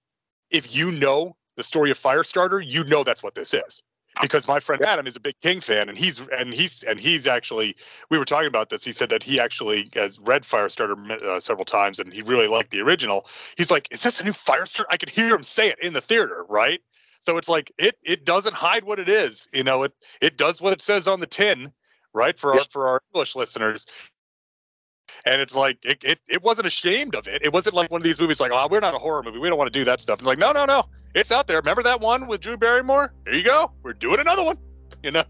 if 0.51 0.75
you 0.75 0.91
know 0.91 1.37
the 1.57 1.63
story 1.63 1.91
of 1.91 1.99
Firestarter, 1.99 2.65
you 2.65 2.85
know 2.85 3.05
that's 3.05 3.23
what 3.23 3.35
this 3.35 3.53
is. 3.53 3.83
Because 4.21 4.47
my 4.47 4.61
friend 4.61 4.83
Adam 4.83 5.07
is 5.07 5.17
a 5.17 5.21
big 5.21 5.41
King 5.41 5.61
fan, 5.61 5.89
and 5.89 5.97
he's 5.97 6.21
and 6.39 6.53
he's 6.53 6.83
and 6.83 7.01
he's 7.01 7.27
actually 7.27 7.75
we 8.11 8.19
were 8.19 8.27
talking 8.27 8.47
about 8.47 8.69
this. 8.69 8.85
He 8.85 8.93
said 8.93 9.09
that 9.09 9.23
he 9.23 9.41
actually 9.41 9.89
has 9.95 10.19
read 10.21 10.43
Firestarter 10.43 11.11
uh, 11.23 11.41
several 11.41 11.65
times, 11.65 11.99
and 11.99 12.13
he 12.13 12.21
really 12.23 12.47
liked 12.47 12.71
the 12.71 12.81
original. 12.81 13.27
He's 13.57 13.71
like, 13.71 13.89
"Is 13.91 14.03
this 14.03 14.21
a 14.21 14.25
new 14.25 14.33
Firestarter?" 14.33 14.85
I 14.91 14.99
could 14.99 15.09
hear 15.09 15.35
him 15.35 15.43
say 15.43 15.71
it 15.71 15.79
in 15.81 15.95
the 15.95 16.03
theater, 16.03 16.45
right? 16.49 16.81
So 17.21 17.39
it's 17.39 17.49
like 17.49 17.73
it 17.79 17.99
it 18.03 18.25
doesn't 18.25 18.55
hide 18.55 18.85
what 18.85 18.99
it 18.99 19.09
is. 19.09 19.49
You 19.53 19.65
know, 19.65 19.85
it 19.85 19.93
it 20.21 20.37
does 20.37 20.61
what 20.61 20.73
it 20.75 20.83
says 20.83 21.09
on 21.09 21.21
the 21.21 21.27
tin, 21.27 21.73
right? 22.13 22.39
For 22.39 22.53
our 22.53 22.65
for 22.71 22.89
our 22.89 23.01
English 23.15 23.35
listeners. 23.35 23.87
And 25.27 25.41
it's 25.41 25.55
like 25.55 25.79
it, 25.83 25.99
it, 26.05 26.19
it 26.29 26.43
wasn't 26.43 26.67
ashamed 26.67 27.15
of 27.15 27.27
it. 27.27 27.43
It 27.45 27.53
wasn't 27.53 27.75
like 27.75 27.91
one 27.91 28.01
of 28.01 28.05
these 28.05 28.21
movies 28.21 28.41
like, 28.41 28.51
oh, 28.53 28.69
we're 28.71 28.81
not 28.81 28.95
a 28.95 28.99
horror 28.99 29.23
movie. 29.23 29.39
We 29.39 29.49
don't 29.49 29.59
want 29.59 29.73
to 29.73 29.79
do 29.79 29.85
that 29.85 30.01
stuff. 30.01 30.19
It's 30.21 30.27
like, 30.27 30.39
no, 30.39 30.53
no, 30.53 30.65
no. 30.65 30.85
It's 31.15 31.31
out 31.33 31.47
there. 31.47 31.59
Remember 31.59 31.83
that 31.83 32.01
one 32.01 32.27
with 32.27 32.41
Drew 32.41 32.57
Barrymore? 32.57 33.13
There 33.25 33.35
you 33.35 33.43
go. 33.45 33.71
We're 33.83 33.93
doing 33.93 34.21
another 34.21 34.43
one. 34.45 34.57
You 35.03 35.11
know, 35.11 35.25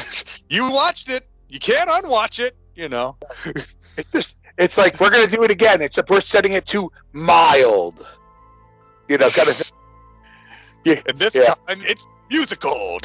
you 0.48 0.68
watched 0.70 1.08
it. 1.08 1.28
You 1.48 1.60
can't 1.60 1.88
unwatch 1.88 2.40
it. 2.40 2.56
You 2.74 2.88
know, 2.88 3.16
It's 3.96 4.10
just, 4.10 4.38
it's 4.58 4.76
like 4.78 4.98
we're 4.98 5.10
gonna 5.10 5.28
do 5.28 5.44
it 5.44 5.50
again. 5.50 5.80
Except 5.80 6.10
we're 6.10 6.20
setting 6.20 6.52
it 6.54 6.66
to 6.66 6.90
mild. 7.12 8.04
You 9.08 9.18
know, 9.18 9.28
kind 9.30 9.48
of. 9.48 9.56
Thing. 10.82 11.02
and 11.08 11.18
this 11.18 11.34
Yeah. 11.36 11.54
time 11.68 11.84
it's 11.86 12.04
musical. 12.30 12.98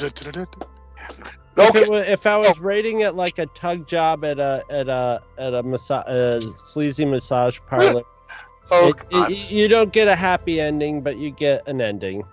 If, 1.58 1.70
Okay. 1.70 1.82
it 1.82 1.90
wa- 1.90 1.96
if 1.98 2.26
I 2.28 2.38
was 2.38 2.60
rating 2.60 3.00
it 3.02 3.16
like 3.16 3.40
a 3.40 3.48
tug 3.48 3.88
job 3.88 4.24
at 4.24 4.40
a 4.40 4.64
at 4.70 4.88
a 4.90 5.22
at 5.38 5.54
a, 5.54 5.64
massa- 5.64 6.04
a 6.08 6.40
sleazy 6.56 7.06
massage 7.06 7.60
parlor, 7.68 8.04
Oh, 8.72 8.90
it- 8.90 9.32
it- 9.32 9.52
you 9.52 9.68
don't 9.68 9.92
get 9.94 10.08
a 10.08 10.16
happy 10.16 10.60
ending, 10.62 11.02
but 11.02 11.18
you 11.18 11.32
get 11.32 11.68
an 11.68 11.82
ending. 11.82 12.24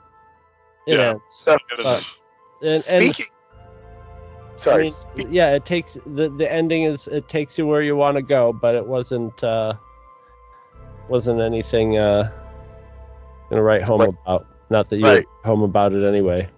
It 0.87 0.99
Yeah. 0.99 1.11
ends. 1.11 1.43
But- 1.47 1.63
And, 2.61 2.71
and 2.71 2.81
Speaking. 2.83 3.27
Sorry. 4.57 4.75
I 4.75 4.83
mean, 4.85 4.93
speak- 4.93 5.27
yeah, 5.31 5.55
it 5.55 5.65
takes 5.65 5.99
the 6.07 6.29
the 6.31 6.51
ending 6.53 6.83
is 6.85 7.09
it 7.09 7.29
takes 7.29 7.59
you 7.59 7.67
where 7.67 7.83
you 7.83 7.97
want 7.97 8.17
to 8.17 8.23
go, 8.23 8.53
but 8.53 8.75
it 8.75 8.87
wasn't 8.87 9.43
uh 9.43 9.75
wasn't 11.09 11.41
anything 11.41 11.99
uh 11.99 12.31
gonna 13.51 13.63
write 13.63 13.83
home 13.83 14.01
Right. 14.01 14.11
about. 14.27 14.47
Not 14.71 14.89
that 14.91 14.99
you 14.99 15.05
Right. 15.05 15.17
write 15.17 15.27
home 15.45 15.63
about 15.63 15.93
it 15.93 16.07
anyway. 16.07 16.49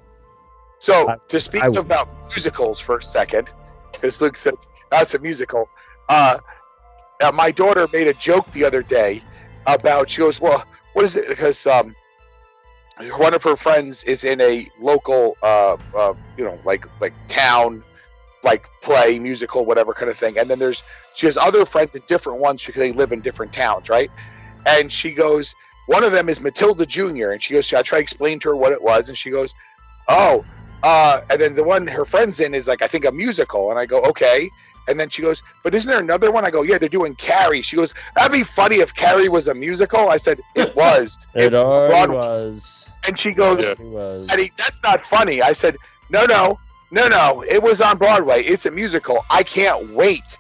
So 0.79 1.09
I- 1.09 1.17
to 1.29 1.41
speak 1.41 1.65
I- 1.65 1.69
about 1.69 2.09
musicals 2.35 2.81
for 2.81 2.97
a 2.99 3.03
second, 3.03 3.51
because 3.93 4.21
Luke 4.21 4.37
said 4.37 4.55
that's 4.91 5.15
a 5.15 5.19
musical. 5.19 5.69
Uh, 6.09 6.39
uh, 7.23 7.33
my 7.33 7.51
daughter 7.51 7.89
made 7.93 8.07
a 8.09 8.15
joke 8.15 8.51
the 8.53 8.65
other 8.65 8.83
day 8.83 9.23
about. 9.67 10.11
She 10.11 10.21
goes, 10.21 10.41
"Well, 10.41 10.65
what 10.93 11.05
is 11.05 11.17
it?" 11.17 11.29
Because 11.29 11.67
um, 11.67 11.95
one 13.19 13.35
of 13.35 13.43
her 13.43 13.57
friends 13.57 14.05
is 14.05 14.25
in 14.25 14.41
a 14.41 14.69
local, 14.81 15.37
uh, 15.43 15.77
uh, 15.97 16.15
you 16.37 16.45
know, 16.45 16.61
like 16.65 16.87
like 17.01 17.15
town, 17.29 17.83
like 18.45 18.67
play 18.83 19.19
musical, 19.19 19.65
whatever 19.65 19.93
kind 19.95 20.11
of 20.11 20.17
thing. 20.17 20.39
And 20.39 20.51
then 20.51 20.59
there's 20.59 20.83
she 21.15 21.27
has 21.27 21.37
other 21.37 21.65
friends 21.65 21.95
in 21.95 22.03
different 22.07 22.41
ones 22.41 22.65
because 22.65 22.81
they 22.81 22.93
live 22.93 23.13
in 23.13 23.21
different 23.23 23.53
towns, 23.53 23.89
right? 23.89 24.11
And 24.67 24.93
she 24.93 25.13
goes, 25.13 25.55
one 25.87 26.03
of 26.05 26.13
them 26.13 26.29
is 26.29 26.41
Matilda 26.41 26.85
Jr. 26.85 27.31
And 27.31 27.43
she 27.43 27.55
goes, 27.55 27.73
I 27.73 27.83
try 27.83 27.99
to 27.99 28.03
explain 28.03 28.39
to 28.41 28.51
her 28.51 28.57
what 28.57 28.73
it 28.73 28.83
was, 28.83 29.09
and 29.09 29.17
she 29.17 29.31
goes, 29.31 29.55
"Oh." 30.09 30.45
Uh, 30.87 31.21
and 31.31 31.41
then 31.41 31.53
the 31.57 31.65
one 31.65 31.85
her 31.89 32.05
friend's 32.05 32.39
in 32.39 32.55
is 32.55 32.69
like 32.69 32.81
I 32.81 32.87
think 32.87 33.05
a 33.05 33.11
musical, 33.11 33.71
and 33.71 33.79
I 33.79 33.87
go 33.87 34.01
okay. 34.03 34.49
And 34.89 35.01
then 35.01 35.09
she 35.09 35.21
goes, 35.21 35.43
but 35.65 35.75
isn't 35.75 35.91
there 35.91 35.99
another 35.99 36.31
one? 36.31 36.45
I 36.45 36.51
go, 36.53 36.63
yeah, 36.63 36.79
they're 36.79 36.89
doing 36.89 37.17
Carrie. 37.17 37.61
She 37.61 37.75
goes, 37.75 37.93
that'd 38.15 38.31
be 38.31 38.45
funny 38.45 38.77
if 38.77 38.95
Carrie 38.95 39.29
was 39.29 39.49
a 39.49 39.55
musical. 39.55 40.09
I 40.09 40.17
said, 40.17 40.41
it 40.55 40.77
was. 40.85 41.19
It, 41.35 41.53
was 41.53 41.67
already 41.67 41.93
Broadway. 41.93 42.17
was. 42.19 42.89
And 43.05 43.19
she 43.19 43.33
goes, 43.33 43.65
Yeah. 43.65 43.75
Was. 43.81 44.29
That's 44.29 44.81
not 44.85 45.05
funny. 45.05 45.43
I 45.43 45.51
said, 45.51 45.77
no, 46.09 46.25
no, 46.25 46.61
no, 46.93 47.09
no. 47.09 47.43
It 47.51 47.61
was 47.61 47.81
on 47.81 47.99
Broadway. 47.99 48.43
It's 48.43 48.67
a 48.67 48.71
musical. 48.71 49.25
I 49.29 49.43
can't 49.43 49.93
wait 49.93 50.39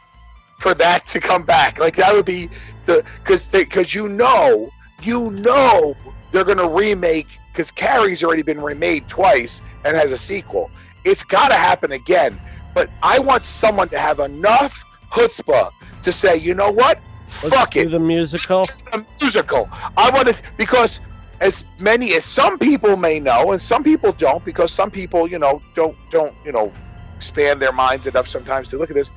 for 0.61 0.75
that 0.75 1.07
to 1.07 1.19
come 1.19 1.43
back. 1.43 1.81
Like 1.81 1.97
that 1.97 2.15
would 2.15 2.25
be 2.25 2.49
the 2.85 3.05
because 3.23 3.49
because 3.49 3.97
you 3.97 4.09
know 4.09 4.71
you 5.03 5.33
know 5.33 5.97
they're 6.31 6.45
gonna 6.45 6.69
remake 6.69 7.39
because 7.57 7.73
Carrie's 7.73 8.23
already 8.23 8.43
been 8.43 8.61
remade 8.61 9.09
twice 9.09 9.63
and 9.87 9.97
has 9.97 10.13
a 10.13 10.17
sequel. 10.19 10.71
It's 11.05 11.25
got 11.25 11.49
to 11.49 11.55
happen 11.55 11.93
again. 11.93 12.39
But 12.75 12.91
I 13.03 13.19
want 13.19 13.45
someone 13.45 13.89
to 13.89 13.99
have 13.99 14.21
enough 14.21 14.85
chutzpah 15.11 15.71
to 16.03 16.13
say, 16.13 16.37
you 16.37 16.53
know 16.53 16.71
what? 16.71 17.01
Let's 17.43 17.49
Fuck 17.49 17.71
do 17.73 17.81
it 17.81 17.89
the 17.89 17.99
musical. 17.99 18.67
a 18.93 19.03
musical. 19.21 19.71
I 19.97 20.11
want 20.11 20.29
to 20.29 20.43
because 20.59 21.01
as 21.41 21.65
many 21.79 22.13
as 22.13 22.25
some 22.27 22.59
people 22.59 22.97
may 22.97 23.19
know, 23.19 23.53
and 23.53 23.61
some 23.61 23.83
people 23.83 24.13
don't, 24.13 24.45
because 24.45 24.71
some 24.71 24.91
people, 24.91 25.27
you 25.27 25.39
know, 25.39 25.63
don't 25.75 25.97
don't 26.11 26.35
you 26.45 26.53
know 26.53 26.71
expand 27.17 27.61
their 27.61 27.73
minds 27.73 28.07
enough 28.07 28.29
sometimes 28.29 28.69
to 28.71 28.77
look 28.77 28.91
at 28.91 28.97
this. 28.97 29.11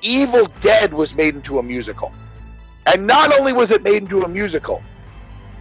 Evil 0.00 0.46
Dead 0.58 0.92
was 0.92 1.14
made 1.14 1.34
into 1.34 1.58
a 1.58 1.62
musical, 1.62 2.12
and 2.86 3.06
not 3.06 3.38
only 3.38 3.52
was 3.52 3.70
it 3.70 3.82
made 3.82 4.02
into 4.02 4.22
a 4.22 4.28
musical, 4.28 4.82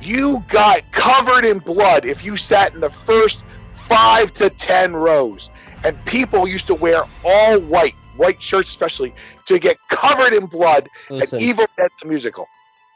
you 0.05 0.43
got 0.47 0.89
covered 0.91 1.45
in 1.45 1.59
blood 1.59 2.05
if 2.05 2.23
you 2.23 2.37
sat 2.37 2.73
in 2.73 2.81
the 2.81 2.89
first 2.89 3.43
five 3.73 4.33
to 4.33 4.49
ten 4.49 4.95
rows, 4.95 5.49
and 5.83 6.03
people 6.05 6.47
used 6.47 6.67
to 6.67 6.75
wear 6.75 7.03
all 7.23 7.59
white, 7.61 7.95
white 8.15 8.41
shirts 8.41 8.69
especially, 8.69 9.13
to 9.45 9.59
get 9.59 9.77
covered 9.89 10.33
in 10.33 10.45
blood. 10.47 10.89
Listen, 11.09 11.37
and 11.37 11.47
Evil 11.47 11.65
Dead 11.77 11.89
the 12.01 12.07
musical. 12.07 12.47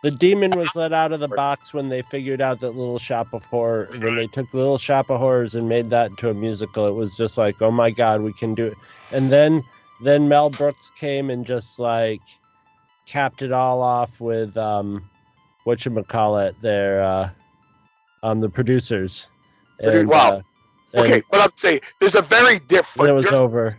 the 0.01 0.11
demon 0.11 0.51
was 0.51 0.75
let 0.75 0.93
out 0.93 1.11
of 1.11 1.19
the 1.19 1.27
box 1.27 1.73
when 1.73 1.89
they 1.89 2.01
figured 2.01 2.41
out 2.41 2.59
that 2.61 2.71
Little 2.71 2.99
Shop 2.99 3.33
of 3.33 3.45
Horror. 3.45 3.89
When 3.99 4.15
they 4.15 4.27
took 4.27 4.49
the 4.51 4.57
Little 4.57 4.77
Shop 4.77 5.09
of 5.09 5.19
Horrors 5.19 5.55
and 5.55 5.67
made 5.69 5.89
that 5.89 6.11
into 6.11 6.29
a 6.29 6.33
musical, 6.33 6.87
it 6.87 6.93
was 6.93 7.15
just 7.15 7.37
like, 7.37 7.61
oh 7.61 7.71
my 7.71 7.91
god, 7.91 8.21
we 8.21 8.33
can 8.33 8.55
do 8.55 8.65
it. 8.67 8.77
And 9.11 9.31
then 9.31 9.63
then 10.01 10.27
Mel 10.29 10.49
Brooks 10.49 10.89
came 10.91 11.29
and 11.29 11.45
just 11.45 11.79
like 11.79 12.21
capped 13.05 13.41
it 13.41 13.51
all 13.51 13.81
off 13.81 14.19
with 14.21 14.55
um, 14.55 15.08
what 15.69 15.85
you 15.85 16.03
call 16.03 16.39
it, 16.39 16.59
their 16.61 17.03
uh, 17.03 17.29
um, 18.23 18.41
the 18.41 18.49
producers. 18.49 19.27
Produ- 19.81 19.99
And, 19.99 20.09
wow. 20.09 20.29
uh, 20.37 20.41
Okay, 21.01 21.21
but 21.31 21.39
I'm 21.39 21.51
saying 21.55 21.81
there's 21.99 22.15
a 22.15 22.21
very 22.23 22.57
different. 22.59 23.09
it 23.11 23.13
was 23.13 23.27
over. 23.27 23.71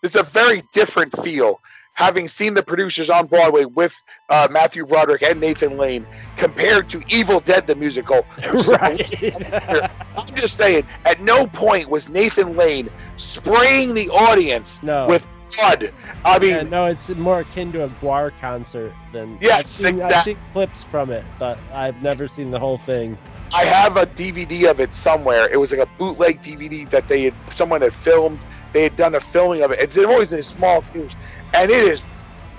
there's 0.00 0.16
a 0.16 0.22
very 0.22 0.62
different 0.72 1.14
feel 1.22 1.60
having 1.92 2.26
seen 2.26 2.54
the 2.54 2.62
producers 2.62 3.10
on 3.10 3.26
Broadway 3.26 3.66
with 3.66 3.94
uh, 4.30 4.48
Matthew 4.50 4.86
Broderick 4.86 5.22
and 5.22 5.38
Nathan 5.38 5.76
Lane 5.76 6.06
compared 6.38 6.88
to 6.88 7.02
Evil 7.08 7.40
Dead 7.40 7.66
the 7.66 7.74
musical. 7.74 8.22
which 8.36 8.54
is 8.54 8.70
a- 8.70 8.76
right. 8.78 9.90
I'm 10.16 10.34
just 10.34 10.56
saying, 10.56 10.84
at 11.04 11.20
no 11.20 11.46
point 11.46 11.90
was 11.90 12.08
Nathan 12.08 12.56
Lane 12.56 12.88
spraying 13.18 13.92
the 13.92 14.08
audience 14.08 14.82
no. 14.82 15.06
with 15.06 15.26
blood. 15.56 15.92
I 16.24 16.38
mean, 16.38 16.50
Yeah, 16.50 16.62
no, 16.62 16.86
it's 16.86 17.08
more 17.10 17.40
akin 17.40 17.72
to 17.72 17.84
a 17.84 17.88
Gwar 17.88 18.32
concert 18.40 18.94
than. 19.12 19.38
Yes, 19.40 19.58
I've 19.60 19.66
seen, 19.66 20.00
I've 20.00 20.24
seen 20.24 20.38
clips 20.52 20.84
from 20.84 21.10
it, 21.10 21.24
but 21.38 21.58
I've 21.72 22.02
never 22.02 22.28
seen 22.28 22.50
the 22.50 22.58
whole 22.58 22.78
thing. 22.78 23.16
I 23.54 23.64
have 23.64 23.96
a 23.96 24.06
DVD 24.06 24.70
of 24.70 24.78
it 24.80 24.94
somewhere. 24.94 25.48
It 25.52 25.56
was 25.56 25.72
like 25.72 25.80
a 25.80 25.90
bootleg 25.98 26.40
DVD 26.40 26.88
that 26.90 27.08
they 27.08 27.24
had 27.24 27.34
someone 27.54 27.82
had 27.82 27.92
filmed. 27.92 28.38
They 28.72 28.84
had 28.84 28.94
done 28.94 29.16
a 29.16 29.20
filming 29.20 29.62
of 29.62 29.72
it. 29.72 29.80
It's 29.80 29.98
always 29.98 30.32
in 30.32 30.42
small 30.42 30.82
theaters, 30.82 31.16
and 31.54 31.70
it 31.70 31.84
is 31.84 32.02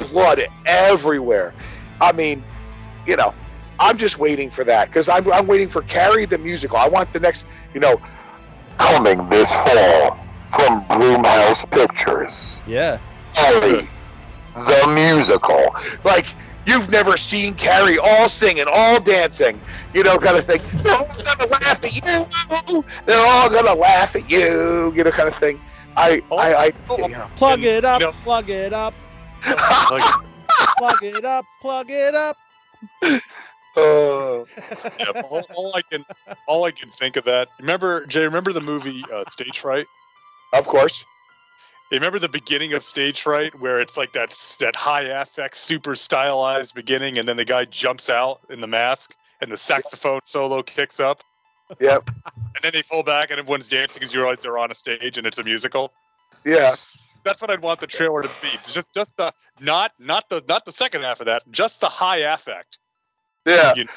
blood 0.10 0.42
everywhere. 0.66 1.54
I 2.02 2.12
mean, 2.12 2.44
you 3.06 3.16
know, 3.16 3.34
I'm 3.80 3.98
just 3.98 4.20
waiting 4.20 4.50
for 4.50 4.64
that 4.66 4.88
because 4.88 5.08
I'm, 5.08 5.32
I'm 5.32 5.48
waiting 5.48 5.70
for 5.70 5.82
Carrie 5.84 6.26
the 6.26 6.38
musical. 6.38 6.78
I 6.78 6.88
want 6.88 7.14
the 7.14 7.20
next, 7.20 7.46
you 7.74 7.80
know, 7.80 8.02
coming 8.78 9.28
this 9.30 9.52
fall 9.54 10.20
from 10.54 10.84
Blumhouse 10.86 11.70
Pictures. 11.72 12.58
Yeah. 12.68 13.00
Carrie 13.34 13.88
the 14.56 14.92
musical. 14.94 15.76
Like 16.04 16.26
you've 16.66 16.90
never 16.90 17.18
seen 17.18 17.54
Carrie 17.54 17.98
all 17.98 18.28
singing, 18.30 18.66
all 18.72 19.00
dancing, 19.00 19.60
you 19.94 20.04
know, 20.04 20.18
kind 20.18 20.38
of 20.38 20.46
thing. 20.46 20.62
They're 20.84 20.96
all 20.96 21.08
gonna 21.08 21.48
laugh 21.48 21.84
at 21.84 21.96
you. 21.96 22.84
They're 23.06 23.26
all 23.26 23.50
gonna 23.50 23.74
laugh 23.74 24.16
at 24.16 24.30
you, 24.30 24.94
you 24.96 25.04
know, 25.04 25.12
kind 25.12 25.28
of 25.30 25.36
thing. 25.36 25.60
I, 25.98 26.22
I, 26.32 26.54
I, 26.54 26.72
you 26.98 27.08
know. 27.10 27.30
Plug 27.36 27.60
And, 27.60 27.66
it 27.66 27.86
up, 27.86 28.02
you 28.02 28.08
know- 28.08 28.14
plug 28.24 28.50
it 28.50 28.74
up, 28.74 28.94
Like, 29.46 30.04
plug 30.78 31.04
it 31.04 31.26
up, 31.26 31.46
plug 31.62 31.88
it 31.90 32.16
up. 32.16 32.38
Uh, 33.78 34.44
yeah, 35.00 35.22
all, 35.30 35.46
all 35.56 35.72
I 35.76 35.82
can 35.90 36.04
all 36.46 36.66
I 36.66 36.72
can 36.72 36.90
think 36.90 37.16
of 37.16 37.24
that. 37.26 37.48
Remember, 37.60 38.06
Jay? 38.06 38.26
Remember 38.26 38.52
the 38.52 38.60
movie 38.62 39.04
uh, 39.14 39.24
Stage 39.30 39.60
Fright? 39.60 39.86
Of 40.54 40.66
course. 40.68 41.04
You 41.92 41.98
remember 41.98 42.20
the 42.20 42.30
beginning 42.30 42.72
of 42.74 42.84
Stage 42.86 43.22
Fright, 43.22 43.60
where 43.60 43.82
it's 43.82 43.98
like 43.98 44.14
that 44.14 44.30
that 44.60 44.76
high 44.76 45.02
affect, 45.02 45.58
super 45.58 45.94
stylized 45.96 46.74
beginning, 46.74 47.18
and 47.18 47.28
then 47.28 47.36
the 47.36 47.44
guy 47.44 47.66
jumps 47.66 48.10
out 48.10 48.40
in 48.50 48.62
the 48.62 48.68
mask, 48.68 49.14
and 49.42 49.52
the 49.52 49.58
saxophone 49.58 50.22
solo 50.24 50.64
kicks 50.64 51.02
up, 51.02 51.22
Yep. 51.80 52.10
and 52.36 52.64
then 52.64 52.72
they 52.74 52.84
pull 52.84 53.04
back, 53.04 53.30
and 53.30 53.40
everyone's 53.40 53.68
dancing 53.68 53.96
because 53.96 54.14
you 54.14 54.22
realize 54.22 54.40
they're 54.42 54.58
on 54.58 54.72
a 54.72 54.76
stage 54.76 55.18
and 55.18 55.28
it's 55.28 55.38
a 55.38 55.44
musical. 55.44 55.92
Yeah. 56.46 56.76
That's 57.24 57.42
what 57.42 57.52
I'd 57.52 57.62
want 57.62 57.80
the 57.80 57.88
trailer 57.88 58.22
to 58.22 58.30
be. 58.42 58.50
Just 58.68 58.88
just 58.94 59.16
the 59.18 59.34
not 59.60 59.92
not 60.00 60.30
the 60.30 60.44
not 60.48 60.66
the 60.66 60.72
second 60.72 61.04
half 61.04 61.20
of 61.20 61.28
that, 61.28 61.44
just 61.52 61.80
the 61.82 61.90
high 61.90 62.18
affect. 62.18 62.80
Yeah. 63.46 63.74
You 63.76 63.86
know, 63.86 63.92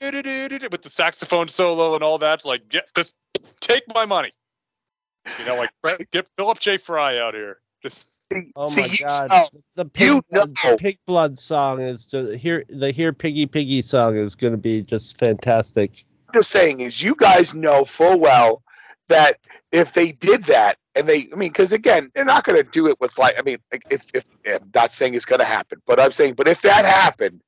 with 0.70 0.82
the 0.82 0.90
saxophone 0.90 1.48
solo 1.48 1.94
and 1.94 2.02
all 2.04 2.18
that. 2.18 2.34
It's 2.34 2.44
like, 2.44 2.62
yeah, 2.72 2.80
just 2.96 3.14
take 3.60 3.82
my 3.94 4.06
money. 4.06 4.32
You 5.38 5.46
know, 5.46 5.56
like 5.56 5.70
get 6.12 6.26
Philip 6.36 6.58
J. 6.58 6.76
Fry 6.76 7.18
out 7.18 7.34
here. 7.34 7.58
Just 7.82 8.06
Oh 8.54 8.68
See, 8.68 8.82
my 8.82 8.86
you 8.86 8.96
god. 9.04 9.30
know- 9.30 9.48
the 9.74 9.84
pig, 9.84 10.06
you 10.06 10.22
blood, 10.30 10.56
know- 10.64 10.70
the 10.72 10.76
pig 10.76 10.98
blood 11.06 11.38
song 11.38 11.80
is 11.80 12.06
just 12.06 12.34
here 12.34 12.64
the 12.68 12.90
here 12.90 13.12
piggy 13.12 13.46
piggy 13.46 13.82
song 13.82 14.16
is 14.16 14.34
going 14.34 14.52
to 14.52 14.58
be 14.58 14.82
just 14.82 15.18
fantastic. 15.18 16.04
I'm 16.28 16.40
just 16.40 16.50
saying 16.50 16.80
is 16.80 17.02
you 17.02 17.14
guys 17.16 17.54
know 17.54 17.84
full 17.84 18.20
well 18.20 18.62
that 19.08 19.38
if 19.72 19.94
they 19.94 20.12
did 20.12 20.44
that 20.44 20.76
and 20.94 21.08
they 21.08 21.28
I 21.32 21.36
mean 21.36 21.48
because 21.50 21.72
again 21.72 22.12
they're 22.14 22.24
not 22.24 22.44
going 22.44 22.62
to 22.62 22.70
do 22.70 22.86
it 22.86 23.00
with 23.00 23.18
like 23.18 23.36
I 23.38 23.42
mean 23.42 23.58
like, 23.72 23.82
if 23.90 24.04
if 24.14 24.26
I'm 24.46 24.70
not 24.74 24.92
saying 24.94 25.14
it's 25.14 25.24
going 25.24 25.40
to 25.40 25.44
happen 25.44 25.82
but 25.86 25.98
I'm 25.98 26.12
saying 26.12 26.34
but 26.34 26.46
if 26.46 26.62
that 26.62 26.84
happened 26.84 27.40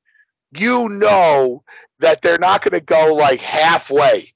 you 0.56 0.88
know 0.88 1.62
that 2.00 2.22
they're 2.22 2.38
not 2.38 2.62
going 2.62 2.78
to 2.78 2.84
go 2.84 3.14
like 3.14 3.40
halfway 3.40 4.31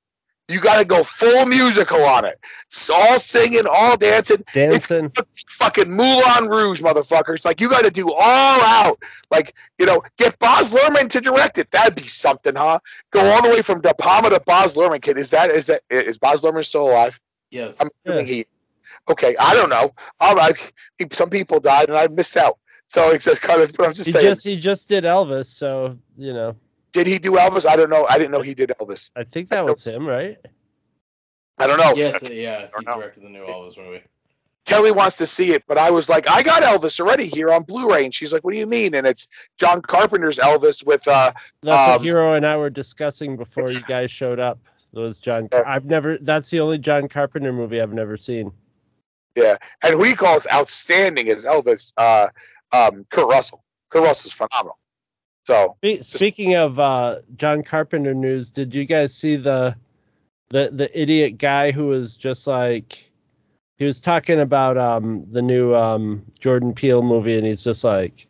you 0.49 0.61
got 0.61 0.79
to 0.79 0.85
go 0.85 1.03
full 1.03 1.45
musical 1.47 2.03
on 2.05 2.25
it 2.25 2.39
it's 2.69 2.89
all 2.91 3.19
singing 3.19 3.65
all 3.71 3.97
dancing 3.97 4.45
Dancing. 4.53 5.13
fucking 5.49 5.91
Moulin 5.91 6.49
Rouge, 6.49 6.81
motherfuckers. 6.83 7.45
Like 7.45 7.61
you 7.61 7.69
got 7.69 7.85
to 7.85 7.91
do 7.91 8.11
all 8.13 8.61
out. 8.63 8.99
Like 9.31 9.55
you 9.79 9.87
know, 9.87 10.03
get 10.19 10.39
Baz 10.39 10.71
Luhrmann 10.71 11.09
to 11.11 11.21
direct 11.21 11.59
it. 11.59 11.71
That'd 11.71 11.95
be 11.95 12.03
something, 12.07 12.55
huh? 12.55 12.79
Go 13.13 13.25
all 13.25 13.43
the 13.43 13.49
way 13.49 13.63
from 13.63 13.81
De 13.81 13.93
Palma 13.95 14.31
to 14.31 14.41
Baz 14.47 14.75
Luhrmann. 14.75 15.01
Kid, 15.01 15.19
is 15.19 15.31
that 15.31 15.51
is 15.51 15.67
that 15.67 15.83
is 15.91 16.19
Baz 16.19 16.43
Luhrmann 16.43 16.65
still 16.65 16.89
alive? 16.89 17.21
Yes. 17.51 17.77
I'm 17.81 17.89
assuming 18.01 18.27
he. 18.27 18.45
Okay, 19.09 19.37
I 19.39 19.55
don't 19.55 19.71
know. 19.71 19.95
All 20.21 20.35
right, 20.35 20.73
some 21.13 21.31
people 21.31 21.61
died 21.61 21.89
and 21.89 21.97
I 21.97 22.09
missed 22.09 22.37
out. 22.37 22.59
So 22.89 23.11
it's 23.11 23.25
just 23.25 23.43
kind 23.43 23.63
of. 23.63 23.73
But 23.73 23.87
I'm 23.87 23.95
just 23.95 24.07
He 24.07 24.13
saying. 24.13 24.27
just 24.27 24.45
he 24.45 24.59
just 24.59 24.89
did 24.89 25.05
Elvis, 25.05 25.47
so 25.47 25.97
you 26.17 26.33
know. 26.33 26.57
Did 26.97 27.07
he 27.07 27.19
do 27.19 27.33
Elvis? 27.33 27.67
I 27.67 27.77
don't 27.77 27.91
know. 27.91 28.07
I 28.09 28.17
didn't 28.17 28.31
know 28.31 28.41
he 28.41 28.55
did 28.55 28.73
Elvis. 28.81 29.11
I 29.15 29.23
think 29.23 29.51
that 29.51 29.67
was 29.67 29.85
him, 29.85 30.07
right? 30.07 30.39
I 31.59 31.67
don't 31.67 31.79
know. 31.79 31.93
Yes, 31.95 32.23
yeah, 32.23 32.69
he 32.79 32.85
directed 32.85 33.23
the 33.23 33.29
new 33.29 33.45
Elvis 33.45 33.77
movie. 33.77 34.03
Kelly 34.65 34.91
wants 34.91 35.19
to 35.19 35.27
see 35.27 35.53
it, 35.53 35.63
but 35.69 35.77
I 35.79 35.91
was 35.91 36.09
like, 36.09 36.29
I 36.29 36.43
got 36.43 36.63
Elvis 36.63 36.99
already 36.99 37.27
here 37.27 37.53
on 37.53 37.63
Blu-ray, 37.65 38.05
and 38.07 38.15
she's 38.15 38.33
like, 38.33 38.43
What 38.45 38.53
do 38.53 38.59
you 38.59 38.67
mean? 38.67 38.95
And 38.95 39.07
it's 39.07 39.29
John 39.59 39.83
Carpenter's 39.83 40.39
Elvis 40.39 40.85
with 40.85 41.07
uh 41.07 41.33
That's 41.63 41.87
what 41.89 41.97
Um, 41.99 42.03
Hero 42.03 42.33
and 42.33 42.47
I 42.47 42.57
were 42.57 42.71
discussing 42.71 43.37
before 43.37 43.71
you 43.71 43.83
guys 43.83 44.11
showed 44.11 44.41
up. 44.41 44.59
It 44.95 44.99
was 44.99 45.21
John. 45.21 45.49
Car- 45.49 45.67
I've 45.67 45.85
never. 45.87 46.17
That's 46.19 46.49
the 46.49 46.61
only 46.61 46.79
John 46.79 47.09
Carpenter 47.09 47.53
movie 47.53 47.81
I've 47.81 47.93
never 47.93 48.17
seen. 48.17 48.51
Yeah, 49.37 49.59
and 49.83 49.93
who 49.95 50.03
he 50.03 50.15
calls 50.15 50.47
outstanding 50.51 51.27
is 51.27 51.45
Elvis, 51.45 51.93
uh, 51.99 52.29
um, 52.73 53.05
Kurt 53.11 53.29
Russell. 53.29 53.63
Kurt 53.91 54.03
Russell's 54.05 54.33
phenomenal. 54.33 54.79
So 55.47 55.77
Spe- 55.85 56.03
Speaking 56.03 56.57
of 56.57 56.81
uh, 56.81 57.21
John 57.37 57.63
Carpenter 57.63 58.15
news, 58.15 58.51
did 58.51 58.75
you 58.75 58.85
guys 58.85 59.15
see 59.15 59.37
the 59.37 59.77
the 60.49 60.71
the 60.73 61.01
idiot 61.01 61.39
guy 61.39 61.71
who 61.71 61.87
was 61.87 62.17
just 62.17 62.47
like 62.49 63.09
he 63.79 63.85
was 63.85 64.01
talking 64.01 64.41
about 64.41 64.77
um 64.77 65.25
the 65.31 65.43
new 65.43 65.75
um 65.75 66.25
Jordan 66.41 66.73
Peele 66.75 67.03
movie 67.03 67.37
and 67.37 67.47
he's 67.47 67.63
just 67.63 67.85
like 67.85 68.27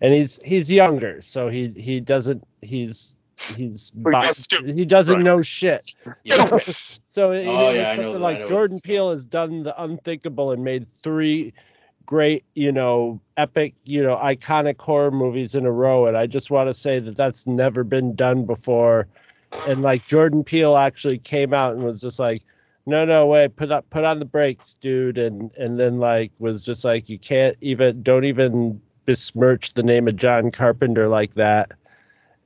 and 0.00 0.12
he's 0.12 0.38
he's 0.44 0.70
younger 0.70 1.22
so 1.22 1.48
he 1.48 1.68
he 1.76 2.00
doesn't 2.00 2.42
he's 2.62 3.16
he's 3.54 3.90
bi- 3.92 4.30
he 4.64 4.84
doesn't 4.84 5.16
Right. 5.16 5.24
know 5.24 5.42
shit 5.42 5.94
Yeah. 6.24 6.58
so 7.08 7.32
it, 7.32 7.46
Oh, 7.46 7.70
it 7.70 7.76
yeah, 7.76 7.88
was 7.90 7.96
something 7.96 8.20
like 8.20 8.38
know 8.40 8.46
Jordan 8.46 8.76
it's- 8.76 8.80
Peele 8.86 9.10
has 9.10 9.24
done 9.24 9.62
the 9.64 9.80
unthinkable 9.82 10.52
and 10.52 10.62
made 10.64 10.86
three 11.02 11.52
great, 12.06 12.44
you 12.54 12.72
know, 12.72 13.20
epic, 13.36 13.74
you 13.84 14.02
know, 14.02 14.16
iconic 14.16 14.80
horror 14.80 15.10
movies 15.10 15.54
in 15.54 15.66
a 15.66 15.72
row. 15.72 16.06
And 16.06 16.16
I 16.16 16.26
just 16.26 16.50
want 16.50 16.68
to 16.68 16.74
say 16.74 16.98
that 17.00 17.16
that's 17.16 17.46
never 17.46 17.84
been 17.84 18.14
done 18.14 18.46
before. 18.46 19.08
And 19.68 19.82
like 19.82 20.06
Jordan 20.06 20.44
Peele 20.44 20.76
actually 20.76 21.18
came 21.18 21.52
out 21.52 21.74
and 21.74 21.84
was 21.84 22.00
just 22.00 22.18
like, 22.18 22.42
no, 22.86 23.04
no, 23.04 23.26
wait, 23.26 23.56
put 23.56 23.72
up, 23.72 23.88
put 23.90 24.04
on 24.04 24.18
the 24.18 24.24
brakes, 24.24 24.74
dude. 24.74 25.18
And 25.18 25.50
and 25.56 25.78
then 25.78 25.98
like 25.98 26.32
was 26.38 26.64
just 26.64 26.84
like, 26.84 27.08
you 27.08 27.18
can't 27.18 27.56
even, 27.60 28.02
don't 28.02 28.24
even 28.24 28.80
besmirch 29.04 29.74
the 29.74 29.82
name 29.82 30.08
of 30.08 30.16
John 30.16 30.50
Carpenter 30.50 31.08
like 31.08 31.34
that. 31.34 31.72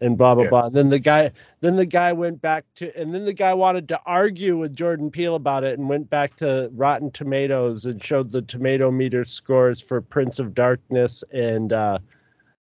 And 0.02 0.16
blah 0.16 0.34
blah 0.34 0.44
Yeah. 0.44 0.50
blah. 0.50 0.66
And 0.66 0.74
then 0.74 0.88
the 0.88 0.98
guy, 0.98 1.30
then 1.60 1.76
the 1.76 1.84
guy 1.84 2.12
went 2.12 2.40
back 2.40 2.64
to, 2.76 2.96
and 2.98 3.14
then 3.14 3.26
the 3.26 3.34
guy 3.34 3.52
wanted 3.52 3.86
to 3.88 4.00
argue 4.06 4.56
with 4.56 4.74
Jordan 4.74 5.10
Peele 5.10 5.34
about 5.34 5.62
it, 5.62 5.78
and 5.78 5.88
went 5.90 6.08
back 6.08 6.36
to 6.36 6.70
Rotten 6.74 7.10
Tomatoes 7.10 7.84
and 7.84 8.02
showed 8.02 8.30
the 8.30 8.40
tomato 8.42 8.90
meter 8.90 9.24
scores 9.24 9.80
for 9.80 10.00
Prince 10.00 10.38
of 10.38 10.54
Darkness 10.54 11.22
and 11.32 11.72
uh, 11.74 11.98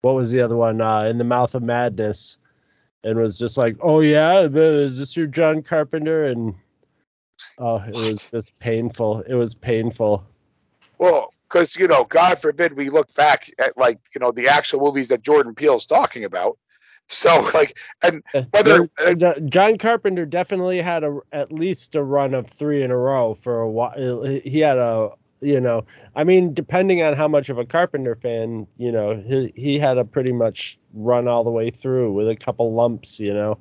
what 0.01 0.13
was 0.15 0.29
the 0.31 0.41
other 0.41 0.57
one? 0.57 0.79
Uh, 0.81 1.05
In 1.05 1.17
the 1.17 1.23
Mouth 1.23 1.55
of 1.55 1.63
Madness, 1.63 2.37
and 3.03 3.17
was 3.17 3.39
just 3.39 3.57
like, 3.57 3.77
"Oh 3.81 4.01
yeah, 4.01 4.41
is 4.41 4.97
this 4.99 5.17
your 5.17 5.27
John 5.27 5.63
Carpenter?" 5.63 6.25
And 6.25 6.53
oh, 7.57 7.77
it 7.77 7.95
was 7.95 8.27
just 8.31 8.59
painful. 8.59 9.21
It 9.21 9.33
was 9.33 9.55
painful. 9.55 10.23
well, 10.99 11.33
because 11.49 11.75
you 11.75 11.87
know, 11.87 12.03
God 12.03 12.39
forbid 12.39 12.73
we 12.73 12.89
look 12.89 13.13
back 13.15 13.49
at 13.59 13.77
like 13.77 13.99
you 14.13 14.19
know 14.19 14.31
the 14.31 14.47
actual 14.49 14.81
movies 14.81 15.07
that 15.07 15.23
Jordan 15.23 15.55
Peele's 15.55 15.85
talking 15.85 16.25
about. 16.25 16.57
So 17.13 17.49
like, 17.53 17.77
and 18.01 18.23
whether 18.51 18.89
uh, 18.97 19.39
John 19.45 19.77
Carpenter 19.77 20.25
definitely 20.25 20.81
had 20.81 21.03
a 21.03 21.19
at 21.31 21.51
least 21.51 21.95
a 21.95 22.03
run 22.03 22.33
of 22.33 22.47
three 22.47 22.81
in 22.81 22.91
a 22.91 22.97
row 22.97 23.33
for 23.33 23.59
a 23.59 23.69
while. 23.69 24.23
He 24.25 24.59
had 24.59 24.77
a 24.77 25.11
you 25.43 25.59
know, 25.59 25.85
I 26.15 26.23
mean, 26.23 26.53
depending 26.53 27.03
on 27.03 27.13
how 27.13 27.27
much 27.27 27.49
of 27.49 27.57
a 27.57 27.65
Carpenter 27.65 28.15
fan, 28.15 28.65
you 28.77 28.91
know, 28.91 29.15
he 29.15 29.51
he 29.55 29.77
had 29.77 29.97
a 29.97 30.05
pretty 30.05 30.31
much 30.31 30.79
run 30.93 31.27
all 31.27 31.43
the 31.43 31.51
way 31.51 31.69
through 31.69 32.13
with 32.13 32.29
a 32.29 32.35
couple 32.35 32.73
lumps, 32.73 33.19
you 33.19 33.33
know. 33.33 33.57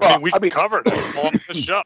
I 0.00 0.06
well, 0.06 0.14
mean, 0.14 0.22
we 0.22 0.32
I 0.32 0.38
mean, 0.40 0.50
covered 0.50 0.86
it 0.86 1.16
on 1.16 1.32
the 1.46 1.54
show. 1.62 1.82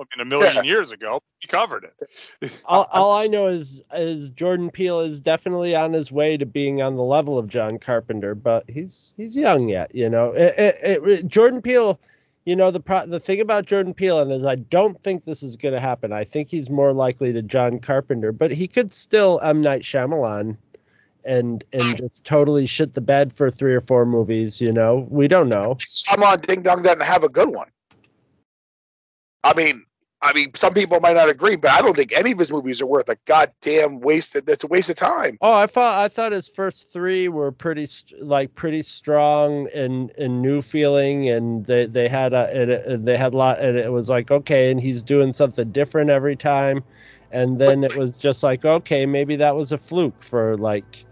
I 0.00 0.16
mean, 0.16 0.26
a 0.26 0.28
million 0.28 0.54
Yeah. 0.54 0.62
years 0.62 0.90
ago, 0.90 1.20
He 1.40 1.46
covered 1.48 1.84
it. 1.84 2.52
All, 2.64 2.86
all 2.92 3.18
I 3.18 3.26
know 3.26 3.46
is 3.48 3.82
is 3.94 4.30
Jordan 4.30 4.70
Peele 4.70 5.00
is 5.00 5.20
definitely 5.20 5.74
on 5.76 5.92
his 5.92 6.10
way 6.10 6.36
to 6.36 6.46
being 6.46 6.82
on 6.82 6.96
the 6.96 7.02
level 7.02 7.38
of 7.38 7.48
John 7.48 7.78
Carpenter, 7.78 8.34
but 8.34 8.68
he's 8.68 9.14
he's 9.16 9.36
young 9.36 9.68
yet, 9.68 9.94
you 9.94 10.08
know. 10.08 10.32
It, 10.32 10.54
it, 10.58 11.04
it, 11.08 11.26
Jordan 11.28 11.62
Peele, 11.62 11.98
you 12.44 12.56
know, 12.56 12.70
the 12.70 12.80
pro, 12.80 13.06
the 13.06 13.20
thing 13.20 13.40
about 13.40 13.66
Jordan 13.66 13.94
Peele 13.94 14.20
and 14.20 14.32
is 14.32 14.44
I 14.44 14.56
don't 14.56 15.00
think 15.02 15.24
this 15.24 15.42
is 15.42 15.56
going 15.56 15.74
to 15.74 15.80
happen. 15.80 16.12
I 16.12 16.24
think 16.24 16.48
he's 16.48 16.70
more 16.70 16.92
likely 16.92 17.32
to 17.32 17.42
John 17.42 17.78
Carpenter, 17.78 18.32
but 18.32 18.52
he 18.52 18.66
could 18.66 18.92
still 18.92 19.40
M 19.42 19.60
Night 19.60 19.82
Shyamalan, 19.82 20.56
and 21.24 21.64
and 21.72 21.82
hmm. 21.82 21.92
just 21.94 22.24
totally 22.24 22.66
shit 22.66 22.94
the 22.94 23.00
bed 23.00 23.32
for 23.32 23.50
three 23.50 23.74
or 23.74 23.80
four 23.80 24.06
movies. 24.06 24.60
You 24.60 24.72
know, 24.72 25.06
we 25.10 25.28
don't 25.28 25.48
know. 25.48 25.76
I'm 26.08 26.22
on 26.22 26.40
Ding 26.40 26.62
Dong 26.62 26.82
doesn't 26.82 27.02
have 27.02 27.22
a 27.22 27.28
good 27.28 27.48
one. 27.50 27.68
I 29.44 29.54
mean, 29.54 29.84
I 30.20 30.32
mean, 30.32 30.50
some 30.54 30.74
people 30.74 30.98
might 31.00 31.14
not 31.14 31.28
agree, 31.28 31.54
but 31.54 31.70
I 31.70 31.80
don't 31.80 31.94
think 31.94 32.12
any 32.12 32.32
of 32.32 32.38
his 32.38 32.50
movies 32.50 32.80
are 32.80 32.86
worth 32.86 33.08
a 33.08 33.16
goddamn 33.26 34.00
waste. 34.00 34.34
That's 34.46 34.64
a 34.64 34.66
waste 34.66 34.90
of 34.90 34.96
time. 34.96 35.38
Oh, 35.40 35.52
I 35.52 35.66
thought 35.66 35.96
I 35.98 36.08
thought 36.08 36.32
his 36.32 36.48
first 36.48 36.92
three 36.92 37.28
were 37.28 37.52
pretty 37.52 37.86
like 38.20 38.54
pretty 38.56 38.82
strong 38.82 39.68
and 39.72 40.10
and 40.18 40.42
new 40.42 40.60
feeling, 40.60 41.28
and 41.28 41.64
they 41.66 41.86
they 41.86 42.08
had 42.08 42.32
a 42.32 42.50
and 42.50 42.70
it- 42.70 42.86
and 42.86 43.06
they 43.06 43.16
had 43.16 43.32
a 43.32 43.36
lot, 43.36 43.60
and 43.60 43.78
it 43.78 43.92
was 43.92 44.08
like 44.08 44.30
okay, 44.32 44.72
and 44.72 44.80
he's 44.80 45.04
doing 45.04 45.32
something 45.32 45.70
different 45.70 46.10
every 46.10 46.34
time, 46.34 46.82
and 47.30 47.60
then 47.60 47.84
it 47.84 47.96
was 47.96 48.16
just 48.16 48.42
like 48.42 48.64
okay, 48.64 49.06
maybe 49.06 49.36
that 49.36 49.54
was 49.54 49.70
a 49.70 49.78
fluke 49.78 50.20
for 50.20 50.56
like, 50.56 51.04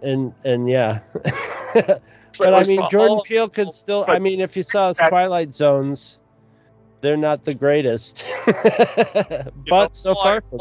and 0.00 0.32
and 0.44 0.70
yeah. 0.70 1.00
But 2.38 2.54
I 2.54 2.64
mean, 2.64 2.80
Jordan 2.90 3.20
Peele 3.26 3.48
could 3.50 3.72
still. 3.74 4.06
I 4.08 4.18
mean, 4.18 4.40
if 4.40 4.56
you 4.56 4.62
saw 4.62 4.88
his 4.88 4.96
Twilight 4.96 5.54
Zones, 5.54 6.18
they're 7.02 7.16
not 7.18 7.44
the 7.44 7.54
greatest, 7.54 8.24
but 8.46 9.52
You 9.66 9.70
know, 9.70 9.88
so 9.92 10.14
far 10.14 10.36
I- 10.36 10.40
so 10.40 10.56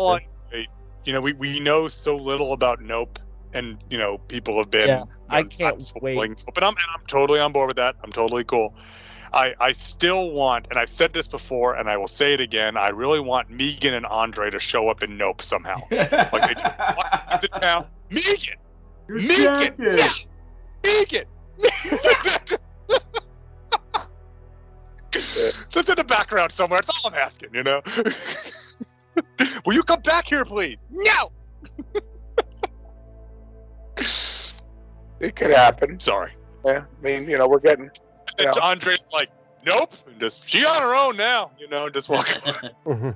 good. 0.52 0.68
You 1.04 1.14
know, 1.14 1.22
we, 1.22 1.34
we 1.34 1.60
know 1.60 1.88
so 1.88 2.16
little 2.16 2.54
about 2.54 2.80
Nope, 2.82 3.18
and 3.54 3.78
you 3.90 3.98
know, 3.98 4.20
people 4.28 4.58
have 4.60 4.70
been. 4.70 4.88
Yeah, 4.88 5.00
you 5.00 5.06
know, 5.06 5.12
I 5.30 5.44
can't 5.44 5.92
wait. 6.02 6.44
But 6.54 6.64
I'm 6.64 6.76
I'm 6.94 7.06
totally 7.08 7.40
on 7.40 7.52
board 7.52 7.68
with 7.68 7.78
that. 7.78 7.96
I'm 8.04 8.12
totally 8.12 8.44
cool. 8.44 8.76
I 9.34 9.56
I 9.60 9.72
still 9.72 10.30
want, 10.32 10.68
and 10.70 10.78
I've 10.78 10.92
said 10.92 11.14
this 11.14 11.28
before, 11.28 11.74
and 11.76 11.90
I 11.90 11.98
will 11.98 12.08
say 12.08 12.34
it 12.36 12.40
again. 12.40 12.78
I 12.78 12.90
really 12.90 13.20
want 13.20 13.50
Megan 13.50 13.94
and 13.96 14.06
Andre 14.06 14.52
to 14.52 14.60
show 14.60 14.90
up 14.90 15.02
in 15.02 15.18
Nope 15.18 15.42
somehow. 15.42 15.78
Like 15.90 16.32
they 16.32 16.54
just 16.54 16.78
walk 16.78 17.30
into 17.32 17.48
town. 17.62 17.88
Megan, 18.12 18.58
Megan, 19.10 19.74
yeah, 19.80 20.08
Megan. 20.84 21.26
Just 25.70 25.90
in 25.90 25.96
the 25.96 26.04
background 26.04 26.52
somewhere. 26.52 26.80
That's 26.86 27.04
all 27.04 27.12
I'm 27.12 27.18
asking, 27.20 27.50
you 27.54 27.64
know. 27.64 27.82
Will 29.66 29.74
you 29.74 29.84
come 29.84 30.02
back 30.02 30.28
here, 30.28 30.46
please? 30.46 30.78
No. 30.90 31.32
It 35.20 35.36
could 35.36 35.52
happen. 35.52 36.00
Sorry. 36.00 36.32
Yeah, 36.66 36.86
I 37.00 37.04
mean, 37.04 37.30
you 37.30 37.38
know, 37.38 37.48
we're 37.48 37.60
getting. 37.60 37.90
And 38.40 38.56
Yeah. 38.56 38.64
Andre's 38.64 39.06
like, 39.12 39.30
nope. 39.66 39.94
And 40.08 40.20
just 40.20 40.48
she 40.50 40.66
on 40.66 40.80
her 40.80 40.96
own 40.96 41.18
now. 41.18 41.52
You 41.60 41.68
know, 41.68 41.90
just 41.90 42.10
walk. 42.10 42.28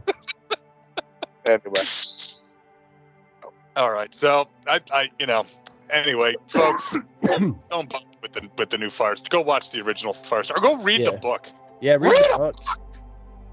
Anyway, 1.46 1.84
All 3.76 3.92
right. 3.92 4.14
So 4.16 4.48
I, 4.66 4.80
I, 4.92 5.12
you 5.20 5.28
know, 5.28 5.46
anyway, 5.92 6.34
folks, 6.48 6.98
don't 7.24 7.60
bother 7.70 8.06
with 8.24 8.34
the 8.34 8.50
with 8.58 8.72
the 8.72 8.80
new 8.80 8.90
Fires. 8.90 9.22
Go 9.30 9.42
watch 9.42 9.70
the 9.70 9.82
original 9.82 10.14
Fires, 10.14 10.50
or 10.50 10.60
go 10.60 10.76
read 10.78 11.06
the 11.06 11.12
book. 11.12 11.48
Yeah, 11.82 11.94
read 11.94 12.04
Read 12.12 12.18
the 12.32 12.38
book. 12.38 12.56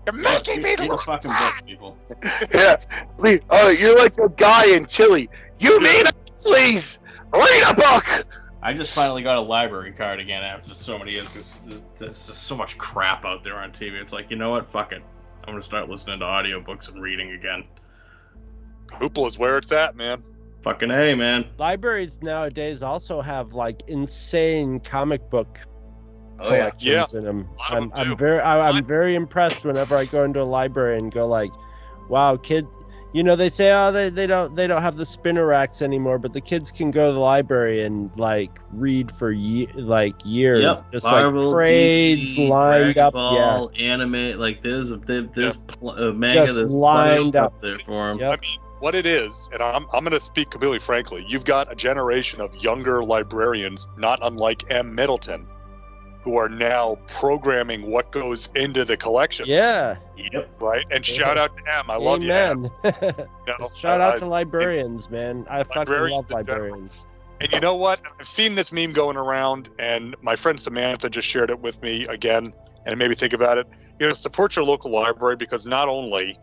you're 0.06 0.12
making 0.14 0.62
me 0.62 0.70
Read 0.70 0.78
the 0.80 0.84
look. 0.86 1.02
fucking 1.02 1.30
book, 1.30 1.54
people. 1.66 1.98
Yeah. 2.54 2.76
Read- 3.18 3.42
Oh, 3.50 3.68
you're 3.70 3.96
like 3.96 4.18
a 4.18 4.28
guy 4.30 4.66
in 4.74 4.86
Chile. 4.86 5.28
You 5.58 5.78
mean 5.80 6.06
it, 6.06 6.14
please? 6.34 6.98
Read 7.32 7.64
a 7.70 7.74
book. 7.74 8.26
I 8.62 8.72
just 8.72 8.92
finally 8.94 9.22
got 9.22 9.38
a 9.38 9.40
library 9.40 9.92
card 9.92 10.20
again 10.20 10.42
after 10.42 10.72
so 10.74 10.98
many 10.98 11.12
years. 11.12 11.32
There's, 11.34 11.66
there's, 11.66 11.84
there's 11.98 12.26
just 12.26 12.44
so 12.44 12.56
much 12.56 12.78
crap 12.78 13.24
out 13.24 13.42
there 13.42 13.56
on 13.56 13.70
TV. 13.72 14.00
It's 14.00 14.12
like, 14.12 14.30
you 14.30 14.36
know 14.36 14.50
what? 14.50 14.70
Fuck 14.70 14.92
it. 14.92 15.02
I'm 15.44 15.52
gonna 15.54 15.62
start 15.62 15.88
listening 15.88 16.20
to 16.20 16.24
audiobooks 16.24 16.88
and 16.88 17.02
reading 17.02 17.32
again. 17.32 17.64
Hoopla 18.92 19.26
is 19.26 19.38
where 19.38 19.58
it's 19.58 19.72
at, 19.72 19.96
man. 19.96 20.22
Fucking 20.60 20.90
A, 20.92 21.14
man. 21.16 21.46
Libraries 21.58 22.22
nowadays 22.22 22.84
also 22.84 23.20
have 23.20 23.52
like 23.52 23.82
insane 23.88 24.78
comic 24.78 25.28
book 25.30 25.58
Oh, 26.44 26.55
yeah. 26.55 26.70
collections 26.70 27.14
in 27.14 27.24
them. 27.24 27.48
I'm, 27.69 27.89
them 27.89 27.93
I'm 27.94 28.16
very 28.16 28.40
I, 28.40 28.69
I'm 28.69 28.85
very 28.85 29.14
impressed 29.14 29.64
whenever 29.64 29.97
I 29.97 30.05
go 30.05 30.23
into 30.23 30.43
a 30.43 30.44
library 30.44 30.98
and 30.98 31.10
go 31.12 31.27
like, 31.27 31.52
wow, 32.09 32.36
kid. 32.36 32.66
You 33.14 33.23
know 33.23 33.36
they 33.36 33.51
say 33.51 33.70
oh 33.74 33.93
they, 33.93 34.09
they 34.09 34.27
don't 34.27 34.56
they 34.56 34.66
don't 34.66 34.81
have 34.81 34.97
the 34.97 35.05
spinner 35.05 35.44
racks 35.44 35.82
anymore, 35.82 36.19
but 36.19 36.32
the 36.32 36.40
kids 36.40 36.70
can 36.70 36.90
go 36.90 37.09
to 37.09 37.12
the 37.12 37.20
library 37.20 37.85
and 37.85 38.10
like 38.16 38.59
read 38.73 39.10
for 39.12 39.31
ye- 39.31 39.69
like 39.74 40.14
years, 40.24 40.62
Yep. 40.62 40.93
just 40.93 41.05
Marvel, 41.05 41.44
like 41.44 41.52
trades 41.52 42.36
DC, 42.36 42.48
lined 42.48 42.94
Dragon 42.94 43.02
up. 43.02 43.12
Ball, 43.12 43.70
anime. 43.78 44.39
Like 44.40 44.62
there's 44.62 44.89
there, 45.01 45.24
there's 45.24 45.56
pl- 45.56 45.90
uh, 45.90 46.12
manga. 46.12 46.47
Just 46.47 46.59
there's 46.59 46.73
lined 46.73 47.36
up. 47.36 47.60
there 47.60 47.78
for 47.81 48.09
them. 48.09 48.19
Yep. 48.19 48.39
I 48.39 48.40
mean, 48.40 48.59
what 48.81 48.94
it 48.94 49.05
is, 49.05 49.48
and 49.52 49.62
I'm, 49.62 49.85
I'm 49.93 50.05
going 50.05 50.12
to 50.12 50.20
speak 50.20 50.48
completely 50.51 50.78
frankly, 50.78 51.23
you've 51.28 51.44
got 51.44 51.70
a 51.70 51.74
generation 51.74 52.40
of 52.40 52.55
younger 52.64 53.05
librarians, 53.05 53.86
not 53.98 54.20
unlike 54.23 54.64
M. 54.70 54.94
Middleton, 54.94 55.47
who 56.22 56.36
are 56.36 56.48
now 56.48 56.96
programming 57.08 57.90
what 57.90 58.12
goes 58.12 58.48
into 58.54 58.84
the 58.84 58.96
collections. 58.96 59.48
Yeah, 59.48 59.96
Yep. 60.16 60.60
Right? 60.60 60.84
And 60.90 61.04
shout 61.04 61.36
out 61.36 61.56
to 61.56 61.78
M. 61.78 61.90
I 61.90 61.96
love 61.96 62.22
you, 62.22 62.30
M. 62.32 62.70
amen. 62.84 62.92
You 63.46 63.52
know, 63.52 63.56
Just 63.58 63.80
shout 63.80 64.00
out 64.00 64.16
uh, 64.16 64.20
to 64.20 64.26
librarians, 64.26 65.10
man. 65.10 65.44
I 65.50 65.64
fucking 65.64 65.94
love 65.94 66.30
librarians. 66.30 66.98
And 67.40 67.52
you 67.52 67.58
know 67.58 67.74
what? 67.74 68.00
I've 68.20 68.28
seen 68.28 68.54
this 68.54 68.70
meme 68.70 68.92
going 68.92 69.16
around, 69.16 69.68
and 69.80 70.14
my 70.22 70.36
friend 70.36 70.60
Samantha 70.60 71.10
just 71.10 71.26
shared 71.26 71.50
it 71.50 71.58
with 71.58 71.82
me 71.82 72.06
again, 72.06 72.54
and 72.86 72.92
it 72.92 72.96
made 72.96 73.08
me 73.08 73.16
think 73.16 73.32
about 73.32 73.58
it. 73.58 73.66
You 73.98 74.06
know, 74.06 74.12
support 74.12 74.54
your 74.54 74.64
local 74.64 74.92
library 74.92 75.34
because 75.34 75.66
not 75.66 75.88
only 75.88 76.38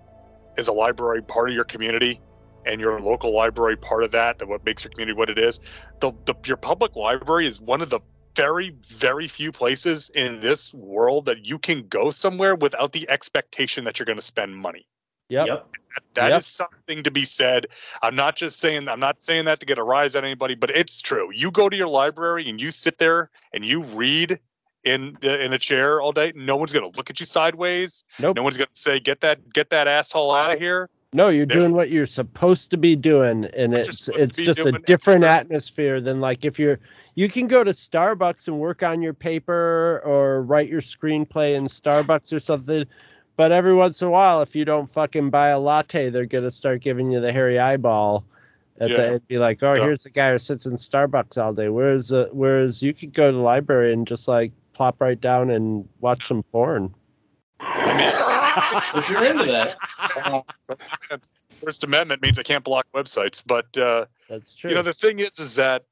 is 0.58 0.68
a 0.68 0.74
library 0.74 1.22
part 1.22 1.50
of 1.50 1.56
your 1.56 1.64
community, 1.64 2.20
and 2.66 2.82
your 2.82 3.00
local 3.00 3.34
library 3.34 3.78
part 3.78 4.04
of 4.04 4.12
that, 4.12 4.42
and 4.42 4.50
what 4.50 4.66
makes 4.66 4.84
your 4.84 4.92
community 4.92 5.18
what 5.18 5.30
it 5.30 5.40
is, 5.40 5.62
the, 6.02 6.12
the 6.26 6.36
your 6.46 6.58
public 6.58 6.98
library 6.98 7.48
is 7.48 7.62
one 7.62 7.82
of 7.82 7.90
the 7.90 8.00
very, 8.36 8.76
very 8.88 9.28
few 9.28 9.52
places 9.52 10.10
in 10.16 10.40
this 10.40 10.74
world 10.74 11.26
that 11.26 11.46
you 11.46 11.58
can 11.58 11.88
go 11.88 12.12
somewhere 12.12 12.56
without 12.56 12.94
the 12.94 13.10
expectation 13.10 13.84
that 13.84 14.00
you're 14.00 14.06
going 14.06 14.18
to 14.18 14.24
spend 14.24 14.56
money. 14.56 14.86
Yep. 15.30 15.48
Yep. 15.48 15.68
That 16.14 16.28
is 16.28 16.32
Yep. 16.32 16.44
something 16.44 17.04
to 17.04 17.12
be 17.12 17.26
said. 17.26 17.68
I'm 18.04 18.16
not 18.16 18.36
just 18.36 18.60
saying 18.60 18.88
I'm 18.88 19.00
not 19.00 19.22
saying 19.22 19.46
that 19.46 19.60
to 19.60 19.66
get 19.66 19.78
a 19.78 19.84
rise 19.84 20.16
out 20.16 20.20
of 20.20 20.26
anybody, 20.26 20.56
but 20.56 20.70
it's 20.72 21.02
true. 21.02 21.32
You 21.34 21.52
go 21.52 21.70
to 21.70 21.76
your 21.76 21.88
library 21.88 22.48
and 22.50 22.60
you 22.62 22.72
sit 22.72 22.98
there 22.98 23.30
and 23.54 23.66
you 23.66 23.84
read 23.84 24.40
in 24.84 25.18
in 25.22 25.54
a 25.54 25.60
chair 25.60 26.02
all 26.02 26.12
day. 26.12 26.32
No 26.36 26.56
one's 26.56 26.74
going 26.74 26.90
to 26.90 26.98
look 26.98 27.10
at 27.10 27.20
you 27.20 27.26
sideways. 27.26 28.04
Nope. 28.20 28.38
No 28.38 28.44
one's 28.44 28.58
going 28.58 28.70
to 28.74 28.82
say 28.82 29.00
get 29.00 29.22
that 29.22 29.52
get 29.54 29.70
that 29.72 29.88
asshole 29.88 30.34
out 30.34 30.54
of 30.54 30.60
here. 30.60 30.90
No, 31.12 31.30
you're 31.30 31.48
doing 31.48 31.74
what 31.74 31.90
you're 31.90 32.06
supposed 32.06 32.70
to 32.70 32.78
be 32.78 32.96
doing, 32.96 33.46
and 33.58 33.74
it's 33.74 34.08
it's 34.10 34.36
just 34.38 34.60
a 34.60 34.74
different 34.74 35.24
for- 35.24 35.30
atmosphere 35.30 36.02
than 36.02 36.22
like 36.22 36.46
if 36.46 36.60
you're 36.60 36.80
you 37.16 37.28
can 37.28 37.48
go 37.48 37.64
to 37.64 37.72
Starbucks 37.72 38.48
and 38.48 38.60
work 38.60 38.84
on 38.84 39.02
your 39.02 39.16
paper 39.16 40.04
or 40.06 40.44
write 40.44 40.70
your 40.70 40.82
screenplay 40.82 41.56
in 41.56 41.64
Starbucks 41.66 42.32
or 42.32 42.40
something. 42.40 42.86
But 43.38 43.52
every 43.52 43.74
once 43.74 44.02
in 44.04 44.08
a 44.08 44.12
while, 44.12 44.44
if 44.44 44.56
you 44.56 44.66
don't 44.66 44.88
fucking 44.88 45.32
buy 45.32 45.50
a 45.50 45.60
latte, 45.60 46.10
they're 46.10 46.26
gonna 46.28 46.52
start 46.52 46.82
giving 46.82 47.10
you 47.10 47.20
the 47.20 47.32
hairy 47.32 47.58
eyeball. 47.58 48.24
At 48.80 48.90
the, 48.90 49.12
Yeah. 49.14 49.18
be 49.28 49.38
like, 49.40 49.64
oh, 49.64 49.74
Yeah. 49.74 49.84
here's 49.84 50.04
the 50.04 50.10
guy 50.12 50.32
who 50.32 50.38
sits 50.38 50.66
in 50.68 50.74
Starbucks 50.78 51.42
all 51.42 51.54
day. 51.54 51.70
Whereas, 51.70 52.14
uh, 52.14 52.28
whereas 52.32 52.82
you 52.84 52.94
could 52.94 53.14
go 53.14 53.32
to 53.32 53.36
the 53.36 53.42
library 53.44 53.94
and 53.94 54.06
just 54.08 54.28
like 54.28 54.52
plop 54.74 55.02
right 55.02 55.20
down 55.20 55.50
and 55.50 55.88
watch 56.02 56.28
some 56.28 56.44
porn. 56.44 56.94
If 58.96 59.10
you're 59.10 59.26
into 59.26 59.46
that, 59.46 59.76
First 61.64 61.84
Amendment 61.84 62.22
means 62.22 62.40
I 62.40 62.44
can't 62.44 62.64
block 62.64 62.88
websites, 62.94 63.42
but 63.46 63.76
uh, 63.78 64.06
That's 64.30 64.56
true. 64.56 64.70
you 64.70 64.76
know 64.76 64.82
the 64.82 64.94
thing 64.94 65.20
is, 65.20 65.40
is 65.40 65.56
that 65.56 65.84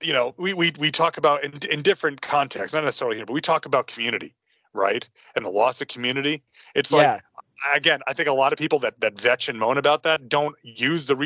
you 0.00 0.12
know 0.12 0.34
we 0.38 0.52
we 0.52 0.72
we 0.78 0.90
talk 0.90 1.16
about 1.16 1.44
in 1.44 1.52
in 1.70 1.82
different 1.82 2.20
contexts, 2.22 2.74
not 2.74 2.84
necessarily 2.84 3.16
here, 3.16 3.26
but 3.26 3.32
we 3.32 3.40
talk 3.40 3.66
about 3.66 3.86
community, 3.86 4.34
right, 4.72 5.08
and 5.36 5.44
the 5.44 5.50
loss 5.50 5.80
of 5.80 5.88
community. 5.88 6.42
It's 6.74 6.92
like 6.92 7.06
yeah, 7.06 7.20
again, 7.74 8.00
I 8.06 8.12
think 8.12 8.28
a 8.28 8.32
lot 8.32 8.52
of 8.52 8.58
people 8.58 8.78
that 8.80 9.00
that 9.00 9.20
vetch 9.20 9.48
and 9.48 9.58
moan 9.58 9.78
about 9.78 10.02
that 10.04 10.28
don't 10.28 10.56
use 10.62 11.06
the 11.06 11.16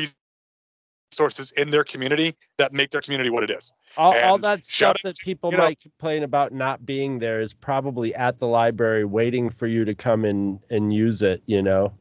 resources 1.15 1.51
in 1.51 1.69
their 1.69 1.83
community 1.83 2.35
that 2.57 2.73
make 2.73 2.91
their 2.91 3.01
community 3.01 3.29
what 3.29 3.43
it 3.43 3.49
is. 3.51 3.71
all, 3.97 4.17
all 4.23 4.37
that 4.37 4.63
stuff 4.65 4.97
that 5.03 5.17
people 5.19 5.51
you 5.51 5.57
know- 5.57 5.63
might 5.63 5.81
complain 5.81 6.23
about 6.23 6.51
not 6.53 6.85
being 6.85 7.19
there 7.19 7.39
is 7.41 7.53
probably 7.53 8.13
at 8.15 8.37
the 8.37 8.47
library 8.47 9.05
waiting 9.05 9.49
for 9.49 9.67
you 9.67 9.85
to 9.85 9.95
come 9.95 10.25
in 10.25 10.59
and 10.69 10.93
use 10.93 11.21
it 11.21 11.41
you 11.45 11.61
know 11.61 11.91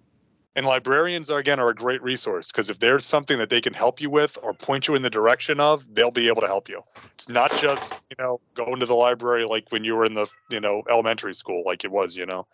And 0.57 0.67
librarians 0.67 1.31
are 1.31 1.39
again 1.39 1.61
are 1.61 1.69
a 1.71 1.75
great 1.75 2.03
resource 2.03 2.51
because 2.51 2.71
if 2.71 2.79
there's 2.81 3.05
something 3.05 3.39
that 3.39 3.51
they 3.51 3.61
can 3.61 3.73
help 3.75 4.01
you 4.01 4.11
with 4.11 4.37
or 4.43 4.53
point 4.53 4.89
you 4.89 4.95
in 4.95 5.03
the 5.03 5.11
direction 5.11 5.59
of, 5.61 5.83
they'll 5.95 6.13
be 6.13 6.29
able 6.29 6.43
to 6.43 6.47
help 6.47 6.69
you. 6.69 6.81
It's 7.15 7.29
not 7.29 7.51
just 7.57 7.95
you 8.11 8.17
know 8.19 8.41
going 8.55 8.81
to 8.81 8.87
the 8.87 8.95
library 8.95 9.45
like 9.47 9.65
when 9.71 9.85
you 9.85 9.95
were 9.97 10.05
in 10.05 10.15
the 10.15 10.27
you 10.51 10.61
know 10.61 10.83
elementary 10.91 11.35
school 11.35 11.63
like 11.67 11.85
it 11.85 11.91
was 11.91 12.17
you 12.17 12.27
know. 12.27 12.47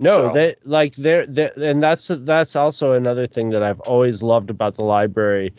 no 0.00 0.16
So- 0.28 0.32
they 0.34 0.54
like 0.64 0.94
they're, 0.96 1.26
they 1.26 1.50
and 1.56 1.82
that's 1.82 2.08
that's 2.08 2.56
also 2.56 2.92
another 2.92 3.26
thing 3.26 3.50
that 3.50 3.62
i've 3.62 3.80
always 3.80 4.22
loved 4.22 4.50
about 4.50 4.74
the 4.74 4.84
library 4.84 5.52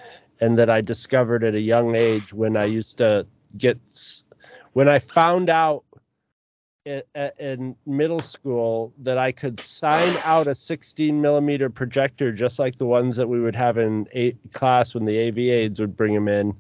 and 0.45 0.57
that 0.59 0.69
i 0.69 0.81
discovered 0.81 1.43
at 1.43 1.55
a 1.55 1.61
young 1.61 1.95
age 1.95 2.33
when 2.33 2.57
i 2.57 2.65
used 2.65 2.97
to 2.97 3.25
get 3.57 3.77
when 4.73 4.87
i 4.87 4.99
found 4.99 5.49
out 5.49 5.83
in, 6.85 7.75
middle 7.85 8.19
school 8.19 8.93
that 8.99 9.17
I 9.17 9.31
could 9.31 9.59
sign 9.59 10.15
out 10.23 10.47
a 10.47 10.55
16 10.55 11.19
millimeter 11.19 11.69
projector, 11.69 12.31
just 12.31 12.59
like 12.59 12.77
the 12.77 12.85
ones 12.85 13.15
that 13.15 13.27
we 13.27 13.41
would 13.41 13.55
have 13.55 13.77
in 13.77 14.07
class 14.53 14.93
when 14.93 15.05
the 15.05 15.27
AV 15.27 15.37
aides 15.39 15.79
would 15.79 15.95
bring 15.97 16.13
them 16.13 16.27
in, 16.27 16.53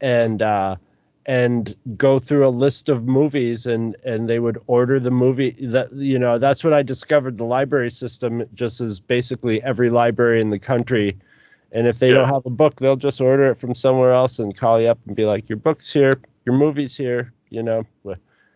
and 0.00 0.40
uh, 0.40 0.76
and 1.26 1.76
go 1.96 2.18
through 2.18 2.46
a 2.46 2.50
list 2.50 2.88
of 2.88 3.06
movies, 3.06 3.66
and 3.66 3.96
and 4.04 4.28
they 4.28 4.38
would 4.38 4.58
order 4.66 4.98
the 4.98 5.10
movie. 5.10 5.50
That 5.60 5.92
you 5.92 6.18
know, 6.18 6.38
that's 6.38 6.64
when 6.64 6.72
I 6.72 6.82
discovered. 6.82 7.36
The 7.36 7.44
library 7.44 7.90
system 7.90 8.44
just 8.54 8.80
as 8.80 8.98
basically 8.98 9.62
every 9.62 9.90
library 9.90 10.40
in 10.40 10.48
the 10.48 10.58
country. 10.58 11.16
And 11.72 11.86
if 11.86 11.98
they 11.98 12.08
Yeah. 12.08 12.14
don't 12.14 12.28
have 12.28 12.46
a 12.46 12.50
book, 12.50 12.76
they'll 12.76 12.96
just 12.96 13.20
order 13.20 13.50
it 13.50 13.54
from 13.56 13.74
somewhere 13.74 14.12
else 14.12 14.38
and 14.38 14.56
call 14.56 14.80
you 14.80 14.88
up 14.88 14.98
and 15.06 15.14
be 15.14 15.24
like, 15.24 15.48
"Your 15.48 15.58
book's 15.58 15.92
here, 15.92 16.20
your 16.44 16.56
movie's 16.56 16.96
here." 16.96 17.32
You 17.50 17.62
know, 17.62 17.84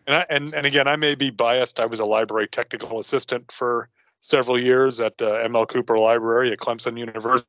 And 0.07 0.17
I, 0.17 0.27
and 0.31 0.53
and 0.55 0.67
again, 0.67 0.87
I 0.87 0.97
may 0.97 1.15
be 1.15 1.31
biased. 1.31 1.81
I 1.81 1.87
was 1.87 2.01
a 2.01 2.05
library 2.05 2.47
technical 2.49 2.99
assistant 2.99 3.51
for 3.51 3.89
several 4.21 4.61
years 4.61 5.01
at 5.01 5.21
uh, 5.23 5.39
ML 5.45 5.67
Cooper 5.69 5.99
Library 5.99 6.53
at 6.53 6.59
Clemson 6.59 6.99
University. 6.99 7.47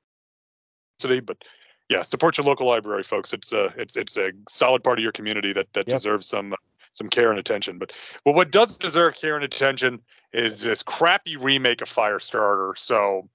But 1.24 1.44
yeah, 1.90 2.04
support 2.04 2.38
your 2.38 2.46
local 2.46 2.68
library, 2.68 3.04
folks. 3.04 3.34
It's 3.34 3.52
a 3.52 3.66
it's 3.78 3.96
it's 3.98 4.18
a 4.18 4.32
solid 4.48 4.84
part 4.84 5.00
of 5.00 5.04
your 5.04 5.12
community 5.12 5.54
that 5.54 5.72
that 5.74 5.88
Yep. 5.88 5.98
deserves 5.98 6.28
some 6.28 6.54
uh, 6.54 6.58
some 6.94 7.10
care 7.10 7.30
and 7.30 7.40
attention. 7.40 7.78
But 7.78 7.92
well, 8.26 8.34
what 8.36 8.52
does 8.52 8.78
deserve 8.78 9.16
care 9.16 9.36
and 9.36 9.44
attention 9.44 10.02
is 10.32 10.62
this 10.62 10.82
crappy 10.82 11.36
remake 11.36 11.82
of 11.82 11.90
Firestarter. 11.90 12.78
So 12.78 13.30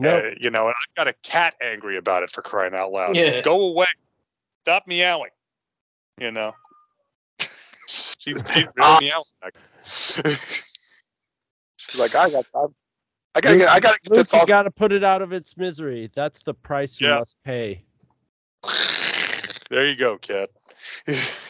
no, 0.00 0.18
uh, 0.18 0.22
you 0.40 0.50
know, 0.50 0.66
and 0.66 0.74
I 0.74 0.84
got 0.96 1.08
a 1.08 1.12
cat 1.22 1.54
angry 1.62 1.96
about 1.96 2.22
it 2.22 2.30
for 2.30 2.42
crying 2.42 2.74
out 2.74 2.92
loud. 2.92 3.16
Yeah. 3.16 3.40
Go 3.42 3.68
away. 3.68 3.86
Stop 4.62 4.86
meowing. 4.86 5.30
You 6.18 6.30
know. 6.30 6.54
she's, 7.86 8.16
she's 8.18 8.42
really 8.76 8.76
meowing. 9.00 9.52
She's 9.84 10.22
like, 11.98 12.14
I 12.14 12.30
got 12.30 12.44
time. 12.52 12.74
I 13.34 13.40
gotta 13.40 13.56
get. 13.56 13.68
I 13.68 13.80
gotta 13.80 13.98
get 14.02 14.16
Luke, 14.16 14.26
you 14.32 14.46
got 14.46 14.62
to 14.64 14.70
put 14.70 14.92
it 14.92 15.04
out 15.04 15.22
of 15.22 15.32
its 15.32 15.56
misery. 15.56 16.10
That's 16.14 16.42
the 16.42 16.54
price 16.54 17.00
you 17.00 17.08
Yeah. 17.08 17.18
must 17.18 17.36
pay. 17.44 17.84
there 19.70 19.86
you 19.86 19.96
go, 19.96 20.18
cat. 20.18 20.50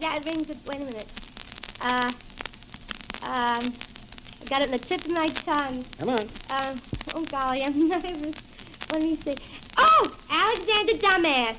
That 0.00 0.24
rings. 0.24 0.48
A, 0.50 0.56
wait 0.66 0.80
a 0.80 0.84
minute. 0.84 1.08
Uh, 1.80 2.12
um, 3.22 3.72
I 4.40 4.44
got 4.46 4.62
it 4.62 4.66
in 4.66 4.70
the 4.72 4.78
tip 4.78 5.04
of 5.04 5.10
my 5.10 5.28
tongue. 5.28 5.84
Come 5.98 6.08
on. 6.10 6.28
Um, 6.50 6.80
oh 7.14 7.24
golly, 7.24 7.64
I'm 7.64 7.88
nervous. 7.88 8.34
Let 8.90 9.02
me 9.02 9.18
see. 9.24 9.34
Oh, 9.76 10.10
Alexander 10.30 10.92
Dumbass. 10.94 11.56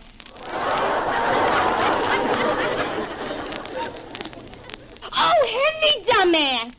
oh, 5.13 5.81
Henry 5.81 6.05
Dumbass. 6.05 6.73